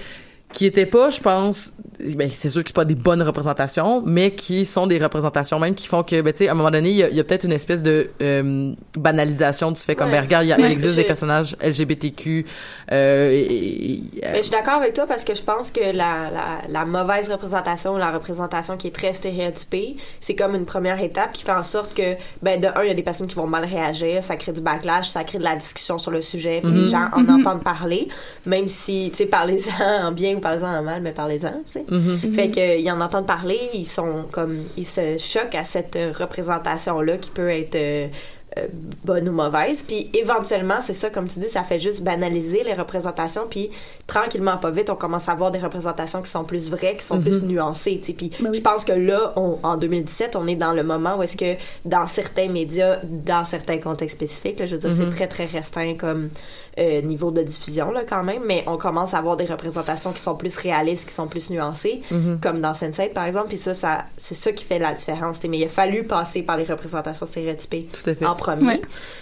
qui 0.52 0.64
était 0.66 0.86
pas 0.86 1.10
je 1.10 1.20
pense 1.20 1.72
ben 2.14 2.30
c'est 2.30 2.48
sûr 2.48 2.62
que 2.62 2.68
c'est 2.70 2.74
pas 2.74 2.84
des 2.84 2.94
bonnes 2.94 3.22
représentations 3.22 4.02
mais 4.06 4.30
qui 4.30 4.64
sont 4.64 4.86
des 4.86 4.98
représentations 4.98 5.58
même 5.58 5.74
qui 5.74 5.86
font 5.88 6.02
que 6.02 6.20
ben 6.22 6.32
tu 6.32 6.38
sais 6.44 6.48
à 6.48 6.52
un 6.52 6.54
moment 6.54 6.70
donné 6.70 6.90
il 6.90 6.96
y 6.96 7.02
a, 7.20 7.24
peut-être 7.24 7.44
une 7.44 7.52
espèce 7.52 7.82
de 7.82 8.10
euh, 8.22 8.72
banalisation 8.96 9.72
du 9.72 9.80
fait 9.80 9.94
comme 9.94 10.08
Ouais. 10.08 10.14
ben 10.14 10.22
regarde 10.22 10.46
il, 10.46 10.54
Mais 10.58 10.72
existe 10.72 10.96
des 10.96 11.04
personnages 11.04 11.54
LGBTQ 11.60 12.46
euh, 12.92 13.30
et- 13.32 13.92
et- 13.94 14.02
Mais 14.22 14.36
je 14.38 14.42
suis 14.42 14.50
d'accord 14.50 14.74
avec 14.74 14.94
toi 14.94 15.06
parce 15.06 15.24
que 15.24 15.34
je 15.34 15.42
pense 15.42 15.70
que 15.70 15.80
la, 15.80 16.30
la, 16.30 16.58
la 16.68 16.84
mauvaise 16.84 17.28
représentation, 17.30 17.96
la 17.98 18.10
représentation 18.12 18.76
qui 18.76 18.86
est 18.88 18.94
très 18.94 19.12
stéréotypée, 19.12 19.96
c'est 20.20 20.34
comme 20.34 20.54
une 20.54 20.66
première 20.66 21.02
étape 21.02 21.32
qui 21.32 21.42
fait 21.44 21.52
en 21.52 21.62
sorte 21.62 21.92
que, 21.94 22.14
ben, 22.42 22.60
de 22.60 22.68
un, 22.68 22.82
il 22.84 22.88
y 22.88 22.90
a 22.90 22.94
des 22.94 23.02
personnes 23.02 23.26
qui 23.26 23.34
vont 23.34 23.46
mal 23.46 23.64
réagir, 23.64 24.22
ça 24.24 24.36
crée 24.36 24.52
du 24.52 24.60
backlash, 24.60 25.08
ça 25.08 25.24
crée 25.24 25.38
de 25.38 25.44
la 25.44 25.56
discussion 25.56 25.98
sur 25.98 26.10
le 26.10 26.22
sujet, 26.22 26.60
puis 26.62 26.72
les 26.72 26.86
gens 26.88 27.08
en 27.12 27.28
entendent 27.28 27.62
parler, 27.64 28.08
même 28.46 28.68
si, 28.68 29.08
tu 29.10 29.18
sais, 29.18 29.26
parlez-en 29.26 30.06
en 30.08 30.12
bien 30.12 30.37
ou 30.38 30.40
parlez-en 30.40 30.66
en 30.78 30.82
mal, 30.82 31.02
mais 31.02 31.12
parlez-en, 31.12 31.52
tu 31.66 31.72
sais. 31.72 31.84
Mhm. 31.90 32.34
Fait 32.34 32.50
que, 32.50 32.78
ils 32.80 32.90
en 32.90 33.00
entendent 33.00 33.26
parler, 33.26 33.58
ils 33.74 33.86
sont 33.86 34.24
comme, 34.32 34.64
ils 34.76 34.86
se 34.86 35.18
choquent 35.18 35.54
à 35.54 35.64
cette 35.64 35.96
euh, 35.96 36.12
représentation-là 36.18 37.16
qui 37.18 37.30
peut 37.30 37.48
être 37.50 37.74
euh, 37.74 38.08
euh, 38.56 38.66
bonne 39.04 39.28
ou 39.28 39.32
mauvaise. 39.32 39.82
Puis 39.86 40.10
éventuellement, 40.14 40.80
c'est 40.80 40.94
ça, 40.94 41.10
comme 41.10 41.28
tu 41.28 41.38
dis, 41.38 41.48
ça 41.48 41.64
fait 41.64 41.78
juste 41.78 42.02
banaliser 42.02 42.64
les 42.64 42.72
représentations. 42.72 43.42
Puis 43.48 43.68
tranquillement, 44.06 44.56
pas 44.56 44.70
vite, 44.70 44.88
on 44.88 44.94
commence 44.94 45.28
à 45.28 45.32
avoir 45.32 45.50
des 45.50 45.58
représentations 45.58 46.22
qui 46.22 46.30
sont 46.30 46.44
plus 46.44 46.70
vraies, 46.70 46.96
qui 46.96 47.04
sont 47.04 47.20
plus 47.20 47.42
nuancées. 47.42 47.98
tu 48.00 48.06
sais. 48.06 48.12
Puis 48.14 48.32
je 48.40 48.60
pense 48.60 48.84
que 48.86 48.92
là, 48.92 49.34
on- 49.36 49.58
en 49.62 49.76
2017, 49.76 50.34
on 50.34 50.46
est 50.46 50.54
dans 50.56 50.72
le 50.72 50.82
moment 50.82 51.18
où 51.18 51.22
est-ce 51.22 51.36
que 51.36 51.60
dans 51.84 52.06
certains 52.06 52.48
médias, 52.48 52.98
dans 53.04 53.44
certains 53.44 53.78
contextes 53.78 54.16
spécifiques, 54.16 54.58
là, 54.60 54.64
je 54.66 54.76
veux 54.76 54.80
dire, 54.80 54.92
c'est 54.92 55.10
très 55.10 55.26
très 55.28 55.44
restreint 55.44 55.94
comme 55.94 56.30
euh, 56.78 57.00
niveau 57.02 57.30
de 57.30 57.42
diffusion 57.42 57.90
là 57.90 58.02
quand 58.08 58.22
même, 58.22 58.42
mais 58.46 58.62
on 58.66 58.76
commence 58.76 59.14
à 59.14 59.18
avoir 59.18 59.36
des 59.36 59.46
représentations 59.46 60.12
qui 60.12 60.22
sont 60.22 60.34
plus 60.36 60.56
réalistes, 60.56 61.06
qui 61.08 61.14
sont 61.14 61.26
plus 61.28 61.50
nuancées, 61.50 62.02
comme 62.42 62.60
dans 62.60 62.72
Sense8 62.72 63.12
par 63.12 63.24
exemple. 63.26 63.48
Puis 63.48 63.58
ça, 63.58 63.74
ça 63.74 64.04
c'est 64.16 64.34
ça 64.34 64.52
qui 64.52 64.64
fait 64.64 64.78
la 64.78 64.92
différence. 64.92 65.36
tu 65.38 65.42
sais. 65.42 65.48
Mais 65.48 65.58
il 65.58 65.64
a 65.64 65.68
fallu 65.68 66.04
passer 66.04 66.42
par 66.42 66.56
les 66.56 66.64
représentations 66.64 67.26
stéréotypées 67.26 67.88
Tout 67.92 68.08
à 68.10 68.14
fait. 68.14 68.24
en 68.26 68.34
premier. 68.34 68.66
Ouais. 68.66 68.80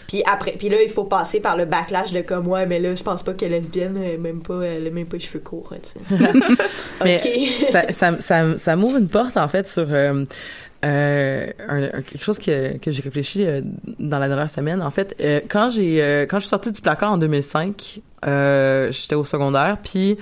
Puis 0.09 0.23
après, 0.31 0.53
puis 0.53 0.69
là, 0.69 0.81
il 0.83 0.91
faut 0.91 1.05
passer 1.05 1.41
par 1.41 1.57
le 1.57 1.65
backlash 1.65 2.13
de 2.13 2.21
comme 2.21 2.47
ouais, 2.49 2.67
mais 2.67 2.79
là, 2.79 2.95
je 2.95 3.03
pense 3.03 3.23
pas 3.23 3.33
qu'elle 3.35 3.53
est 3.53 3.61
lesbienne, 3.61 3.97
elle 3.97 4.15
a 4.15 4.19
même 4.19 4.43
pas, 4.43 4.63
elle 4.63 4.87
a 4.87 4.91
même 4.91 5.07
pas 5.07 5.17
les 5.17 5.23
cheveux 5.23 5.41
courts, 5.41 5.73
hein, 5.73 5.79
tu 5.83 6.17
sais. 6.17 6.33
Mais 7.05 7.17
Ok. 7.17 7.71
ça, 7.73 7.93
ça, 7.93 8.21
ça, 8.21 8.57
ça 8.57 8.77
m'ouvre 8.77 8.97
une 8.99 9.09
porte, 9.09 9.37
en 9.37 9.49
fait, 9.49 9.67
sur 9.67 9.87
euh, 9.91 10.25
euh, 10.85 11.51
un- 11.68 12.03
quelque 12.03 12.22
chose 12.22 12.39
que, 12.39 12.77
que 12.79 12.91
j'ai 12.91 13.03
réfléchi 13.03 13.45
euh, 13.47 13.61
dans 13.99 14.18
la 14.18 14.29
dernière 14.29 14.51
semaine. 14.51 14.83
En 14.83 14.91
fait, 14.91 15.14
euh, 15.20 15.41
quand 15.49 15.68
j'ai 15.70 16.03
euh, 16.03 16.27
quand 16.27 16.39
je 16.39 16.43
suis 16.45 16.51
sortie 16.51 16.72
du 16.72 16.81
placard 16.81 17.12
en 17.12 17.18
2005, 17.18 18.01
euh, 18.27 18.91
j'étais 18.93 19.14
au 19.14 19.24
secondaire, 19.24 19.79
puis 19.83 20.18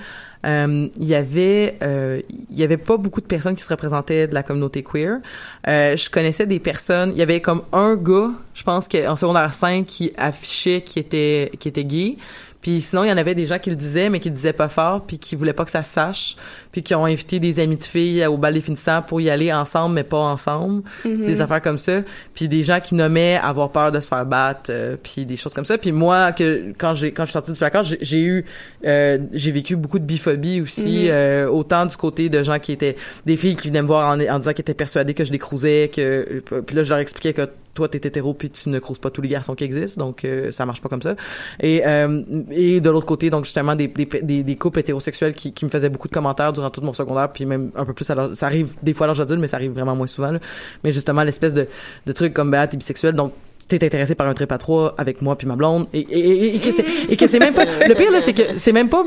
il 0.47 0.89
y 0.99 1.15
avait 1.15 1.75
il 1.81 2.55
y 2.59 2.63
avait 2.63 2.77
pas 2.77 2.97
beaucoup 2.97 3.19
de 3.19 3.25
personnes 3.25 3.55
qui 3.55 3.63
se 3.63 3.69
représentaient 3.69 4.27
de 4.27 4.35
la 4.35 4.43
communauté 4.43 4.83
queer. 4.83 5.17
Je 5.65 6.09
connaissais 6.11 6.45
des 6.45 6.59
personnes, 6.59 7.11
il 7.13 7.17
y 7.17 7.23
avait 7.23 7.41
comme 7.41 7.63
un 7.73 7.95
gars, 7.95 8.29
je 8.53 8.61
pense 8.61 8.87
qu'en 8.87 9.15
secondaire 9.15 9.51
5 9.53 9.85
qui 9.87 10.13
affichait 10.17 10.81
qui 10.81 10.99
était 10.99 11.49
qui 11.59 11.67
était 11.67 11.83
gay. 11.83 12.17
Puis 12.65 12.81
sinon, 12.81 13.03
il 13.03 13.11
y 13.11 13.13
en 13.13 13.17
avait 13.17 13.35
des 13.35 13.45
gens 13.45 13.59
qui 13.59 13.69
le 13.69 13.75
disaient, 13.75 14.09
mais 14.09 14.19
qui 14.19 14.29
le 14.29 14.33
disaient 14.33 14.51
pas 14.51 14.69
fort, 14.69 15.05
puis 15.05 15.19
qui 15.19 15.35
voulaient 15.35 15.53
pas 15.53 15.65
que 15.65 15.69
ça 15.69 15.83
se 15.83 15.91
sache, 15.91 16.35
puis 16.71 16.81
qui 16.81 16.95
ont 16.95 17.05
invité 17.05 17.39
des 17.39 17.59
amis 17.59 17.77
de 17.77 17.83
filles 17.83 18.25
au 18.25 18.37
bal 18.37 18.55
des 18.55 18.61
finissants 18.61 19.03
pour 19.03 19.21
y 19.21 19.29
aller 19.29 19.53
ensemble, 19.53 19.93
mais 19.93 20.03
pas 20.03 20.17
ensemble, 20.17 20.81
des 21.05 21.41
affaires 21.41 21.61
comme 21.61 21.77
ça. 21.77 22.01
Puis 22.33 22.47
des 22.47 22.63
gens 22.63 22.79
qui 22.79 22.95
nommaient 22.95 23.35
avoir 23.35 23.71
peur 23.71 23.91
de 23.91 23.99
se 23.99 24.07
faire 24.07 24.25
battre, 24.25 24.71
euh, 24.71 24.97
puis 24.97 25.27
des 25.27 25.35
choses 25.35 25.53
comme 25.53 25.63
ça. 25.63 25.77
Puis 25.77 25.91
moi, 25.91 26.31
que 26.31 26.73
quand 26.75 26.95
j'ai 26.95 27.11
quand 27.11 27.25
je 27.25 27.29
suis 27.29 27.33
sortie 27.33 27.51
du 27.51 27.59
placard, 27.59 27.83
j'ai 27.83 28.21
eu, 28.21 28.45
euh, 28.83 29.19
j'ai 29.31 29.51
vécu 29.51 29.75
beaucoup 29.75 29.99
de 29.99 30.05
biphobie 30.05 30.59
aussi, 30.59 31.05
euh, 31.11 31.47
autant 31.47 31.85
du 31.85 31.95
côté 31.95 32.29
de 32.29 32.41
gens 32.41 32.57
qui 32.57 32.71
étaient 32.71 32.95
des 33.27 33.37
filles 33.37 33.57
qui 33.57 33.67
venaient 33.67 33.83
me 33.83 33.87
voir 33.87 34.09
en, 34.09 34.19
en 34.19 34.39
disant 34.39 34.53
qu'elles 34.53 34.61
étaient 34.61 34.73
persuadées 34.73 35.13
que 35.13 35.23
je 35.23 35.31
les 35.31 35.37
cruisais, 35.37 35.91
que 35.93 36.41
puis 36.65 36.75
là 36.75 36.81
je 36.81 36.89
leur 36.89 36.97
expliquais 36.97 37.33
que 37.33 37.47
toi 37.75 37.87
t'es 37.87 37.99
hétéro 37.99 38.33
puis 38.33 38.49
tu 38.49 38.69
ne 38.69 38.79
cruises 38.79 38.97
pas 38.97 39.11
tous 39.11 39.21
les 39.21 39.27
garçons 39.29 39.53
qui 39.53 39.63
existent 39.63 40.03
donc 40.03 40.25
euh, 40.25 40.49
ça 40.49 40.65
marche 40.65 40.81
pas 40.81 40.89
comme 40.89 41.03
ça 41.03 41.15
et 41.59 41.85
euh, 41.85 42.23
et 42.49 42.81
de 42.81 42.89
l'autre 42.89 43.05
côté 43.05 43.29
donc 43.29 43.45
justement 43.45 43.75
des, 43.75 43.87
des, 43.87 44.05
des, 44.23 44.41
des 44.43 44.55
couples 44.55 44.79
hétérosexuels 44.79 45.33
qui, 45.35 45.53
qui 45.53 45.65
me 45.65 45.69
faisaient 45.69 45.89
beaucoup 45.89 46.07
de 46.07 46.13
commentaires 46.13 46.51
durant 46.53 46.71
tout 46.71 46.81
mon 46.81 46.93
secondaire 46.93 47.29
puis 47.31 47.45
même 47.45 47.69
un 47.75 47.85
peu 47.85 47.93
plus 47.93 48.09
à 48.09 48.15
l'âge- 48.15 48.33
ça 48.33 48.47
arrive 48.47 48.73
des 48.81 48.93
fois 48.95 49.05
à 49.05 49.07
l'âge 49.09 49.21
adulte 49.21 49.39
mais 49.39 49.47
ça 49.47 49.57
arrive 49.57 49.71
vraiment 49.73 49.95
moins 49.95 50.07
souvent 50.07 50.31
là. 50.31 50.39
mais 50.83 50.91
justement 50.91 51.21
l'espèce 51.23 51.53
de, 51.53 51.67
de 52.05 52.11
truc 52.11 52.33
comme 52.33 52.49
bah 52.49 52.65
t'es 52.65 52.77
bisexuel 52.77 53.13
donc 53.13 53.33
t'es 53.67 53.83
intéressé 53.83 54.15
par 54.15 54.27
un 54.27 54.33
trip 54.33 54.51
à 54.51 54.57
trois 54.57 54.95
avec 54.97 55.21
moi 55.21 55.35
puis 55.35 55.47
ma 55.47 55.55
blonde 55.55 55.87
et, 55.93 55.99
et, 55.99 56.19
et, 56.19 56.55
et 56.55 56.59
que 56.59 56.71
c'est 56.71 56.85
et 57.09 57.17
que 57.17 57.27
c'est 57.27 57.39
même 57.39 57.53
pas 57.53 57.65
le 57.65 57.93
pire 57.93 58.11
là 58.11 58.21
c'est 58.21 58.33
que 58.33 58.57
c'est 58.57 58.71
même 58.71 58.89
pas 58.89 59.03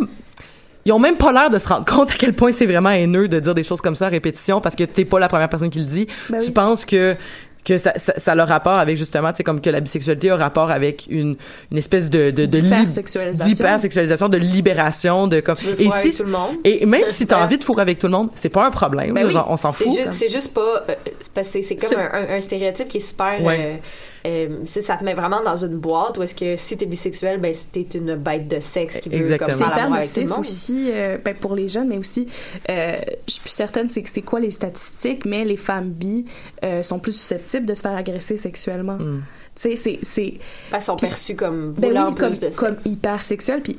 ils 0.84 0.92
ont 0.92 0.98
même 0.98 1.16
pas 1.18 1.32
l'air 1.32 1.50
de 1.50 1.58
se 1.58 1.68
rendre 1.68 1.84
compte 1.84 2.10
à 2.12 2.14
quel 2.14 2.32
point 2.32 2.50
c'est 2.50 2.64
vraiment 2.64 2.88
haineux 2.90 3.28
de 3.28 3.40
dire 3.40 3.54
des 3.54 3.62
choses 3.64 3.80
comme 3.82 3.94
ça 3.96 4.06
à 4.06 4.08
répétition 4.08 4.60
parce 4.62 4.74
que 4.74 4.84
t'es 4.84 5.04
pas 5.04 5.18
la 5.18 5.28
première 5.28 5.48
personne 5.50 5.68
qui 5.68 5.80
le 5.80 5.84
dit. 5.84 6.06
Ben 6.30 6.38
tu 6.38 6.46
oui. 6.46 6.50
penses 6.52 6.86
que 6.86 7.14
que 7.68 7.78
ça, 7.78 7.92
ça, 7.96 8.14
ça 8.16 8.32
a 8.32 8.34
le 8.34 8.42
rapport 8.42 8.78
avec 8.78 8.96
justement, 8.96 9.30
tu 9.30 9.36
sais, 9.38 9.44
comme 9.44 9.60
que 9.60 9.70
la 9.70 9.80
bisexualité 9.80 10.30
a 10.30 10.36
rapport 10.36 10.70
avec 10.70 11.06
une, 11.10 11.36
une 11.70 11.78
espèce 11.78 12.08
de, 12.10 12.30
de, 12.30 12.46
de 12.46 12.60
D'hypersexualisation. 12.60 14.28
de 14.28 14.38
libération, 14.38 15.26
de 15.26 15.40
comme, 15.40 15.56
Tu 15.56 15.66
veux 15.66 15.80
et 15.80 15.90
si, 15.90 16.16
tout 16.16 16.24
le 16.24 16.30
monde? 16.30 16.56
et 16.64 16.86
même 16.86 17.04
si 17.06 17.26
t'as 17.26 17.42
envie 17.44 17.58
de 17.58 17.64
fourrer 17.64 17.82
avec 17.82 17.98
tout 17.98 18.06
le 18.06 18.12
monde, 18.12 18.30
c'est 18.34 18.48
pas 18.48 18.66
un 18.66 18.70
problème, 18.70 19.14
Ben 19.14 19.26
oui. 19.26 19.34
on 19.48 19.56
s'en 19.56 19.72
fout. 19.72 19.86
juste, 19.88 20.12
c'est 20.12 20.28
juste 20.30 20.52
pas. 20.54 20.84
euh, 20.88 20.94
c'est 21.20 21.32
parce 21.32 21.48
que 21.48 21.62
c'est 21.62 21.76
comme 21.76 21.98
un- 21.98 22.36
un 22.36 22.40
stéréotype 22.40 22.88
qui 22.88 22.98
est 22.98 23.00
super. 23.00 23.42
Ouais. 23.42 23.58
euh, 23.60 23.76
euh, 24.26 24.64
ça 24.64 24.96
te 24.96 25.04
met 25.04 25.14
vraiment 25.14 25.42
dans 25.42 25.56
une 25.56 25.76
boîte 25.78 26.18
où 26.18 26.22
est-ce 26.22 26.34
que 26.34 26.56
si 26.56 26.76
t'es 26.76 26.86
bisexuel, 26.86 27.38
ben 27.40 27.54
t'es 27.72 27.82
une 27.94 28.16
bête 28.16 28.48
de 28.48 28.60
sexe 28.60 28.98
qui 29.00 29.08
veut 29.08 29.16
Exactement. 29.16 29.50
comme 29.50 29.58
C'est 29.58 29.74
faire 29.74 29.92
avec 29.94 30.12
tout 30.12 30.20
le 30.20 30.26
nocif 30.26 30.30
monde. 30.36 30.40
aussi, 30.40 30.90
euh, 30.92 31.18
ben, 31.24 31.34
pour 31.34 31.54
les 31.54 31.68
jeunes, 31.68 31.88
mais 31.88 31.98
aussi, 31.98 32.28
euh, 32.68 32.96
je 33.26 33.32
suis 33.32 33.40
plus 33.42 33.50
certaine, 33.50 33.88
c'est 33.88 34.02
que 34.02 34.10
c'est 34.10 34.22
quoi 34.22 34.40
les 34.40 34.50
statistiques, 34.50 35.24
mais 35.24 35.44
les 35.44 35.56
femmes 35.56 35.90
bi 35.90 36.24
euh, 36.64 36.82
sont 36.82 36.98
plus 36.98 37.12
susceptibles 37.12 37.66
de 37.66 37.74
se 37.74 37.82
faire 37.82 37.96
agresser 37.96 38.36
sexuellement. 38.36 38.96
Mm. 38.96 39.22
Tu 39.54 39.62
sais, 39.70 39.76
c'est, 39.76 39.98
c'est, 40.02 40.34
Parce 40.70 40.84
qu'ils 40.84 40.92
sont 40.92 40.96
perçus 40.96 41.34
comme 41.34 41.72
ben 41.72 41.88
voulant 41.88 42.08
oui, 42.08 42.14
plus 42.14 42.20
comme, 42.20 42.30
de 42.30 42.34
sexe. 42.40 42.56
comme 42.56 42.76
hyper 42.84 43.24
sexuel, 43.24 43.60
puis 43.62 43.76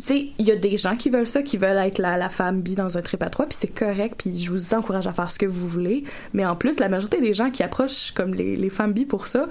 sais, 0.00 0.26
il 0.38 0.46
y 0.46 0.50
a 0.52 0.56
des 0.56 0.76
gens 0.76 0.96
qui 0.96 1.10
veulent 1.10 1.26
ça, 1.26 1.42
qui 1.42 1.56
veulent 1.58 1.78
être 1.78 1.98
la, 1.98 2.16
la 2.16 2.28
femme 2.28 2.60
bi 2.62 2.74
dans 2.74 2.96
un 2.98 3.02
trip 3.02 3.22
à 3.22 3.30
trois, 3.30 3.46
puis 3.46 3.58
c'est 3.60 3.68
correct, 3.74 4.14
puis 4.18 4.40
je 4.40 4.50
vous 4.50 4.74
encourage 4.74 5.06
à 5.06 5.12
faire 5.12 5.30
ce 5.30 5.38
que 5.38 5.46
vous 5.46 5.66
voulez. 5.68 6.04
Mais 6.32 6.44
en 6.46 6.56
plus, 6.56 6.78
la 6.80 6.88
majorité 6.88 7.20
des 7.20 7.34
gens 7.34 7.50
qui 7.50 7.62
approchent 7.62 8.12
comme 8.12 8.34
les, 8.34 8.56
les 8.56 8.70
femmes 8.70 8.92
bi 8.92 9.04
pour 9.04 9.26
ça 9.26 9.46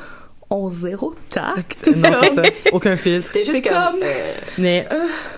ont 0.51 0.67
zéro 0.67 1.13
tact. 1.29 1.91
non, 1.95 2.09
c'est 2.23 2.33
ça. 2.33 2.41
Aucun 2.71 2.95
filtre. 2.97 3.27
C'était 3.27 3.45
juste 3.45 3.51
C'est 3.51 3.61
comme. 3.61 3.77
comme- 3.91 3.99
euh, 4.01 4.33
Mais, 4.57 4.87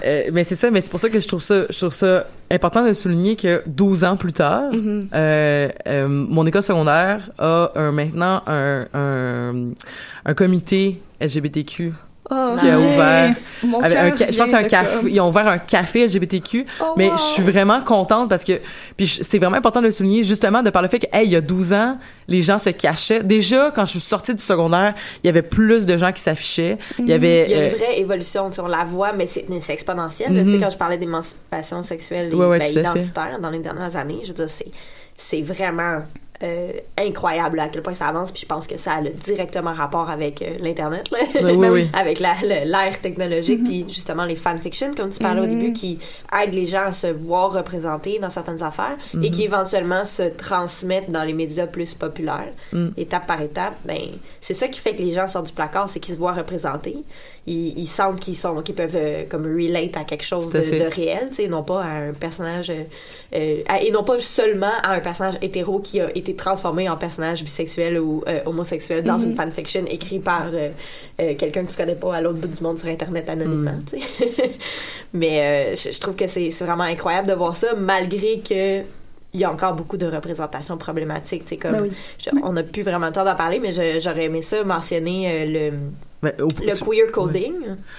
euh, 0.05 0.30
mais 0.32 0.45
c'est 0.45 0.55
ça, 0.55 0.72
mais 0.72 0.80
c'est 0.80 0.89
pour 0.89 1.01
ça 1.01 1.09
que 1.09 1.20
je 1.20 1.28
trouve 1.28 1.41
ça, 1.41 1.66
je 1.70 1.78
trouve 1.78 1.91
ça 1.93 2.28
important 2.49 2.86
de 2.88 2.93
souligner 2.93 3.36
que 3.36 3.62
12 3.68 4.05
ans 4.05 4.16
plus 4.16 4.32
tard, 4.32 4.72
Mhm. 4.72 5.09
euh, 5.14 5.70
euh, 5.88 6.07
mon 6.07 6.45
école 6.45 6.64
secondaire 6.64 7.30
a 7.39 7.72
un, 7.76 7.91
maintenant 7.91 8.41
un, 8.47 8.86
un, 8.93 9.72
un 10.24 10.34
comité 10.34 11.01
LGBTQ 11.20 11.91
Oh, 12.34 12.56
qui 12.58 12.70
a 12.70 12.80
ouvert 12.80 13.34
Mon 13.64 13.82
avec 13.82 13.98
un 13.98 14.32
je 14.32 14.38
pense 14.38 14.54
un 14.54 14.64
café 14.64 15.00
comme- 15.00 15.10
ils 15.10 15.20
ont 15.20 15.28
ouvert 15.28 15.48
un 15.50 15.58
café 15.58 16.06
LGBTQ 16.06 16.66
Oh, 16.82 16.94
mais 16.96 17.10
wow. 17.10 17.18
je 17.18 17.22
suis 17.22 17.44
vraiment 17.44 17.82
contente 17.82 18.30
parce 18.30 18.46
que 18.46 18.54
puis 18.96 19.06
c'est 19.06 19.38
vraiment 19.38 19.58
important 19.58 19.82
de 19.82 19.88
le 19.88 19.92
souligner 19.92 20.24
justement 20.24 20.64
de 20.64 20.70
par 20.70 20.82
le 20.82 20.88
fait 20.88 21.00
que 21.00 21.08
hey, 21.12 21.26
il 21.26 21.32
y 21.32 21.36
a 21.36 21.42
12 21.42 21.74
ans 21.74 21.98
les 22.30 22.42
gens 22.42 22.58
se 22.58 22.70
cachaient. 22.70 23.22
Déjà 23.22 23.72
quand 23.76 23.84
je 23.84 23.92
suis 23.92 24.00
sortie 24.00 24.34
du 24.34 24.42
secondaire 24.42 24.94
il 25.24 25.28
y 25.28 25.30
avait 25.30 25.42
plus 25.42 25.86
de 25.86 25.98
gens 25.98 26.14
qui 26.14 26.22
s'affichaient. 26.22 26.78
Il 27.00 27.10
y 27.10 27.14
avait 27.14 27.46
Il 27.50 27.52
y 27.52 27.54
a 27.56 27.58
euh, 27.58 27.70
une 27.70 27.76
vraie 27.76 28.00
évolution, 28.00 28.50
tu 28.50 28.56
sais, 28.56 28.62
on 28.62 28.68
la 28.68 28.86
voit, 28.86 29.12
mais 29.12 29.28
c'est 29.28 29.46
c'est 29.60 29.74
exponentiel. 29.74 30.32
Tu 30.46 30.52
sais, 30.52 30.58
quand 30.60 30.70
je 30.70 30.78
parlais 30.78 30.98
d'émancipation 30.98 31.84
sexuelle 31.84 32.30
et 32.32 32.36
Ouais, 32.36 32.46
ouais, 32.46 32.60
ben, 32.60 32.72
identitaire 32.72 33.40
dans 33.42 33.50
les 33.50 33.60
dernières 33.60 33.96
années, 33.98 34.20
je 34.24 34.30
veux 34.30 34.34
dire, 34.34 34.50
c'est- 34.50 34.72
c'est 35.18 35.42
vraiment 35.42 36.04
euh, 36.44 36.72
incroyable 36.98 37.58
là, 37.58 37.64
à 37.64 37.70
quel 37.70 37.82
point 37.82 37.94
ça 37.94 38.08
avance. 38.08 38.32
Puis 38.32 38.42
je 38.42 38.46
pense 38.48 38.68
que 38.68 38.78
ça 38.78 38.94
a 38.94 39.02
directement 39.02 39.74
rapport 39.74 40.10
avec 40.10 40.42
euh, 40.42 40.56
l'Internet, 40.60 41.10
là. 41.12 41.20
Oui, 41.44 41.52
oui, 41.56 41.68
oui. 41.70 41.89
avec 41.94 42.20
la- 42.20 42.66
l'ère 42.66 43.00
technologique, 43.02 43.64
puis 43.64 43.86
justement 43.88 44.26
les 44.26 44.36
fanfictions, 44.36 44.92
comme 44.96 45.10
tu 45.10 45.20
parlais 45.20 45.42
au 45.42 45.46
début, 45.48 45.74
qui 45.74 46.00
aident 46.42 46.54
les 46.54 46.66
gens 46.66 46.86
à 46.86 46.92
se 46.92 47.08
voir 47.08 47.52
représentés 47.52 48.20
dans 48.20 48.30
certaines 48.30 48.64
affaires 48.64 48.98
et 49.22 49.30
qui 49.32 49.44
éventuellement 49.44 50.04
se 50.06 50.24
transmettent 50.24 51.12
dans 51.12 51.24
les 51.24 51.34
médias 51.34 51.68
plus 51.68 51.94
populaires, 51.94 52.52
étape 52.98 53.28
par 53.28 53.42
étape. 53.42 53.76
Ben, 53.86 53.98
c'est 54.39 54.54
ça 54.54 54.68
qui 54.68 54.80
fait 54.80 54.96
que 54.96 55.02
les 55.02 55.12
gens 55.12 55.28
sortent 55.28 55.48
du 55.48 55.54
placard, 55.54 55.88
c'est 55.89 56.00
qu'ils 56.00 56.14
se 56.16 56.20
voient 56.20 56.34
représentés. 56.34 56.98
Ils, 57.48 57.78
ils 57.80 57.88
sentent 57.88 58.20
qu'ils 58.20 58.38
sont, 58.38 58.62
qu'ils 58.62 58.76
peuvent 58.76 58.96
euh, 58.96 59.24
comme 59.28 59.46
relate 59.46 59.98
à 59.98 60.04
quelque 60.04 60.24
chose 60.24 60.50
de, 60.52 60.60
de 60.60 60.94
réel, 60.96 61.30
tu 61.30 61.38
sais, 61.38 61.48
non 61.48 61.64
pas 61.64 61.82
à 61.84 61.88
un 62.10 62.14
personnage 62.14 62.70
euh, 62.70 62.84
euh, 63.34 63.64
et 63.82 63.89
non 63.92 64.04
pas 64.04 64.20
seulement 64.20 64.72
à 64.84 64.94
un 64.94 65.00
personnage 65.00 65.36
hétéro 65.42 65.80
qui 65.80 66.00
a 66.00 66.16
été 66.16 66.31
transformé 66.36 66.90
en 66.90 66.98
personnage 66.98 67.44
bisexuel 67.44 68.00
ou 68.00 68.24
euh, 68.28 68.40
homosexuel 68.46 69.04
dans 69.04 69.18
une 69.18 69.36
fanfiction 69.36 69.84
écrit 69.88 70.20
par 70.20 70.48
euh, 70.54 70.70
euh, 71.20 71.36
quelqu'un 71.36 71.64
que 71.66 71.72
tu 71.72 71.78
connais 71.78 71.96
pas 71.96 72.16
à 72.16 72.22
l'autre 72.22 72.40
bout 72.40 72.48
du 72.48 72.62
monde 72.64 72.78
sur 72.78 72.88
internet 72.88 73.30
anonymement. 73.30 73.78
sais. 73.90 74.00
Mais 75.14 75.76
je, 75.76 75.92
je 75.92 76.00
trouve 76.00 76.16
que 76.16 76.28
c'est 76.28 76.50
vraiment 76.62 76.84
incroyable 76.84 77.28
de 77.28 77.34
voir 77.34 77.56
ça 77.56 77.74
malgré 77.78 78.40
que 78.40 78.82
il 79.34 79.40
y 79.40 79.46
a 79.46 79.52
encore 79.52 79.74
beaucoup 79.74 79.96
de 79.96 80.06
représentations 80.08 80.78
problématiques. 80.78 81.58
Comme, 81.60 81.72
Ben 81.72 81.82
oui. 81.84 81.92
je- 82.20 82.30
on 82.44 82.52
n'a 82.52 82.64
plus 82.64 82.82
vraiment 82.84 83.06
le 83.08 83.14
temps 83.14 83.24
d'en 83.24 83.36
parler, 83.36 83.60
mais 83.60 83.72
j'aurais 84.00 84.26
aimé 84.26 84.42
ça 84.42 84.62
mentionner 84.66 85.46
le, 85.46 85.78
ben, 86.24 86.34
au- 86.40 86.48
le 86.64 86.74
tu- 86.74 86.84
queer 86.84 87.12
coding. 87.12 87.54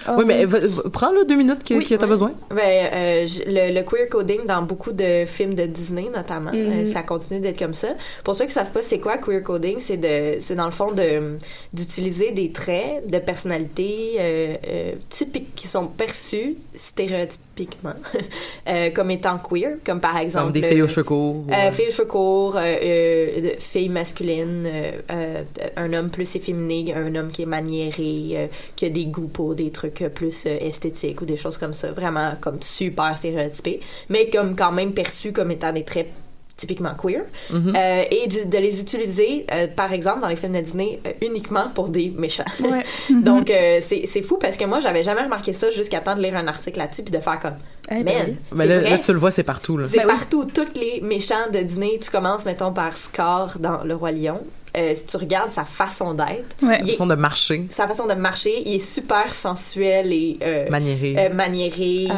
Oh, 0.09 0.13
oui 0.19 0.25
mais 0.27 0.45
va- 0.45 0.61
va- 0.61 0.83
prends 0.93 1.11
là 1.13 1.25
deux 1.25 1.35
minutes 1.37 1.65
que, 1.65 1.75
Oui, 1.75 1.85
que 1.85 1.95
t'as 1.95 2.05
oui. 2.05 2.11
besoin 2.11 2.33
Ben, 2.51 2.89
euh, 2.93 3.27
le, 3.47 3.75
le 3.75 3.83
queer 3.83 4.09
coding 4.09 4.47
dans 4.47 4.63
beaucoup 4.63 4.93
de 4.93 5.25
films 5.27 5.55
de 5.55 5.65
Disney 5.67 6.07
notamment, 6.15 6.53
euh, 6.55 6.85
ça 6.85 7.03
continue 7.03 7.41
d'être 7.41 7.59
comme 7.59 7.75
ça. 7.75 7.89
Pour 8.25 8.37
ceux 8.37 8.47
qui 8.47 8.53
savent 8.53 8.73
pas 8.73 8.83
c'est 8.83 8.99
quoi 8.99 9.19
queer 9.19 9.43
coding, 9.43 9.77
c'est 9.81 9.97
de 9.97 10.39
c'est 10.41 10.55
dans 10.55 10.67
le 10.67 10.71
fond 10.73 10.93
de 10.93 11.37
d'utiliser 11.73 12.31
des 12.31 12.53
traits 12.53 13.09
de 13.09 13.19
personnalité 13.19 14.17
euh, 14.21 14.55
euh, 14.69 14.93
typiques 15.11 15.55
qui 15.55 15.67
sont 15.69 15.87
perçus 15.87 16.57
stéréotypiquement 16.75 17.95
euh, 18.69 18.91
comme 18.91 19.11
étant 19.11 19.39
queer, 19.39 19.73
comme 19.85 20.01
par 20.01 20.17
exemple 20.19 20.45
Comme 20.47 20.53
des 20.53 20.61
le- 20.61 20.69
filles 20.69 20.83
aux 20.83 20.89
cheveux 20.89 21.05
courts 21.05 21.45
euh, 21.51 21.69
ou- 21.69 21.73
filles 21.73 21.89
aux 21.89 21.93
cheveux 21.93 22.09
courts, 22.09 22.57
euh, 22.57 22.61
euh, 22.83 23.51
filles 23.59 23.89
masculines, 23.89 24.65
euh, 24.67 24.93
euh, 25.11 25.43
un 25.77 25.93
homme 25.93 26.11
plus 26.11 26.35
efféminé, 26.37 26.95
un 26.95 27.15
homme 27.15 27.31
qui 27.31 27.43
est 27.43 27.47
maniéré, 27.47 28.12
euh, 28.37 28.47
qui 28.77 28.85
a 28.87 28.89
des 28.89 29.07
goûts 29.07 29.29
pour 29.29 29.55
des 29.55 29.71
trucs 29.71 30.03
euh, 30.03 30.09
plus 30.09 30.47
euh, 30.47 30.57
esthétiques 30.61 31.21
ou 31.21 31.25
des 31.25 31.37
choses 31.37 31.59
comme 31.59 31.75
ça, 31.75 31.93
vraiment 31.93 32.33
comme 32.41 32.61
super 32.63 33.17
stéréotypés, 33.17 33.81
mais 34.09 34.29
comme 34.31 34.55
quand 34.57 34.73
même 34.73 34.93
perçus 34.93 35.33
comme 35.33 35.51
étant 35.51 35.73
des 35.73 35.85
traits 35.85 36.09
typiquement 36.55 36.95
queer, 36.95 37.23
Mhm. 37.51 37.73
Euh, 37.77 38.05
et 38.11 38.29
de 38.29 38.59
les 38.59 38.81
utiliser, 38.81 39.47
euh, 39.53 39.67
par 39.67 39.93
exemple, 39.93 40.21
dans 40.21 40.29
les 40.29 40.37
films 40.37 40.53
de 40.53 40.61
Disney, 40.61 41.01
euh, 41.07 41.11
uniquement 41.27 41.69
pour 41.75 41.89
des 41.89 42.11
méchants. 42.17 42.45
Ouais. 42.63 42.85
Donc, 43.23 43.51
euh, 43.51 43.79
c'est 43.81 44.07
c'est 44.07 44.23
fou 44.23 44.37
parce 44.41 44.57
que 44.57 44.65
moi, 44.67 44.79
j'avais 44.79 45.03
jamais 45.03 45.23
remarqué 45.23 45.53
ça 45.55 45.71
jusqu'à 45.71 45.99
temps 46.01 46.15
de 46.15 46.21
lire 46.23 46.37
un 46.37 46.47
article 46.47 46.79
là-dessus 46.79 47.03
puis 47.03 47.11
de 47.11 47.19
faire 47.19 47.39
comme, 47.41 47.55
Eh 47.91 48.05
ben 48.05 48.05
man, 48.05 48.27
oui. 48.29 48.37
mais 48.53 48.67
là, 48.67 48.79
vrai. 48.79 48.91
là, 48.91 48.99
tu 48.99 49.13
le 49.13 49.19
vois 49.19 49.31
c'est 49.33 49.43
partout 49.43 49.77
là 49.77 49.87
C'est 49.89 49.97
Ben 49.97 50.05
oui. 50.07 50.13
partout. 50.15 50.45
Tous 50.45 50.79
les 50.79 51.01
méchants 51.01 51.51
de 51.53 51.59
Disney, 51.63 51.99
tu 52.01 52.11
commences, 52.11 52.45
mettons, 52.45 52.73
par 52.73 52.97
Scar 52.97 53.59
dans 53.59 53.83
Le 53.83 53.95
Roi 53.97 54.13
Lion. 54.13 54.41
Euh, 54.75 54.95
si 54.95 55.05
tu 55.05 55.17
regardes 55.19 55.53
sa 55.53 55.65
façon 55.67 56.15
d'être, 56.15 56.57
Ouais. 56.63 56.81
est- 56.81 56.93
façon 56.93 57.07
de 57.07 57.15
marcher 57.15 57.67
sa 57.71 57.87
façon 57.87 58.07
de 58.07 58.15
marcher, 58.15 58.63
il 58.65 58.77
est 58.77 58.79
super 58.79 59.33
sensuel 59.35 60.11
et 60.13 60.39
euh, 60.43 60.71
maniéré 60.71 61.15
euh, 61.19 61.35
maniéré. 61.35 62.09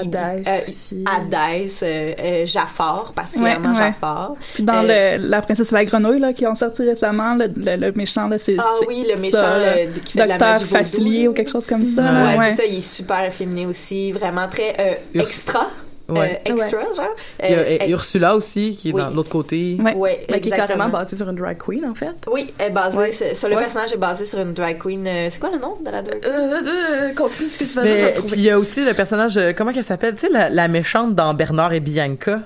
Hadès 1.06 1.82
euh, 1.82 2.14
euh, 2.18 2.46
Jafar, 2.46 3.12
particulièrement 3.12 3.72
Ouais, 3.72 3.78
ouais. 3.78 3.84
Jafar. 3.86 4.34
Puis 4.54 4.62
dans 4.62 4.84
Euh, 4.88 5.16
le, 5.18 5.26
La 5.28 5.42
princesse 5.42 5.70
et 5.72 5.74
la 5.74 5.84
grenouille, 5.84 6.20
là, 6.20 6.32
qui 6.32 6.46
ont 6.46 6.54
sorti 6.54 6.82
récemment, 6.82 7.34
le, 7.34 7.48
le, 7.56 7.76
le 7.76 7.92
méchant, 7.92 8.28
là, 8.28 8.38
c'est. 8.38 8.56
Ah 8.58 8.64
oui, 8.86 9.04
le 9.12 9.18
méchant 9.20 9.38
ça, 9.38 9.58
le- 9.76 10.00
qui 10.00 10.12
fait 10.12 10.22
de 10.24 10.28
la 10.28 10.38
Docteur 10.38 10.52
magie 10.60 10.64
Facilier 10.66 11.28
ou 11.28 11.32
quelque 11.32 11.50
chose 11.50 11.66
comme 11.66 11.84
ça. 11.84 12.02
Ouais, 12.02 12.12
là, 12.12 12.36
ouais. 12.38 12.50
c'est 12.50 12.62
ça, 12.62 12.64
il 12.68 12.78
est 12.78 12.80
super 12.80 13.24
efféminé 13.24 13.66
aussi, 13.66 14.12
vraiment 14.12 14.48
très 14.48 14.74
euh, 14.78 14.94
extra. 15.20 15.68
Ouais. 16.08 16.42
euh, 16.48 16.52
extra, 16.54 16.80
genre. 16.94 17.14
il 17.42 17.50
y 17.50 17.54
a 17.54 17.58
Euh, 17.58 17.78
euh, 17.82 17.86
Ursula 17.88 18.36
aussi 18.36 18.76
qui 18.76 18.90
est 18.90 18.92
oui. 18.92 19.00
dans 19.00 19.08
l'autre 19.10 19.30
côté 19.30 19.78
Ouais. 19.82 19.94
ouais, 19.94 20.26
Ben, 20.28 20.40
qui 20.40 20.48
est 20.48 20.50
carrément 20.50 20.84
exactement. 20.84 20.88
basé 20.88 21.16
sur 21.16 21.28
une 21.30 21.36
drag 21.36 21.56
queen, 21.58 21.86
en 21.86 21.94
fait. 21.94 22.14
Oui, 22.30 22.52
elle 22.58 22.66
est 22.66 22.70
basée 22.70 22.98
Ouais. 22.98 23.10
sur, 23.12 23.34
sur 23.34 23.48
le 23.48 23.54
Ouais. 23.54 23.60
personnage 23.62 23.92
est 23.94 23.96
basé 23.96 24.26
sur 24.26 24.38
une 24.40 24.52
drag 24.52 24.78
queen. 24.78 25.06
euh, 25.06 25.28
c'est 25.30 25.40
quoi 25.40 25.50
le 25.50 25.58
nom 25.58 25.76
de 25.84 25.90
la 25.90 26.02
drag 26.02 26.20
queen? 26.20 26.32
Euh, 26.34 26.60
euh, 27.08 27.14
continue 27.14 27.48
ce 27.48 27.58
que 27.58 27.64
tu 27.64 27.70
vas 27.74 27.82
dire, 27.84 28.12
puis 28.26 28.32
il 28.34 28.40
y 28.42 28.50
a 28.50 28.58
aussi 28.58 28.84
le 28.84 28.92
personnage 28.92 29.40
comment 29.56 29.72
qu'elle 29.72 29.82
s'appelle? 29.84 30.14
Tu 30.14 30.26
sais 30.26 30.32
la, 30.32 30.50
la 30.50 30.68
méchante 30.68 31.14
dans 31.14 31.32
Bernard 31.32 31.72
et 31.72 31.80
Bianca 31.80 32.40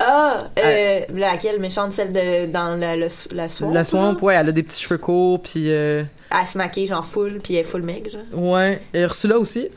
Ah, 0.00 0.38
euh, 0.58 1.00
laquelle 1.14 1.60
méchante, 1.60 1.92
celle 1.92 2.12
de 2.12 2.46
dans 2.46 2.78
la, 2.80 2.96
le, 2.96 3.08
la 3.34 3.48
swamp. 3.50 3.72
la 3.72 3.84
swamp 3.84 4.16
ouais 4.22 4.34
elle 4.34 4.48
a 4.48 4.52
des 4.52 4.62
petits 4.62 4.82
cheveux 4.82 4.98
courts 4.98 5.42
puis 5.42 5.70
euh, 5.70 6.02
Elle 6.30 6.46
se 6.46 6.56
maquille 6.56 6.86
genre 6.86 7.04
full, 7.04 7.40
puis 7.44 7.54
elle 7.54 7.60
est 7.60 7.64
full 7.64 7.82
meg, 7.82 8.08
genre. 8.10 8.22
ouais 8.42 8.80
et 8.94 9.02
Ursula 9.02 9.38
aussi 9.38 9.68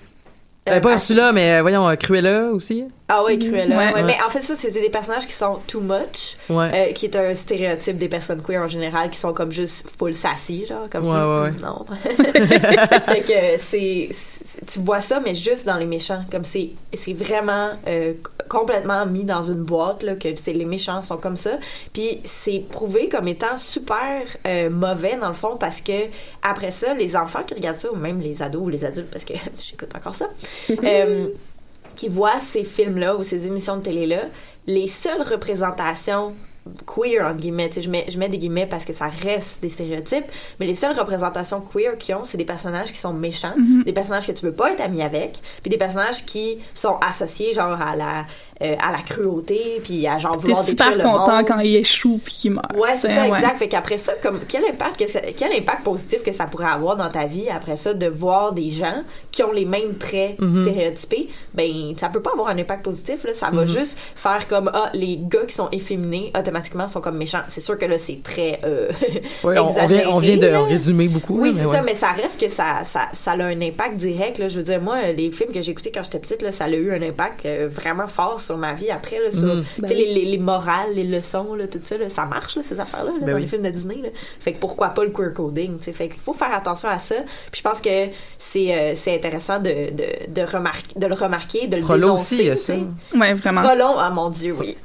Euh, 0.68 0.78
Euh, 0.78 0.80
pas 0.80 0.94
Ursula 0.94 1.32
mais 1.32 1.58
euh, 1.58 1.62
voyons 1.62 1.88
euh, 1.88 1.96
Cruella 1.96 2.46
aussi 2.52 2.86
Ah 3.08 3.24
oui, 3.24 3.38
Cruella. 3.38 3.78
Ouais. 3.78 3.86
ouais. 3.88 3.94
Ouais. 3.94 4.04
Mais 4.04 4.18
en 4.26 4.30
fait, 4.32 4.42
ça, 4.42 4.56
c'est 4.58 4.72
des 4.72 4.90
personnages 4.90 5.28
qui 5.28 5.34
sont 5.34 5.60
too 5.68 5.80
much, 5.80 6.38
ouais 6.50 6.90
euh, 6.90 6.92
qui 6.94 7.06
est 7.06 7.16
un 7.16 7.34
stéréotype 7.36 7.98
des 7.98 8.08
personnes 8.10 8.42
queer 8.42 8.64
en 8.64 8.68
général, 8.68 9.12
qui 9.12 9.20
sont 9.20 9.32
comme 9.32 9.52
juste 9.52 9.88
full 10.00 10.16
sassy, 10.16 10.66
genre. 10.66 10.90
Comme, 10.92 11.06
Ouais, 11.08 11.20
ouais, 11.20 11.42
ouais. 11.50 11.54
Non. 11.62 11.86
fait 13.06 13.22
que 13.22 13.62
c'est, 13.62 14.10
Tu 14.68 14.80
vois 14.80 15.02
ça, 15.02 15.20
mais 15.20 15.36
juste 15.36 15.68
dans 15.68 15.78
les 15.78 15.86
méchants. 15.86 16.24
Comme 16.32 16.46
c'est, 16.46 16.72
c'est 16.94 17.14
vraiment 17.14 17.70
euh, 17.88 18.14
complètement 18.50 19.06
mis 19.06 19.24
dans 19.24 19.44
une 19.44 19.64
boîte, 19.64 20.02
là, 20.02 20.16
que 20.16 20.30
c'est, 20.36 20.54
les 20.54 20.66
méchants 20.66 21.04
sont 21.04 21.18
comme 21.18 21.36
ça. 21.36 21.60
Puis 21.94 22.22
c'est 22.24 22.64
prouvé 22.72 23.08
comme 23.08 23.28
étant 23.28 23.56
super 23.56 24.24
euh, 24.48 24.72
mauvais, 24.72 25.16
dans 25.22 25.28
le 25.28 25.34
fond, 25.36 25.58
parce 25.60 25.80
que 25.82 26.08
après 26.42 26.72
ça, 26.72 26.96
les 26.96 27.16
enfants 27.16 27.44
qui 27.46 27.54
regardent 27.54 27.78
ça, 27.78 27.92
ou 27.92 27.96
même 27.98 28.20
les 28.20 28.42
ados 28.42 28.64
ou 28.64 28.70
les 28.70 28.84
adultes, 28.84 29.12
parce 29.12 29.26
que 29.26 29.34
j'écoute 29.64 29.90
encore 29.96 30.16
ça, 30.16 30.26
euh, 30.84 31.28
qui 31.96 32.10
voient 32.10 32.40
ces 32.40 32.64
films-là 32.64 33.16
ou 33.16 33.24
ces 33.24 33.48
émissions 33.48 33.78
de 33.78 33.82
télé-là, 33.82 34.24
les 34.68 34.88
seules 34.88 35.22
représentations 35.22 36.34
queer, 36.88 37.26
entre 37.26 37.42
guillemets, 37.42 37.70
je 37.78 37.90
mets, 37.90 38.06
je 38.10 38.18
mets 38.18 38.30
des 38.30 38.38
guillemets 38.40 38.66
parce 38.66 38.86
que 38.86 38.94
ça 38.94 39.08
reste 39.08 39.62
des 39.62 39.70
stéréotypes, 39.70 40.26
mais 40.60 40.66
les 40.66 40.74
seules 40.74 40.98
représentations 40.98 41.62
queer 41.62 41.98
qu'ils 41.98 42.16
ont, 42.16 42.24
c'est 42.24 42.38
des 42.38 42.46
personnages 42.46 42.92
qui 42.92 42.98
sont 42.98 43.14
méchants, 43.14 43.54
des 43.86 43.94
personnages 43.94 44.26
que 44.26 44.32
tu 44.32 44.46
veux 44.46 44.52
pas 44.52 44.72
être 44.72 44.82
ami 44.82 45.02
avec, 45.04 45.38
puis 45.62 45.70
des 45.70 45.78
personnages 45.78 46.26
qui 46.26 46.58
sont 46.74 46.98
associés 47.08 47.54
genre 47.54 47.80
à 47.80 47.96
la, 47.96 48.26
euh, 48.64 48.76
à 48.82 48.92
la 48.92 49.00
cruauté, 49.04 49.80
puis 49.84 50.08
à 50.08 50.18
genre 50.18 50.38
vouloir 50.40 50.64
super 50.66 50.88
détruire 50.94 51.06
le 51.14 51.18
content 51.20 51.44
quand 51.44 51.60
il 51.60 51.76
échoue 51.76 52.20
puis 52.24 52.34
qu'il 52.34 52.52
meurt. 52.54 52.74
Ouais, 52.76 52.98
c'est 52.98 53.14
ça, 53.14 53.30
ouais. 53.30 53.38
exact. 53.38 53.58
Fait 53.58 53.68
qu'après 53.68 53.98
ça, 54.00 54.14
comme, 54.24 54.40
quel 54.48 54.64
impact, 54.66 54.98
que 55.00 55.08
ça- 55.08 55.22
quel 55.38 55.52
impact 55.54 55.84
positif 55.84 56.24
que 56.24 56.32
ça 56.32 56.46
pourrait 56.46 56.66
avoir 56.66 56.96
dans 56.96 57.10
ta 57.12 57.26
vie 57.26 57.50
après 57.50 57.76
ça 57.76 57.94
de 57.94 58.08
voir 58.08 58.54
des 58.54 58.72
gens 58.72 59.04
qui 59.32 59.44
ont 59.44 59.52
les 59.52 59.66
mêmes 59.66 59.98
traits 60.00 60.40
Mhm. 60.40 60.64
stéréotypés? 60.64 61.30
Ben, 61.54 61.94
ça 61.98 62.10
peut 62.10 62.22
pas 62.22 62.32
avoir 62.34 62.48
un 62.50 62.58
impact 62.58 62.84
positif, 62.84 63.24
là. 63.24 63.34
Ça 63.36 63.50
va 63.52 63.66
juste 63.66 64.00
faire 64.16 64.48
comme, 64.48 64.72
ah, 64.74 64.90
les 64.94 65.18
gars 65.22 65.46
qui 65.46 65.54
sont 65.54 65.70
efféminés, 65.72 66.32
automatiquement, 66.38 66.55
sont 66.88 67.02
comme 67.02 67.18
méchants. 67.18 67.44
C'est 67.48 67.62
sûr 67.62 67.78
que 67.78 67.86
là, 67.86 67.98
c'est 67.98 68.22
très, 68.24 68.60
euh, 68.66 68.90
Ouais, 69.44 69.58
on, 69.60 69.68
on 69.68 69.74
vient, 69.74 69.84
exagéré, 69.84 70.06
on 70.08 70.20
vient 70.20 70.38
de 70.38 70.48
résumer 70.48 71.08
beaucoup 71.08 71.40
Oui, 71.42 71.54
c'est 71.54 71.66
mais 71.66 71.72
ça, 71.72 71.82
mais 71.82 71.94
ça 71.94 72.12
reste 72.12 72.40
que 72.40 72.50
ça, 72.50 72.84
ça, 72.84 73.10
ça 73.14 73.32
a 73.32 73.44
un 73.44 73.62
impact 73.62 73.98
direct. 73.98 74.38
Là. 74.38 74.50
Je 74.50 74.58
veux 74.58 74.64
dire, 74.66 74.82
moi, 74.82 75.12
les 75.16 75.32
films 75.32 75.52
que 75.52 75.62
j'ai 75.62 75.72
écoutés 75.72 75.92
quand 75.92 76.04
j'étais 76.04 76.20
petite, 76.20 76.42
là, 76.42 76.52
ça 76.52 76.66
a 76.66 76.70
eu 76.70 76.92
un 76.92 77.02
impact 77.02 77.46
euh, 77.46 77.68
vraiment 77.72 78.08
fort 78.08 78.40
sur 78.40 78.58
ma 78.58 78.74
vie 78.74 78.90
après. 78.92 79.20
Là, 79.20 79.32
sur, 79.32 79.40
tu 79.42 79.82
Ben 79.82 79.88
sais, 79.88 79.96
oui. 79.96 80.06
les, 80.08 80.14
les, 80.14 80.26
les 80.32 80.38
morales, 80.38 80.94
les 80.96 81.04
leçons, 81.04 81.54
là, 81.56 81.68
tout 81.68 81.80
ça, 81.84 81.98
là, 81.98 82.10
ça 82.10 82.26
marche, 82.26 82.56
là, 82.58 82.64
ces 82.64 82.80
affaires-là, 82.80 83.12
là, 83.12 83.18
Ben 83.22 83.28
dans 83.28 83.36
oui. 83.36 83.42
les 83.42 83.48
films 83.48 83.64
de 83.64 83.70
Disney. 83.70 83.98
Là. 84.02 84.10
Fait 84.40 84.54
que 84.54 84.60
pourquoi 84.60 84.90
pas 84.90 85.04
le 85.04 85.12
queer 85.12 85.34
coding? 85.34 85.78
tu 85.78 85.84
sais. 85.86 85.94
Fait 85.94 86.08
qu'il 86.10 86.20
faut 86.20 86.34
faire 86.34 86.54
attention 86.54 86.90
à 86.90 87.00
ça. 87.00 87.16
Puis 87.52 87.60
je 87.60 87.62
pense 87.62 87.82
que 87.82 88.08
c'est 88.38 88.74
euh, 88.76 88.94
c'est 88.96 89.16
intéressant 89.16 89.60
de, 89.60 89.92
de, 89.92 90.32
de, 90.34 90.42
remarquer, 90.42 90.98
de 91.00 91.08
le 91.08 91.14
remarquer, 91.16 91.68
de 91.68 91.78
le 91.78 91.82
Frollo 91.84 92.08
dénoncer. 92.08 92.36
aussi, 92.36 92.44
il 92.44 92.48
y 92.48 92.52
a 92.52 92.56
tu 92.56 92.62
sais. 92.62 92.80
ça. 93.12 93.18
Ouais, 93.18 93.34
vraiment. 93.34 93.62
Frollo, 93.62 93.86
ah 93.98 94.10
mon 94.10 94.30
Dieu, 94.30 94.56
oui. 94.60 94.76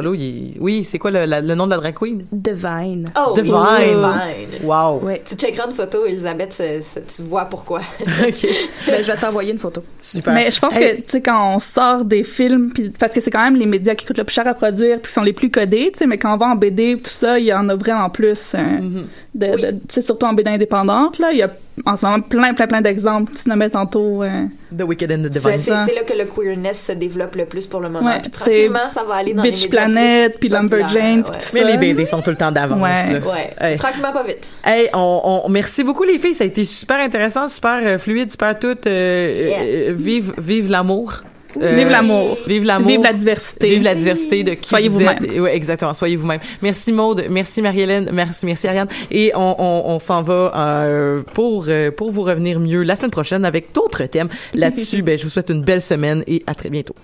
Il 0.00 0.56
oui, 0.60 0.84
c'est 0.84 0.98
quoi 0.98 1.10
le, 1.10 1.24
la- 1.26 1.40
le 1.40 1.54
nom 1.54 1.66
de 1.66 1.70
la 1.72 1.76
drag 1.78 1.94
queen? 1.98 2.24
Divine. 2.32 3.10
Oh, 3.16 3.34
Divine. 3.34 3.52
Divine. 3.54 4.64
Wow. 4.66 5.00
Ouais. 5.02 5.22
Tu 5.24 5.34
checkeras 5.34 5.66
une 5.68 5.74
photo, 5.74 6.04
Elisabeth, 6.06 6.52
c'est- 6.52 6.80
c'est- 6.82 7.16
tu 7.16 7.22
vois 7.22 7.44
pourquoi. 7.44 7.80
OK. 8.00 8.46
Ben, 8.86 9.02
je 9.02 9.12
vais 9.12 9.16
t'envoyer 9.18 9.52
une 9.52 9.58
photo. 9.58 9.82
Super. 10.00 10.32
Mais 10.34 10.50
je 10.50 10.58
pense 10.60 10.74
Hey, 10.76 10.96
que, 10.96 11.02
tu 11.02 11.08
sais, 11.08 11.20
quand 11.20 11.54
on 11.54 11.58
sort 11.58 12.04
des 12.04 12.24
films, 12.24 12.70
puis 12.72 12.90
parce 12.90 13.12
que 13.12 13.20
c'est 13.20 13.30
quand 13.30 13.42
même 13.44 13.56
les 13.56 13.66
médias 13.66 13.94
qui 13.94 14.06
coûtent 14.06 14.18
le 14.18 14.24
plus 14.24 14.34
cher 14.34 14.46
à 14.46 14.54
produire, 14.54 14.96
puis 15.00 15.08
qui 15.08 15.12
sont 15.14 15.22
les 15.22 15.32
plus 15.32 15.50
codés, 15.50 15.90
tu 15.92 15.98
sais, 15.98 16.06
mais 16.06 16.18
quand 16.18 16.32
on 16.34 16.36
va 16.38 16.46
en 16.46 16.56
BD, 16.56 16.96
tout 16.96 17.10
ça, 17.10 17.38
il 17.38 17.44
y 17.46 17.52
en 17.52 17.68
a 17.68 17.74
vraiment 17.74 18.08
plus. 18.10 18.54
euh, 18.54 18.58
Mm-hmm. 18.58 19.04
De, 19.34 19.46
Oui. 19.54 20.02
surtout 20.02 20.26
en 20.26 20.32
BD 20.34 20.50
indépendante, 20.50 21.18
là, 21.18 21.32
il 21.32 21.38
y 21.38 21.42
a 21.42 21.50
en 21.86 21.96
ce 21.96 22.04
moment 22.04 22.20
plein, 22.20 22.52
plein, 22.52 22.66
plein 22.66 22.82
d'exemples. 22.82 23.32
Tu 23.34 23.48
nommais 23.48 23.70
tantôt. 23.70 24.22
euh, 24.22 24.44
The 24.76 24.82
Wicked 24.82 25.10
and 25.10 25.22
the 25.22 25.32
C'est 25.32 25.40
Divine. 25.40 25.58
ça. 25.58 25.86
c'est 25.86 25.94
là 25.94 26.02
que 26.02 26.12
le 26.12 26.26
queerness 26.26 26.84
se 26.86 26.92
développe 26.92 27.34
le 27.36 27.46
plus 27.46 27.66
pour 27.66 27.80
le 27.80 27.88
moment. 27.88 28.06
Ouais, 28.10 28.20
Puis 28.20 28.30
c'est 28.34 28.40
tranquillement, 28.44 28.88
ça 28.90 29.04
va 29.04 29.14
aller 29.14 29.32
dans 29.32 29.42
Bitch 29.42 29.62
les 29.62 29.68
Planet, 29.70 30.38
puis 30.38 30.48
Lumberjanes, 30.50 31.18
ouais. 31.20 31.22
tout 31.24 31.46
Mais 31.54 31.62
ça. 31.62 31.70
les 31.70 31.78
BD 31.78 32.04
sont 32.04 32.20
tout 32.20 32.30
le 32.30 32.36
temps 32.36 32.52
d'avance. 32.52 32.78
Ouais. 32.82 33.20
Ouais, 33.20 33.54
Hey. 33.58 33.76
tranquillement 33.78 34.12
pas 34.12 34.22
vite. 34.22 34.50
Hey, 34.64 34.88
on, 34.92 35.42
on- 35.46 35.48
merci 35.48 35.82
beaucoup 35.82 36.04
les 36.04 36.18
filles, 36.18 36.34
ça 36.34 36.44
a 36.44 36.46
été 36.46 36.64
super 36.66 36.98
intéressant, 37.00 37.48
super 37.48 37.80
euh, 37.82 37.98
fluide, 37.98 38.30
super 38.30 38.58
tout. 38.58 38.76
euh, 38.86 39.48
Yeah. 39.48 39.62
euh, 39.62 39.92
vive, 39.96 40.34
vive 40.38 40.70
l'amour. 40.70 41.22
Euh, 41.60 41.74
Vive 41.74 41.90
l'amour. 41.90 42.38
Vive 42.46 42.64
l'amour. 42.64 42.88
Vive 42.88 43.02
la 43.02 43.12
diversité. 43.12 43.68
Vive 43.68 43.82
la 43.82 43.94
diversité 43.94 44.44
de 44.44 44.54
qui 44.54 44.68
Soyez 44.68 44.88
vous 44.88 45.00
vous-même. 45.00 45.18
êtes. 45.24 45.38
Ouais, 45.40 45.54
exactement. 45.54 45.92
Soyez 45.92 46.16
vous-même. 46.16 46.40
Merci 46.62 46.92
Maude, 46.92 47.24
merci 47.30 47.60
Marie-Hélène, 47.62 48.10
merci, 48.12 48.46
merci 48.46 48.66
Ariane. 48.68 48.88
Et 49.10 49.32
on, 49.34 49.54
on, 49.58 49.82
on 49.94 49.98
s'en 49.98 50.22
va 50.22 50.52
euh, 50.56 51.22
pour 51.34 51.66
euh, 51.68 51.90
pour 51.90 52.10
vous 52.10 52.22
revenir 52.22 52.58
mieux 52.60 52.82
la 52.82 52.96
semaine 52.96 53.10
prochaine 53.10 53.44
avec 53.44 53.72
d'autres 53.74 54.04
thèmes. 54.06 54.28
Là-dessus, 54.54 55.02
ben 55.06 55.18
je 55.18 55.24
vous 55.24 55.30
souhaite 55.30 55.50
une 55.50 55.62
belle 55.62 55.82
semaine 55.82 56.24
et 56.26 56.42
à 56.46 56.54
très 56.54 56.70
bientôt. 56.70 56.94